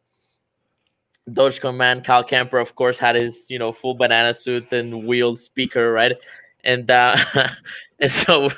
Dogecoin 1.28 1.76
man 1.76 2.03
Kyle 2.03 2.24
Kemper, 2.24 2.59
of 2.59 2.74
course, 2.74 2.99
had 2.99 3.14
his 3.14 3.47
you 3.49 3.59
know 3.59 3.72
full 3.72 3.95
banana 3.95 4.34
suit 4.34 4.72
and 4.72 5.07
wheeled 5.07 5.38
speaker, 5.38 5.93
right? 5.93 6.16
And 6.64 6.91
uh, 6.91 7.16
and 8.01 8.11
so 8.11 8.51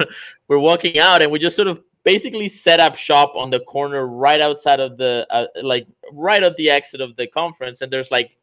we're 0.48 0.58
walking 0.58 0.98
out, 0.98 1.20
and 1.22 1.30
we 1.30 1.38
just 1.38 1.56
sort 1.56 1.68
of 1.68 1.82
basically 2.04 2.48
set 2.48 2.80
up 2.80 2.96
shop 2.96 3.32
on 3.36 3.50
the 3.50 3.60
corner 3.60 4.06
right 4.06 4.40
outside 4.40 4.80
of 4.80 4.96
the 4.96 5.26
uh, 5.30 5.46
like 5.62 5.86
right 6.12 6.42
at 6.42 6.56
the 6.56 6.68
exit 6.70 7.00
of 7.00 7.14
the 7.16 7.26
conference 7.26 7.80
and 7.80 7.92
there's 7.92 8.10
like 8.10 8.36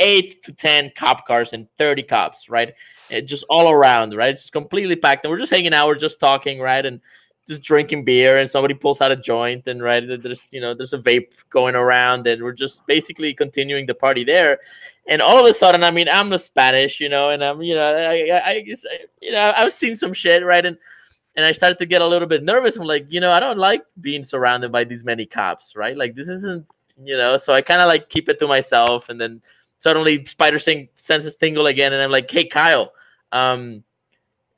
eight 0.00 0.42
to 0.42 0.52
ten 0.52 0.90
cop 0.96 1.26
cars 1.26 1.52
and 1.52 1.66
30 1.78 2.02
cops 2.02 2.48
right? 2.48 2.74
It 3.10 3.22
just 3.22 3.44
all 3.48 3.70
around 3.70 4.14
right? 4.14 4.30
It's 4.30 4.42
just 4.42 4.52
completely 4.52 4.96
packed 4.96 5.24
and 5.24 5.30
we're 5.30 5.38
just 5.38 5.52
hanging 5.52 5.72
out 5.74 5.86
we're 5.86 5.94
just 5.94 6.20
talking 6.20 6.58
right 6.60 6.84
and 6.84 7.00
just 7.46 7.62
drinking 7.62 8.04
beer 8.04 8.38
and 8.38 8.48
somebody 8.48 8.72
pulls 8.74 9.02
out 9.02 9.12
a 9.12 9.16
joint 9.16 9.66
and 9.68 9.82
right 9.82 10.02
there's 10.22 10.50
you 10.50 10.62
know 10.62 10.74
there's 10.74 10.94
a 10.94 10.98
vape 10.98 11.28
going 11.50 11.74
around 11.74 12.26
and 12.26 12.42
we're 12.42 12.52
just 12.52 12.86
basically 12.86 13.34
continuing 13.34 13.84
the 13.86 13.94
party 13.94 14.24
there. 14.24 14.58
And 15.08 15.20
all 15.20 15.38
of 15.38 15.44
a 15.44 15.52
sudden 15.52 15.84
i 15.84 15.90
mean 15.90 16.08
i'm 16.10 16.32
a 16.32 16.38
spanish 16.38 17.00
you 17.00 17.10
know 17.10 17.30
and 17.30 17.44
i'm 17.44 17.60
you 17.62 17.74
know 17.74 17.82
i 17.94 18.30
i, 18.30 18.50
I 18.52 18.60
guess 18.60 18.84
I- 18.90 19.04
you 19.20 19.32
know 19.32 19.52
i've 19.56 19.72
seen 19.72 19.96
some 19.96 20.14
shit 20.14 20.42
right 20.44 20.64
and 20.64 20.78
and 21.36 21.44
I 21.44 21.52
started 21.52 21.78
to 21.78 21.86
get 21.86 22.02
a 22.02 22.06
little 22.06 22.28
bit 22.28 22.44
nervous. 22.44 22.76
I'm 22.76 22.86
like, 22.86 23.06
you 23.08 23.20
know, 23.20 23.30
I 23.30 23.40
don't 23.40 23.58
like 23.58 23.82
being 24.00 24.22
surrounded 24.22 24.70
by 24.70 24.84
these 24.84 25.02
many 25.02 25.26
cops, 25.26 25.74
right? 25.74 25.96
Like 25.96 26.14
this 26.14 26.28
isn't, 26.28 26.66
you 27.02 27.16
know. 27.16 27.36
So 27.36 27.52
I 27.52 27.62
kind 27.62 27.80
of 27.80 27.88
like 27.88 28.08
keep 28.08 28.28
it 28.28 28.38
to 28.38 28.46
myself, 28.46 29.08
and 29.08 29.20
then 29.20 29.42
suddenly 29.80 30.24
Spider 30.26 30.58
Sing 30.58 30.88
senses 30.94 31.34
tingle 31.34 31.66
again, 31.66 31.92
and 31.92 32.02
I'm 32.02 32.10
like, 32.10 32.30
hey, 32.30 32.44
Kyle, 32.44 32.92
um, 33.32 33.82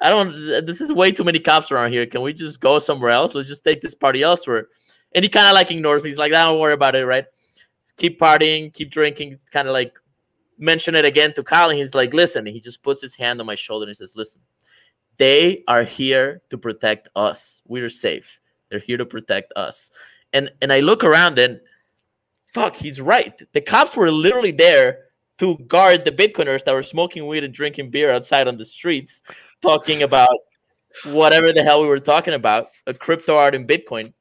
I 0.01 0.11
don't. 0.11 0.67
This 0.67 0.81
is 0.81 0.93
way 0.93 1.11
too 1.13 1.25
many 1.25 1.39
cops 1.39 1.71
around 1.71 1.93
here. 1.93 2.07
Can 2.07 2.23
we 2.23 2.33
just 2.33 2.61
go 2.61 2.79
somewhere 2.79 3.11
else? 3.11 3.35
Let's 3.35 3.49
just 3.49 3.65
take 3.65 3.81
this 3.81 3.95
party 3.95 4.23
elsewhere. 4.23 4.69
And 5.15 5.25
he 5.25 5.31
kind 5.31 5.47
of 5.47 5.55
like 5.55 5.71
ignores 5.71 6.03
me. 6.03 6.11
He's 6.11 6.19
like, 6.19 6.35
I 6.35 6.45
don't 6.45 6.61
worry 6.61 6.75
about 6.75 6.95
it, 6.95 7.07
right? 7.07 7.25
Keep 7.97 8.21
partying, 8.21 8.73
keep 8.75 8.91
drinking. 8.91 9.39
Kind 9.51 9.67
of 9.67 9.73
like 9.73 9.95
mention 10.59 10.95
it 10.95 11.07
again 11.07 11.33
to 11.35 11.43
Kyle, 11.43 11.71
and 11.71 11.79
he's 11.79 11.95
like, 11.95 12.13
listen. 12.13 12.47
And 12.47 12.55
he 12.55 12.61
just 12.61 12.83
puts 12.83 13.01
his 13.01 13.15
hand 13.15 13.41
on 13.41 13.47
my 13.47 13.55
shoulder 13.55 13.85
and 13.85 13.91
he 13.91 13.95
says, 13.95 14.15
listen 14.15 14.43
they 15.19 15.65
are 15.69 15.85
here 15.85 16.43
to 16.51 16.59
protect 16.59 17.09
us. 17.17 17.63
We're 17.67 17.89
safe. 17.89 18.39
They're 18.71 18.81
here 18.81 18.99
to 18.99 19.07
protect 19.07 19.53
us. 19.57 19.91
And 20.33 20.51
and 20.61 20.73
I 20.73 20.81
look 20.81 21.05
around 21.05 21.39
and 21.39 21.61
fuck, 22.53 22.77
he's 22.77 23.01
right. 23.01 23.41
The 23.53 23.61
cops 23.61 23.97
were 23.97 24.11
literally 24.11 24.53
there 24.53 25.05
to 25.39 25.57
guard 25.69 26.05
the 26.05 26.13
Bitcoiners 26.13 26.65
that 26.65 26.75
were 26.75 26.83
smoking 26.83 27.27
weed 27.27 27.45
and 27.45 27.53
drinking 27.53 27.91
beer 27.91 28.11
outside 28.11 28.49
on 28.49 28.57
the 28.57 28.65
streets, 28.65 29.23
talking 29.61 30.03
about 30.03 30.37
whatever 31.07 31.53
the 31.53 31.63
hell 31.63 31.83
we 31.83 31.89
were 31.89 32.01
talking 32.01 32.35
about, 32.35 32.71
a 32.87 32.95
crypto 32.95 33.37
art 33.37 33.55
in 33.55 33.67
Bitcoin. 33.67 34.15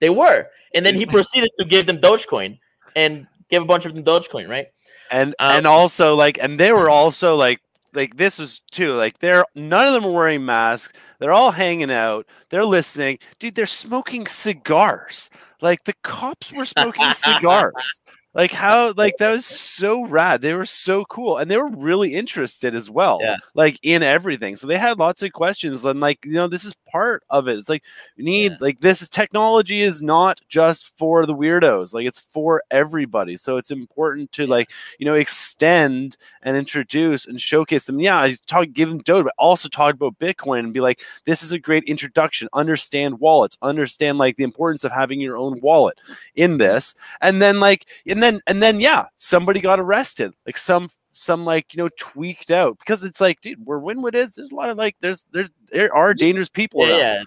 They 0.00 0.08
were. 0.08 0.46
And 0.74 0.84
then 0.84 0.94
he 0.94 1.04
proceeded 1.16 1.50
to 1.58 1.66
give 1.66 1.86
them 1.86 1.98
Dogecoin 1.98 2.58
and 2.96 3.26
give 3.50 3.62
a 3.62 3.66
bunch 3.66 3.84
of 3.84 3.94
them 3.94 4.04
Dogecoin, 4.04 4.48
right? 4.48 4.68
and 5.10 5.34
Um, 5.38 5.56
and 5.56 5.66
also 5.66 6.14
like 6.14 6.38
and 6.40 6.58
they 6.58 6.72
were 6.72 6.90
also 6.90 7.36
like 7.36 7.60
like 7.94 8.16
this 8.16 8.38
was 8.38 8.60
too 8.70 8.92
like 8.92 9.18
they're 9.18 9.44
none 9.54 9.86
of 9.86 9.94
them 9.94 10.04
are 10.04 10.12
wearing 10.12 10.44
masks 10.44 10.92
they're 11.18 11.32
all 11.32 11.50
hanging 11.52 11.90
out 11.92 12.26
they're 12.50 12.64
listening. 12.64 13.18
Dude 13.38 13.54
they're 13.54 13.66
smoking 13.66 14.26
cigars. 14.26 15.30
Like 15.60 15.84
the 15.84 15.94
cops 16.02 16.52
were 16.52 16.64
smoking 16.64 17.12
cigars. 17.12 17.98
Like 18.36 18.50
how 18.50 18.92
like 18.96 19.16
that 19.18 19.30
was 19.30 19.46
so 19.46 20.04
rad. 20.06 20.40
They 20.42 20.54
were 20.54 20.64
so 20.66 21.04
cool 21.04 21.36
and 21.36 21.48
they 21.48 21.56
were 21.56 21.68
really 21.68 22.14
interested 22.14 22.74
as 22.74 22.90
well 22.90 23.20
Yeah. 23.22 23.36
like 23.54 23.78
in 23.84 24.02
everything. 24.02 24.56
So 24.56 24.66
they 24.66 24.76
had 24.76 24.98
lots 24.98 25.22
of 25.22 25.32
questions 25.32 25.84
and 25.84 26.00
like 26.00 26.18
you 26.24 26.32
know 26.32 26.48
this 26.48 26.64
is 26.64 26.74
part 26.94 27.24
of 27.30 27.48
it. 27.48 27.58
It's 27.58 27.68
like 27.68 27.82
we 28.16 28.22
need 28.24 28.52
Yeah. 28.52 28.58
like 28.60 28.78
this 28.80 29.08
technology 29.08 29.80
is 29.82 30.00
not 30.00 30.40
just 30.48 30.96
for 30.96 31.26
the 31.26 31.34
weirdos 31.34 31.92
like 31.92 32.06
it's 32.06 32.20
for 32.32 32.62
everybody. 32.70 33.36
So 33.36 33.56
it's 33.56 33.72
important 33.72 34.30
to 34.32 34.46
like 34.46 34.70
you 34.98 35.06
know 35.06 35.14
extend 35.14 36.16
and 36.42 36.56
introduce 36.56 37.26
and 37.26 37.40
showcase 37.40 37.84
them. 37.84 37.98
Yeah 38.00 38.18
i 38.20 38.36
talk 38.46 38.68
give 38.72 38.88
them 38.90 38.98
doge 38.98 39.24
but 39.24 39.34
also 39.38 39.68
talk 39.68 39.94
about 39.94 40.18
bitcoin 40.18 40.60
and 40.60 40.72
be 40.72 40.80
like 40.80 41.00
this 41.26 41.42
is 41.42 41.50
a 41.52 41.58
great 41.58 41.84
introduction. 41.84 42.48
Understand 42.52 43.18
wallets. 43.18 43.56
Understand 43.62 44.18
like 44.18 44.36
the 44.36 44.44
importance 44.44 44.84
of 44.84 44.92
having 44.92 45.20
your 45.20 45.36
own 45.36 45.60
wallet 45.60 45.98
in 46.36 46.58
this. 46.58 46.94
And 47.20 47.42
then 47.42 47.58
like 47.58 47.86
and 48.06 48.22
then 48.22 48.40
and 48.46 48.62
then 48.62 48.78
yeah 48.78 49.06
somebody 49.16 49.60
got 49.60 49.80
arrested. 49.80 50.32
Like 50.46 50.58
some 50.58 50.88
some 51.14 51.44
like 51.44 51.66
you 51.72 51.82
know 51.82 51.88
tweaked 51.98 52.50
out 52.50 52.78
because 52.78 53.04
it's 53.04 53.20
like 53.20 53.40
dude 53.40 53.58
where 53.64 53.78
wynwood 53.80 54.14
is 54.14 54.34
there's 54.34 54.50
a 54.50 54.54
lot 54.54 54.68
of 54.68 54.76
like 54.76 54.96
there's 55.00 55.22
there's 55.32 55.50
there 55.70 55.94
are 55.94 56.12
dangerous 56.14 56.48
people 56.48 56.80
Yeah, 56.86 56.90
around. 56.92 56.98
yeah. 56.98 57.22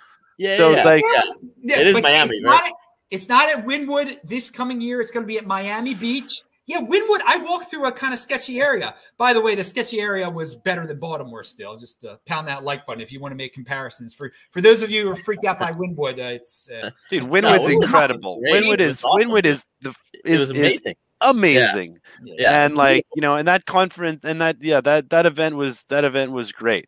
Yeah, 0.49 0.55
So 0.55 0.69
yeah, 0.71 0.75
it's 0.75 0.85
yeah. 0.85 0.91
like- 0.91 1.03
Yeah, 1.63 1.79
It 1.79 1.87
is 1.87 2.01
Miami, 2.03 2.29
It's 2.29 2.45
right? 2.45 2.51
not, 2.51 2.63
at, 2.65 2.71
it's 3.09 3.29
not 3.29 3.49
at 3.57 3.65
Wynwood 3.65 4.21
this 4.23 4.49
coming 4.51 4.79
year. 4.81 5.01
It's 5.01 5.09
going 5.09 5.23
to 5.23 5.27
be 5.27 5.37
at 5.39 5.47
Miami 5.47 5.95
Beach. 5.95 6.41
Yeah, 6.67 6.81
Wynwood. 6.81 7.21
I 7.25 7.41
walked 7.47 7.71
through 7.71 7.87
a 7.87 7.91
kind 7.93 8.11
of 8.13 8.19
sketchy 8.19 8.59
area. 8.59 8.93
By 9.17 9.31
the 9.33 9.41
way, 9.41 9.55
the 9.55 9.63
sketchy 9.63 9.99
area 10.01 10.29
was 10.29 10.53
better 10.55 10.85
than 10.85 10.99
Baltimore. 10.99 11.41
Still, 11.41 11.77
just 11.77 12.03
uh, 12.05 12.17
pound 12.27 12.45
that 12.49 12.65
like 12.65 12.85
button 12.85 13.01
if 13.01 13.09
you 13.11 13.19
want 13.21 13.31
to 13.31 13.37
make 13.37 13.53
comparisons. 13.53 14.13
For 14.13 14.31
for 14.51 14.59
those 14.61 14.83
of 14.83 14.91
you 14.91 15.05
who 15.05 15.11
are 15.11 15.15
freaked 15.15 15.45
out 15.45 15.57
by 15.59 15.71
Wynwood, 15.71 16.19
uh, 16.19 16.33
it's 16.35 16.69
uh, 16.69 16.89
dude 17.09 17.23
wynwood's 17.23 17.63
Wynwood's 17.63 17.69
incredible 17.69 18.41
wynwood 18.51 18.79
is 18.81 19.01
awesome. 19.03 19.29
wynwood 19.29 19.45
is 19.45 19.63
the 19.81 19.95
it 20.25 20.29
is, 20.29 20.39
was 20.49 20.49
is 20.57 20.81
amazing. 21.21 21.61
amazing. 21.61 21.99
Yeah. 22.23 22.35
Yeah. 22.37 22.65
And 22.65 22.75
like, 22.75 23.05
you 23.15 23.21
know, 23.21 23.35
and 23.35 23.47
that 23.47 23.65
conference 23.65 24.23
and 24.23 24.41
that 24.41 24.57
yeah, 24.61 24.81
that 24.81 25.09
that 25.09 25.25
event 25.25 25.55
was 25.55 25.83
that 25.89 26.03
event 26.03 26.31
was 26.31 26.51
great. 26.51 26.87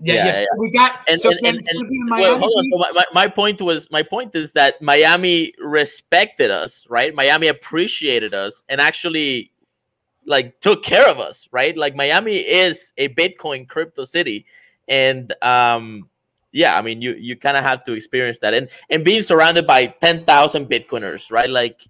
Yeah, 0.00 0.14
Yeah, 0.14 0.24
yes, 0.24 0.40
yeah. 0.40 0.46
we 0.58 0.70
got. 0.72 1.00
And, 1.06 1.18
so 1.18 1.30
and, 1.30 1.38
and, 1.44 1.56
and- 1.56 2.10
well, 2.10 2.38
hold 2.38 2.52
on. 2.56 2.64
So 2.64 2.76
my, 2.78 2.92
my, 2.94 3.04
my 3.26 3.28
point 3.28 3.60
was 3.62 3.90
my 3.90 4.02
point 4.02 4.34
is 4.34 4.52
that 4.52 4.82
Miami 4.82 5.54
respected 5.58 6.50
us, 6.50 6.84
right? 6.88 7.14
Miami 7.14 7.46
appreciated 7.46 8.34
us 8.34 8.62
and 8.68 8.80
actually 8.80 9.52
like 10.26 10.60
took 10.60 10.82
care 10.82 11.08
of 11.08 11.18
us, 11.18 11.48
right? 11.52 11.76
Like 11.76 11.94
Miami 11.94 12.36
is 12.38 12.92
a 12.98 13.08
Bitcoin 13.08 13.68
crypto 13.68 14.04
city, 14.04 14.46
and 14.88 15.32
um, 15.42 16.08
yeah, 16.52 16.76
I 16.76 16.82
mean 16.82 17.02
you 17.02 17.14
you 17.14 17.36
kind 17.36 17.56
of 17.56 17.64
have 17.64 17.84
to 17.84 17.92
experience 17.92 18.38
that, 18.38 18.54
and 18.54 18.68
and 18.90 19.04
being 19.04 19.22
surrounded 19.22 19.66
by 19.66 19.86
ten 19.86 20.24
thousand 20.24 20.66
Bitcoiners, 20.68 21.30
right? 21.30 21.50
Like 21.50 21.80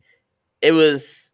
it 0.61 0.73
was 0.73 1.32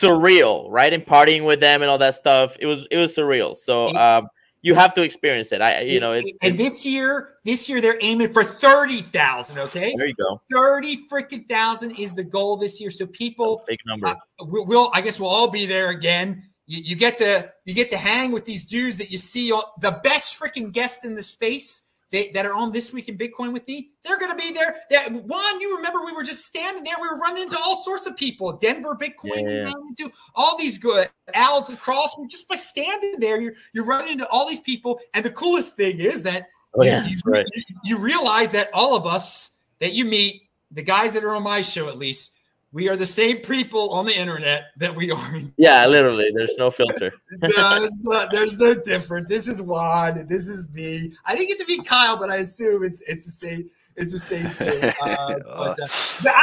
surreal, 0.00 0.66
right? 0.68 0.92
And 0.92 1.04
partying 1.04 1.44
with 1.44 1.60
them 1.60 1.82
and 1.82 1.90
all 1.90 1.98
that 1.98 2.14
stuff, 2.14 2.56
it 2.58 2.66
was 2.66 2.86
it 2.90 2.96
was 2.96 3.14
surreal. 3.14 3.56
So 3.56 3.90
um, 3.92 4.28
you 4.62 4.74
have 4.74 4.94
to 4.94 5.02
experience 5.02 5.52
it. 5.52 5.60
I 5.60 5.82
you 5.82 6.00
know 6.00 6.12
it's, 6.12 6.36
and 6.42 6.58
this 6.58 6.84
year, 6.84 7.36
this 7.44 7.68
year 7.68 7.80
they're 7.80 7.98
aiming 8.00 8.32
for 8.32 8.42
thirty 8.42 9.00
thousand. 9.02 9.58
Okay, 9.58 9.94
there 9.96 10.06
you 10.06 10.14
go, 10.14 10.40
thirty 10.52 10.98
freaking 11.08 11.48
thousand 11.48 11.92
is 11.98 12.14
the 12.14 12.24
goal 12.24 12.56
this 12.56 12.80
year. 12.80 12.90
So 12.90 13.06
people, 13.06 13.62
big 13.66 13.78
number. 13.86 14.08
uh, 14.08 14.14
we'll, 14.40 14.66
we'll 14.66 14.90
I 14.94 15.00
guess 15.00 15.20
we'll 15.20 15.30
all 15.30 15.50
be 15.50 15.66
there 15.66 15.90
again. 15.90 16.42
You, 16.66 16.82
you 16.82 16.96
get 16.96 17.16
to 17.18 17.52
you 17.64 17.74
get 17.74 17.90
to 17.90 17.96
hang 17.96 18.32
with 18.32 18.44
these 18.44 18.64
dudes 18.64 18.98
that 18.98 19.10
you 19.10 19.18
see 19.18 19.52
all, 19.52 19.74
the 19.80 20.00
best 20.02 20.40
freaking 20.40 20.72
guests 20.72 21.04
in 21.04 21.14
the 21.14 21.22
space. 21.22 21.93
They, 22.14 22.30
that 22.30 22.46
are 22.46 22.54
on 22.54 22.70
this 22.70 22.94
week 22.94 23.08
in 23.08 23.18
Bitcoin 23.18 23.52
with 23.52 23.66
me, 23.66 23.90
they're 24.04 24.20
going 24.20 24.30
to 24.30 24.38
be 24.38 24.52
there. 24.52 24.72
That 24.90 25.10
Juan, 25.10 25.60
you 25.60 25.74
remember 25.76 26.04
we 26.04 26.12
were 26.12 26.22
just 26.22 26.46
standing 26.46 26.84
there. 26.84 26.94
We 27.02 27.08
were 27.08 27.18
running 27.18 27.42
into 27.42 27.56
all 27.64 27.74
sorts 27.74 28.06
of 28.06 28.16
people. 28.16 28.52
Denver 28.52 28.94
Bitcoin, 28.94 29.42
Yeah. 29.42 29.72
into 29.88 30.12
all 30.36 30.56
these 30.56 30.78
good 30.78 31.08
Al's 31.34 31.70
and 31.70 31.78
Cross. 31.80 32.16
Just 32.30 32.48
by 32.48 32.54
standing 32.54 33.18
there, 33.18 33.40
you're 33.40 33.54
you're 33.72 33.84
running 33.84 34.12
into 34.12 34.28
all 34.28 34.48
these 34.48 34.60
people. 34.60 35.00
And 35.14 35.24
the 35.24 35.30
coolest 35.30 35.74
thing 35.76 35.98
is 35.98 36.22
that 36.22 36.46
Oh 36.78 36.84
yeah, 36.84 37.04
you, 37.04 37.16
right. 37.24 37.46
you 37.82 37.98
realize 37.98 38.52
that 38.52 38.68
all 38.72 38.96
of 38.96 39.06
us 39.06 39.58
that 39.80 39.92
you 39.92 40.04
meet, 40.04 40.42
the 40.70 40.82
guys 40.84 41.14
that 41.14 41.24
are 41.24 41.34
on 41.34 41.42
my 41.42 41.62
show 41.62 41.88
at 41.88 41.98
least, 41.98 42.33
we 42.74 42.88
are 42.88 42.96
the 42.96 43.06
same 43.06 43.36
people 43.38 43.90
on 43.90 44.04
the 44.04 44.18
internet 44.18 44.64
that 44.78 44.94
we 44.94 45.10
are 45.12 45.36
in. 45.36 45.54
Yeah, 45.56 45.86
literally, 45.86 46.28
there's 46.34 46.56
no 46.58 46.72
filter. 46.72 47.12
There's 47.40 48.00
no, 48.02 48.26
there's 48.32 48.58
no 48.58 48.74
different. 48.84 49.28
This 49.28 49.46
is 49.48 49.62
Juan. 49.62 50.26
This 50.26 50.48
is 50.48 50.70
me. 50.72 51.12
I 51.24 51.36
didn't 51.36 51.48
get 51.48 51.60
to 51.60 51.66
meet 51.68 51.86
Kyle, 51.86 52.16
but 52.18 52.30
I 52.30 52.36
assume 52.36 52.82
it's 52.84 53.00
it's 53.06 53.24
the 53.26 53.30
same. 53.30 53.70
It's 53.96 54.10
the 54.12 54.18
same 54.18 54.46
thing. 54.46 54.92
Uh, 55.02 55.34
but, 55.46 55.78
uh, 55.80 55.86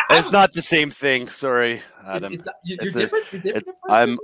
I, 0.10 0.20
It's 0.20 0.32
not 0.32 0.54
the 0.54 0.62
same 0.62 0.90
thing. 0.90 1.28
Sorry, 1.28 1.82
Adam. 2.08 2.32
it's, 2.32 2.48
you- 2.64 2.78
It's 2.80 2.96
you're 2.96 3.02
a- 3.02 3.06
different. 3.06 3.26
You're 3.34 3.42
different. 3.42 3.68
it's- 3.68 3.76
person, 3.84 3.96
I'm- 3.96 4.10
man? 4.10 4.18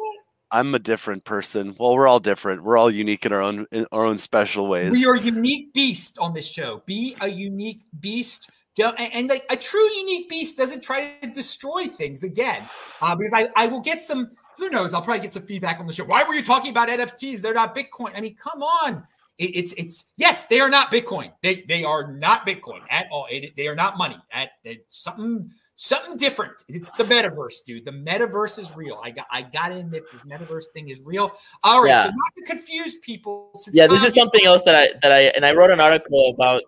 I'm 0.50 0.74
a 0.76 0.80
different 0.80 1.26
person. 1.26 1.76
Well, 1.78 1.94
we're 1.94 2.08
all 2.08 2.22
different. 2.22 2.64
We're 2.64 2.78
all 2.78 2.90
unique 2.90 3.26
in 3.26 3.34
our 3.34 3.42
own 3.42 3.66
in 3.74 3.86
our 3.92 4.06
own 4.06 4.18
special 4.18 4.70
ways. 4.70 4.94
We 4.94 5.06
are 5.06 5.16
a 5.16 5.20
unique 5.20 5.74
beast 5.74 6.18
on 6.22 6.34
this 6.34 6.50
show. 6.50 6.84
Be 6.86 7.18
a 7.20 7.28
unique 7.28 7.82
beast. 8.00 8.50
Don't, 8.78 8.98
and, 9.00 9.12
and 9.14 9.30
like 9.30 9.44
a 9.50 9.56
true 9.56 9.88
unique 9.98 10.30
beast 10.30 10.56
doesn't 10.56 10.84
try 10.84 11.16
to 11.24 11.30
destroy 11.32 11.86
things 11.86 12.24
again. 12.24 12.62
Uh, 13.02 13.16
because 13.16 13.34
I, 13.36 13.48
I 13.56 13.66
will 13.68 13.82
get 13.82 14.02
some, 14.02 14.30
who 14.58 14.70
knows, 14.70 14.94
I'll 14.94 15.02
probably 15.02 15.22
get 15.22 15.32
some 15.32 15.44
feedback 15.44 15.80
on 15.80 15.88
the 15.88 15.94
show. 15.94 16.06
Why 16.06 16.24
were 16.28 16.36
you 16.36 16.44
talking 16.44 16.70
about 16.70 16.88
NFTs? 16.88 17.42
They're 17.42 17.56
not 17.56 17.76
Bitcoin. 17.76 18.16
I 18.16 18.22
mean, 18.22 18.36
come 18.36 18.62
on. 18.62 19.04
It, 19.40 19.56
it's, 19.56 19.74
it's, 19.74 20.14
yes, 20.18 20.46
they 20.46 20.60
are 20.60 20.70
not 20.70 20.92
Bitcoin. 20.92 21.32
They, 21.42 21.66
they 21.68 21.84
are 21.84 22.14
not 22.14 22.46
Bitcoin 22.46 22.82
at 22.92 23.08
all. 23.12 23.26
It, 23.32 23.56
they 23.58 23.68
are 23.68 23.76
not 23.76 23.98
money. 23.98 24.18
At, 24.32 24.52
something, 24.90 25.50
something 25.76 26.16
different. 26.18 26.64
It's 26.68 26.92
the 26.92 27.04
metaverse, 27.04 27.66
dude. 27.66 27.84
The 27.84 27.92
metaverse 27.92 28.60
is 28.60 28.76
real. 28.76 29.00
I 29.04 29.10
got, 29.10 29.26
I 29.32 29.42
got 29.42 29.70
to 29.70 29.78
admit, 29.78 30.04
this 30.12 30.24
metaverse 30.24 30.66
thing 30.74 30.90
is 30.90 31.02
real. 31.04 31.32
All 31.64 31.82
right. 31.82 31.90
Yeah. 31.90 32.04
So 32.04 32.10
not 32.10 32.36
to 32.38 32.44
confuse 32.46 32.98
people. 32.98 33.50
Since 33.56 33.76
Yeah, 33.76 33.88
this 33.88 34.04
is 34.04 34.14
something 34.14 34.46
else 34.46 34.62
that 34.64 34.76
I 34.76 34.90
that 35.02 35.12
I 35.12 35.20
and 35.36 35.46
I 35.46 35.54
wrote 35.54 35.72
an 35.72 35.80
article 35.80 36.30
about. 36.30 36.62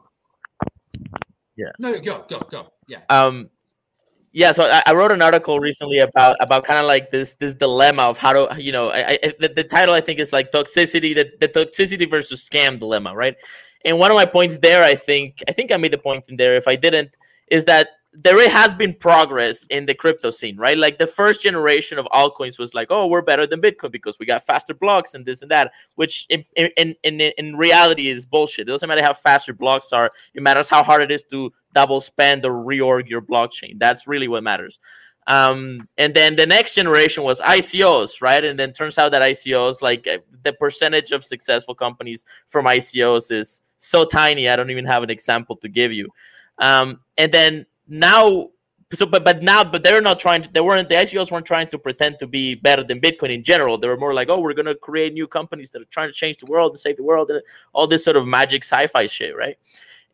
No, 1.80 2.00
go, 2.00 2.26
go, 2.28 2.40
go. 2.50 2.74
Yeah. 2.88 3.00
Um, 3.10 3.50
yeah, 4.32 4.52
so 4.52 4.64
I, 4.64 4.84
I 4.86 4.94
wrote 4.94 5.12
an 5.12 5.22
article 5.22 5.60
recently 5.60 6.00
about 6.00 6.38
about 6.40 6.64
kind 6.64 6.80
of 6.80 6.86
like 6.86 7.10
this 7.10 7.34
this 7.36 7.56
dilemma 7.56 8.04
of 8.04 8.18
how 8.18 8.34
to 8.34 8.62
you 8.62 8.72
know 8.72 8.90
I, 8.90 9.18
I 9.24 9.34
the, 9.40 9.50
the 9.50 9.64
title 9.64 9.94
I 9.96 10.02
think 10.02 10.20
is 10.20 10.32
like 10.32 10.52
toxicity 10.52 11.16
the, 11.16 11.32
the 11.40 11.48
toxicity 11.48 12.10
versus 12.10 12.48
scam 12.48 12.80
dilemma, 12.80 13.16
right? 13.16 13.36
And 13.86 13.98
one 13.98 14.12
of 14.12 14.16
my 14.16 14.26
points 14.26 14.58
there, 14.60 14.84
I 14.84 14.96
think 14.96 15.42
I 15.48 15.52
think 15.52 15.72
I 15.72 15.78
made 15.78 15.94
the 15.94 15.98
point 15.98 16.26
in 16.30 16.38
there. 16.38 16.56
If 16.56 16.68
I 16.68 16.76
didn't, 16.76 17.16
is 17.50 17.66
that 17.66 17.90
there 18.14 18.50
has 18.50 18.74
been 18.74 18.94
progress 18.94 19.66
in 19.70 19.86
the 19.86 19.94
crypto 19.94 20.32
scene, 20.32 20.58
right? 20.58 20.78
Like 20.78 20.98
the 20.98 21.06
first 21.08 21.42
generation 21.42 22.00
of 22.00 22.08
altcoins 22.08 22.58
was 22.58 22.74
like, 22.74 22.88
oh, 22.90 23.06
we're 23.06 23.22
better 23.22 23.46
than 23.46 23.62
Bitcoin 23.62 23.92
because 23.92 24.18
we 24.20 24.26
got 24.26 24.46
faster 24.46 24.74
blocks 24.74 25.14
and 25.14 25.26
this 25.26 25.42
and 25.42 25.52
that, 25.52 25.72
which 25.96 26.26
in 26.30 26.44
in 26.56 26.96
in, 27.04 27.22
in 27.22 27.56
reality 27.56 28.10
is 28.10 28.26
bullshit. 28.26 28.68
It 28.68 28.72
doesn't 28.72 28.90
matter 28.90 29.04
how 29.04 29.14
fast 29.14 29.48
your 29.48 29.56
blocks 29.56 29.94
are; 29.94 30.10
it 30.34 30.42
matters 30.42 30.70
how 30.70 30.82
hard 30.82 31.04
it 31.04 31.12
is 31.12 31.24
to 31.26 31.54
double 31.74 32.02
spend 32.02 32.46
or 32.46 32.54
reorg 32.54 33.08
your 33.08 33.22
blockchain. 33.22 33.78
That's 33.78 34.08
really 34.08 34.28
what 34.28 34.44
matters. 34.44 34.80
Um, 35.28 35.88
and 36.00 36.16
then 36.16 36.36
the 36.36 36.48
next 36.48 36.74
generation 36.74 37.24
was 37.24 37.40
ICOs, 37.42 38.20
right? 38.22 38.44
And 38.44 38.58
then 38.58 38.74
turns 38.74 38.98
out 38.98 39.12
that 39.12 39.22
ICOs, 39.22 39.84
like 39.84 40.08
uh, 40.08 40.18
the 40.44 40.54
percentage 40.54 41.12
of 41.12 41.24
successful 41.24 41.76
companies 41.76 42.26
from 42.48 42.66
ICOs, 42.66 43.32
is 43.32 43.62
so 43.78 44.06
tiny. 44.06 44.50
I 44.50 44.56
don't 44.56 44.72
even 44.72 44.86
have 44.86 45.04
an 45.04 45.12
example 45.12 45.56
to 45.58 45.70
give 45.70 45.94
you. 45.94 46.10
Um, 46.58 47.02
and 47.16 47.32
then 47.32 47.68
now, 47.90 48.50
so 48.94 49.06
but 49.06 49.24
but 49.24 49.44
now, 49.44 49.64
but 49.64 49.84
they're 49.84 50.02
not 50.02 50.20
trying. 50.20 50.44
To, 50.44 50.50
they 50.52 50.62
weren't 50.62 50.90
the 50.90 50.96
ICOs 50.96 51.32
weren't 51.32 51.46
trying 51.46 51.68
to 51.70 51.78
pretend 51.78 52.20
to 52.20 52.28
be 52.28 52.56
better 52.56 52.84
than 52.84 53.00
Bitcoin 53.00 53.34
in 53.34 53.44
general. 53.44 53.78
They 53.78 53.88
were 53.88 53.98
more 53.98 54.14
like, 54.14 54.30
oh, 54.30 54.40
we're 54.40 54.54
gonna 54.54 54.76
create 54.76 55.14
new 55.14 55.28
companies 55.28 55.70
that 55.72 55.82
are 55.82 55.86
trying 55.86 56.10
to 56.10 56.14
change 56.14 56.38
the 56.38 56.46
world 56.46 56.72
and 56.72 56.80
save 56.80 56.98
the 56.98 57.04
world, 57.04 57.30
and 57.30 57.42
all 57.74 57.88
this 57.88 58.04
sort 58.04 58.18
of 58.18 58.28
magic 58.28 58.64
sci-fi 58.64 59.06
shit, 59.06 59.36
right? 59.36 59.58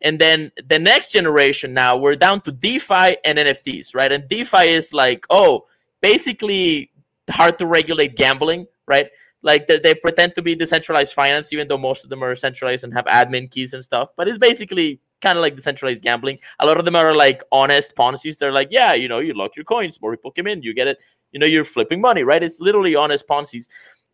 And 0.02 0.18
then 0.18 0.52
the 0.68 0.78
next 0.78 1.12
generation 1.12 1.72
now 1.72 1.96
we're 1.96 2.16
down 2.16 2.42
to 2.42 2.52
DeFi 2.52 3.16
and 3.24 3.38
NFTs, 3.38 3.94
right? 3.94 4.12
And 4.12 4.28
DeFi 4.28 4.68
is 4.68 4.92
like, 4.92 5.26
oh, 5.30 5.66
basically 6.00 6.90
hard 7.30 7.58
to 7.58 7.66
regulate 7.66 8.16
gambling, 8.16 8.66
right? 8.86 9.08
Like 9.42 9.66
they, 9.66 9.78
they 9.78 9.94
pretend 9.94 10.34
to 10.34 10.42
be 10.42 10.54
decentralized 10.54 11.14
finance, 11.14 11.52
even 11.52 11.68
though 11.68 11.78
most 11.78 12.04
of 12.04 12.10
them 12.10 12.22
are 12.22 12.34
centralized 12.34 12.84
and 12.84 12.92
have 12.92 13.06
admin 13.06 13.50
keys 13.50 13.72
and 13.72 13.82
stuff. 13.82 14.10
But 14.16 14.28
it's 14.28 14.38
basically 14.38 15.00
kind 15.26 15.38
of 15.38 15.42
like 15.42 15.56
decentralized 15.56 16.02
gambling. 16.02 16.38
A 16.60 16.66
lot 16.66 16.78
of 16.78 16.84
them 16.84 16.94
are 16.94 17.14
like 17.14 17.42
honest 17.50 17.96
Ponzi's. 17.96 18.36
They're 18.36 18.52
like, 18.52 18.68
yeah, 18.70 18.94
you 18.94 19.08
know, 19.08 19.18
you 19.18 19.34
lock 19.34 19.56
your 19.56 19.64
coins, 19.64 20.00
more 20.00 20.12
people 20.12 20.30
come 20.30 20.46
in, 20.46 20.62
you 20.62 20.72
get 20.72 20.86
it. 20.86 20.98
You 21.32 21.40
know, 21.40 21.46
you're 21.46 21.64
flipping 21.64 22.00
money, 22.00 22.22
right? 22.22 22.42
It's 22.42 22.60
literally 22.60 22.94
honest 22.94 23.26
Ponzi's. 23.26 23.68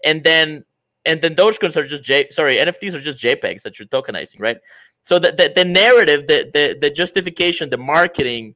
And 0.04 0.24
then 0.24 0.64
and 1.04 1.20
then 1.20 1.34
Dogecoins 1.34 1.76
are 1.76 1.86
just 1.86 2.02
J 2.02 2.30
sorry, 2.30 2.56
NFTs 2.56 2.94
are 2.94 3.00
just 3.00 3.18
JPEGs 3.18 3.62
that 3.62 3.78
you're 3.78 3.88
tokenizing, 3.88 4.40
right? 4.40 4.56
So 5.04 5.18
the, 5.18 5.32
the, 5.32 5.52
the 5.54 5.64
narrative, 5.64 6.26
the, 6.28 6.50
the 6.54 6.78
the 6.80 6.90
justification, 6.90 7.68
the 7.68 7.76
marketing 7.76 8.54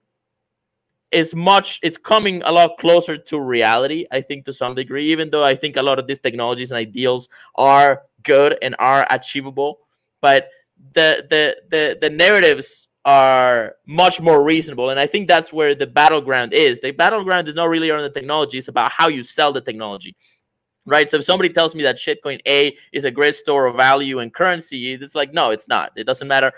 is 1.13 1.35
much 1.35 1.79
it's 1.83 1.99
coming 1.99 2.43
a 2.45 2.53
lot 2.53 2.79
closer 2.79 3.17
to 3.17 3.41
reality, 3.41 4.07
I 4.11 4.23
think 4.23 4.47
to 4.47 4.53
some 4.53 4.75
degree, 4.75 5.13
even 5.13 5.31
though 5.31 5.45
I 5.45 5.55
think 5.55 5.77
a 5.77 5.83
lot 5.83 5.99
of 5.99 6.07
these 6.07 6.21
technologies 6.21 6.71
and 6.71 6.79
ideals 6.79 7.29
are 7.55 8.03
good 8.23 8.59
and 8.63 8.75
are 8.79 9.07
achievable. 9.11 9.81
But 10.23 10.49
the 10.93 11.27
the 11.29 11.57
the 11.71 11.99
the 12.01 12.11
narratives 12.11 12.89
are 13.05 13.77
much 13.87 14.21
more 14.21 14.43
reasonable. 14.43 14.91
And 14.91 14.99
I 14.99 15.07
think 15.07 15.29
that's 15.29 15.53
where 15.53 15.77
the 15.77 15.87
battleground 15.87 16.53
is. 16.53 16.81
The 16.81 16.91
battleground 16.91 17.47
is 17.47 17.55
not 17.55 17.67
really 17.67 17.91
on 17.91 18.03
the 18.03 18.11
technology, 18.11 18.59
it's 18.59 18.67
about 18.67 18.91
how 18.91 19.09
you 19.09 19.23
sell 19.23 19.53
the 19.53 19.61
technology 19.61 20.17
right? 20.87 21.11
So 21.11 21.19
if 21.19 21.25
somebody 21.25 21.51
tells 21.51 21.75
me 21.75 21.83
that 21.83 21.97
shitcoin 21.97 22.41
A 22.47 22.77
is 22.93 23.05
a 23.05 23.11
great 23.11 23.35
store 23.35 23.67
of 23.67 23.77
value 23.77 24.21
and 24.21 24.33
currency, 24.33 24.95
it's 24.95 25.15
like 25.15 25.35
no, 25.35 25.51
it's 25.51 25.69
not. 25.69 25.93
It 25.97 26.05
doesn't 26.05 26.27
matter. 26.27 26.53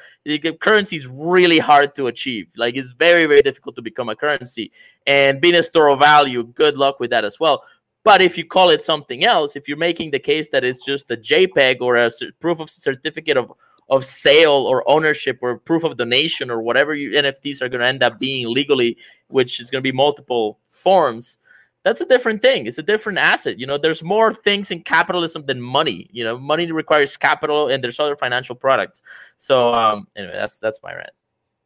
Currency 0.60 0.96
is 0.96 1.06
really 1.06 1.58
hard 1.58 1.96
to 1.96 2.06
achieve. 2.06 2.46
Like 2.56 2.76
it's 2.76 2.90
very 2.90 3.26
very 3.26 3.40
difficult 3.40 3.74
to 3.76 3.82
become 3.82 4.08
a 4.08 4.14
currency, 4.14 4.70
and 5.06 5.40
being 5.40 5.56
a 5.56 5.62
store 5.62 5.88
of 5.88 5.98
value, 5.98 6.44
good 6.44 6.76
luck 6.76 7.00
with 7.00 7.10
that 7.10 7.24
as 7.24 7.40
well. 7.40 7.64
But 8.04 8.22
if 8.22 8.38
you 8.38 8.44
call 8.44 8.70
it 8.70 8.82
something 8.82 9.24
else, 9.24 9.56
if 9.56 9.66
you're 9.68 9.76
making 9.76 10.12
the 10.12 10.20
case 10.20 10.48
that 10.52 10.64
it's 10.64 10.84
just 10.84 11.10
a 11.10 11.16
JPEG 11.16 11.80
or 11.80 11.96
a 11.96 12.10
proof 12.40 12.60
of 12.60 12.70
certificate 12.70 13.36
of 13.36 13.52
of 13.88 14.04
sale 14.04 14.52
or 14.52 14.88
ownership 14.88 15.38
or 15.40 15.58
proof 15.58 15.84
of 15.84 15.96
donation 15.96 16.50
or 16.50 16.60
whatever 16.60 16.94
you 16.94 17.10
NFTs 17.10 17.62
are 17.62 17.68
going 17.68 17.80
to 17.80 17.86
end 17.86 18.02
up 18.02 18.18
being 18.18 18.48
legally, 18.48 18.96
which 19.28 19.60
is 19.60 19.70
going 19.70 19.82
to 19.82 19.92
be 19.92 19.96
multiple 19.96 20.58
forms 20.66 21.38
that's 21.84 22.00
a 22.00 22.06
different 22.06 22.42
thing. 22.42 22.66
It's 22.66 22.78
a 22.78 22.82
different 22.82 23.18
asset. 23.18 23.58
You 23.58 23.66
know, 23.66 23.78
there's 23.78 24.02
more 24.02 24.34
things 24.34 24.70
in 24.70 24.82
capitalism 24.82 25.46
than 25.46 25.60
money. 25.60 26.08
You 26.12 26.24
know, 26.24 26.36
money 26.36 26.70
requires 26.70 27.16
capital, 27.16 27.68
and 27.68 27.82
there's 27.82 27.98
other 27.98 28.16
financial 28.16 28.54
products. 28.54 29.02
So, 29.36 29.72
um, 29.72 30.08
anyway, 30.16 30.34
that's 30.34 30.58
that's 30.58 30.80
my 30.82 30.92
rant. 30.94 31.10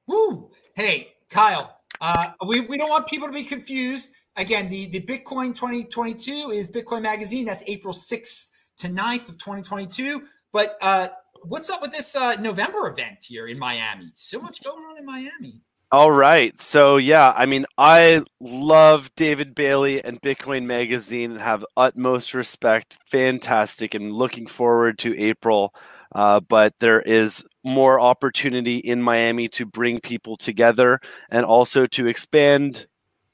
Woo! 0.06 0.50
Hey, 0.76 1.14
Kyle. 1.30 1.78
Uh, 2.00 2.28
we, 2.46 2.60
we 2.62 2.76
don't 2.76 2.90
want 2.90 3.06
people 3.06 3.28
to 3.28 3.34
be 3.34 3.42
confused. 3.42 4.14
Again, 4.36 4.68
the, 4.68 4.86
the 4.86 5.00
Bitcoin 5.00 5.54
2022 5.54 6.50
is 6.52 6.70
Bitcoin 6.70 7.02
Magazine. 7.02 7.44
That's 7.44 7.62
April 7.66 7.92
6th 7.92 8.50
to 8.78 8.88
9th 8.88 9.28
of 9.28 9.38
2022. 9.38 10.22
But 10.52 10.76
uh, 10.82 11.08
what's 11.44 11.70
up 11.70 11.82
with 11.82 11.92
this 11.92 12.14
uh, 12.16 12.36
November 12.40 12.88
event 12.88 13.18
here 13.26 13.46
in 13.46 13.58
Miami? 13.58 14.10
So 14.12 14.40
much 14.40 14.62
going 14.62 14.84
on 14.84 14.98
in 14.98 15.04
Miami. 15.04 15.60
All 15.90 16.10
right. 16.10 16.58
So 16.58 16.96
yeah, 16.96 17.34
I 17.36 17.44
mean, 17.44 17.66
I 17.76 18.22
love 18.40 19.10
David 19.14 19.54
Bailey 19.54 20.02
and 20.02 20.22
Bitcoin 20.22 20.64
Magazine 20.64 21.32
and 21.32 21.40
have 21.40 21.66
utmost 21.76 22.32
respect. 22.32 22.98
Fantastic, 23.06 23.94
and 23.94 24.12
looking 24.12 24.46
forward 24.46 24.98
to 25.00 25.18
April. 25.18 25.74
Uh, 26.14 26.40
but 26.40 26.74
there 26.80 27.00
is 27.00 27.44
more 27.64 28.00
opportunity 28.00 28.76
in 28.76 29.02
Miami 29.02 29.48
to 29.48 29.66
bring 29.66 30.00
people 30.00 30.36
together 30.36 30.98
and 31.30 31.44
also 31.44 31.86
to 31.86 32.06
expand. 32.06 32.86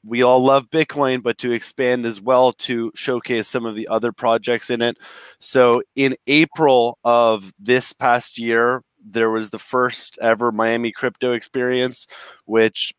We 0.04 0.22
all 0.22 0.42
love 0.42 0.70
Bitcoin, 0.70 1.22
but 1.22 1.38
to 1.38 1.52
expand 1.52 2.06
as 2.06 2.20
well 2.20 2.52
to 2.52 2.92
showcase 2.94 3.48
some 3.48 3.66
of 3.66 3.74
the 3.74 3.88
other 3.88 4.12
projects 4.12 4.70
in 4.70 4.80
it. 4.80 4.96
So 5.40 5.82
in 5.96 6.14
April 6.26 6.98
of 7.04 7.52
this 7.58 7.92
past 7.92 8.38
year, 8.38 8.82
there 9.04 9.30
was 9.30 9.50
the 9.50 9.58
first 9.58 10.18
ever 10.20 10.52
Miami 10.52 10.92
crypto 10.92 11.32
experience, 11.32 12.06
which 12.44 12.94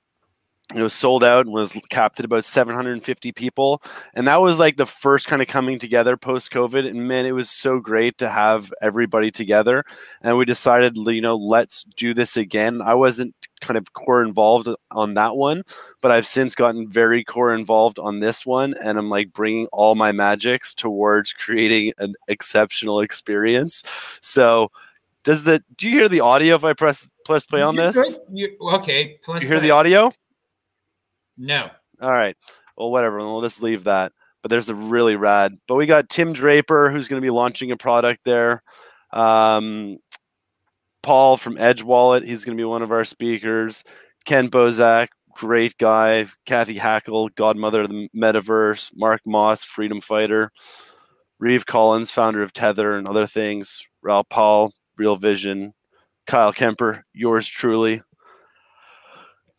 it 0.75 0.83
was 0.83 0.93
sold 0.93 1.23
out 1.23 1.47
and 1.47 1.53
was 1.53 1.73
capped 1.89 2.19
at 2.19 2.25
about 2.25 2.45
750 2.45 3.31
people. 3.31 3.81
And 4.13 4.27
that 4.27 4.39
was 4.39 4.59
like 4.59 4.77
the 4.77 4.85
first 4.85 5.25
kind 5.25 5.41
of 5.41 5.47
coming 5.47 5.79
together 5.79 6.15
post 6.15 6.51
covid 6.51 6.87
and 6.87 7.07
man 7.07 7.25
it 7.25 7.31
was 7.31 7.49
so 7.49 7.79
great 7.79 8.17
to 8.19 8.29
have 8.29 8.71
everybody 8.81 9.31
together. 9.31 9.83
And 10.21 10.37
we 10.37 10.45
decided 10.45 10.95
you 10.95 11.21
know 11.21 11.35
let's 11.35 11.83
do 11.95 12.13
this 12.13 12.37
again. 12.37 12.81
I 12.81 12.93
wasn't 12.93 13.33
kind 13.61 13.77
of 13.77 13.93
core 13.93 14.23
involved 14.23 14.69
on 14.91 15.15
that 15.15 15.35
one 15.35 15.63
but 15.99 16.11
i've 16.11 16.25
since 16.25 16.55
gotten 16.55 16.89
very 16.89 17.25
core 17.25 17.53
involved 17.53 17.99
on 17.99 18.19
this 18.19 18.45
one. 18.45 18.75
And 18.81 18.97
i'm 18.97 19.09
like 19.09 19.33
bringing 19.33 19.67
all 19.67 19.95
my 19.95 20.11
magics 20.11 20.75
towards 20.75 21.33
creating 21.33 21.93
an 21.97 22.13
exceptional 22.27 22.99
experience. 22.99 23.83
So 24.21 24.71
does 25.23 25.43
the 25.43 25.63
do 25.77 25.89
you 25.89 25.97
hear 25.97 26.09
the 26.09 26.21
audio 26.21 26.55
if 26.55 26.63
i 26.63 26.73
press 26.73 27.07
press 27.25 27.45
play 27.45 27.61
on 27.61 27.75
You're 27.75 27.91
this. 27.91 28.15
You, 28.31 28.57
okay. 28.75 29.17
Plus 29.23 29.41
you 29.41 29.47
hear 29.47 29.59
the 29.59 29.71
audio 29.71 30.11
No. 31.39 31.69
All 32.01 32.11
right. 32.11 32.35
Well, 32.77 32.91
whatever. 32.91 33.17
We'll 33.17 33.41
just 33.41 33.63
leave 33.63 33.85
that. 33.85 34.11
But 34.41 34.49
there's 34.49 34.69
a 34.69 34.75
really 34.75 35.15
rad. 35.15 35.55
But 35.67 35.75
we 35.75 35.85
got 35.85 36.09
Tim 36.09 36.33
Draper, 36.33 36.91
who's 36.91 37.07
going 37.07 37.21
to 37.21 37.25
be 37.25 37.31
launching 37.31 37.71
a 37.71 37.77
product 37.77 38.21
there. 38.25 38.61
Um, 39.11 39.97
Paul 41.01 41.37
from 41.37 41.57
Edge 41.57 41.81
Wallet, 41.81 42.23
he's 42.23 42.45
going 42.45 42.57
to 42.57 42.61
be 42.61 42.65
one 42.65 42.81
of 42.81 42.91
our 42.91 43.05
speakers. 43.05 43.83
Ken 44.25 44.49
Bozak, 44.49 45.07
great 45.33 45.77
guy. 45.77 46.25
Cathy 46.45 46.75
Hackl, 46.75 47.33
godmother 47.35 47.81
of 47.81 47.89
the 47.89 48.09
metaverse. 48.15 48.91
Mark 48.95 49.21
Moss, 49.25 49.63
freedom 49.63 50.01
fighter. 50.01 50.51
Reeve 51.39 51.65
Collins, 51.65 52.11
founder 52.11 52.43
of 52.43 52.53
Tether 52.53 52.97
and 52.97 53.07
other 53.07 53.25
things. 53.25 53.81
Raoul 54.01 54.25
Pal, 54.29 54.73
Real 54.97 55.15
Vision. 55.15 55.73
Kyle 56.27 56.53
Kemper, 56.53 57.05
yours 57.13 57.47
truly. 57.47 58.01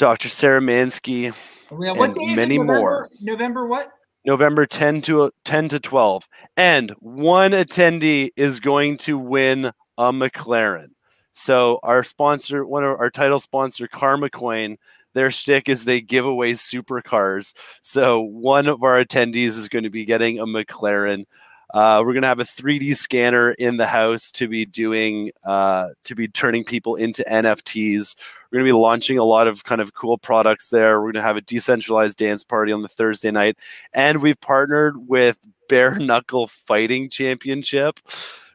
Dr. 0.00 0.30
Sarah 0.30 0.62
Mansky, 0.62 1.26
And 1.70 2.16
many? 2.34 2.56
November, 2.56 2.78
more. 2.78 3.08
November 3.20 3.66
what? 3.66 3.90
November 4.24 4.64
10 4.64 5.02
to 5.02 5.30
10 5.44 5.68
to 5.68 5.78
12. 5.78 6.26
And 6.56 6.90
one 7.00 7.50
attendee 7.50 8.30
is 8.34 8.60
going 8.60 8.96
to 8.98 9.18
win 9.18 9.66
a 9.98 10.10
McLaren. 10.10 10.88
So 11.34 11.80
our 11.82 12.02
sponsor, 12.02 12.64
one 12.64 12.82
of 12.82 12.98
our 12.98 13.10
title 13.10 13.40
sponsor, 13.40 13.88
Karma 13.88 14.30
Coin, 14.30 14.78
their 15.12 15.30
shtick 15.30 15.68
is 15.68 15.84
they 15.84 16.00
give 16.00 16.24
away 16.24 16.52
supercars. 16.52 17.52
So 17.82 18.22
one 18.22 18.68
of 18.68 18.82
our 18.82 19.04
attendees 19.04 19.58
is 19.58 19.68
going 19.68 19.84
to 19.84 19.90
be 19.90 20.06
getting 20.06 20.38
a 20.38 20.46
McLaren. 20.46 21.24
Uh, 21.72 22.02
we're 22.04 22.12
going 22.12 22.22
to 22.22 22.28
have 22.28 22.40
a 22.40 22.44
3D 22.44 22.96
scanner 22.96 23.52
in 23.52 23.76
the 23.76 23.86
house 23.86 24.30
to 24.32 24.48
be 24.48 24.64
doing, 24.64 25.30
uh, 25.44 25.88
to 26.04 26.14
be 26.14 26.26
turning 26.26 26.64
people 26.64 26.96
into 26.96 27.24
NFTs. 27.30 28.16
We're 28.50 28.58
going 28.58 28.66
to 28.66 28.74
be 28.74 28.80
launching 28.80 29.18
a 29.18 29.24
lot 29.24 29.46
of 29.46 29.64
kind 29.64 29.80
of 29.80 29.94
cool 29.94 30.18
products 30.18 30.70
there. 30.70 30.98
We're 30.98 31.12
going 31.12 31.14
to 31.14 31.22
have 31.22 31.36
a 31.36 31.42
decentralized 31.42 32.18
dance 32.18 32.42
party 32.42 32.72
on 32.72 32.82
the 32.82 32.88
Thursday 32.88 33.30
night. 33.30 33.56
And 33.94 34.20
we've 34.20 34.40
partnered 34.40 35.08
with 35.08 35.38
Bare 35.68 35.98
Knuckle 35.98 36.48
Fighting 36.48 37.08
Championship. 37.08 38.00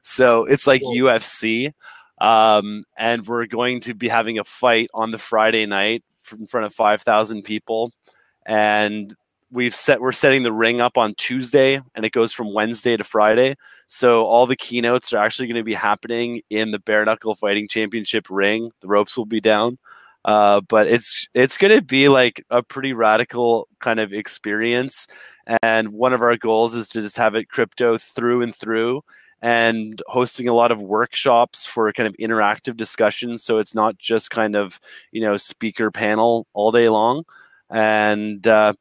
So 0.01 0.45
it's 0.45 0.67
like 0.67 0.81
Cool. 0.81 0.95
UFC. 0.95 1.71
Um, 2.19 2.83
and 2.97 3.25
we're 3.25 3.45
going 3.45 3.81
to 3.81 3.93
be 3.93 4.07
having 4.07 4.39
a 4.39 4.43
fight 4.43 4.89
on 4.93 5.11
the 5.11 5.17
Friday 5.17 5.65
night 5.65 6.03
in 6.37 6.47
front 6.47 6.65
of 6.65 6.73
5,000 6.73 7.43
people. 7.43 7.91
And 8.45 9.15
we've 9.55 9.73
set, 9.73 10.01
we're 10.01 10.11
setting 10.11 10.43
the 10.43 10.53
ring 10.53 10.81
up 10.81 10.97
on 10.97 11.15
Tuesday 11.15 11.81
and 11.95 12.05
it 12.05 12.11
goes 12.11 12.33
from 12.33 12.53
Wednesday 12.53 12.97
to 12.97 13.03
Friday. 13.03 13.55
So 13.87 14.25
all 14.25 14.45
the 14.45 14.55
keynotes 14.55 15.13
are 15.13 15.17
actually 15.17 15.47
going 15.47 15.55
to 15.55 15.63
be 15.63 15.73
happening 15.73 16.41
in 16.49 16.71
the 16.71 16.79
Bare 16.79 17.05
Knuckle 17.05 17.35
Fighting 17.35 17.67
Championship 17.67 18.27
ring. 18.29 18.71
The 18.81 18.87
ropes 18.87 19.17
will 19.17 19.25
be 19.25 19.41
down. 19.41 19.77
Uh, 20.25 20.59
but 20.61 20.87
it's 20.87 21.29
it's 21.35 21.57
going 21.57 21.75
to 21.75 21.83
be 21.83 22.09
like 22.09 22.43
a 22.49 22.63
pretty 22.63 22.93
radical 22.93 23.67
kind 23.79 23.99
of 23.99 24.11
experience. 24.11 25.05
And 25.61 25.89
one 25.89 26.13
of 26.13 26.21
our 26.23 26.35
goals 26.35 26.75
is 26.75 26.89
to 26.89 27.01
just 27.01 27.17
have 27.17 27.35
it 27.35 27.49
crypto 27.49 27.99
through 27.99 28.41
and 28.41 28.53
through 28.53 29.03
and 29.41 30.01
hosting 30.07 30.47
a 30.47 30.53
lot 30.53 30.71
of 30.71 30.81
workshops 30.81 31.67
for 31.67 31.93
kind 31.93 32.07
of 32.07 32.15
interactive 32.17 32.75
discussions. 32.75 33.43
So 33.43 33.59
it's 33.59 33.75
not 33.75 33.99
just 33.99 34.31
kind 34.31 34.55
of, 34.55 34.79
you 35.11 35.21
know, 35.21 35.37
speaker 35.37 35.91
panel 35.91 36.47
all 36.53 36.71
day 36.71 36.89
long. 36.89 37.23
And 37.69 38.45
uh, 38.47 38.73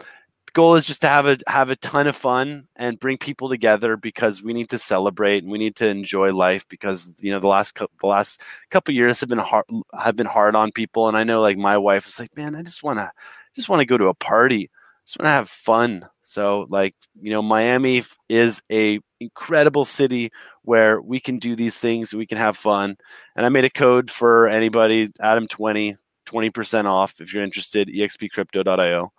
goal 0.54 0.76
is 0.76 0.86
just 0.86 1.02
to 1.02 1.08
have 1.08 1.26
a 1.26 1.36
have 1.46 1.68
a 1.68 1.76
ton 1.76 2.06
of 2.06 2.16
fun 2.16 2.66
and 2.76 2.98
bring 2.98 3.18
people 3.18 3.48
together 3.48 3.96
because 3.96 4.42
we 4.42 4.52
need 4.54 4.70
to 4.70 4.78
celebrate 4.78 5.42
and 5.42 5.52
we 5.52 5.58
need 5.58 5.76
to 5.76 5.88
enjoy 5.88 6.32
life 6.32 6.66
because 6.68 7.14
you 7.20 7.30
know 7.30 7.40
the 7.40 7.48
last 7.48 7.74
cou- 7.74 7.88
the 8.00 8.06
last 8.06 8.40
couple 8.70 8.94
years 8.94 9.20
have 9.20 9.28
been 9.28 9.38
hard 9.38 9.66
have 10.00 10.16
been 10.16 10.26
hard 10.26 10.56
on 10.56 10.72
people. 10.72 11.08
And 11.08 11.16
I 11.16 11.24
know 11.24 11.40
like 11.40 11.58
my 11.58 11.76
wife 11.76 12.06
is 12.06 12.18
like 12.18 12.34
man 12.36 12.54
I 12.54 12.62
just 12.62 12.82
want 12.82 12.98
to 13.00 13.10
just 13.54 13.68
want 13.68 13.80
to 13.80 13.86
go 13.86 13.98
to 13.98 14.06
a 14.06 14.14
party. 14.14 14.70
Just 15.04 15.18
want 15.18 15.26
to 15.26 15.30
have 15.30 15.50
fun. 15.50 16.08
So 16.22 16.66
like 16.70 16.94
you 17.20 17.30
know 17.30 17.42
Miami 17.42 18.04
is 18.28 18.62
a 18.72 19.00
incredible 19.20 19.84
city 19.84 20.30
where 20.62 21.00
we 21.02 21.20
can 21.20 21.38
do 21.38 21.56
these 21.56 21.78
things 21.78 22.14
we 22.14 22.26
can 22.26 22.38
have 22.38 22.56
fun. 22.56 22.96
And 23.36 23.44
I 23.44 23.48
made 23.50 23.64
a 23.64 23.70
code 23.70 24.10
for 24.10 24.48
anybody 24.48 25.10
Adam 25.20 25.48
20 25.48 25.96
20% 26.26 26.86
off 26.86 27.20
if 27.20 27.34
you're 27.34 27.44
interested 27.44 27.88
expcrypto.io 27.88 29.12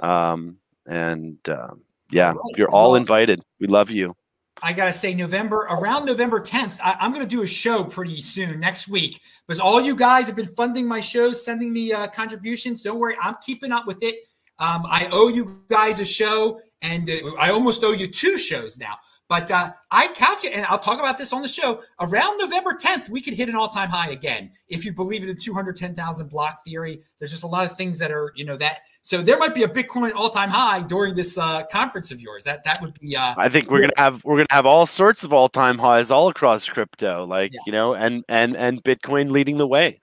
um, 0.00 0.58
and 0.88 1.36
um, 1.48 1.82
yeah 2.10 2.34
you're 2.56 2.70
all 2.70 2.96
invited 2.96 3.40
we 3.60 3.66
love 3.66 3.90
you 3.90 4.14
I 4.62 4.72
gotta 4.72 4.92
say, 4.92 5.14
November 5.14 5.68
around 5.70 6.04
November 6.04 6.40
10th, 6.40 6.80
I, 6.82 6.96
am 7.00 7.12
gonna 7.12 7.26
do 7.26 7.42
a 7.42 7.46
show 7.46 7.84
pretty 7.84 8.20
soon 8.20 8.58
next 8.58 8.88
week 8.88 9.20
because 9.46 9.60
all 9.60 9.80
you 9.80 9.94
guys 9.94 10.26
have 10.26 10.36
been 10.36 10.46
funding 10.46 10.86
my 10.86 11.00
shows, 11.00 11.44
sending 11.44 11.72
me 11.72 11.92
uh, 11.92 12.08
contributions. 12.08 12.82
Don't 12.82 12.98
worry, 12.98 13.14
I'm 13.22 13.36
keeping 13.40 13.72
up 13.72 13.86
with 13.86 14.02
it. 14.02 14.16
Um, 14.58 14.82
I 14.86 15.08
owe 15.12 15.28
you 15.28 15.62
guys 15.68 16.00
a 16.00 16.04
show, 16.04 16.60
and 16.82 17.08
uh, 17.08 17.12
I 17.40 17.50
almost 17.50 17.84
owe 17.84 17.92
you 17.92 18.08
two 18.08 18.36
shows 18.36 18.78
now. 18.78 18.94
But 19.28 19.50
uh, 19.52 19.70
I 19.90 20.08
calculate, 20.08 20.56
and 20.56 20.66
I'll 20.66 20.78
talk 20.78 20.98
about 20.98 21.18
this 21.18 21.32
on 21.32 21.42
the 21.42 21.48
show. 21.48 21.82
Around 22.00 22.38
November 22.38 22.72
10th, 22.72 23.10
we 23.10 23.20
could 23.20 23.34
hit 23.34 23.48
an 23.48 23.54
all-time 23.54 23.90
high 23.90 24.10
again 24.10 24.50
if 24.68 24.86
you 24.86 24.92
believe 24.92 25.20
in 25.20 25.28
the 25.28 25.34
210,000 25.34 26.30
block 26.30 26.64
theory. 26.64 27.00
There's 27.18 27.30
just 27.30 27.44
a 27.44 27.48
lot 27.48 27.70
of 27.70 27.76
things 27.76 27.98
that 27.98 28.10
are, 28.10 28.32
you 28.34 28.44
know, 28.44 28.56
that. 28.56 28.80
So 29.08 29.22
there 29.22 29.38
might 29.38 29.54
be 29.54 29.62
a 29.62 29.68
Bitcoin 29.68 30.12
all-time 30.14 30.50
high 30.50 30.82
during 30.82 31.14
this 31.14 31.38
uh, 31.38 31.62
conference 31.72 32.12
of 32.12 32.20
yours. 32.20 32.44
That 32.44 32.62
that 32.64 32.78
would 32.82 32.92
be. 33.00 33.16
Uh, 33.16 33.32
I 33.38 33.48
think 33.48 33.70
we're 33.70 33.80
gonna 33.80 33.94
have 33.96 34.22
we're 34.22 34.36
gonna 34.36 34.48
have 34.50 34.66
all 34.66 34.84
sorts 34.84 35.24
of 35.24 35.32
all 35.32 35.48
time 35.48 35.78
highs 35.78 36.10
all 36.10 36.28
across 36.28 36.68
crypto, 36.68 37.24
like 37.24 37.54
Yeah. 37.54 37.60
you 37.64 37.72
know, 37.72 37.94
and 37.94 38.22
and 38.28 38.54
and 38.54 38.84
Bitcoin 38.84 39.30
leading 39.30 39.56
the 39.56 39.66
way, 39.66 39.98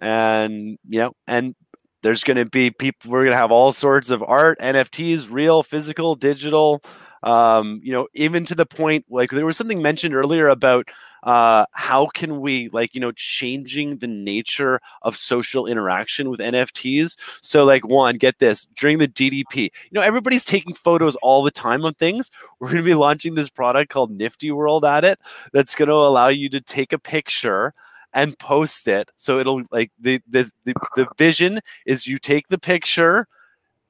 and 0.00 0.76
you 0.88 0.98
know, 0.98 1.12
and 1.28 1.54
there's 2.02 2.24
gonna 2.24 2.46
be 2.46 2.72
people. 2.72 3.12
We're 3.12 3.22
gonna 3.22 3.36
have 3.36 3.52
all 3.52 3.72
sorts 3.72 4.10
of 4.10 4.24
art, 4.24 4.58
NFTs, 4.58 5.28
real, 5.30 5.62
physical, 5.62 6.16
digital. 6.16 6.82
Um, 7.22 7.78
you 7.84 7.92
know, 7.92 8.08
even 8.14 8.44
to 8.46 8.56
the 8.56 8.66
point 8.66 9.04
like 9.08 9.30
there 9.30 9.46
was 9.46 9.56
something 9.56 9.80
mentioned 9.80 10.16
earlier 10.16 10.48
about 10.48 10.88
uh 11.22 11.66
how 11.72 12.06
can 12.06 12.40
we 12.40 12.68
like 12.70 12.94
you 12.94 13.00
know 13.00 13.12
changing 13.12 13.98
the 13.98 14.06
nature 14.06 14.80
of 15.02 15.16
social 15.16 15.66
interaction 15.66 16.28
with 16.28 16.40
NFTs. 16.40 17.16
So 17.42 17.64
like 17.64 17.86
one, 17.86 18.16
get 18.16 18.38
this 18.38 18.66
during 18.76 18.98
the 18.98 19.08
DDP, 19.08 19.56
you 19.56 19.70
know, 19.92 20.02
everybody's 20.02 20.44
taking 20.44 20.74
photos 20.74 21.16
all 21.16 21.42
the 21.42 21.50
time 21.50 21.84
on 21.84 21.94
things 21.94 22.30
we're 22.60 22.68
going 22.68 22.82
to 22.82 22.86
be 22.86 22.94
launching 22.94 23.34
this 23.34 23.50
product 23.50 23.90
called 23.90 24.10
Nifty 24.10 24.50
World 24.50 24.84
at 24.84 25.04
it 25.04 25.18
that's 25.52 25.74
going 25.74 25.88
to 25.88 25.94
allow 25.94 26.28
you 26.28 26.48
to 26.50 26.60
take 26.60 26.92
a 26.92 26.98
picture 26.98 27.72
and 28.12 28.38
post 28.38 28.88
it. 28.88 29.10
So 29.16 29.38
it'll 29.38 29.62
like 29.70 29.92
the 29.98 30.20
the 30.28 30.50
the, 30.64 30.74
the 30.96 31.06
vision 31.16 31.60
is 31.86 32.06
you 32.06 32.18
take 32.18 32.48
the 32.48 32.58
picture, 32.58 33.26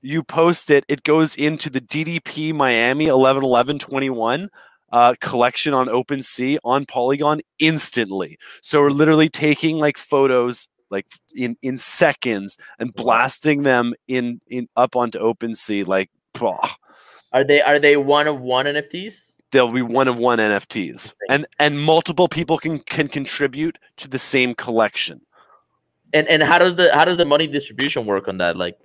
you 0.02 0.22
post 0.22 0.70
it, 0.70 0.84
it 0.88 1.02
goes 1.02 1.36
into 1.36 1.70
the 1.70 1.80
DDP 1.80 2.52
Miami 2.52 3.06
111121 3.06 4.50
uh, 4.90 5.14
collection 5.20 5.74
on 5.74 5.86
OpenSea 5.88 6.58
on 6.64 6.86
Polygon 6.86 7.40
instantly. 7.58 8.38
So 8.62 8.80
we're 8.80 8.90
literally 8.90 9.28
taking 9.28 9.78
like 9.78 9.98
photos 9.98 10.68
like 10.90 11.06
in 11.34 11.56
in 11.62 11.78
seconds 11.78 12.56
and 12.78 12.94
blasting 12.94 13.62
them 13.62 13.94
in 14.06 14.40
in 14.48 14.68
up 14.76 14.96
onto 14.96 15.18
OpenSea 15.18 15.86
like 15.86 16.10
bah 16.32 16.70
Are 17.32 17.44
they 17.44 17.60
are 17.60 17.78
they 17.78 17.96
one 17.96 18.26
of 18.26 18.40
one 18.40 18.66
NFTs? 18.66 19.34
They'll 19.50 19.72
be 19.72 19.82
one 19.82 20.08
of 20.08 20.18
one 20.18 20.38
NFTs, 20.38 21.12
and 21.30 21.46
and 21.58 21.80
multiple 21.80 22.28
people 22.28 22.58
can 22.58 22.80
can 22.80 23.08
contribute 23.08 23.78
to 23.96 24.06
the 24.06 24.18
same 24.18 24.54
collection. 24.54 25.22
And 26.12 26.28
and 26.28 26.42
how 26.42 26.58
does 26.58 26.74
the 26.76 26.92
how 26.92 27.06
does 27.06 27.16
the 27.16 27.24
money 27.24 27.46
distribution 27.46 28.04
work 28.04 28.28
on 28.28 28.38
that? 28.38 28.56
Like, 28.56 28.78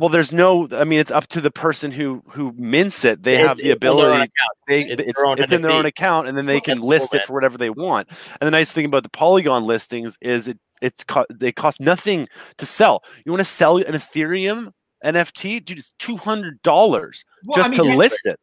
well, 0.00 0.08
there's 0.08 0.32
no. 0.32 0.66
I 0.72 0.84
mean, 0.84 0.98
it's 0.98 1.10
up 1.10 1.26
to 1.28 1.40
the 1.40 1.50
person 1.50 1.92
who 1.92 2.22
who 2.28 2.52
mints 2.56 3.04
it. 3.04 3.22
They 3.22 3.36
have 3.36 3.58
the 3.58 3.70
ability. 3.70 4.30
They 4.66 4.80
It's 4.82 5.02
it's, 5.02 5.22
their 5.22 5.34
it's 5.36 5.52
in 5.52 5.60
their 5.62 5.70
own 5.70 5.84
account, 5.86 6.26
and 6.26 6.36
then 6.36 6.46
they 6.46 6.60
can 6.60 6.80
list 6.80 7.14
it 7.14 7.26
for 7.26 7.34
whatever 7.34 7.58
they 7.58 7.70
want. 7.70 8.08
And 8.40 8.46
the 8.46 8.50
nice 8.50 8.72
thing 8.72 8.86
about 8.86 9.02
the 9.02 9.10
Polygon 9.10 9.64
listings 9.64 10.16
is 10.22 10.48
it 10.48 10.58
it's 10.80 11.04
co- 11.04 11.26
they 11.32 11.52
cost 11.52 11.80
nothing 11.80 12.26
to 12.56 12.64
sell. 12.66 13.04
You 13.26 13.32
want 13.32 13.40
to 13.40 13.44
sell 13.44 13.76
an 13.76 13.84
Ethereum 13.92 14.72
NFT, 15.04 15.64
dude? 15.64 15.78
It's 15.78 15.92
two 15.98 16.16
hundred 16.16 16.62
dollars 16.62 17.24
Well, 17.44 17.56
just 17.56 17.68
I 17.68 17.70
mean, 17.70 17.80
to 17.84 17.88
that- 17.90 17.96
list 17.98 18.20
it. 18.24 18.40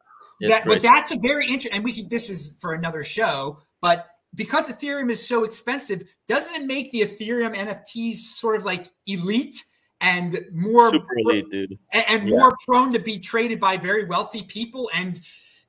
that, 0.48 0.62
but 0.64 0.80
that's 0.80 1.12
a 1.12 1.18
very 1.20 1.46
interesting, 1.46 1.72
and 1.74 1.84
we 1.84 1.92
could. 1.92 2.08
This 2.08 2.30
is 2.30 2.56
for 2.60 2.72
another 2.74 3.02
show, 3.02 3.58
but 3.82 4.06
because 4.34 4.70
Ethereum 4.70 5.10
is 5.10 5.26
so 5.26 5.42
expensive, 5.44 6.02
doesn't 6.28 6.62
it 6.62 6.66
make 6.66 6.92
the 6.92 7.00
Ethereum 7.00 7.54
NFTs 7.56 8.14
sort 8.14 8.56
of 8.56 8.64
like 8.64 8.86
elite 9.06 9.56
and 10.00 10.38
more 10.52 10.92
elite, 11.16 11.50
dude. 11.50 11.78
and, 11.92 12.04
and 12.08 12.28
Yeah. 12.28 12.30
more 12.36 12.56
prone 12.66 12.92
to 12.92 12.98
be 13.00 13.18
traded 13.18 13.60
by 13.60 13.76
very 13.76 14.04
wealthy 14.04 14.42
people 14.42 14.88
and 14.96 15.20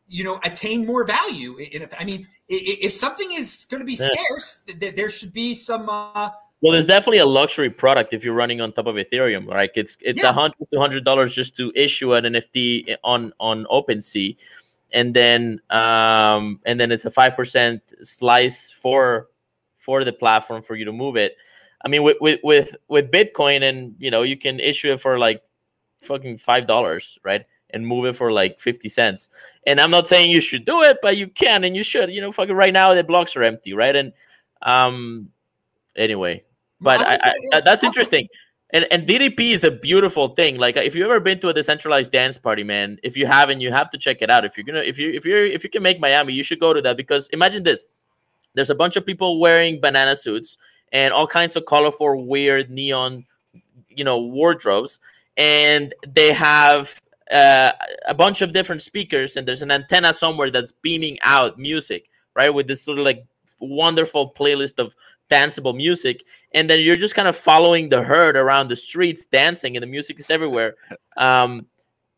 you 0.08 0.24
know 0.24 0.40
attain 0.44 0.86
more 0.86 1.06
value? 1.06 1.54
If, 1.60 1.94
I 2.00 2.04
mean, 2.04 2.28
if 2.48 2.92
something 2.92 3.28
is 3.32 3.68
going 3.70 3.82
to 3.82 3.86
be 3.86 3.94
Yeah. 4.00 4.08
scarce, 4.12 4.64
th- 4.68 4.80
th- 4.80 4.96
there 4.96 5.10
should 5.10 5.34
be 5.34 5.54
some. 5.54 5.90
Uh, 5.90 6.30
Well, 6.62 6.74
there's 6.74 6.86
definitely 6.86 7.20
a 7.20 7.26
luxury 7.26 7.70
product 7.70 8.14
if 8.14 8.24
you're 8.24 8.34
running 8.34 8.60
on 8.60 8.74
top 8.74 8.88
of 8.88 8.96
Ethereum. 8.96 9.48
Like 9.48 9.72
it's 9.76 9.98
it's 10.02 10.22
a 10.24 10.28
Yeah. 10.28 10.34
hundred 10.34 10.68
to 10.74 10.80
hundred 10.80 11.06
dollars 11.06 11.34
just 11.34 11.56
to 11.58 11.72
issue 11.76 12.14
an 12.16 12.26
NFT 12.26 12.96
on 13.04 13.32
on 13.40 13.66
OpenSea, 13.72 14.36
and 14.92 15.14
then 15.16 15.62
um 15.70 16.60
and 16.66 16.80
then 16.80 16.92
it's 16.92 17.06
a 17.06 17.12
five 17.12 17.36
percent 17.36 17.82
slice 18.04 18.70
for 18.72 19.30
for 19.78 20.04
the 20.04 20.12
platform 20.12 20.62
for 20.62 20.76
you 20.76 20.86
to 20.86 20.92
move 20.92 21.16
it. 21.16 21.38
I 21.84 21.88
mean, 21.88 22.04
with 22.04 22.18
with 22.20 22.40
with 22.44 22.76
with 22.88 23.12
Bitcoin, 23.12 23.62
and 23.68 23.96
you 24.00 24.12
know, 24.12 24.24
you 24.24 24.38
can 24.38 24.60
issue 24.60 24.92
it 24.92 25.00
for 25.02 25.18
like 25.20 25.42
fucking 26.02 26.38
five 26.38 26.68
dollars, 26.68 27.18
right? 27.24 27.46
And 27.72 27.86
move 27.86 28.06
it 28.06 28.16
for 28.16 28.32
like 28.32 28.60
fifty 28.60 28.90
cents. 28.90 29.30
And 29.66 29.80
I'm 29.80 29.92
not 29.92 30.08
saying 30.08 30.32
you 30.32 30.42
should 30.42 30.66
do 30.66 30.82
it, 30.84 30.98
but 31.02 31.18
you 31.18 31.28
can 31.28 31.64
and 31.64 31.76
you 31.76 31.84
should. 31.84 32.10
You 32.10 32.22
know, 32.22 32.32
fucking 32.32 32.56
right 32.56 32.74
now 32.74 32.94
the 32.94 33.04
blocks 33.04 33.36
are 33.36 33.44
empty, 33.44 33.74
right? 33.74 33.96
And 33.96 34.12
um, 34.62 35.30
anyway, 35.96 36.44
but 36.82 37.00
I 37.00 37.04
I, 37.04 37.08
would 37.12 37.12
I, 37.12 37.18
say- 37.18 37.48
that- 37.52 37.64
that's 37.66 37.84
interesting. 37.84 38.28
And 38.72 38.86
and 38.92 39.08
DDP 39.08 39.54
is 39.54 39.64
a 39.64 39.72
beautiful 39.72 40.30
thing. 40.30 40.58
Like 40.58 40.78
if 40.78 40.94
you've 40.94 41.06
ever 41.06 41.20
been 41.20 41.40
to 41.40 41.48
a 41.50 41.54
decentralized 41.54 42.12
dance 42.12 42.38
party, 42.38 42.64
man, 42.64 43.00
if 43.02 43.18
you 43.18 43.26
haven't, 43.26 43.62
you 43.62 43.72
have 43.72 43.90
to 43.92 43.98
check 43.98 44.18
it 44.22 44.30
out. 44.30 44.46
If 44.46 44.58
you're 44.58 44.64
gonna, 44.64 44.82
if 44.82 45.00
you 45.00 45.12
if 45.12 45.26
you're 45.26 45.44
if 45.46 45.64
you 45.64 45.72
can 45.72 45.82
make 45.82 46.00
Miami, 46.00 46.34
you 46.34 46.44
should 46.44 46.60
go 46.60 46.72
to 46.74 46.82
that 46.84 46.96
because 46.96 47.30
imagine 47.30 47.64
this: 47.64 47.86
there's 48.54 48.70
a 48.70 48.76
bunch 48.76 48.96
of 48.96 49.08
people 49.08 49.40
wearing 49.40 49.82
banana 49.82 50.16
suits 50.16 50.58
and 50.92 51.14
all 51.14 51.28
kinds 51.28 51.56
of 51.56 51.66
colorful, 51.66 52.26
weird 52.26 52.70
neon, 52.70 53.26
you 53.90 54.04
know, 54.04 54.20
wardrobes, 54.20 55.00
and 55.38 55.94
they 56.08 56.34
have 56.34 57.00
uh, 57.32 57.72
a 58.08 58.14
bunch 58.14 58.42
of 58.42 58.54
different 58.54 58.82
speakers, 58.82 59.36
and 59.36 59.48
there's 59.48 59.62
an 59.62 59.72
antenna 59.72 60.14
somewhere 60.14 60.50
that's 60.50 60.72
beaming 60.82 61.18
out 61.22 61.58
music, 61.58 62.10
right, 62.36 62.50
with 62.50 62.68
this 62.68 62.82
sort 62.82 62.98
of 62.98 63.06
like 63.06 63.26
wonderful 63.60 64.32
playlist 64.32 64.80
of 64.80 64.94
danceable 65.30 65.76
music. 65.76 66.24
And 66.54 66.70
then 66.70 66.80
you're 66.80 66.96
just 66.96 67.16
kind 67.16 67.28
of 67.28 67.38
following 67.38 67.90
the 67.90 68.02
herd 68.02 68.36
around 68.36 68.70
the 68.70 68.76
streets 68.76 69.26
dancing 69.26 69.76
and 69.76 69.84
the 69.84 69.88
music 69.88 70.20
is 70.20 70.30
everywhere. 70.30 70.76
Um 71.18 71.66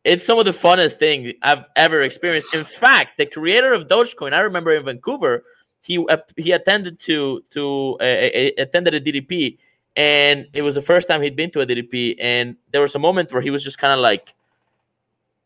it's 0.03 0.25
some 0.25 0.39
of 0.39 0.45
the 0.45 0.51
funnest 0.51 0.97
thing 0.97 1.33
i've 1.43 1.65
ever 1.75 2.01
experienced. 2.01 2.55
In 2.55 2.63
fact 2.63 3.17
the 3.17 3.25
creator 3.25 3.73
of 3.73 3.87
dogecoin 3.87 4.33
i 4.33 4.39
remember 4.39 4.73
in 4.73 4.85
vancouver 4.85 5.43
he 5.81 5.97
uh, 6.09 6.17
he 6.37 6.51
attended 6.51 6.99
to 6.99 7.43
to 7.51 7.97
uh, 7.99 8.03
uh, 8.03 8.49
attended 8.57 8.93
a 8.93 9.01
ddp 9.01 9.57
and 9.97 10.47
it 10.53 10.61
was 10.61 10.75
the 10.75 10.81
first 10.81 11.07
time 11.07 11.21
he'd 11.21 11.35
been 11.35 11.51
to 11.51 11.61
a 11.61 11.65
ddp 11.65 12.15
and 12.19 12.55
there 12.71 12.81
was 12.81 12.95
a 12.95 12.99
moment 12.99 13.31
where 13.33 13.41
he 13.41 13.49
was 13.49 13.63
just 13.63 13.77
kind 13.77 13.93
of 13.93 13.99
like 13.99 14.33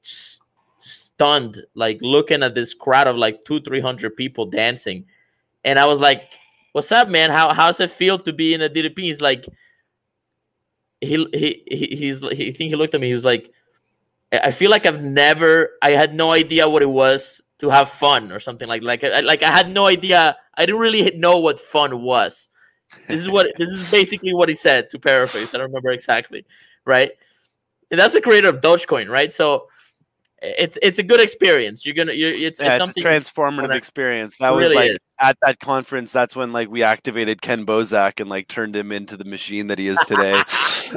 s- 0.04 0.40
stunned 0.78 1.64
like 1.74 1.98
looking 2.02 2.44
at 2.44 2.54
this 2.54 2.74
crowd 2.74 3.08
of 3.08 3.16
like 3.16 3.44
two 3.46 3.60
three 3.62 3.82
hundred 3.82 4.16
people 4.16 4.46
dancing 4.46 5.06
and 5.64 5.80
i 5.80 5.86
was 5.86 6.00
like 6.00 6.34
what's 6.76 6.92
up, 6.92 7.08
man? 7.08 7.30
How 7.32 7.54
how's 7.54 7.80
it 7.80 7.90
feel 7.90 8.20
to 8.20 8.34
be 8.34 8.54
in 8.54 8.62
a 8.62 8.68
DDP? 8.68 9.00
He's 9.00 9.22
like, 9.22 9.48
he 11.00 11.26
he, 11.34 11.64
he 11.68 11.96
he's 11.96 12.20
he 12.20 12.50
I 12.50 12.52
think 12.52 12.70
he 12.70 12.76
looked 12.76 12.94
at 12.94 13.00
me. 13.00 13.08
He 13.08 13.14
was 13.14 13.24
like, 13.24 13.50
I 14.34 14.52
feel 14.52 14.70
like 14.70 14.86
I've 14.86 15.02
never, 15.02 15.70
I 15.82 15.92
had 15.92 16.14
no 16.14 16.34
idea 16.34 16.68
what 16.68 16.82
it 16.82 16.90
was 16.90 17.42
to 17.60 17.70
have 17.70 17.90
fun 17.90 18.32
or 18.32 18.40
something 18.40 18.68
like 18.68 18.84
like 18.84 19.04
I, 19.04 19.22
like 19.22 19.44
I 19.44 19.52
had 19.52 19.70
no 19.70 19.86
idea. 19.86 20.38
I 20.56 20.66
didn't 20.66 20.82
really 20.82 21.12
know 21.12 21.40
what 21.40 21.60
fun 21.60 22.02
was. 22.02 22.50
This 23.08 23.22
is 23.22 23.30
what 23.30 23.48
this 23.58 23.70
is 23.70 23.92
basically 24.00 24.34
what 24.34 24.50
he 24.50 24.56
said. 24.56 24.90
To 24.92 25.00
paraphrase, 25.00 25.54
I 25.54 25.58
don't 25.58 25.68
remember 25.68 25.92
exactly, 25.92 26.46
right? 26.86 27.12
And 27.92 28.00
that's 28.00 28.14
the 28.14 28.22
creator 28.22 28.50
of 28.50 28.62
Dogecoin, 28.62 29.10
right? 29.10 29.32
So 29.32 29.68
it's 30.58 30.78
it's 30.82 31.00
a 31.00 31.04
good 31.04 31.20
experience. 31.22 31.86
You're 31.86 31.96
gonna 31.96 32.14
you're 32.14 32.32
it's, 32.32 32.60
Yeah, 32.60 32.78
it's 32.78 32.90
it's 32.90 32.98
a 33.06 33.08
transformative 33.08 33.62
wanna- 33.64 33.76
experience. 33.76 34.38
That 34.38 34.52
It 34.54 34.56
was 34.56 34.64
really 34.70 34.76
like 34.76 34.92
is. 34.92 34.98
at 35.20 35.38
that 35.46 35.60
conference. 35.60 36.12
That's 36.12 36.36
when 36.36 36.52
like 36.54 36.70
we 36.70 36.84
activated 36.84 37.42
Ken 37.42 37.66
Bozak 37.66 38.20
and 38.20 38.30
like 38.30 38.48
turned 38.48 38.76
him 38.76 38.92
into 38.92 39.18
the 39.18 39.26
machine 39.26 39.68
that 39.68 39.80
he 39.80 39.88
is 39.88 40.00
today. 40.08 40.42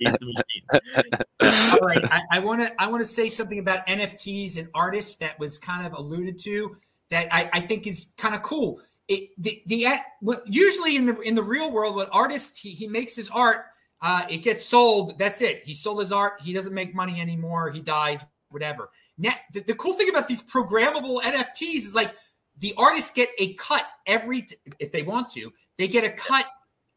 He's 0.00 0.12
the 0.12 0.32
machine. 0.34 1.72
All 1.80 1.86
right, 1.86 2.04
I- 2.12 2.22
I 2.32 2.38
want 2.40 2.62
to 2.62 2.72
I 2.82 2.88
want 2.88 3.00
to 3.00 3.04
say 3.06 3.28
something 3.28 3.58
about 3.58 3.86
NFTs 3.86 4.58
and 4.58 4.68
artists 4.74 5.16
that 5.16 5.38
was 5.38 5.58
kind 5.58 5.86
of 5.86 5.92
alluded 5.94 6.38
to 6.40 6.74
that 7.10 7.28
I, 7.32 7.48
I 7.52 7.60
think 7.60 7.86
is 7.86 8.14
kind 8.18 8.34
of 8.34 8.42
cool. 8.42 8.80
It 9.08 9.30
the 9.38 9.62
the 9.66 9.86
at- 9.86 10.04
well, 10.20 10.40
usually 10.46 10.96
in 10.96 11.06
the 11.06 11.18
in 11.20 11.34
the 11.34 11.42
real 11.42 11.70
world, 11.72 11.96
when 11.96 12.06
artist 12.08 12.60
he, 12.62 12.70
he 12.70 12.88
makes 12.88 13.14
his 13.16 13.30
art, 13.30 13.66
uh, 14.02 14.22
it 14.30 14.38
gets 14.38 14.64
sold. 14.64 15.18
That's 15.18 15.42
it. 15.42 15.64
He 15.64 15.74
sold 15.74 16.00
his 16.00 16.12
art. 16.12 16.40
He 16.40 16.52
doesn't 16.52 16.74
make 16.74 16.94
money 16.94 17.20
anymore. 17.20 17.70
He 17.70 17.80
dies. 17.80 18.24
Whatever. 18.50 18.90
Now, 19.18 19.32
the, 19.52 19.60
the 19.60 19.74
cool 19.74 19.94
thing 19.94 20.08
about 20.08 20.28
these 20.28 20.42
programmable 20.42 21.20
NFTs 21.20 21.74
is 21.74 21.94
like 21.94 22.14
the 22.58 22.74
artists 22.78 23.12
get 23.12 23.28
a 23.38 23.54
cut 23.54 23.84
every 24.06 24.42
t- 24.42 24.56
if 24.78 24.92
they 24.92 25.02
want 25.02 25.28
to. 25.30 25.52
They 25.78 25.88
get 25.88 26.04
a 26.04 26.10
cut 26.10 26.46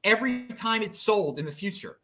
every 0.03 0.45
time 0.55 0.81
it's 0.81 0.99
sold 0.99 1.39
in 1.39 1.45
the 1.45 1.51
future, 1.51 1.97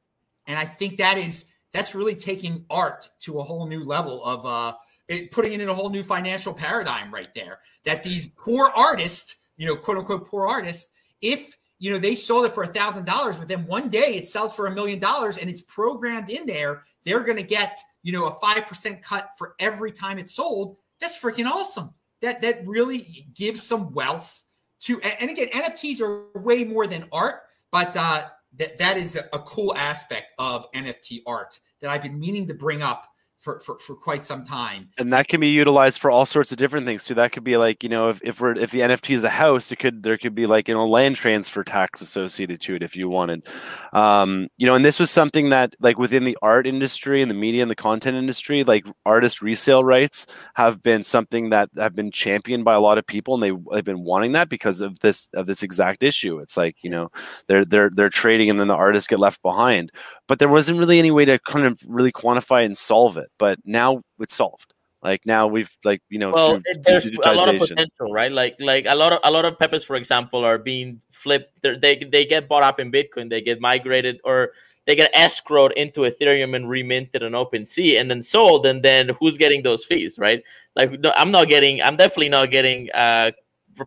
and 0.47 0.57
I 0.57 0.63
think 0.63 0.97
that 0.97 1.17
is 1.17 1.53
that's 1.73 1.95
really 1.95 2.15
taking 2.15 2.65
art 2.69 3.09
to 3.22 3.39
a 3.39 3.43
whole 3.43 3.67
new 3.67 3.84
level 3.84 4.23
of 4.23 4.45
uh 4.45 4.73
it, 5.07 5.31
putting 5.31 5.53
it 5.53 5.61
in 5.61 5.69
a 5.69 5.73
whole 5.73 5.89
new 5.89 6.03
financial 6.03 6.53
paradigm 6.53 7.13
right 7.13 7.34
there 7.35 7.59
that 7.84 8.03
these 8.03 8.34
poor 8.43 8.69
artists 8.76 9.49
you 9.57 9.67
know 9.67 9.76
quote 9.76 9.97
unquote 9.97 10.27
poor 10.27 10.47
artists 10.47 10.93
if 11.22 11.55
you 11.80 11.91
know 11.91 11.97
they 11.97 12.15
sold 12.15 12.45
it 12.45 12.53
for 12.53 12.64
a 12.64 12.68
thousand 12.68 13.06
dollars 13.06 13.38
but 13.38 13.47
then 13.47 13.65
one 13.68 13.89
day 13.89 14.15
it 14.15 14.27
sells 14.27 14.56
for 14.56 14.68
a 14.68 14.73
million 14.73 14.99
dollars 14.99 15.38
and 15.38 15.49
it's 15.49 15.61
programmed 15.61 16.30
in 16.30 16.45
there. 16.45 16.81
They're 17.03 17.23
going 17.23 17.38
to 17.38 17.43
get 17.43 17.77
you 18.03 18.11
know 18.11 18.27
a 18.27 18.31
five 18.39 18.65
percent 18.65 19.02
cut 19.02 19.30
for 19.38 19.56
every 19.60 19.91
time 19.91 20.18
it's 20.18 20.34
sold. 20.34 20.77
That's 20.99 21.22
freaking 21.22 21.45
awesome. 21.45 21.93
That 22.22 22.41
that 22.41 22.65
really 22.65 23.26
gives 23.34 23.61
some 23.61 23.93
wealth 23.93 24.45
to 24.81 24.99
and- 25.02 25.15
and 25.22 25.30
again 25.30 25.47
nfts 25.49 26.02
are 26.02 26.39
way 26.41 26.64
more 26.64 26.88
than 26.88 27.07
art 27.11 27.41
but 27.72 27.95
uh 27.97 28.26
that 28.57 28.77
that 28.77 28.97
is 28.97 29.15
a, 29.15 29.35
a 29.35 29.39
cool 29.39 29.76
aspect 29.76 30.34
of 30.39 30.69
nft 30.72 31.22
art 31.26 31.60
that 31.81 31.89
i've 31.89 32.02
been 32.02 32.19
meaning 32.19 32.45
to 32.47 32.53
bring 32.53 32.81
up 32.81 33.07
for, 33.45 33.59
for, 33.59 33.77
for 33.80 33.95
quite 33.95 34.22
some 34.22 34.43
time 34.43 34.89
and 34.97 35.13
that 35.13 35.27
can 35.27 35.39
be 35.39 35.49
utilized 35.49 36.01
for 36.01 36.09
all 36.09 36.26
sorts 36.26 36.51
of 36.51 36.57
different 36.57 36.85
things. 36.85 37.03
So 37.03 37.13
that 37.13 37.31
could 37.31 37.43
be 37.43 37.57
like, 37.57 37.84
you 37.84 37.89
know, 37.89 38.09
if, 38.09 38.19
if 38.23 38.41
we're 38.41 38.53
if 38.53 38.72
the 38.72 38.80
NFT 38.80 39.15
is 39.15 39.23
a 39.23 39.30
house, 39.30 39.72
it 39.72 39.77
could 39.77 40.03
there 40.03 40.17
could 40.17 40.34
be 40.34 40.47
like 40.47 40.67
you 40.67 40.73
know 40.73 40.88
land 40.88 41.15
transfer 41.15 41.63
tax 41.63 42.01
associated 42.01 42.59
to 42.61 42.76
it 42.76 42.84
if 42.84 42.95
you 42.95 43.07
wanted. 43.07 43.47
Um, 43.93 44.47
you 44.57 44.65
know, 44.65 44.76
and 44.76 44.84
this 44.84 44.99
was 44.99 45.11
something 45.11 45.49
that 45.49 45.76
like 45.80 45.99
within 45.99 46.23
the 46.23 46.38
art 46.41 46.65
industry 46.65 47.22
and 47.22 47.30
the 47.30 47.35
media 47.35 47.61
and 47.61 47.72
the 47.72 47.76
content 47.76 48.17
industry, 48.17 48.63
like 48.63 48.85
artist 49.05 49.41
resale 49.41 49.84
rights 49.84 50.26
have 50.55 50.81
been 50.81 51.03
something 51.03 51.49
that 51.51 51.69
have 51.77 51.95
been 51.95 52.11
championed 52.11 52.65
by 52.65 52.73
a 52.73 52.80
lot 52.80 52.97
of 52.97 53.05
people 53.05 53.35
and 53.35 53.43
they 53.43 53.51
they've 53.72 53.85
been 53.85 54.03
wanting 54.03 54.31
that 54.31 54.49
because 54.49 54.81
of 54.81 54.99
this 54.99 55.30
of 55.35 55.45
this 55.45 55.63
exact 55.63 56.03
issue. 56.03 56.39
It's 56.39 56.57
like, 56.57 56.77
you 56.81 56.89
know, 56.89 57.09
they're 57.47 57.65
they're 57.65 57.89
they're 57.89 58.09
trading 58.09 58.49
and 58.49 58.59
then 58.59 58.67
the 58.67 58.76
artists 58.76 59.07
get 59.07 59.19
left 59.19 59.41
behind. 59.41 59.91
But 60.27 60.39
there 60.39 60.49
wasn't 60.49 60.80
really 60.80 60.99
any 60.99 61.11
way 61.11 61.26
to 61.26 61.38
kind 61.39 61.65
of 61.65 61.80
really 61.85 62.11
quantify 62.11 62.65
and 62.65 62.77
solve 62.77 63.18
it. 63.18 63.30
But 63.38 63.60
now 63.64 64.02
it's 64.19 64.35
solved. 64.35 64.73
Like 65.06 65.23
now 65.23 65.45
we've 65.45 65.69
like 65.84 66.02
you 66.10 66.18
know 66.18 66.31
well 66.31 66.53
through, 66.53 66.81
there's 66.81 67.06
a 67.06 67.34
lot 67.34 67.53
of 67.53 67.60
potential 67.60 68.11
right 68.11 68.31
like 68.31 68.56
like 68.60 68.88
a 68.89 68.95
lot 68.95 69.14
of 69.14 69.19
a 69.23 69.30
lot 69.30 69.45
of 69.45 69.60
Pepes 69.60 69.84
for 69.84 69.95
example 69.95 70.43
are 70.43 70.57
being 70.57 70.99
flipped 71.11 71.61
They're, 71.61 71.77
they 71.77 71.97
they 71.97 72.26
get 72.26 72.49
bought 72.49 72.64
up 72.64 72.80
in 72.80 72.91
bitcoin 72.91 73.30
they 73.30 73.39
get 73.39 73.61
migrated 73.61 74.19
or 74.23 74.53
they 74.88 74.95
get 74.95 75.14
escrowed 75.14 75.73
into 75.73 76.02
ethereum 76.02 76.56
and 76.56 76.68
reminted 76.68 77.22
on 77.22 77.34
OpenSea 77.34 78.02
and 78.02 78.10
then 78.10 78.23
sold 78.23 78.65
and 78.65 78.81
then 78.81 79.11
who's 79.19 79.38
getting 79.38 79.61
those 79.61 79.85
fees 79.85 80.18
right 80.18 80.41
like 80.76 80.99
no, 80.99 81.14
i'm 81.15 81.30
not 81.30 81.49
getting 81.49 81.84
i'm 81.84 81.97
definitely 81.97 82.30
not 82.30 82.49
getting 82.49 82.89
uh 82.95 83.30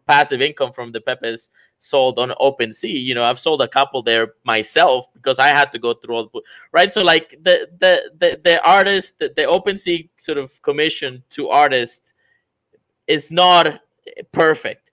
passive 0.07 0.41
income 0.41 0.73
from 0.73 0.93
the 0.93 1.01
Pepes 1.01 1.49
sold 1.79 2.19
on 2.19 2.31
OpenSea. 2.41 3.03
You 3.03 3.15
know, 3.15 3.25
I've 3.25 3.39
sold 3.41 3.63
a 3.63 3.69
couple 3.69 4.03
there 4.03 4.35
myself 4.45 5.07
because 5.15 5.39
I 5.39 5.49
had 5.49 5.73
to 5.73 5.79
go 5.79 5.95
through 5.95 6.15
all 6.17 6.31
the 6.33 6.43
right. 6.73 6.93
So 6.93 7.03
like 7.03 7.39
the 7.43 7.69
the 7.79 8.11
the, 8.19 8.41
the 8.43 8.63
artist, 8.67 9.19
the, 9.19 9.33
the 9.37 9.43
OpenSea 9.43 10.09
sort 10.17 10.39
of 10.39 10.61
commission 10.63 11.23
to 11.31 11.49
artists 11.51 12.13
is 13.07 13.31
not 13.31 13.81
perfect. 14.33 14.91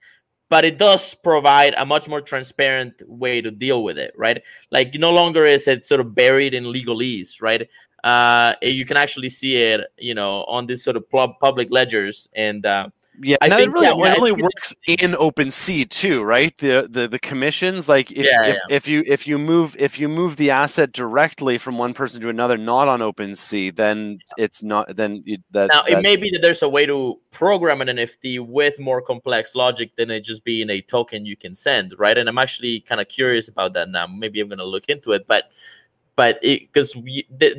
but 0.49 0.63
it 0.63 0.77
does 0.77 1.13
provide 1.15 1.73
a 1.77 1.85
much 1.85 2.07
more 2.07 2.21
transparent 2.21 3.01
way 3.07 3.41
to 3.41 3.49
deal 3.51 3.83
with 3.83 3.97
it, 3.97 4.13
right? 4.15 4.41
Like 4.71 4.93
no 4.93 5.09
longer 5.09 5.45
is 5.45 5.67
it 5.67 5.85
sort 5.85 6.01
of 6.01 6.13
buried 6.13 6.53
in 6.53 6.65
legalese, 6.65 7.41
right? 7.41 7.67
Uh, 8.03 8.53
you 8.61 8.85
can 8.85 8.97
actually 8.97 9.29
see 9.29 9.57
it, 9.57 9.81
you 9.97 10.13
know, 10.13 10.43
on 10.43 10.67
these 10.67 10.83
sort 10.83 10.95
of 10.97 11.09
public 11.09 11.69
ledgers, 11.71 12.29
and 12.35 12.63
uh, 12.65 12.87
yeah, 13.21 13.37
I 13.41 13.49
think 13.49 13.73
really 13.73 13.87
yeah, 13.87 14.11
it 14.13 14.17
only 14.17 14.31
works 14.31 14.75
in 14.87 15.11
OpenSea 15.11 15.89
too, 15.89 16.23
right? 16.23 16.55
The 16.57 16.87
the 16.89 17.07
the 17.07 17.19
commissions, 17.19 17.87
like 17.87 18.11
if, 18.11 18.25
yeah, 18.25 18.45
if, 18.45 18.55
yeah. 18.55 18.75
if 18.75 18.87
you 18.87 19.03
if 19.05 19.27
you 19.27 19.37
move 19.37 19.75
if 19.79 19.99
you 19.99 20.07
move 20.07 20.35
the 20.37 20.51
asset 20.51 20.91
directly 20.91 21.57
from 21.57 21.77
one 21.77 21.93
person 21.93 22.21
to 22.21 22.29
another, 22.29 22.57
not 22.57 22.87
on 22.87 22.99
OpenSea, 22.99 23.75
then 23.75 24.19
it's 24.37 24.63
not 24.63 24.95
then 24.95 25.23
it, 25.25 25.41
that. 25.51 25.69
Now 25.73 25.83
it 25.83 26.01
may 26.01 26.15
be 26.15 26.29
that 26.31 26.41
there's 26.41 26.63
a 26.63 26.69
way 26.69 26.85
to 26.85 27.19
program 27.31 27.81
an 27.81 27.87
NFT 27.87 28.45
with 28.45 28.79
more 28.79 29.01
complex 29.01 29.55
logic 29.55 29.95
than 29.95 30.09
it 30.11 30.21
just 30.21 30.43
being 30.43 30.69
a 30.69 30.81
token 30.81 31.25
you 31.25 31.35
can 31.35 31.55
send, 31.55 31.93
right? 31.97 32.17
And 32.17 32.27
I'm 32.27 32.37
actually 32.37 32.81
kind 32.81 33.01
of 33.01 33.07
curious 33.07 33.47
about 33.47 33.73
that 33.73 33.89
now. 33.89 34.07
Maybe 34.07 34.39
I'm 34.41 34.47
going 34.47 34.59
to 34.59 34.65
look 34.65 34.85
into 34.89 35.11
it, 35.11 35.25
but 35.27 35.51
but 36.15 36.41
because 36.41 36.95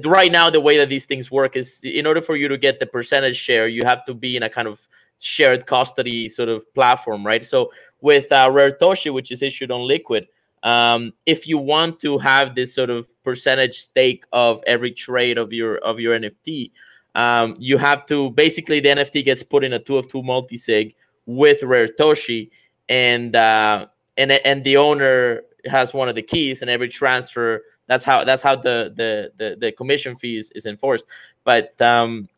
right 0.04 0.32
now 0.32 0.50
the 0.50 0.60
way 0.60 0.78
that 0.78 0.88
these 0.88 1.04
things 1.04 1.30
work 1.30 1.56
is 1.56 1.80
in 1.82 2.06
order 2.06 2.22
for 2.22 2.36
you 2.36 2.48
to 2.48 2.56
get 2.56 2.80
the 2.80 2.86
percentage 2.86 3.36
share 3.36 3.68
you 3.68 3.82
have 3.84 4.04
to 4.06 4.14
be 4.14 4.36
in 4.36 4.42
a 4.42 4.48
kind 4.48 4.66
of 4.66 4.88
shared 5.20 5.66
custody 5.66 6.28
sort 6.28 6.48
of 6.48 6.72
platform, 6.74 7.26
right? 7.26 7.44
So 7.44 7.70
with 8.00 8.30
uh, 8.32 8.48
Raretoshi, 8.48 9.12
which 9.12 9.30
is 9.30 9.42
issued 9.42 9.70
on 9.70 9.86
Liquid, 9.86 10.28
um, 10.62 11.12
if 11.26 11.46
you 11.46 11.58
want 11.58 12.00
to 12.00 12.18
have 12.18 12.54
this 12.54 12.74
sort 12.74 12.90
of 12.90 13.06
percentage 13.22 13.78
stake 13.80 14.24
of 14.32 14.62
every 14.66 14.92
trade 14.92 15.38
of 15.38 15.52
your 15.52 15.78
of 15.78 16.00
your 16.00 16.18
NFT, 16.18 16.72
um, 17.14 17.56
you 17.58 17.78
have 17.78 18.06
to 18.06 18.30
basically 18.30 18.80
the 18.80 18.88
NFT 18.88 19.24
gets 19.24 19.42
put 19.42 19.64
in 19.64 19.72
a 19.72 19.78
two 19.78 19.96
of 19.96 20.10
two 20.10 20.22
multi-sig 20.22 20.94
with 21.26 21.60
Raretoshi, 21.60 22.50
and 22.88 23.34
uh, 23.36 23.86
and 24.16 24.32
and 24.32 24.64
the 24.64 24.76
owner 24.76 25.42
has 25.66 25.94
one 25.94 26.08
of 26.08 26.14
the 26.14 26.22
keys, 26.22 26.62
and 26.62 26.70
every 26.70 26.88
transfer 26.88 27.62
that's 27.86 28.04
how 28.04 28.24
that's 28.24 28.42
how 28.42 28.56
the 28.56 28.92
the 28.96 29.32
the, 29.36 29.56
the 29.58 29.72
commission 29.72 30.16
fees 30.16 30.50
is 30.54 30.66
enforced. 30.66 31.04
But 31.44 31.80
um, 31.80 32.28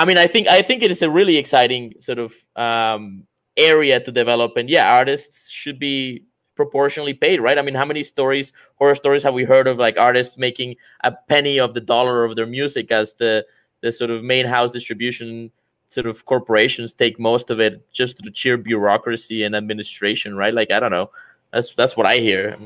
I 0.00 0.06
mean, 0.06 0.16
I 0.16 0.26
think 0.26 0.48
I 0.48 0.62
think 0.62 0.82
it 0.82 0.90
is 0.90 1.02
a 1.02 1.10
really 1.10 1.36
exciting 1.36 1.92
sort 2.00 2.18
of 2.18 2.32
um, 2.56 3.26
area 3.58 4.00
to 4.00 4.10
develop, 4.10 4.56
and 4.56 4.70
yeah, 4.70 4.96
artists 4.96 5.50
should 5.50 5.78
be 5.78 6.24
proportionally 6.56 7.12
paid, 7.12 7.38
right? 7.42 7.58
I 7.58 7.62
mean, 7.62 7.74
how 7.74 7.84
many 7.84 8.02
stories, 8.02 8.54
horror 8.76 8.94
stories, 8.94 9.22
have 9.24 9.34
we 9.34 9.44
heard 9.44 9.68
of 9.68 9.76
like 9.76 9.98
artists 9.98 10.38
making 10.38 10.76
a 11.04 11.12
penny 11.28 11.60
of 11.60 11.74
the 11.74 11.82
dollar 11.82 12.24
of 12.24 12.34
their 12.34 12.46
music 12.46 12.90
as 12.90 13.12
the 13.18 13.44
the 13.82 13.92
sort 13.92 14.10
of 14.10 14.24
main 14.24 14.46
house 14.46 14.70
distribution 14.70 15.50
sort 15.90 16.06
of 16.06 16.24
corporations 16.24 16.94
take 16.94 17.20
most 17.20 17.50
of 17.50 17.60
it 17.60 17.92
just 17.92 18.16
to 18.18 18.30
cheer 18.30 18.56
bureaucracy 18.56 19.44
and 19.44 19.54
administration, 19.54 20.34
right? 20.34 20.54
Like 20.54 20.72
I 20.72 20.80
don't 20.80 20.92
know, 20.92 21.10
that's 21.52 21.74
that's 21.74 21.94
what 21.94 22.06
I 22.06 22.16
hear. 22.20 22.56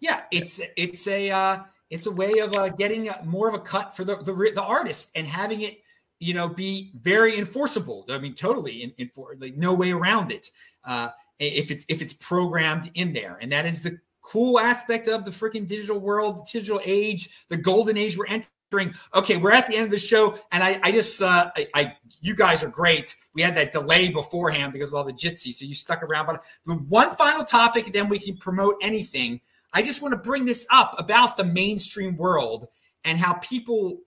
Yeah, 0.00 0.24
it's 0.30 0.60
it's 0.76 1.08
a 1.08 1.30
uh, 1.30 1.56
it's 1.88 2.06
a 2.06 2.12
way 2.12 2.40
of 2.40 2.52
uh, 2.52 2.68
getting 2.68 3.08
more 3.24 3.48
of 3.48 3.54
a 3.54 3.60
cut 3.60 3.96
for 3.96 4.04
the 4.04 4.16
the, 4.16 4.52
the 4.54 4.62
artist 4.62 5.16
and 5.16 5.26
having 5.26 5.62
it 5.62 5.80
you 6.18 6.34
know, 6.34 6.48
be 6.48 6.92
very 7.00 7.38
enforceable. 7.38 8.04
I 8.10 8.18
mean, 8.18 8.34
totally 8.34 8.82
in, 8.82 8.92
in 8.98 9.08
for 9.08 9.36
like 9.38 9.56
no 9.56 9.74
way 9.74 9.92
around 9.92 10.32
it. 10.32 10.50
Uh, 10.84 11.08
if 11.38 11.70
it's 11.70 11.84
if 11.88 12.00
it's 12.00 12.12
programmed 12.14 12.90
in 12.94 13.12
there, 13.12 13.38
and 13.40 13.52
that 13.52 13.66
is 13.66 13.82
the 13.82 13.98
cool 14.22 14.58
aspect 14.58 15.08
of 15.08 15.24
the 15.24 15.30
freaking 15.30 15.66
digital 15.66 15.98
world, 15.98 16.38
the 16.38 16.48
digital 16.52 16.80
age, 16.84 17.46
the 17.48 17.56
golden 17.56 17.96
age 17.96 18.16
we're 18.16 18.26
entering. 18.26 18.92
Okay, 19.14 19.36
we're 19.36 19.52
at 19.52 19.66
the 19.66 19.76
end 19.76 19.86
of 19.86 19.92
the 19.92 19.98
show, 19.98 20.36
and 20.50 20.62
I, 20.62 20.80
I 20.82 20.90
just, 20.90 21.22
uh, 21.22 21.50
I, 21.56 21.66
I, 21.74 21.96
you 22.20 22.34
guys 22.34 22.64
are 22.64 22.68
great. 22.68 23.14
We 23.34 23.42
had 23.42 23.56
that 23.56 23.72
delay 23.72 24.08
beforehand 24.08 24.72
because 24.72 24.92
of 24.92 24.98
all 24.98 25.04
the 25.04 25.12
Jitsi, 25.12 25.52
so 25.52 25.64
you 25.64 25.74
stuck 25.74 26.02
around. 26.02 26.26
But 26.26 26.42
the 26.64 26.74
one 26.74 27.10
final 27.10 27.44
topic, 27.44 27.86
then 27.86 28.08
we 28.08 28.18
can 28.18 28.36
promote 28.38 28.74
anything. 28.82 29.40
I 29.72 29.82
just 29.82 30.02
want 30.02 30.12
to 30.14 30.28
bring 30.28 30.44
this 30.44 30.66
up 30.72 30.96
about 30.98 31.36
the 31.36 31.44
mainstream 31.44 32.16
world 32.16 32.66
and 33.04 33.18
how 33.18 33.34
people 33.34 34.00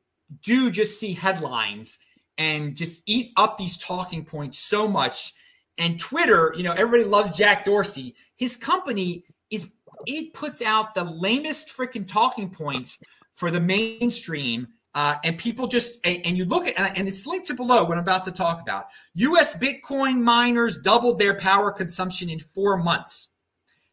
do 0.44 0.70
just 0.70 1.00
see 1.00 1.14
headlines 1.14 2.00
and 2.38 2.76
just 2.76 3.04
eat 3.08 3.32
up 3.38 3.58
these 3.58 3.78
talking 3.78 4.24
points 4.24 4.58
so 4.58 4.88
much. 4.88 5.34
And 5.78 6.00
Twitter, 6.00 6.54
you 6.58 6.64
know, 6.64 6.74
everybody 6.74 7.04
loves 7.04 7.38
Jack 7.38 7.66
Dorsey. 7.66 8.16
His 8.38 8.58
company 8.58 9.24
is 9.52 9.76
it 10.06 10.34
puts 10.34 10.62
out 10.62 10.94
the 10.94 11.04
lamest 11.04 11.70
freaking 11.70 12.08
talking 12.08 12.50
points 12.50 13.00
for 13.36 13.52
the 13.52 13.60
mainstream. 13.62 14.68
Uh, 14.96 15.16
and 15.24 15.38
people 15.38 15.68
just 15.68 16.06
and, 16.06 16.26
and 16.26 16.38
you 16.38 16.46
look 16.46 16.66
at 16.66 16.98
and 16.98 17.08
it's 17.08 17.28
linked 17.28 17.46
to 17.46 17.54
below 17.54 17.84
what 17.84 17.98
I'm 17.98 18.04
about 18.04 18.24
to 18.24 18.32
talk 18.32 18.62
about. 18.62 18.86
U.S. 19.16 19.60
Bitcoin 19.60 20.20
miners 20.20 20.80
doubled 20.80 21.20
their 21.20 21.38
power 21.38 21.72
consumption 21.72 22.30
in 22.30 22.40
four 22.40 22.78
months. 22.78 23.36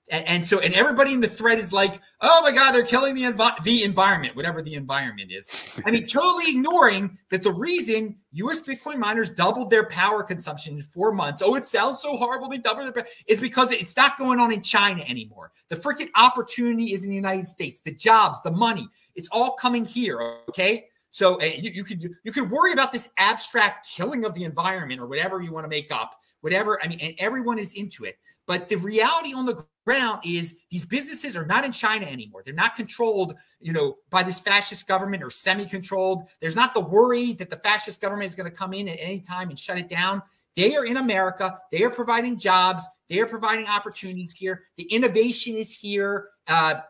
And, 0.08 0.28
and, 0.28 0.46
so, 0.46 0.60
and 0.60 0.72
everybody 0.74 1.12
in 1.12 1.20
the 1.20 1.26
thread 1.26 1.58
is 1.58 1.72
like, 1.72 2.00
"Oh 2.20 2.40
my 2.44 2.52
God, 2.52 2.72
they're 2.72 2.84
killing 2.84 3.14
the 3.14 3.22
envi- 3.22 3.60
the 3.64 3.82
environment, 3.82 4.36
whatever 4.36 4.62
the 4.62 4.74
environment 4.74 5.32
is." 5.32 5.50
I 5.84 5.90
mean, 5.90 6.06
totally 6.06 6.44
ignoring 6.48 7.18
that 7.30 7.42
the 7.42 7.52
reason 7.52 8.16
U.S. 8.32 8.60
Bitcoin 8.60 8.98
miners 8.98 9.30
doubled 9.30 9.68
their 9.68 9.88
power 9.88 10.22
consumption 10.22 10.76
in 10.76 10.82
four 10.82 11.12
months. 11.12 11.42
Oh, 11.44 11.56
it 11.56 11.64
sounds 11.64 12.00
so 12.00 12.16
horrible. 12.16 12.48
They 12.48 12.58
doubled 12.58 12.86
their 12.86 13.02
power, 13.02 13.12
is 13.26 13.40
because 13.40 13.72
it's 13.72 13.96
not 13.96 14.16
going 14.16 14.38
on 14.38 14.52
in 14.52 14.62
China 14.62 15.02
anymore. 15.08 15.50
The 15.70 15.76
freaking 15.76 16.10
opportunity 16.14 16.92
is 16.92 17.04
in 17.04 17.10
the 17.10 17.16
United 17.16 17.46
States. 17.46 17.82
The 17.82 17.92
jobs, 17.92 18.40
the 18.42 18.52
money, 18.52 18.86
it's 19.16 19.28
all 19.32 19.52
coming 19.52 19.84
here. 19.84 20.20
Okay. 20.48 20.86
So 21.10 21.40
uh, 21.40 21.46
you, 21.58 21.70
you 21.70 21.82
could 21.82 22.02
you 22.02 22.30
could 22.30 22.50
worry 22.50 22.72
about 22.72 22.92
this 22.92 23.10
abstract 23.16 23.88
killing 23.88 24.26
of 24.26 24.34
the 24.34 24.44
environment 24.44 25.00
or 25.00 25.06
whatever 25.06 25.40
you 25.40 25.50
want 25.50 25.64
to 25.64 25.68
make 25.68 25.90
up, 25.90 26.14
whatever. 26.42 26.78
I 26.82 26.88
mean, 26.88 26.98
and 27.00 27.14
everyone 27.18 27.58
is 27.58 27.72
into 27.72 28.04
it. 28.04 28.16
But 28.46 28.68
the 28.68 28.76
reality 28.76 29.34
on 29.34 29.46
the 29.46 29.64
ground 29.84 30.20
is 30.24 30.64
these 30.70 30.84
businesses 30.84 31.36
are 31.36 31.46
not 31.46 31.64
in 31.64 31.72
China 31.72 32.06
anymore. 32.06 32.42
They're 32.44 32.54
not 32.54 32.76
controlled, 32.76 33.34
you 33.60 33.72
know, 33.72 33.96
by 34.10 34.22
this 34.22 34.40
fascist 34.40 34.86
government 34.88 35.22
or 35.22 35.30
semi-controlled. 35.30 36.28
There's 36.40 36.56
not 36.56 36.74
the 36.74 36.80
worry 36.80 37.32
that 37.34 37.50
the 37.50 37.56
fascist 37.56 38.00
government 38.00 38.26
is 38.26 38.34
going 38.34 38.50
to 38.50 38.56
come 38.56 38.72
in 38.72 38.88
at 38.88 38.98
any 39.00 39.20
time 39.20 39.48
and 39.48 39.58
shut 39.58 39.78
it 39.78 39.88
down. 39.88 40.22
They 40.56 40.74
are 40.74 40.86
in 40.86 40.96
America. 40.96 41.58
They 41.70 41.82
are 41.82 41.90
providing 41.90 42.38
jobs. 42.38 42.86
They 43.08 43.20
are 43.20 43.26
providing 43.26 43.66
opportunities 43.68 44.34
here. 44.34 44.62
The 44.76 44.84
innovation 44.84 45.54
is 45.54 45.78
here. 45.78 46.30
Uh, 46.48 46.80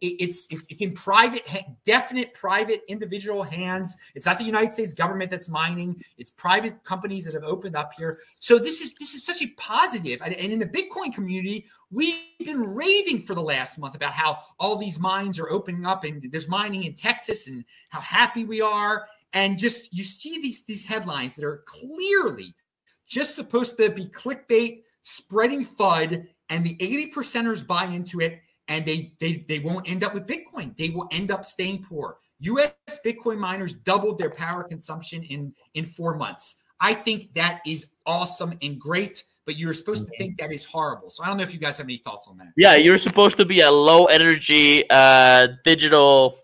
it's 0.00 0.48
it's 0.50 0.82
in 0.82 0.92
private, 0.92 1.48
definite 1.84 2.34
private 2.34 2.82
individual 2.88 3.42
hands. 3.42 3.96
It's 4.14 4.26
not 4.26 4.38
the 4.38 4.44
United 4.44 4.72
States 4.72 4.94
government 4.94 5.30
that's 5.30 5.48
mining. 5.48 6.02
It's 6.18 6.30
private 6.30 6.82
companies 6.84 7.24
that 7.24 7.34
have 7.34 7.44
opened 7.44 7.76
up 7.76 7.92
here. 7.94 8.18
So 8.38 8.58
this 8.58 8.80
is 8.80 8.94
this 8.96 9.14
is 9.14 9.24
such 9.24 9.42
a 9.42 9.52
positive. 9.56 10.20
And 10.22 10.34
in 10.34 10.58
the 10.58 10.66
Bitcoin 10.66 11.14
community, 11.14 11.66
we've 11.90 12.14
been 12.38 12.74
raving 12.74 13.20
for 13.20 13.34
the 13.34 13.42
last 13.42 13.78
month 13.78 13.96
about 13.96 14.12
how 14.12 14.38
all 14.58 14.76
these 14.76 15.00
mines 15.00 15.38
are 15.38 15.50
opening 15.50 15.86
up 15.86 16.04
and 16.04 16.22
there's 16.30 16.48
mining 16.48 16.84
in 16.84 16.94
Texas 16.94 17.48
and 17.48 17.64
how 17.90 18.00
happy 18.00 18.44
we 18.44 18.60
are. 18.60 19.06
And 19.32 19.58
just 19.58 19.96
you 19.96 20.04
see 20.04 20.40
these 20.40 20.64
these 20.64 20.86
headlines 20.86 21.36
that 21.36 21.44
are 21.44 21.62
clearly 21.66 22.54
just 23.06 23.34
supposed 23.34 23.78
to 23.78 23.90
be 23.90 24.06
clickbait, 24.06 24.82
spreading 25.02 25.60
FUD, 25.60 26.26
and 26.48 26.64
the 26.64 26.76
80 26.80 27.10
percenters 27.10 27.66
buy 27.66 27.84
into 27.86 28.20
it 28.20 28.40
and 28.68 28.84
they 28.84 29.12
they 29.20 29.44
they 29.48 29.58
won't 29.60 29.88
end 29.90 30.04
up 30.04 30.14
with 30.14 30.26
Bitcoin. 30.26 30.76
They 30.76 30.90
will 30.90 31.08
end 31.10 31.30
up 31.30 31.44
staying 31.44 31.84
poor. 31.84 32.18
U.S. 32.40 32.74
Bitcoin 33.04 33.38
miners 33.38 33.74
doubled 33.74 34.18
their 34.18 34.30
power 34.30 34.64
consumption 34.64 35.22
in 35.24 35.52
in 35.74 35.84
four 35.84 36.16
months. 36.16 36.62
I 36.80 36.94
think 36.94 37.32
that 37.34 37.60
is 37.66 37.96
awesome 38.04 38.52
and 38.62 38.78
great, 38.78 39.24
but 39.46 39.58
you're 39.58 39.72
supposed 39.72 40.06
to 40.06 40.18
think 40.18 40.38
that 40.38 40.52
is 40.52 40.64
horrible. 40.64 41.08
So 41.08 41.24
I 41.24 41.28
don't 41.28 41.38
know 41.38 41.42
if 41.42 41.54
you 41.54 41.60
guys 41.60 41.78
have 41.78 41.86
any 41.86 41.96
thoughts 41.96 42.28
on 42.28 42.36
that. 42.38 42.48
Yeah, 42.56 42.74
you're 42.74 42.98
supposed 42.98 43.38
to 43.38 43.46
be 43.46 43.60
a 43.60 43.70
low 43.70 44.06
energy 44.06 44.84
uh, 44.90 45.48
digital, 45.64 46.40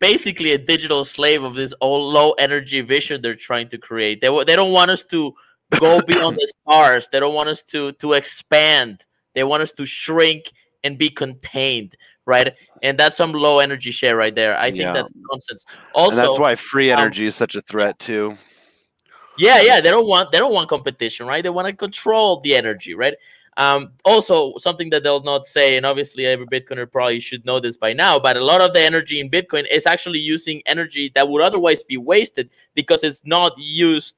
basically 0.00 0.52
a 0.52 0.58
digital 0.58 1.04
slave 1.04 1.42
of 1.42 1.54
this 1.54 1.72
old 1.80 2.12
low 2.12 2.32
energy 2.32 2.82
vision 2.82 3.22
they're 3.22 3.34
trying 3.34 3.70
to 3.70 3.78
create. 3.78 4.20
They 4.20 4.28
they 4.44 4.56
don't 4.56 4.72
want 4.72 4.90
us 4.90 5.02
to 5.04 5.34
go 5.78 6.02
beyond 6.02 6.36
the 6.36 6.52
stars. 6.62 7.08
They 7.10 7.20
don't 7.20 7.34
want 7.34 7.48
us 7.48 7.62
to 7.64 7.92
to 7.92 8.12
expand. 8.12 9.04
They 9.34 9.44
want 9.44 9.62
us 9.62 9.72
to 9.72 9.86
shrink 9.86 10.52
and 10.86 10.96
be 10.96 11.10
contained, 11.10 11.96
right? 12.24 12.54
And 12.82 12.98
that's 12.98 13.16
some 13.16 13.32
low 13.32 13.58
energy 13.58 13.90
share 13.90 14.16
right 14.16 14.34
there. 14.34 14.56
I 14.58 14.66
think 14.66 14.76
yeah. 14.78 14.92
that's 14.92 15.12
nonsense. 15.30 15.64
Also, 15.94 16.16
and 16.16 16.18
that's 16.18 16.38
why 16.38 16.54
free 16.54 16.90
um, 16.92 17.00
energy 17.00 17.24
um, 17.24 17.28
is 17.28 17.34
such 17.34 17.56
a 17.56 17.60
threat 17.60 17.98
too. 17.98 18.36
Yeah, 19.38 19.60
yeah, 19.60 19.80
they 19.80 19.90
don't 19.90 20.06
want 20.06 20.32
they 20.32 20.38
don't 20.38 20.52
want 20.52 20.70
competition, 20.70 21.26
right? 21.26 21.42
They 21.42 21.50
want 21.50 21.66
to 21.66 21.74
control 21.74 22.40
the 22.40 22.54
energy, 22.54 22.94
right? 22.94 23.14
Um, 23.58 23.92
also, 24.04 24.52
something 24.58 24.90
that 24.90 25.02
they'll 25.02 25.22
not 25.22 25.46
say, 25.46 25.76
and 25.76 25.86
obviously 25.86 26.26
every 26.26 26.46
Bitcoiner 26.46 26.90
probably 26.90 27.20
should 27.20 27.44
know 27.46 27.58
this 27.58 27.76
by 27.76 27.94
now, 27.94 28.18
but 28.18 28.36
a 28.36 28.44
lot 28.44 28.60
of 28.60 28.74
the 28.74 28.80
energy 28.80 29.18
in 29.18 29.30
Bitcoin 29.30 29.64
is 29.70 29.86
actually 29.86 30.18
using 30.18 30.62
energy 30.66 31.10
that 31.14 31.26
would 31.28 31.42
otherwise 31.42 31.82
be 31.82 31.96
wasted 31.96 32.50
because 32.74 33.02
it's 33.02 33.24
not 33.24 33.52
used 33.56 34.14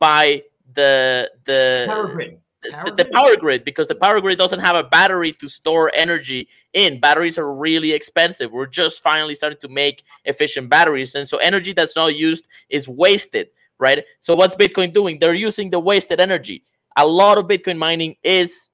by 0.00 0.42
the 0.74 1.30
the 1.44 1.86
power 1.88 2.08
grid 2.08 2.40
the, 2.62 2.92
the, 2.96 3.04
power 3.06 3.36
grid 3.36 3.64
because 3.64 3.88
the 3.88 3.94
power 3.94 4.20
grid 4.20 4.38
doesn't 4.38 4.60
have 4.60 4.76
a 4.76 4.82
battery 4.82 5.32
to 5.32 5.48
store 5.48 5.90
energy 5.94 6.48
in. 6.74 7.00
Batteries 7.00 7.38
are 7.38 7.52
really 7.52 7.92
expensive. 7.92 8.52
We're 8.52 8.66
just 8.66 9.02
finally 9.02 9.34
starting 9.34 9.58
to 9.60 9.68
make 9.68 10.02
efficient 10.24 10.68
batteries. 10.68 11.14
And 11.14 11.26
so 11.26 11.38
energy 11.38 11.72
that's 11.72 11.96
not 11.96 12.14
used 12.16 12.46
is 12.68 12.86
wasted, 12.86 13.48
right? 13.78 14.04
So 14.20 14.34
what's 14.34 14.54
Bitcoin 14.54 14.92
doing? 14.92 15.18
They're 15.18 15.34
using 15.34 15.70
the 15.70 15.80
wasted 15.80 16.20
energy. 16.20 16.64
a 16.96 17.06
lot 17.06 17.38
of 17.38 17.46
Bitcoin 17.46 17.78
mining 17.78 18.16
is 18.22 18.68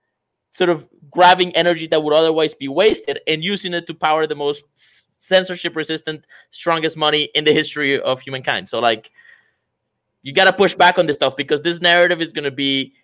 sort 0.52 0.70
of 0.70 0.88
grabbing 1.10 1.54
energy 1.54 1.86
that 1.86 2.02
would 2.02 2.14
otherwise 2.14 2.54
be 2.54 2.66
wasted 2.66 3.20
and 3.26 3.44
using 3.44 3.74
it 3.74 3.86
to 3.86 3.94
power 3.94 4.26
the 4.26 4.34
most 4.34 4.62
censorship 5.18 5.76
resistant, 5.76 6.26
strongest 6.50 6.96
money 6.96 7.28
in 7.34 7.44
the 7.44 7.52
history 7.52 8.00
of 8.00 8.20
humankind. 8.20 8.68
So, 8.68 8.78
like, 8.78 9.10
you 10.22 10.32
got 10.32 10.44
to 10.46 10.52
push 10.52 10.74
back 10.74 10.98
on 10.98 11.06
this 11.06 11.16
stuff 11.16 11.36
because 11.36 11.62
this 11.62 11.80
narrative 11.80 12.20
is 12.20 12.32
going 12.32 12.44
to 12.44 12.50
be 12.50 12.94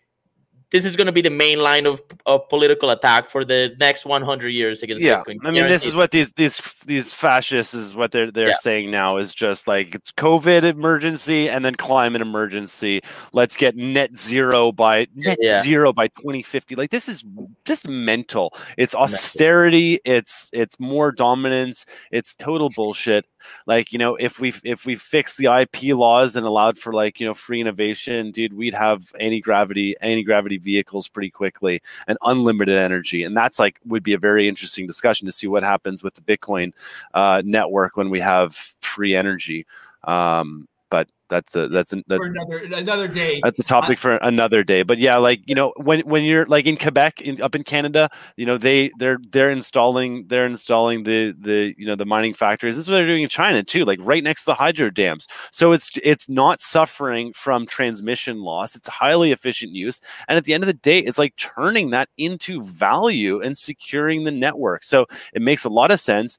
this 0.73 0.85
is 0.85 0.97
going 0.97 1.07
to 1.07 1.13
be 1.13 1.21
the 1.23 1.31
main 1.31 1.61
line 1.61 1.87
of, 1.87 2.03
of 2.27 2.49
political 2.49 2.91
attack 2.91 3.29
for 3.29 3.45
the 3.45 3.75
next 3.79 4.05
100 4.05 4.49
years 4.49 4.83
against 4.83 5.05
yeah. 5.05 5.23
Bitcoin. 5.23 5.39
i 5.45 5.51
mean 5.51 5.67
this 5.67 5.87
is 5.87 5.95
what 5.95 6.11
these 6.11 6.33
these 6.33 6.61
these 6.87 7.13
fascists 7.13 7.75
is 7.75 7.95
what 7.95 8.11
they're 8.11 8.31
they're 8.31 8.49
yeah. 8.49 8.55
saying 8.61 8.91
now 8.91 9.17
is 9.17 9.35
just 9.35 9.69
like 9.69 9.95
it's 9.95 10.13
covid 10.13 10.65
emergency 10.65 11.49
and 11.49 11.65
then 11.65 11.75
climate 11.75 12.23
emergency. 12.23 13.01
Let's 13.33 13.57
get 13.57 13.77
net 13.77 14.19
zero 14.19 14.73
by 14.73 15.07
net 15.15 15.39
yeah. 15.41 15.61
zero 15.61 15.93
by 15.93 16.09
2050 16.09 16.77
like 16.77 16.91
this 16.91 17.09
is 17.09 17.25
just 17.65 17.89
mental. 17.89 18.55
It's 18.79 18.95
austerity. 18.95 20.01
It's 20.05 20.51
it's 20.53 20.79
more 20.81 21.13
dominance. 21.13 21.85
It's 22.11 22.35
total 22.35 22.71
bullshit 22.75 23.27
like 23.67 23.93
you 23.93 23.99
know 23.99 24.17
if 24.17 24.41
we 24.41 24.53
if 24.65 24.87
we 24.87 24.97
fixed 24.97 25.39
the 25.39 25.47
ip 25.61 25.83
laws 25.97 26.37
and 26.37 26.47
allowed 26.47 26.79
for 26.79 26.93
like 26.93 27.21
you 27.21 27.27
know 27.27 27.35
free 27.35 27.61
innovation 27.61 28.31
dude 28.31 28.53
we'd 28.53 28.75
have 28.75 29.13
any 29.19 29.41
gravity 29.41 29.95
any 30.01 30.23
gravity 30.23 30.59
vehicles 30.59 31.09
pretty 31.09 31.31
quickly 31.31 31.81
and 32.07 32.19
unlimited 32.23 32.79
energy. 32.79 33.23
And 33.23 33.37
that's 33.37 33.59
like 33.59 33.79
would 33.85 34.03
be 34.03 34.13
a 34.13 34.19
very 34.19 34.49
interesting 34.49 34.87
discussion 34.87 35.27
to 35.27 35.33
see 35.33 35.47
what 35.47 35.63
happens 35.63 36.03
with 36.03 36.15
the 36.15 36.21
bitcoin 36.21 36.73
uh, 37.15 37.43
network 37.45 37.97
when 37.97 38.11
we 38.11 38.21
have 38.21 38.55
free 38.81 39.15
energy. 39.15 39.67
Um, 40.05 40.69
but 40.93 41.09
that's 41.31 41.57
a 41.57 41.69
that's 41.69 41.95
a, 41.95 42.03
that's 42.07 42.23
another 42.23 42.61
another 42.77 43.09
day. 43.09 43.41
That's 43.43 43.59
a 43.59 43.63
topic 43.63 43.99
for 43.99 44.17
another 44.17 44.63
day. 44.63 44.83
But 44.83 44.99
yeah, 44.99 45.17
like 45.17 45.41
you 45.47 45.55
know, 45.55 45.73
when 45.79 46.01
when 46.01 46.23
you're 46.23 46.45
like 46.45 46.67
in 46.67 46.77
Quebec, 46.77 47.23
in, 47.23 47.41
up 47.41 47.55
in 47.55 47.65
Canada, 47.65 48.11
you 48.37 48.45
know 48.45 48.59
they 48.59 48.91
they're 48.99 49.19
they're 49.31 49.51
installing 49.51 50.27
they're 50.27 50.45
installing 50.45 51.05
the 51.05 51.35
the 51.41 51.75
you 51.79 51.87
know 51.87 51.97
the 51.97 52.05
mining 52.05 52.35
factories. 52.35 52.77
This 52.77 52.85
is 52.85 52.91
what 52.91 52.97
they're 52.97 53.07
doing 53.07 53.23
in 53.23 53.31
China 53.31 53.63
too, 53.63 53.87
like 53.87 54.01
right 54.03 54.23
next 54.23 54.43
to 54.43 54.51
the 54.51 54.55
hydro 54.55 54.91
dams. 54.91 55.27
So 55.51 55.73
it's 55.73 55.91
it's 56.05 56.29
not 56.29 56.61
suffering 56.61 57.33
from 57.33 57.67
transmission 57.67 58.43
loss. 58.43 58.77
It's 58.77 58.89
highly 58.91 59.33
efficient 59.33 59.73
use, 59.73 59.99
and 60.29 60.37
at 60.37 60.45
the 60.45 60.53
end 60.53 60.63
of 60.63 60.67
the 60.67 60.75
day, 60.75 60.99
it's 60.99 61.19
like 61.19 61.35
turning 61.37 61.89
that 61.91 62.11
into 62.19 62.61
value 62.61 63.41
and 63.41 63.57
securing 63.57 64.25
the 64.25 64.31
network. 64.31 64.85
So 64.85 65.07
it 65.33 65.41
makes 65.41 65.65
a 65.65 65.71
lot 65.71 65.91
of 65.91 66.01
sense. 66.01 66.37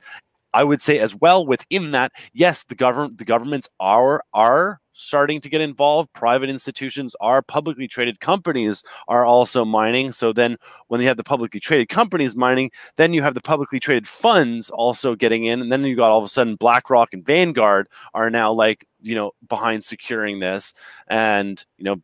I 0.53 0.63
would 0.63 0.81
say 0.81 0.99
as 0.99 1.15
well 1.15 1.45
within 1.45 1.91
that, 1.91 2.11
yes, 2.33 2.63
the 2.63 2.75
government 2.75 3.17
the 3.17 3.25
governments 3.25 3.69
are 3.79 4.21
are 4.33 4.79
starting 4.93 5.41
to 5.41 5.49
get 5.49 5.61
involved. 5.61 6.13
Private 6.13 6.49
institutions 6.49 7.15
are 7.19 7.41
publicly 7.41 7.87
traded 7.87 8.19
companies 8.19 8.83
are 9.07 9.25
also 9.25 9.65
mining. 9.65 10.11
So 10.11 10.31
then 10.31 10.57
when 10.87 11.01
you 11.01 11.07
have 11.07 11.17
the 11.17 11.23
publicly 11.23 11.59
traded 11.59 11.89
companies 11.89 12.35
mining, 12.35 12.71
then 12.97 13.13
you 13.13 13.23
have 13.23 13.33
the 13.33 13.41
publicly 13.41 13.79
traded 13.79 14.07
funds 14.07 14.69
also 14.69 15.15
getting 15.15 15.45
in. 15.45 15.61
And 15.61 15.71
then 15.71 15.83
you 15.83 15.95
got 15.95 16.11
all 16.11 16.19
of 16.19 16.25
a 16.25 16.29
sudden 16.29 16.55
BlackRock 16.55 17.13
and 17.13 17.25
Vanguard 17.25 17.87
are 18.13 18.29
now 18.29 18.53
like, 18.53 18.85
you 19.01 19.15
know, 19.15 19.31
behind 19.49 19.83
securing 19.83 20.39
this. 20.39 20.73
And, 21.07 21.63
you 21.77 21.85
know, 21.85 21.97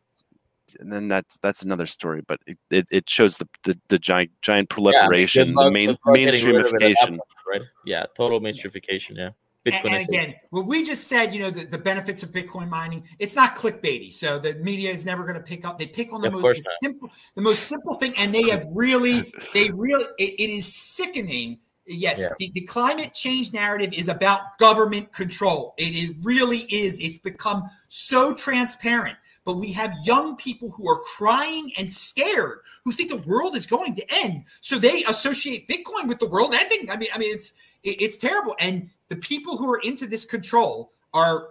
and 0.78 0.92
then 0.92 1.08
that's 1.08 1.38
that's 1.42 1.62
another 1.62 1.86
story, 1.86 2.22
but 2.26 2.40
it, 2.46 2.58
it, 2.70 2.86
it 2.90 3.10
shows 3.10 3.36
the, 3.38 3.48
the, 3.64 3.78
the 3.88 3.98
giant 3.98 4.30
giant 4.42 4.68
proliferation, 4.68 5.48
yeah, 5.48 5.64
the 5.64 5.70
main 5.70 5.96
mainstreamification. 6.06 7.18
Right? 7.50 7.62
Yeah, 7.84 8.06
total 8.16 8.40
mainstreamification. 8.40 9.16
Yeah. 9.16 9.30
Bitcoin 9.66 9.84
and, 9.84 9.94
and 9.94 10.08
again, 10.08 10.34
what 10.48 10.64
we 10.64 10.82
just 10.82 11.08
said, 11.08 11.34
you 11.34 11.40
know, 11.42 11.50
the, 11.50 11.66
the 11.66 11.76
benefits 11.76 12.22
of 12.22 12.30
Bitcoin 12.30 12.70
mining, 12.70 13.04
it's 13.18 13.36
not 13.36 13.54
clickbaity. 13.54 14.10
So 14.10 14.38
the 14.38 14.54
media 14.54 14.90
is 14.90 15.04
never 15.04 15.22
going 15.22 15.34
to 15.34 15.42
pick 15.42 15.66
up. 15.66 15.78
They 15.78 15.86
pick 15.86 16.14
on 16.14 16.22
the 16.22 16.30
most 16.30 16.66
simple, 16.82 17.10
the 17.34 17.42
most 17.42 17.64
simple 17.64 17.92
thing, 17.94 18.14
and 18.18 18.34
they 18.34 18.48
have 18.48 18.64
really, 18.74 19.20
they 19.52 19.68
really, 19.74 20.06
it, 20.18 20.34
it 20.40 20.50
is 20.50 20.72
sickening. 20.72 21.58
Yes, 21.84 22.20
yeah. 22.20 22.28
the, 22.38 22.60
the 22.60 22.66
climate 22.66 23.12
change 23.12 23.52
narrative 23.52 23.92
is 23.92 24.08
about 24.08 24.56
government 24.58 25.12
control. 25.12 25.74
It, 25.76 26.10
it 26.10 26.16
really 26.22 26.60
is. 26.70 26.98
It's 26.98 27.18
become 27.18 27.64
so 27.88 28.32
transparent 28.32 29.16
but 29.44 29.56
we 29.56 29.72
have 29.72 29.94
young 30.04 30.36
people 30.36 30.70
who 30.70 30.88
are 30.88 31.00
crying 31.16 31.70
and 31.78 31.92
scared 31.92 32.60
who 32.84 32.92
think 32.92 33.10
the 33.10 33.28
world 33.28 33.56
is 33.56 33.66
going 33.66 33.94
to 33.94 34.04
end. 34.22 34.44
So 34.60 34.76
they 34.76 35.02
associate 35.08 35.68
bitcoin 35.68 36.08
with 36.08 36.18
the 36.18 36.28
world 36.28 36.54
ending. 36.54 36.90
I 36.90 36.96
mean 36.96 37.08
i 37.14 37.18
mean 37.18 37.32
it's 37.32 37.54
it's 37.82 38.18
terrible. 38.18 38.54
And 38.60 38.90
the 39.08 39.16
people 39.16 39.56
who 39.56 39.72
are 39.72 39.80
into 39.82 40.06
this 40.06 40.24
control 40.24 40.92
are 41.14 41.48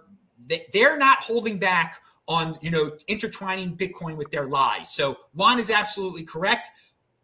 they're 0.72 0.98
not 0.98 1.18
holding 1.18 1.58
back 1.58 2.00
on 2.28 2.56
you 2.62 2.70
know 2.70 2.92
intertwining 3.08 3.76
bitcoin 3.76 4.16
with 4.16 4.30
their 4.30 4.46
lies. 4.46 4.94
So 4.94 5.16
juan 5.34 5.58
is 5.58 5.70
absolutely 5.70 6.24
correct. 6.24 6.68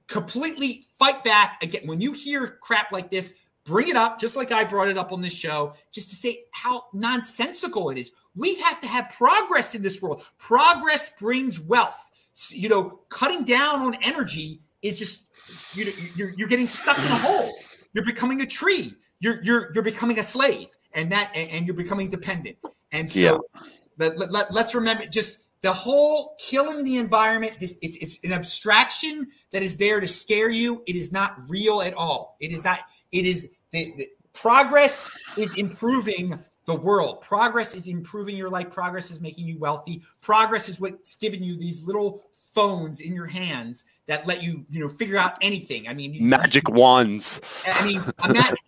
Completely 0.09 0.83
fight 0.99 1.23
back. 1.23 1.63
Again 1.63 1.87
when 1.87 2.01
you 2.01 2.13
hear 2.13 2.59
crap 2.61 2.93
like 2.93 3.11
this 3.11 3.45
bring 3.65 3.89
it 3.89 3.97
up 3.97 4.19
just 4.19 4.37
like 4.37 4.53
i 4.53 4.63
brought 4.63 4.87
it 4.87 4.97
up 4.97 5.13
on 5.13 5.21
this 5.21 5.35
show 5.35 5.75
just 5.93 6.09
to 6.09 6.15
say 6.15 6.45
how 6.53 6.85
nonsensical 6.95 7.91
it 7.91 7.99
is 7.99 8.13
we 8.37 8.57
have 8.57 8.81
to 8.81 8.89
have 8.89 9.11
progress 9.17 9.75
in 9.75 9.83
this 9.83 10.01
world. 10.01 10.25
Progress 10.39 11.19
brings 11.21 11.61
wealth. 11.61 12.11
You 12.51 12.69
know 12.69 13.01
cutting 13.09 13.45
down 13.45 13.81
on 13.81 13.95
energy 14.03 14.61
is 14.83 14.99
just 14.99 15.31
you 15.75 15.87
know 15.87 15.93
you're, 16.15 16.33
you're 16.37 16.49
getting 16.49 16.67
stuck 16.67 16.99
in 16.99 17.05
a 17.05 17.17
hole. 17.17 17.51
You're 17.93 18.05
becoming 18.05 18.43
a 18.43 18.47
tree. 18.47 18.93
You're 19.21 19.43
you're 19.43 19.71
you're 19.75 19.85
becoming 19.85 20.19
a 20.19 20.23
slave 20.23 20.69
and 20.97 21.11
that 21.13 21.33
and, 21.35 21.67
you're 21.67 21.77
becoming 21.77 22.09
dependent. 22.09 22.57
And 22.93 23.09
so 23.09 23.47
yeah. 23.55 23.61
let, 23.99 24.19
let, 24.19 24.33
let, 24.33 24.53
let's 24.53 24.75
remember 24.75 25.05
just 25.07 25.47
the 25.63 25.73
whole 25.73 26.37
killing 26.39 26.85
the 26.85 26.97
environment 26.99 27.57
this 27.59 27.79
it's 27.83 27.97
it's 27.97 28.23
an 28.25 28.33
abstraction 28.33 29.29
that 29.53 29.63
is 29.63 29.77
there 29.77 30.01
to 30.01 30.07
scare 30.07 30.51
you. 30.51 30.83
It 30.87 30.97
is 30.97 31.13
not 31.13 31.37
real 31.49 31.81
at 31.83 31.95
all. 31.95 32.37
It 32.41 32.53
is 32.53 32.65
not 32.65 32.81
it 33.13 33.25
is 33.25 33.57
the, 33.71 33.93
the 33.97 34.09
progress 34.33 35.11
is 35.37 35.55
improving 35.55 36.39
the 36.67 36.77
world 36.77 37.21
progress 37.21 37.75
is 37.75 37.89
improving 37.89 38.37
your 38.37 38.51
life 38.51 38.71
progress 38.71 39.11
is 39.11 39.21
making 39.21 39.47
you 39.47 39.59
wealthy 39.59 40.03
progress 40.21 40.69
is 40.69 40.81
what's 40.81 41.17
giving 41.17 41.43
you 41.43 41.57
these 41.57 41.87
little 41.87 42.27
phones 42.57 43.01
in 43.01 43.15
your 43.15 43.27
hands 43.27 43.85
that 44.07 44.27
let 44.27 44.43
you, 44.43 44.65
you 44.71 44.81
know, 44.81 44.89
figure 44.89 45.19
out 45.19 45.37
anything. 45.43 45.87
I 45.89 45.95
mean, 45.95 46.15
you, 46.15 46.23
magic 46.29 46.69
wands. 46.69 47.41
I 47.67 47.87
mean, 47.87 48.01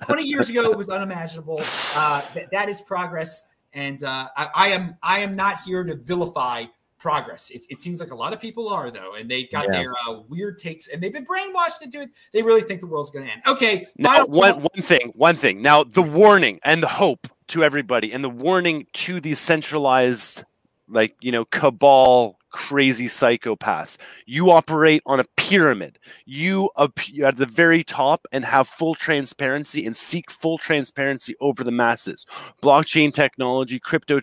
20 0.02 0.22
years 0.22 0.50
ago 0.50 0.70
it 0.70 0.76
was 0.76 0.90
unimaginable. 0.90 1.60
Uh, 1.94 2.22
that, 2.34 2.50
that 2.52 2.68
is 2.68 2.80
progress, 2.82 3.52
and 3.72 4.02
uh, 4.04 4.26
I, 4.36 4.48
I, 4.54 4.68
am 4.68 4.96
I 5.02 5.20
am 5.20 5.34
not 5.34 5.56
here 5.64 5.84
to 5.84 5.94
vilify 5.96 6.64
progress. 6.98 7.50
It, 7.50 7.62
it 7.70 7.78
seems 7.78 8.00
like 8.00 8.10
a 8.10 8.14
lot 8.14 8.32
of 8.32 8.40
people 8.40 8.68
are 8.68 8.90
though, 8.90 9.14
and 9.14 9.30
they 9.30 9.44
got 9.44 9.66
yeah. 9.70 9.80
their 9.80 9.92
uh, 10.08 10.20
weird 10.28 10.58
takes, 10.58 10.88
and 10.88 11.02
they've 11.02 11.12
been 11.12 11.24
brainwashed 11.24 11.78
to 11.82 11.88
do 11.88 12.02
it. 12.02 12.10
They 12.32 12.42
really 12.42 12.60
think 12.60 12.80
the 12.80 12.86
world's 12.86 13.10
going 13.10 13.26
to 13.26 13.32
end. 13.32 13.42
Okay. 13.48 13.86
Now, 13.96 14.26
one 14.26 14.54
one 14.54 14.82
thing, 14.82 15.12
one 15.14 15.36
thing. 15.36 15.62
Now, 15.62 15.84
the 15.84 16.02
warning 16.02 16.60
and 16.64 16.82
the 16.82 16.88
hope 16.88 17.26
to 17.48 17.64
everybody, 17.64 18.12
and 18.12 18.22
the 18.22 18.30
warning 18.30 18.86
to 18.94 19.20
these 19.20 19.38
centralized, 19.38 20.44
like 20.88 21.14
you 21.20 21.32
know, 21.32 21.44
cabal 21.44 22.38
crazy 22.50 23.06
psychopaths. 23.06 23.96
You 24.26 24.50
operate 24.50 25.02
on 25.06 25.20
a 25.20 25.24
pyramid. 25.36 25.98
You 26.24 26.70
at 26.76 27.36
the 27.36 27.46
very 27.46 27.84
top 27.84 28.26
and 28.32 28.44
have 28.44 28.68
full 28.68 28.94
transparency 28.94 29.86
and 29.86 29.96
seek 29.96 30.30
full 30.30 30.58
transparency 30.58 31.34
over 31.40 31.62
the 31.62 31.72
masses. 31.72 32.26
Blockchain 32.62 33.12
technology, 33.12 33.78
crypto 33.78 34.20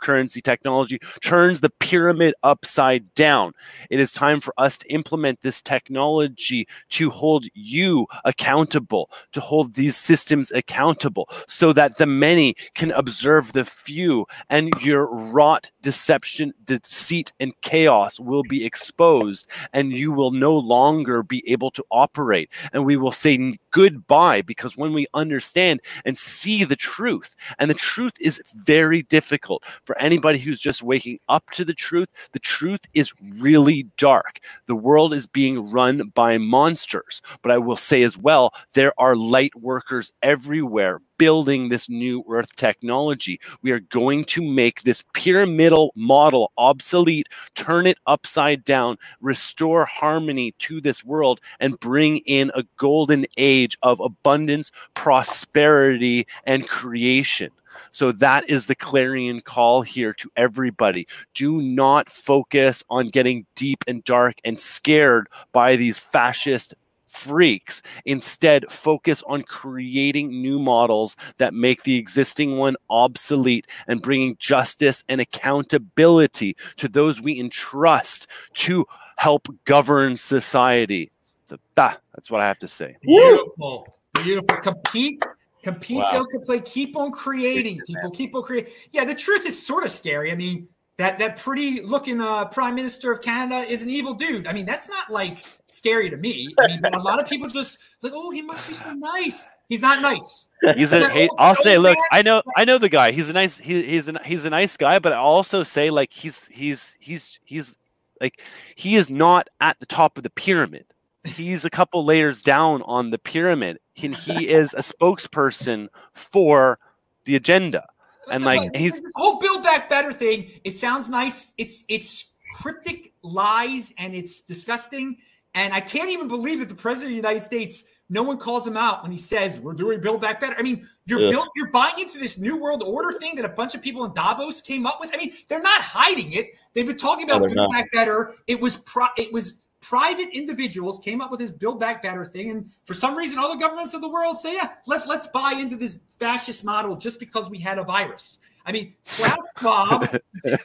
currency 0.00 0.40
technology 0.40 0.98
turns 1.22 1.60
the 1.60 1.70
pyramid 1.70 2.34
upside 2.42 3.12
down. 3.14 3.52
It 3.90 4.00
is 4.00 4.12
time 4.12 4.40
for 4.40 4.54
us 4.58 4.78
to 4.78 4.92
implement 4.92 5.40
this 5.40 5.60
technology 5.60 6.66
to 6.90 7.10
hold 7.10 7.46
you 7.54 8.06
accountable, 8.24 9.10
to 9.32 9.40
hold 9.40 9.74
these 9.74 9.96
systems 9.96 10.50
accountable, 10.52 11.28
so 11.48 11.72
that 11.72 11.98
the 11.98 12.06
many 12.06 12.54
can 12.74 12.90
observe 12.92 13.52
the 13.52 13.64
few 13.64 14.26
and 14.50 14.70
your 14.80 15.06
rot, 15.30 15.70
deception, 15.82 16.52
deceit, 16.64 17.32
and 17.40 17.52
chaos 17.62 18.20
will 18.20 18.42
be 18.42 18.64
exposed, 18.64 19.48
and 19.72 19.92
you 19.92 20.12
will 20.12 20.30
no 20.30 20.54
longer 20.54 21.22
be 21.22 21.42
able 21.46 21.70
to 21.72 21.84
operate. 21.90 22.50
And 22.72 22.84
we 22.84 22.96
will 22.96 23.12
say 23.12 23.58
goodbye 23.70 24.42
because 24.42 24.76
when 24.76 24.92
we 24.92 25.06
understand 25.14 25.80
and 26.04 26.18
see 26.18 26.64
the 26.64 26.76
truth, 26.76 27.34
and 27.58 27.70
the 27.70 27.74
truth 27.74 28.12
is 28.20 28.42
very 28.54 29.02
difficult 29.02 29.64
for 29.84 29.98
anybody 29.98 30.38
who's 30.38 30.60
just 30.60 30.82
waking 30.82 31.18
up 31.28 31.50
to 31.52 31.64
the 31.64 31.74
truth, 31.74 32.08
the 32.32 32.38
truth 32.38 32.80
is 32.94 33.12
really 33.38 33.86
dark. 33.96 34.40
The 34.66 34.76
world 34.76 35.12
is 35.14 35.26
being 35.26 35.70
run 35.70 36.08
by 36.14 36.38
monsters. 36.38 37.22
But 37.42 37.52
I 37.52 37.58
will 37.58 37.76
say 37.76 38.02
as 38.02 38.16
well, 38.16 38.52
there 38.72 38.92
are 38.98 39.16
light 39.16 39.54
workers 39.56 40.12
everywhere 40.22 41.00
building 41.18 41.68
this 41.68 41.88
new 41.88 42.24
earth 42.28 42.54
technology. 42.56 43.40
We 43.62 43.70
are 43.70 43.80
going 43.80 44.24
to 44.26 44.42
make 44.42 44.82
this 44.82 45.04
pyramidal 45.14 45.92
model 45.96 46.52
obsolete, 46.58 47.28
turn 47.54 47.86
it 47.86 47.98
upside 48.06 48.64
down, 48.64 48.96
restore 49.20 49.84
harmony 49.84 50.52
to 50.58 50.80
this 50.80 51.04
world, 51.04 51.40
and 51.60 51.78
bring 51.80 52.18
in 52.26 52.50
a 52.54 52.64
golden 52.76 53.26
age 53.36 53.76
of 53.82 54.00
abundance, 54.00 54.70
prosperity, 54.94 56.26
and 56.46 56.68
creation. 56.68 57.50
So 57.90 58.12
that 58.12 58.48
is 58.48 58.66
the 58.66 58.74
clarion 58.74 59.40
call 59.40 59.82
here 59.82 60.12
to 60.14 60.30
everybody. 60.36 61.06
Do 61.34 61.60
not 61.60 62.08
focus 62.08 62.82
on 62.90 63.10
getting 63.10 63.46
deep 63.54 63.84
and 63.86 64.02
dark 64.04 64.36
and 64.44 64.58
scared 64.58 65.28
by 65.52 65.76
these 65.76 65.98
fascist 65.98 66.74
freaks. 67.06 67.80
Instead, 68.04 68.70
focus 68.70 69.22
on 69.26 69.42
creating 69.42 70.42
new 70.42 70.58
models 70.58 71.16
that 71.38 71.54
make 71.54 71.84
the 71.84 71.96
existing 71.96 72.56
one 72.56 72.76
obsolete 72.90 73.66
and 73.86 74.02
bringing 74.02 74.36
justice 74.38 75.04
and 75.08 75.20
accountability 75.20 76.56
to 76.76 76.88
those 76.88 77.20
we 77.20 77.38
entrust 77.38 78.26
to 78.52 78.84
help 79.16 79.48
govern 79.64 80.16
society. 80.16 81.10
So 81.44 81.56
that, 81.76 82.00
that's 82.14 82.30
what 82.30 82.40
I 82.40 82.46
have 82.48 82.58
to 82.58 82.68
say. 82.68 82.96
Beautiful. 83.02 83.86
Beautiful. 84.14 84.56
Compete. 84.58 85.22
Compete, 85.64 85.96
Wow. 85.98 86.10
don't 86.12 86.30
complain. 86.30 86.62
Keep 86.62 86.96
on 86.96 87.10
creating. 87.10 87.80
People 87.86 88.10
keep 88.10 88.34
on 88.36 88.42
creating. 88.42 88.70
Yeah, 88.92 89.04
the 89.04 89.14
truth 89.14 89.46
is 89.46 89.66
sort 89.66 89.82
of 89.84 89.90
scary. 89.90 90.30
I 90.30 90.34
mean, 90.36 90.68
that 90.98 91.18
that 91.18 91.38
pretty 91.38 91.80
looking 91.82 92.20
uh, 92.20 92.44
prime 92.46 92.74
minister 92.76 93.10
of 93.10 93.20
Canada 93.22 93.68
is 93.68 93.82
an 93.82 93.90
evil 93.90 94.14
dude. 94.14 94.46
I 94.46 94.52
mean, 94.52 94.66
that's 94.66 94.88
not 94.88 95.10
like 95.10 95.38
scary 95.68 96.08
to 96.10 96.16
me. 96.16 96.54
I 96.58 96.68
mean, 96.68 96.80
but 96.80 96.94
a 96.96 97.00
lot 97.00 97.20
of 97.20 97.28
people 97.28 97.48
just 97.48 97.78
like, 98.02 98.12
oh, 98.14 98.30
he 98.30 98.42
must 98.42 98.68
be 98.68 98.74
so 98.74 98.92
nice. 98.92 99.50
He's 99.68 99.80
not 99.82 100.02
nice. 100.02 100.50
He's 100.76 100.92
a. 100.92 101.00
That 101.00 101.10
Hey, 101.10 101.22
old- 101.28 101.36
I'll 101.38 101.54
say, 101.56 101.76
old 101.76 101.84
look, 101.84 101.96
man- 101.96 102.04
I 102.12 102.22
know, 102.22 102.42
I 102.56 102.64
know 102.64 102.78
the 102.78 102.88
guy. 102.90 103.10
He's 103.10 103.28
a 103.30 103.32
nice. 103.32 103.58
He, 103.58 103.82
he's 103.82 104.06
a 104.06 104.22
he's 104.22 104.44
a 104.44 104.50
nice 104.50 104.76
guy, 104.76 104.98
but 105.00 105.12
I 105.12 105.16
also 105.16 105.62
say 105.64 105.90
like 105.90 106.12
he's 106.12 106.46
he's 106.48 106.96
he's 107.00 107.40
he's 107.42 107.76
like 108.20 108.40
he 108.76 108.94
is 108.94 109.08
not 109.10 109.48
at 109.60 109.80
the 109.80 109.86
top 109.86 110.16
of 110.18 110.22
the 110.22 110.30
pyramid. 110.30 110.84
He's 111.24 111.64
a 111.64 111.70
couple 111.70 112.04
layers 112.04 112.42
down 112.42 112.82
on 112.82 113.10
the 113.10 113.18
pyramid, 113.18 113.78
and 114.02 114.14
he 114.14 114.48
is 114.48 114.74
a 114.74 114.78
spokesperson 114.80 115.88
for 116.12 116.78
the 117.24 117.36
agenda. 117.36 117.84
And, 118.30 118.44
like, 118.44 118.60
Look, 118.60 118.76
he's- 118.76 118.98
this 119.00 119.12
whole 119.16 119.38
build 119.38 119.62
back 119.62 119.88
better 119.90 120.12
thing. 120.12 120.48
It 120.64 120.76
sounds 120.76 121.08
nice. 121.08 121.52
It's 121.58 121.84
it's 121.88 122.36
cryptic 122.54 123.12
lies 123.22 123.92
and 123.98 124.14
it's 124.14 124.42
disgusting. 124.42 125.16
And 125.54 125.72
I 125.74 125.80
can't 125.80 126.10
even 126.10 126.28
believe 126.28 126.60
that 126.60 126.68
the 126.68 126.74
president 126.74 127.10
of 127.18 127.22
the 127.22 127.28
United 127.28 127.42
States, 127.44 127.90
no 128.10 128.22
one 128.22 128.38
calls 128.38 128.66
him 128.66 128.76
out 128.76 129.02
when 129.02 129.10
he 129.12 129.18
says 129.18 129.60
we're 129.60 129.74
doing 129.74 130.00
build 130.00 130.20
back 130.20 130.40
better. 130.40 130.54
I 130.58 130.62
mean, 130.62 130.86
you're 131.06 131.24
Ugh. 131.24 131.30
built, 131.30 131.48
you're 131.56 131.70
buying 131.70 131.94
into 131.98 132.18
this 132.18 132.38
new 132.38 132.56
world 132.60 132.82
order 132.82 133.12
thing 133.18 133.34
that 133.36 133.44
a 133.44 133.48
bunch 133.50 133.74
of 133.74 133.82
people 133.82 134.04
in 134.04 134.12
Davos 134.14 134.60
came 134.60 134.86
up 134.86 134.98
with. 135.00 135.14
I 135.14 135.18
mean, 135.18 135.32
they're 135.48 135.62
not 135.62 135.80
hiding 135.80 136.32
it. 136.32 136.46
They've 136.74 136.86
been 136.86 136.96
talking 136.96 137.24
about 137.24 137.40
No, 137.42 137.46
they're 137.48 137.54
build 137.56 137.68
not. 137.72 137.82
back 137.82 137.92
better. 137.92 138.34
It 138.46 138.60
was 138.60 138.76
pro, 138.78 139.06
it 139.16 139.32
was 139.32 139.60
private 139.88 140.28
individuals 140.32 140.98
came 140.98 141.20
up 141.20 141.30
with 141.30 141.40
this 141.40 141.50
build 141.50 141.78
back 141.78 142.02
better 142.02 142.24
thing 142.24 142.50
and 142.50 142.70
for 142.86 142.94
some 142.94 143.14
reason 143.14 143.38
all 143.38 143.52
the 143.52 143.60
governments 143.60 143.92
of 143.92 144.00
the 144.00 144.08
world 144.08 144.38
say 144.38 144.54
yeah 144.54 144.68
let's 144.86 145.06
let's 145.06 145.26
buy 145.26 145.54
into 145.60 145.76
this 145.76 146.04
fascist 146.18 146.64
model 146.64 146.96
just 146.96 147.20
because 147.20 147.50
we 147.50 147.58
had 147.58 147.78
a 147.78 147.84
virus. 147.84 148.38
I 148.64 148.72
mean 148.72 148.94
klaus 149.04 149.36
schwab 149.58 150.08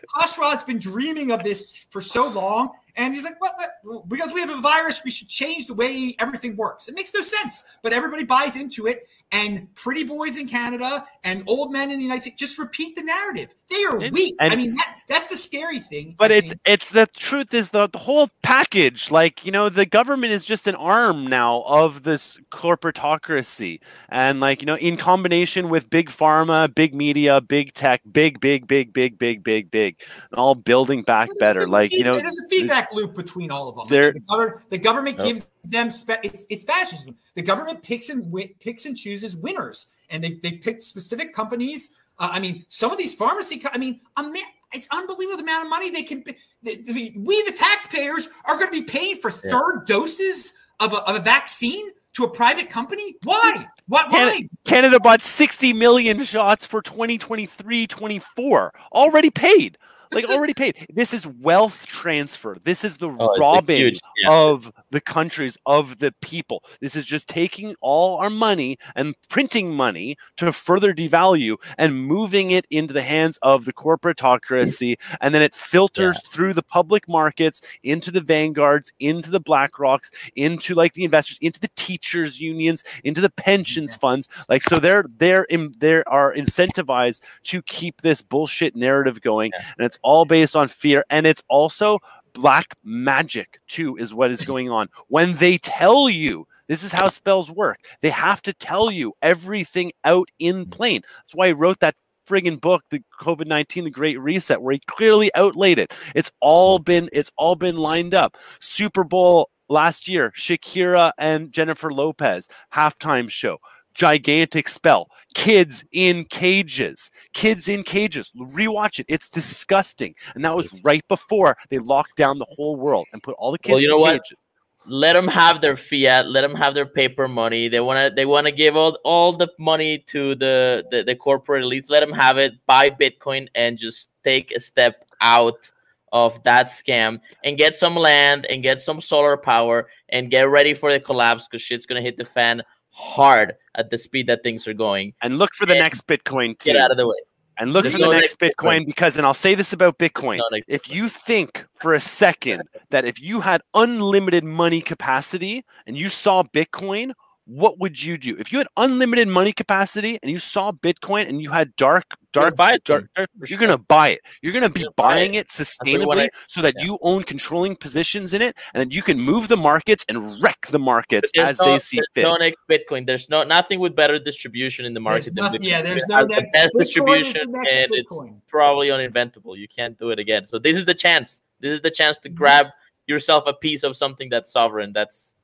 klaus 0.07 0.35
schwab's 0.35 0.63
been 0.63 0.79
dreaming 0.79 1.31
of 1.31 1.43
this 1.43 1.85
for 1.91 1.99
so 1.99 2.29
long 2.29 2.69
and 2.95 3.13
he's 3.13 3.25
like 3.25 3.39
what, 3.41 3.53
what? 3.83 4.07
Because 4.07 4.33
we 4.33 4.39
have 4.39 4.49
a 4.49 4.61
virus 4.61 5.01
we 5.03 5.11
should 5.11 5.27
change 5.27 5.67
the 5.67 5.73
way 5.73 6.15
everything 6.19 6.55
works. 6.55 6.87
It 6.87 6.95
makes 6.95 7.13
no 7.13 7.21
sense 7.21 7.77
but 7.83 7.91
everybody 7.91 8.23
buys 8.23 8.55
into 8.55 8.87
it 8.87 9.03
and 9.31 9.67
pretty 9.75 10.03
boys 10.03 10.37
in 10.37 10.47
canada 10.47 11.03
and 11.23 11.43
old 11.47 11.71
men 11.71 11.91
in 11.91 11.97
the 11.97 12.03
united 12.03 12.21
states 12.21 12.35
just 12.37 12.57
repeat 12.57 12.95
the 12.95 13.03
narrative 13.03 13.53
they 13.69 13.83
are 13.91 14.01
And- 14.01 14.13
weak 14.13 14.35
i 14.39 14.55
mean 14.55 14.73
that, 14.73 14.99
that's 15.07 15.29
the 15.29 15.35
scary 15.35 15.79
thing 15.79 16.15
But 16.17 16.31
I 16.31 16.35
it's 16.35 16.47
think. 16.49 16.61
it's 16.65 16.89
the 16.89 17.05
truth 17.07 17.53
is 17.53 17.69
the, 17.69 17.87
the 17.87 17.97
whole 17.97 18.29
package. 18.43 19.09
Like 19.11 19.43
you 19.45 19.51
know, 19.51 19.69
the 19.69 19.85
government 19.85 20.33
is 20.33 20.45
just 20.45 20.67
an 20.67 20.75
arm 20.75 21.25
now 21.27 21.61
of 21.65 22.03
this 22.03 22.37
corporatocracy, 22.51 23.79
and 24.09 24.39
like 24.39 24.61
you 24.61 24.65
know, 24.65 24.75
in 24.77 24.97
combination 24.97 25.69
with 25.69 25.89
big 25.89 26.09
pharma, 26.09 26.73
big 26.73 26.93
media, 26.95 27.41
big 27.41 27.73
tech, 27.73 28.01
big, 28.11 28.39
big, 28.39 28.67
big, 28.67 28.93
big, 28.93 29.17
big, 29.17 29.43
big, 29.43 29.71
big, 29.71 29.95
and 30.31 30.39
all 30.39 30.55
building 30.55 31.01
back 31.03 31.29
better. 31.39 31.67
Like 31.67 31.91
you 31.93 32.03
know, 32.03 32.13
there's 32.13 32.39
a 32.45 32.49
feedback 32.49 32.93
loop 32.93 33.15
between 33.15 33.51
all 33.51 33.69
of 33.69 33.75
them. 33.75 33.85
there- 33.89 34.13
the, 34.13 34.19
government, 34.21 34.69
the 34.69 34.77
government 34.77 35.17
Yep. 35.17 35.25
gives 35.27 35.51
them 35.71 35.89
spe- 35.89 36.23
it's 36.23 36.45
it's 36.49 36.63
fascism. 36.63 37.15
The 37.39 37.45
government 37.45 37.81
picks 37.81 38.09
and 38.09 38.25
wi- 38.25 38.53
picks 38.59 38.85
and 38.85 38.97
chooses 38.97 39.37
winners, 39.37 39.93
and 40.09 40.21
they 40.21 40.31
they 40.43 40.57
pick 40.57 40.81
specific 40.81 41.31
companies. 41.33 41.95
Uh, 42.19 42.27
I 42.33 42.39
mean, 42.41 42.65
some 42.67 42.91
of 42.91 42.97
these 42.97 43.13
pharmacy. 43.13 43.59
Co- 43.59 43.69
I 43.73 43.77
mean, 43.77 44.01
a 44.17 44.23
ma- 44.23 44.51
it's 44.73 44.89
unbelievable 44.91 45.37
the 45.37 45.43
amount 45.43 45.63
of 45.63 45.69
money 45.69 45.89
they 45.89 46.03
can. 46.03 46.21
The, 46.63 46.75
the, 46.83 47.13
we 47.17 47.41
the 47.43 47.55
taxpayers 47.57 48.27
are 48.45 48.55
going 48.57 48.65
to 48.67 48.73
be 48.73 48.81
paying 48.83 49.21
for 49.21 49.31
Yeah. 49.31 49.51
third 49.51 49.85
doses 49.87 50.57
of 50.81 50.91
a, 50.91 50.97
of 51.09 51.15
a 51.15 51.19
vaccine 51.21 51.85
to 52.17 52.25
a 52.25 52.29
private 52.29 52.69
company. 52.69 53.15
Why? 53.23 53.65
Why? 53.87 54.05
Why? 54.09 54.19
Canada, 54.19 54.49
Canada 54.65 54.99
bought 54.99 55.21
60 55.23 55.71
million 55.71 56.25
shots 56.25 56.65
for 56.65 56.81
2023 56.81 57.87
24 57.87 58.73
already 58.91 59.29
paid 59.29 59.77
like 60.11 60.25
already 60.25 60.53
paid 60.55 60.75
this 60.93 61.13
is 61.13 61.25
wealth 61.27 61.85
transfer 61.85 62.57
this 62.63 62.83
is 62.83 62.97
the 62.97 63.07
Oh, 63.19 63.37
robbing 63.39 63.77
huge- 63.77 63.99
yeah. 64.23 64.31
of 64.31 64.71
the 64.91 65.01
countries 65.01 65.57
of 65.65 65.99
the 65.99 66.13
people. 66.21 66.63
This 66.81 66.95
is 66.95 67.05
just 67.05 67.27
taking 67.27 67.75
all 67.81 68.17
our 68.17 68.29
money 68.29 68.77
and 68.95 69.15
printing 69.29 69.73
money 69.73 70.17
to 70.37 70.51
further 70.51 70.93
devalue 70.93 71.57
and 71.77 72.05
moving 72.07 72.51
it 72.51 72.65
into 72.69 72.93
the 72.93 73.01
hands 73.01 73.37
of 73.41 73.65
the 73.65 73.73
corporatocracy 73.73 74.97
and 75.21 75.33
then 75.33 75.41
it 75.41 75.55
filters 75.55 76.21
through 76.27 76.53
the 76.53 76.63
public 76.63 77.07
markets 77.07 77.61
into 77.83 78.11
the 78.11 78.21
vanguards 78.21 78.91
into 78.99 79.29
the 79.31 79.39
black 79.39 79.79
rocks 79.79 80.11
into 80.35 80.73
like 80.75 80.93
the 80.93 81.03
investors 81.03 81.37
into 81.41 81.59
the 81.59 81.69
teachers 81.75 82.39
unions 82.39 82.83
into 83.03 83.21
the 83.21 83.29
pensions 83.29 83.95
funds. 83.95 84.27
Like 84.49 84.63
so 84.63 84.79
they're 84.79 85.05
they're 85.17 85.43
in 85.45 85.73
they 85.79 86.03
are 86.05 86.33
incentivized 86.33 87.21
to 87.45 87.61
keep 87.63 88.01
this 88.01 88.21
bullshit 88.21 88.75
narrative 88.75 89.21
going 89.21 89.51
Yeah. 89.53 89.63
and 89.77 89.85
it's 89.85 89.97
all 90.01 90.25
based 90.25 90.55
on 90.55 90.67
fear 90.67 91.03
and 91.09 91.25
it's 91.27 91.43
also 91.49 91.99
black 92.33 92.75
magic 92.83 93.59
too 93.67 93.95
is 93.97 94.13
what 94.13 94.31
is 94.31 94.45
going 94.45 94.69
on. 94.69 94.89
When 95.07 95.35
they 95.35 95.57
tell 95.57 96.09
you 96.09 96.47
this 96.67 96.83
is 96.83 96.93
how 96.93 97.09
spells 97.09 97.49
work. 97.49 97.79
They 98.01 98.11
have 98.11 98.43
to 98.43 98.53
tell 98.53 98.91
you 98.91 99.13
everything 99.21 99.91
out 100.03 100.29
in 100.37 100.61
mm-hmm. 100.61 100.69
plain. 100.69 101.01
That's 101.17 101.35
why 101.35 101.47
i 101.47 101.51
wrote 101.51 101.79
that 101.79 101.95
friggin' 102.27 102.61
book 102.61 102.83
the 102.91 103.01
covid-19 103.19 103.85
the 103.85 103.89
great 103.89 104.19
reset 104.19 104.61
where 104.61 104.73
he 104.73 104.79
clearly 104.85 105.31
outlaid 105.35 105.79
it. 105.79 105.93
It's 106.15 106.31
all 106.39 106.77
mm-hmm. 106.77 106.83
been 106.83 107.09
it's 107.11 107.31
all 107.37 107.55
been 107.55 107.77
lined 107.77 108.13
up. 108.13 108.37
Super 108.59 109.03
bowl 109.03 109.49
last 109.69 110.07
year 110.07 110.33
shakira 110.35 111.11
and 111.19 111.51
jennifer 111.51 111.93
lopez 111.93 112.49
halftime 112.73 113.29
show 113.29 113.59
gigantic 113.99 114.67
spell. 114.69 115.09
Kids 115.35 115.83
in 115.91 116.23
cages. 116.25 117.11
Kids 117.33 117.67
in 117.69 117.83
cages. 117.83 118.31
Rewatch 118.35 118.99
it. 118.99 119.05
It's 119.09 119.29
disgusting. 119.29 120.15
And 120.33 120.43
that 120.45 120.55
was 120.55 120.69
right 120.83 121.05
before 121.07 121.57
they 121.69 121.77
locked 121.77 122.15
down 122.15 122.39
the 122.39 122.47
whole 122.49 122.77
world 122.77 123.05
and 123.13 123.21
put 123.21 123.35
all 123.37 123.51
the 123.51 123.59
kids 123.59 123.75
Well, 123.75 123.81
you 123.83 123.89
know 123.89 123.97
in 123.97 124.01
what? 124.01 124.13
cages. 124.13 124.45
Let 124.87 125.13
them 125.13 125.27
have 125.27 125.61
their 125.61 125.75
fiat. 125.75 126.29
Let 126.29 126.41
them 126.41 126.55
have 126.55 126.73
their 126.73 126.85
paper 126.85 127.27
money. 127.27 127.67
They 127.67 127.81
want 127.81 128.09
to 128.09 128.15
they 128.15 128.25
want 128.25 128.45
to 128.47 128.51
give 128.51 128.75
all, 128.75 128.97
all 129.03 129.33
the 129.33 129.49
money 129.59 129.99
to 130.07 130.33
the, 130.35 130.85
the 130.89 131.03
the 131.03 131.15
corporate 131.15 131.63
elites. 131.63 131.91
Let 131.91 131.99
them 131.99 132.13
have 132.13 132.37
it. 132.37 132.53
Buy 132.65 132.89
bitcoin 132.89 133.49
and 133.53 133.77
just 133.77 134.09
take 134.23 134.51
a 134.51 134.59
step 134.59 135.05
out 135.21 135.69
of 136.11 136.41
that 136.43 136.67
scam 136.67 137.19
and 137.43 137.57
get 137.57 137.75
some 137.75 137.95
land 137.95 138.47
and 138.47 138.63
get 138.63 138.81
some 138.81 138.99
solar 138.99 139.37
power 139.37 139.89
and 140.09 140.31
get 140.31 140.49
ready 140.49 140.73
for 140.73 140.91
the 140.91 140.99
collapse 140.99 141.47
because 141.47 141.61
shit's 141.61 141.85
gonna 141.85 142.01
hit 142.01 142.17
the 142.17 142.25
fan 142.25 142.63
hard 142.99 143.55
at 143.75 143.89
the 143.89 143.97
speed 143.97 144.27
that 144.27 144.43
things 144.43 144.67
are 144.67 144.73
going. 144.73 145.13
And 145.21 145.37
look 145.37 145.53
for 145.55 145.65
the 145.65 145.73
And 145.73 145.79
next 145.79 146.05
bitcoin 146.05 146.57
too. 146.59 146.71
get 146.73 146.75
out 146.81 146.91
of 146.91 146.97
the 146.97 147.07
way. 147.07 147.15
And 147.57 147.73
look 147.73 147.83
There's 147.83 147.93
for 147.93 147.99
the 147.99 148.05
no 148.07 148.11
next 148.11 148.39
next 148.41 148.55
bitcoin 148.55 148.81
Bitcoin. 148.81 148.85
because 148.85 149.17
and 149.17 149.25
i'll 149.25 149.33
say 149.33 149.53
this 149.55 149.73
about 149.73 149.97
bitcoin 149.97 150.37
No, 150.37 150.59
if 150.67 150.89
you 150.89 151.09
think 151.09 151.65
for 151.81 151.93
a 151.93 151.99
second 151.99 152.63
that 152.89 153.03
if 153.05 153.19
you 153.21 153.41
had 153.41 153.61
unlimited 153.73 154.43
money 154.45 154.79
capacity 154.81 155.65
and 155.85 155.97
you 155.97 156.09
saw 156.09 156.43
bitcoin 156.43 157.11
what 157.49 157.79
would 157.79 158.01
you 158.01 158.17
do 158.17 158.35
if 158.37 158.51
you 158.51 158.59
had 158.59 158.67
unlimited 158.77 159.27
money 159.27 159.51
capacity 159.51 160.19
and 160.21 160.31
you 160.31 160.37
saw 160.37 160.71
bitcoin 160.71 161.27
and 161.27 161.41
you 161.41 161.49
had 161.49 161.75
dark 161.75 162.05
You're 162.11 162.43
dark, 162.43 162.55
gonna 162.55 162.69
buy 162.69 162.75
it, 162.75 162.83
dark, 162.83 163.05
dark- 163.15 163.29
you're 163.39 163.47
sure. 163.47 163.57
gonna 163.57 163.77
buy 163.77 164.09
it 164.09 164.21
you're 164.43 164.53
gonna 164.53 164.69
be 164.69 164.81
You're 164.81 164.91
buying 164.95 165.33
it, 165.33 165.47
what 165.47 165.79
you 165.89 166.05
wanna- 166.05 166.21
sustainably 166.21 166.29
so 166.47 166.61
that 166.61 166.75
yeah. 166.77 166.85
you 166.85 166.99
own 167.01 167.23
controlling 167.23 167.75
positions 167.75 168.33
in 168.33 168.41
it 168.41 168.55
and 168.73 168.81
then 168.81 168.91
you 168.91 169.01
can 169.01 169.19
move 169.19 169.47
the 169.47 169.57
markets 169.57 170.05
and 170.09 170.41
wreck 170.41 170.67
the 170.67 170.79
markets 170.79 171.31
as 171.37 171.59
no, 171.59 171.65
they 171.71 171.79
see 171.79 171.97
there's 171.97 172.07
fit 172.13 172.21
no 172.21 172.35
next 172.35 172.59
Bitcoin. 172.69 173.05
There's 173.05 173.29
no 173.29 173.43
nothing 173.43 173.79
with 173.79 173.95
better 173.95 174.19
distribution 174.19 174.85
in 174.85 174.93
the 174.93 174.99
market. 174.99 175.25
There's 175.25 175.35
than 175.35 175.43
nothing, 175.45 175.61
Bitcoin. 175.61 175.69
yeah, 175.69 175.81
there's 175.81 176.07
no 176.07 176.15
has 176.17 176.27
the 176.27 176.35
next. 176.35 176.51
best 176.51 176.69
Bitcoin 176.69 176.81
is 176.81 176.87
distribution, 176.87 177.33
the 177.33 177.59
next 177.63 177.73
and 177.75 177.87
it's 177.91 178.11
Bitcoin. 178.11 178.41
probably 178.47 178.87
uninventable. 178.89 179.57
You 179.57 179.67
can't 179.67 179.97
do 179.97 180.11
it 180.11 180.19
again. 180.19 180.45
So 180.45 180.59
this 180.59 180.75
is 180.75 180.85
the 180.85 180.93
chance. 180.93 181.41
This 181.59 181.73
is 181.73 181.81
the 181.81 181.91
chance 181.91 182.17
to 182.19 182.29
mm-hmm. 182.29 182.37
grab 182.37 182.67
yourself 183.07 183.45
a 183.47 183.53
piece 183.53 183.83
of 183.83 183.97
something 183.97 184.29
that's 184.29 184.51
sovereign. 184.51 184.93
That's 184.93 185.35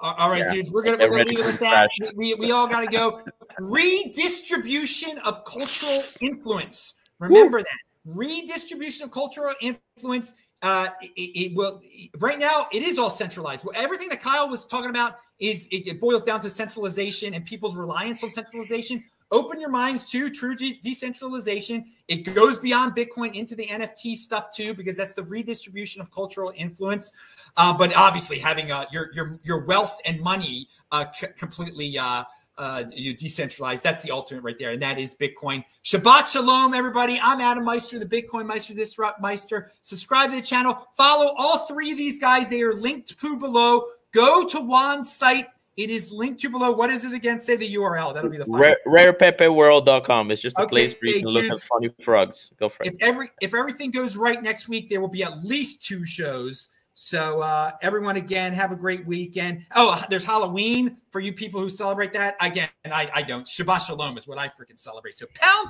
All 0.00 0.30
right, 0.30 0.38
Yeah. 0.40 0.52
dudes, 0.54 0.70
we're 0.72 0.82
gonna, 0.82 0.98
we're 0.98 1.10
gonna 1.10 1.24
leave 1.24 1.40
it 1.40 1.54
at 1.54 1.60
that. 1.60 1.90
We, 2.16 2.34
we 2.34 2.52
all 2.52 2.66
gotta 2.66 2.86
go. 2.86 3.22
Redistribution 3.58 5.18
of 5.26 5.44
cultural 5.44 6.02
influence. 6.20 7.00
Remember 7.18 7.58
that. 7.58 7.78
Redistribution 8.16 9.04
of 9.04 9.10
cultural 9.10 9.52
influence. 9.60 10.36
Uh, 10.62 10.88
it, 11.16 11.52
it 11.52 11.56
will 11.56 11.80
right 12.18 12.38
now. 12.38 12.66
It 12.72 12.82
is 12.82 12.98
all 12.98 13.10
centralized. 13.10 13.64
Well, 13.64 13.74
Everything 13.76 14.08
that 14.10 14.20
Kyle 14.20 14.48
was 14.48 14.66
talking 14.66 14.90
about 14.90 15.16
is 15.38 15.68
it, 15.70 15.86
it 15.86 16.00
boils 16.00 16.24
down 16.24 16.40
to 16.40 16.50
centralization 16.50 17.34
and 17.34 17.44
people's 17.44 17.76
reliance 17.76 18.22
on 18.22 18.30
centralization. 18.30 19.02
Open 19.30 19.60
your 19.60 19.70
minds 19.70 20.10
to 20.10 20.30
true 20.30 20.54
de- 20.54 20.80
decentralization. 20.82 21.84
It 22.08 22.34
goes 22.34 22.58
beyond 22.58 22.96
Bitcoin 22.96 23.34
into 23.34 23.54
the 23.54 23.66
NFT 23.66 24.14
stuff 24.14 24.50
too, 24.52 24.74
because 24.74 24.96
that's 24.96 25.14
the 25.14 25.24
redistribution 25.24 26.00
of 26.02 26.10
cultural 26.10 26.52
influence. 26.56 27.12
Uh, 27.56 27.76
but 27.76 27.96
obviously, 27.96 28.38
having 28.38 28.70
uh, 28.70 28.84
your 28.92 29.10
your 29.14 29.38
your 29.42 29.64
wealth 29.66 30.00
and 30.06 30.20
money 30.20 30.68
uh, 30.92 31.04
c- 31.12 31.28
completely 31.36 31.98
uh, 31.98 32.24
uh, 32.58 32.84
you 32.94 33.14
decentralized. 33.14 33.82
That's 33.82 34.02
the 34.02 34.10
ultimate 34.10 34.42
right 34.42 34.58
there, 34.58 34.70
and 34.70 34.82
that 34.82 34.98
is 34.98 35.16
Bitcoin. 35.16 35.64
Shabbat 35.82 36.30
shalom, 36.30 36.74
everybody. 36.74 37.18
I'm 37.22 37.40
Adam 37.40 37.64
Meister, 37.64 37.98
the 37.98 38.04
Bitcoin 38.04 38.46
Meister, 38.46 38.74
Disrupt 38.74 39.20
Meister. 39.20 39.70
Subscribe 39.80 40.30
to 40.30 40.36
the 40.36 40.42
channel. 40.42 40.86
Follow 40.92 41.32
all 41.38 41.66
three 41.66 41.90
of 41.90 41.98
these 41.98 42.18
guys. 42.18 42.48
They 42.48 42.62
are 42.62 42.74
linked 42.74 43.18
to 43.18 43.36
below. 43.38 43.84
Go 44.12 44.46
to 44.46 44.60
Juan's 44.60 45.10
site. 45.10 45.46
It 45.76 45.90
is 45.90 46.12
linked 46.12 46.40
to 46.42 46.50
below. 46.50 46.72
What 46.72 46.90
is 46.90 47.04
it 47.04 47.14
again? 47.14 47.38
Say 47.38 47.56
the 47.56 47.74
URL. 47.74 48.12
That'll 48.12 48.30
be 48.30 48.38
the 48.38 48.46
Rare, 48.48 48.76
rarepepeworld.com. 48.86 50.30
It's 50.30 50.42
just 50.42 50.58
a 50.58 50.62
Okay, 50.62 50.70
place 50.70 50.96
where 51.00 51.14
you 51.14 51.20
can 51.20 51.28
look 51.28 51.44
at 51.44 51.56
funny 51.62 51.90
frogs. 52.04 52.50
Go 52.58 52.68
for 52.68 52.82
it. 52.82 52.88
if 52.88 52.96
every 53.00 53.28
if 53.40 53.54
everything 53.54 53.90
goes 53.90 54.16
right 54.16 54.42
next 54.42 54.68
week, 54.68 54.88
there 54.88 55.00
will 55.00 55.08
be 55.08 55.22
at 55.22 55.42
least 55.44 55.86
two 55.86 56.04
shows. 56.04 56.74
So 56.94 57.40
uh, 57.40 57.70
everyone, 57.82 58.16
again, 58.16 58.52
have 58.52 58.72
a 58.72 58.76
great 58.76 59.06
weekend. 59.06 59.64
Oh, 59.74 60.02
there's 60.10 60.24
Halloween 60.24 60.98
for 61.10 61.20
you 61.20 61.32
people 61.32 61.60
who 61.60 61.68
celebrate 61.68 62.12
that. 62.12 62.34
Again, 62.42 62.68
I, 62.92 63.08
I 63.14 63.22
don't. 63.22 63.46
Shabbat 63.46 63.86
Shalom 63.86 64.18
is 64.18 64.28
what 64.28 64.38
I 64.38 64.48
freaking 64.48 64.78
celebrate. 64.78 65.14
So 65.14 65.26
pound 65.34 65.68